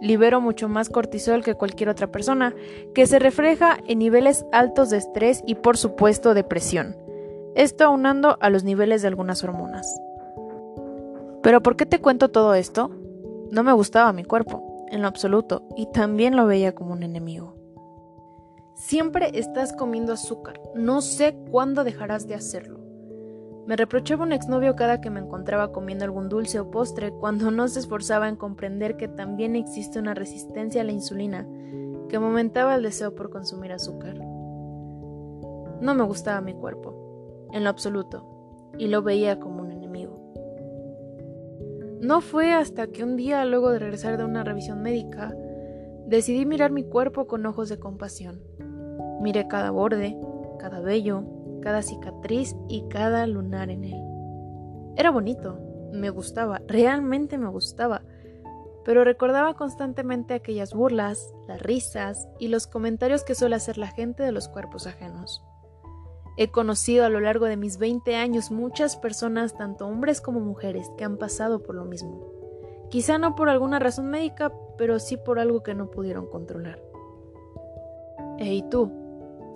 Libero 0.00 0.40
mucho 0.40 0.68
más 0.68 0.90
cortisol 0.90 1.42
que 1.42 1.54
cualquier 1.54 1.88
otra 1.88 2.12
persona, 2.12 2.54
que 2.94 3.06
se 3.06 3.18
refleja 3.18 3.78
en 3.88 3.98
niveles 3.98 4.46
altos 4.52 4.90
de 4.90 4.98
estrés 4.98 5.42
y 5.44 5.56
por 5.56 5.76
supuesto 5.76 6.34
depresión. 6.34 6.96
Esto 7.56 7.84
aunando 7.84 8.38
a 8.40 8.50
los 8.50 8.62
niveles 8.62 9.02
de 9.02 9.08
algunas 9.08 9.42
hormonas. 9.42 9.92
Pero 11.42 11.62
¿por 11.62 11.76
qué 11.76 11.86
te 11.86 12.00
cuento 12.00 12.30
todo 12.30 12.54
esto? 12.54 12.90
No 13.50 13.64
me 13.64 13.72
gustaba 13.72 14.12
mi 14.12 14.22
cuerpo, 14.22 14.86
en 14.90 15.02
lo 15.02 15.08
absoluto, 15.08 15.62
y 15.76 15.86
también 15.90 16.36
lo 16.36 16.46
veía 16.46 16.74
como 16.74 16.92
un 16.92 17.02
enemigo. 17.02 17.57
Siempre 18.78 19.32
estás 19.34 19.72
comiendo 19.72 20.12
azúcar, 20.12 20.60
no 20.76 21.00
sé 21.00 21.36
cuándo 21.50 21.82
dejarás 21.82 22.28
de 22.28 22.36
hacerlo. 22.36 22.78
Me 23.66 23.74
reprochaba 23.74 24.22
un 24.22 24.30
exnovio 24.30 24.76
cada 24.76 25.00
que 25.00 25.10
me 25.10 25.18
encontraba 25.18 25.72
comiendo 25.72 26.04
algún 26.04 26.28
dulce 26.28 26.60
o 26.60 26.70
postre 26.70 27.10
cuando 27.10 27.50
no 27.50 27.66
se 27.66 27.80
esforzaba 27.80 28.28
en 28.28 28.36
comprender 28.36 28.96
que 28.96 29.08
también 29.08 29.56
existe 29.56 29.98
una 29.98 30.14
resistencia 30.14 30.82
a 30.82 30.84
la 30.84 30.92
insulina 30.92 31.44
que 32.08 32.16
aumentaba 32.16 32.76
el 32.76 32.84
deseo 32.84 33.16
por 33.16 33.30
consumir 33.30 33.72
azúcar. 33.72 34.14
No 34.14 35.94
me 35.96 36.04
gustaba 36.04 36.40
mi 36.40 36.54
cuerpo, 36.54 37.48
en 37.52 37.64
lo 37.64 37.70
absoluto, 37.70 38.70
y 38.78 38.86
lo 38.86 39.02
veía 39.02 39.40
como 39.40 39.60
un 39.60 39.72
enemigo. 39.72 40.32
No 42.00 42.20
fue 42.20 42.52
hasta 42.52 42.86
que 42.86 43.02
un 43.02 43.16
día, 43.16 43.44
luego 43.44 43.72
de 43.72 43.80
regresar 43.80 44.18
de 44.18 44.24
una 44.24 44.44
revisión 44.44 44.82
médica, 44.82 45.34
decidí 46.06 46.46
mirar 46.46 46.70
mi 46.70 46.84
cuerpo 46.84 47.26
con 47.26 47.44
ojos 47.44 47.68
de 47.68 47.80
compasión. 47.80 48.40
Miré 49.20 49.48
cada 49.48 49.70
borde, 49.70 50.16
cada 50.58 50.80
vello, 50.80 51.24
cada 51.60 51.82
cicatriz 51.82 52.56
y 52.68 52.88
cada 52.88 53.26
lunar 53.26 53.70
en 53.70 53.84
él. 53.84 54.02
Era 54.96 55.10
bonito, 55.10 55.58
me 55.92 56.10
gustaba, 56.10 56.60
realmente 56.66 57.38
me 57.38 57.48
gustaba, 57.48 58.02
pero 58.84 59.04
recordaba 59.04 59.54
constantemente 59.54 60.34
aquellas 60.34 60.74
burlas, 60.74 61.34
las 61.46 61.60
risas 61.60 62.28
y 62.38 62.48
los 62.48 62.66
comentarios 62.66 63.24
que 63.24 63.34
suele 63.34 63.56
hacer 63.56 63.78
la 63.78 63.88
gente 63.88 64.22
de 64.22 64.32
los 64.32 64.48
cuerpos 64.48 64.86
ajenos. 64.86 65.44
He 66.36 66.50
conocido 66.50 67.04
a 67.04 67.08
lo 67.08 67.20
largo 67.20 67.46
de 67.46 67.56
mis 67.56 67.78
20 67.78 68.14
años 68.14 68.50
muchas 68.50 68.96
personas, 68.96 69.56
tanto 69.56 69.86
hombres 69.86 70.20
como 70.20 70.40
mujeres, 70.40 70.88
que 70.96 71.04
han 71.04 71.16
pasado 71.16 71.62
por 71.62 71.74
lo 71.74 71.84
mismo. 71.84 72.32
Quizá 72.90 73.18
no 73.18 73.34
por 73.34 73.48
alguna 73.48 73.78
razón 73.78 74.08
médica, 74.08 74.52
pero 74.78 75.00
sí 75.00 75.16
por 75.16 75.40
algo 75.40 75.62
que 75.62 75.74
no 75.74 75.90
pudieron 75.90 76.26
controlar. 76.26 76.80
¿Y 78.38 78.62
tú? 78.70 79.07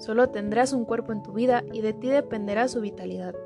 Solo 0.03 0.31
tendrás 0.31 0.73
un 0.73 0.85
cuerpo 0.85 1.13
en 1.13 1.23
tu 1.23 1.33
vida 1.33 1.63
y 1.73 1.81
de 1.81 1.93
ti 1.93 2.09
dependerá 2.09 2.67
su 2.67 2.81
vitalidad. 2.81 3.37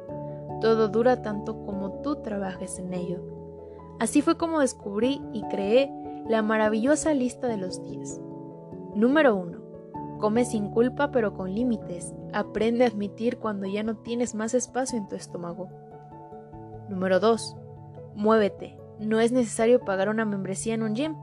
Todo 0.63 0.89
dura 0.89 1.21
tanto 1.21 1.63
como 1.67 2.01
tú 2.01 2.23
trabajes 2.23 2.79
en 2.79 2.95
ello. 2.95 3.21
Así 4.01 4.23
fue 4.23 4.39
como 4.39 4.61
descubrí 4.61 5.21
y 5.35 5.43
creé 5.49 5.93
la 6.27 6.41
maravillosa 6.41 7.13
lista 7.13 7.47
de 7.47 7.59
los 7.59 7.83
10. 7.83 8.23
Número 8.95 9.37
1. 9.37 9.59
Come 10.19 10.47
sin 10.47 10.71
culpa 10.71 11.11
pero 11.11 11.35
con 11.35 11.55
límites. 11.55 12.15
Aprende 12.33 12.85
a 12.85 12.89
admitir 12.89 13.37
cuando 13.37 13.67
ya 13.67 13.83
no 13.83 13.99
tienes 13.99 14.35
más 14.35 14.55
espacio 14.55 14.97
en 14.97 15.09
tu 15.09 15.15
estómago. 15.15 15.69
Número 16.89 17.21
2. 17.21 17.55
Muévete. 18.15 18.79
No 18.99 19.21
es 19.21 19.31
necesario 19.31 19.81
pagar 19.81 20.09
una 20.09 20.25
membresía 20.25 20.73
en 20.73 20.85
un 20.85 20.95
gym. 20.95 21.17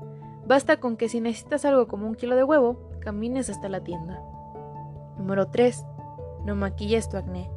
Basta 0.46 0.80
con 0.80 0.96
que 0.96 1.10
si 1.10 1.22
necesitas 1.22 1.66
algo 1.66 1.88
como 1.88 2.06
un 2.06 2.14
kilo 2.14 2.36
de 2.36 2.44
huevo, 2.44 2.92
camines 3.00 3.50
hasta 3.50 3.68
la 3.68 3.84
tienda. 3.84 4.22
Número 5.24 5.48
3. 5.48 5.86
No 6.44 6.54
maquilles 6.54 7.08
tu 7.08 7.16
acné. 7.16 7.50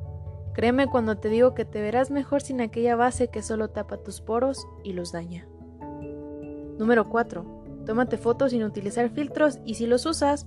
Créeme 0.53 0.87
cuando 0.87 1.17
te 1.17 1.29
digo 1.29 1.53
que 1.53 1.65
te 1.65 1.83
verás 1.83 2.13
mejor 2.13 2.41
sin 2.41 2.61
aquella 2.61 2.95
base 2.95 3.27
que 3.27 3.43
solo 3.43 3.71
tapa 3.71 3.97
tus 3.97 4.21
poros 4.21 4.69
y 4.85 4.93
los 4.93 5.11
daña. 5.11 5.49
Número 6.79 7.09
4. 7.09 7.45
Tómate 7.85 8.19
fotos 8.19 8.53
sin 8.53 8.63
utilizar 8.63 9.11
filtros 9.11 9.59
y 9.65 9.75
si 9.75 9.89
los 9.89 10.07
usas, 10.07 10.47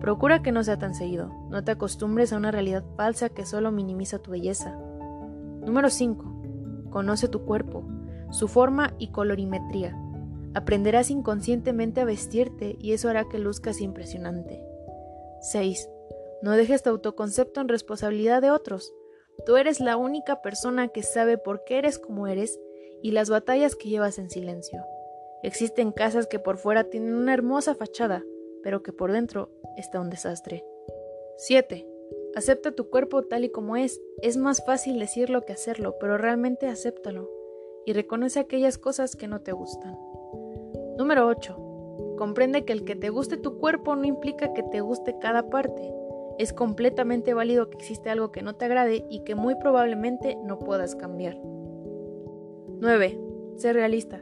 procura 0.00 0.42
que 0.42 0.50
no 0.50 0.64
sea 0.64 0.80
tan 0.80 0.96
seguido. 0.96 1.30
No 1.48 1.62
te 1.62 1.70
acostumbres 1.70 2.32
a 2.32 2.36
una 2.38 2.50
realidad 2.50 2.84
falsa 2.96 3.28
que 3.28 3.46
solo 3.46 3.70
minimiza 3.70 4.18
tu 4.18 4.32
belleza. 4.32 4.76
Número 5.64 5.90
5. 5.90 6.90
Conoce 6.90 7.28
tu 7.28 7.44
cuerpo, 7.44 7.84
su 8.32 8.48
forma 8.48 8.94
y 8.98 9.12
colorimetría. 9.12 9.96
Aprenderás 10.54 11.12
inconscientemente 11.12 12.00
a 12.00 12.04
vestirte 12.04 12.76
y 12.80 12.94
eso 12.94 13.08
hará 13.08 13.28
que 13.28 13.38
luzcas 13.38 13.80
impresionante. 13.80 14.60
6. 15.40 15.88
No 16.42 16.52
dejes 16.52 16.82
tu 16.82 16.90
autoconcepto 16.90 17.60
en 17.60 17.68
responsabilidad 17.68 18.42
de 18.42 18.50
otros. 18.50 18.94
Tú 19.46 19.56
eres 19.56 19.80
la 19.80 19.96
única 19.96 20.42
persona 20.42 20.88
que 20.88 21.02
sabe 21.02 21.38
por 21.38 21.64
qué 21.64 21.78
eres 21.78 21.98
como 21.98 22.26
eres 22.26 22.60
y 23.02 23.12
las 23.12 23.30
batallas 23.30 23.76
que 23.76 23.88
llevas 23.88 24.18
en 24.18 24.30
silencio. 24.30 24.84
Existen 25.42 25.92
casas 25.92 26.26
que 26.26 26.38
por 26.38 26.58
fuera 26.58 26.84
tienen 26.84 27.14
una 27.14 27.34
hermosa 27.34 27.74
fachada, 27.74 28.24
pero 28.62 28.82
que 28.82 28.92
por 28.92 29.12
dentro 29.12 29.50
está 29.76 30.00
un 30.00 30.10
desastre. 30.10 30.64
7. 31.36 31.86
Acepta 32.34 32.72
tu 32.72 32.90
cuerpo 32.90 33.22
tal 33.22 33.44
y 33.44 33.50
como 33.50 33.76
es. 33.76 34.00
Es 34.22 34.36
más 34.36 34.64
fácil 34.64 34.98
decirlo 34.98 35.44
que 35.44 35.52
hacerlo, 35.52 35.96
pero 36.00 36.18
realmente 36.18 36.66
acéptalo 36.66 37.30
y 37.86 37.92
reconoce 37.92 38.40
aquellas 38.40 38.78
cosas 38.78 39.16
que 39.16 39.28
no 39.28 39.40
te 39.40 39.52
gustan. 39.52 39.96
Número 40.98 41.26
8. 41.26 42.16
Comprende 42.18 42.64
que 42.64 42.72
el 42.72 42.84
que 42.84 42.96
te 42.96 43.08
guste 43.08 43.36
tu 43.36 43.58
cuerpo 43.58 43.94
no 43.94 44.04
implica 44.04 44.52
que 44.52 44.64
te 44.64 44.80
guste 44.80 45.16
cada 45.20 45.48
parte. 45.48 45.94
Es 46.38 46.52
completamente 46.52 47.34
válido 47.34 47.68
que 47.68 47.76
existe 47.76 48.10
algo 48.10 48.30
que 48.30 48.42
no 48.42 48.54
te 48.54 48.64
agrade 48.64 49.04
y 49.10 49.24
que 49.24 49.34
muy 49.34 49.56
probablemente 49.56 50.38
no 50.44 50.58
puedas 50.58 50.94
cambiar. 50.94 51.36
9. 52.80 53.20
Sé 53.56 53.72
realista. 53.72 54.20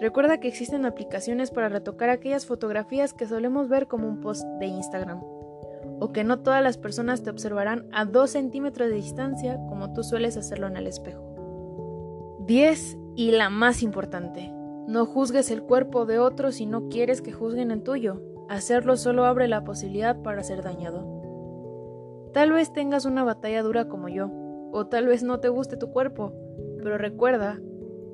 Recuerda 0.00 0.40
que 0.40 0.48
existen 0.48 0.86
aplicaciones 0.86 1.50
para 1.50 1.68
retocar 1.68 2.08
aquellas 2.08 2.46
fotografías 2.46 3.12
que 3.12 3.26
solemos 3.26 3.68
ver 3.68 3.86
como 3.86 4.08
un 4.08 4.20
post 4.20 4.44
de 4.58 4.66
Instagram, 4.66 5.22
o 6.00 6.10
que 6.12 6.24
no 6.24 6.40
todas 6.40 6.62
las 6.62 6.78
personas 6.78 7.22
te 7.22 7.30
observarán 7.30 7.86
a 7.92 8.06
2 8.06 8.30
centímetros 8.30 8.88
de 8.88 8.96
distancia 8.96 9.60
como 9.68 9.92
tú 9.92 10.02
sueles 10.02 10.36
hacerlo 10.36 10.66
en 10.66 10.76
el 10.76 10.86
espejo. 10.86 11.22
10. 12.46 12.98
Y 13.14 13.30
la 13.32 13.50
más 13.50 13.82
importante. 13.82 14.50
No 14.88 15.04
juzgues 15.04 15.50
el 15.50 15.62
cuerpo 15.62 16.06
de 16.06 16.18
otros 16.18 16.56
si 16.56 16.66
no 16.66 16.88
quieres 16.88 17.20
que 17.20 17.30
juzguen 17.30 17.70
el 17.70 17.82
tuyo. 17.82 18.22
Hacerlo 18.48 18.96
solo 18.96 19.26
abre 19.26 19.46
la 19.48 19.64
posibilidad 19.64 20.20
para 20.22 20.42
ser 20.42 20.62
dañado. 20.62 21.21
Tal 22.32 22.52
vez 22.52 22.72
tengas 22.72 23.04
una 23.04 23.24
batalla 23.24 23.62
dura 23.62 23.88
como 23.88 24.08
yo, 24.08 24.30
o 24.72 24.86
tal 24.86 25.06
vez 25.06 25.22
no 25.22 25.40
te 25.40 25.48
guste 25.48 25.76
tu 25.76 25.92
cuerpo, 25.92 26.32
pero 26.82 26.96
recuerda 26.96 27.60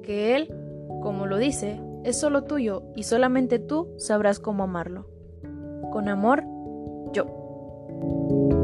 que 0.02 0.34
él, 0.34 0.52
como 1.02 1.26
lo 1.26 1.36
dice, 1.36 1.80
es 2.04 2.18
solo 2.18 2.44
tuyo 2.44 2.82
y 2.96 3.04
solamente 3.04 3.58
tú 3.58 3.94
sabrás 3.96 4.40
cómo 4.40 4.64
amarlo. 4.64 5.08
Con 5.92 6.08
amor, 6.08 6.44
yo. 7.12 8.57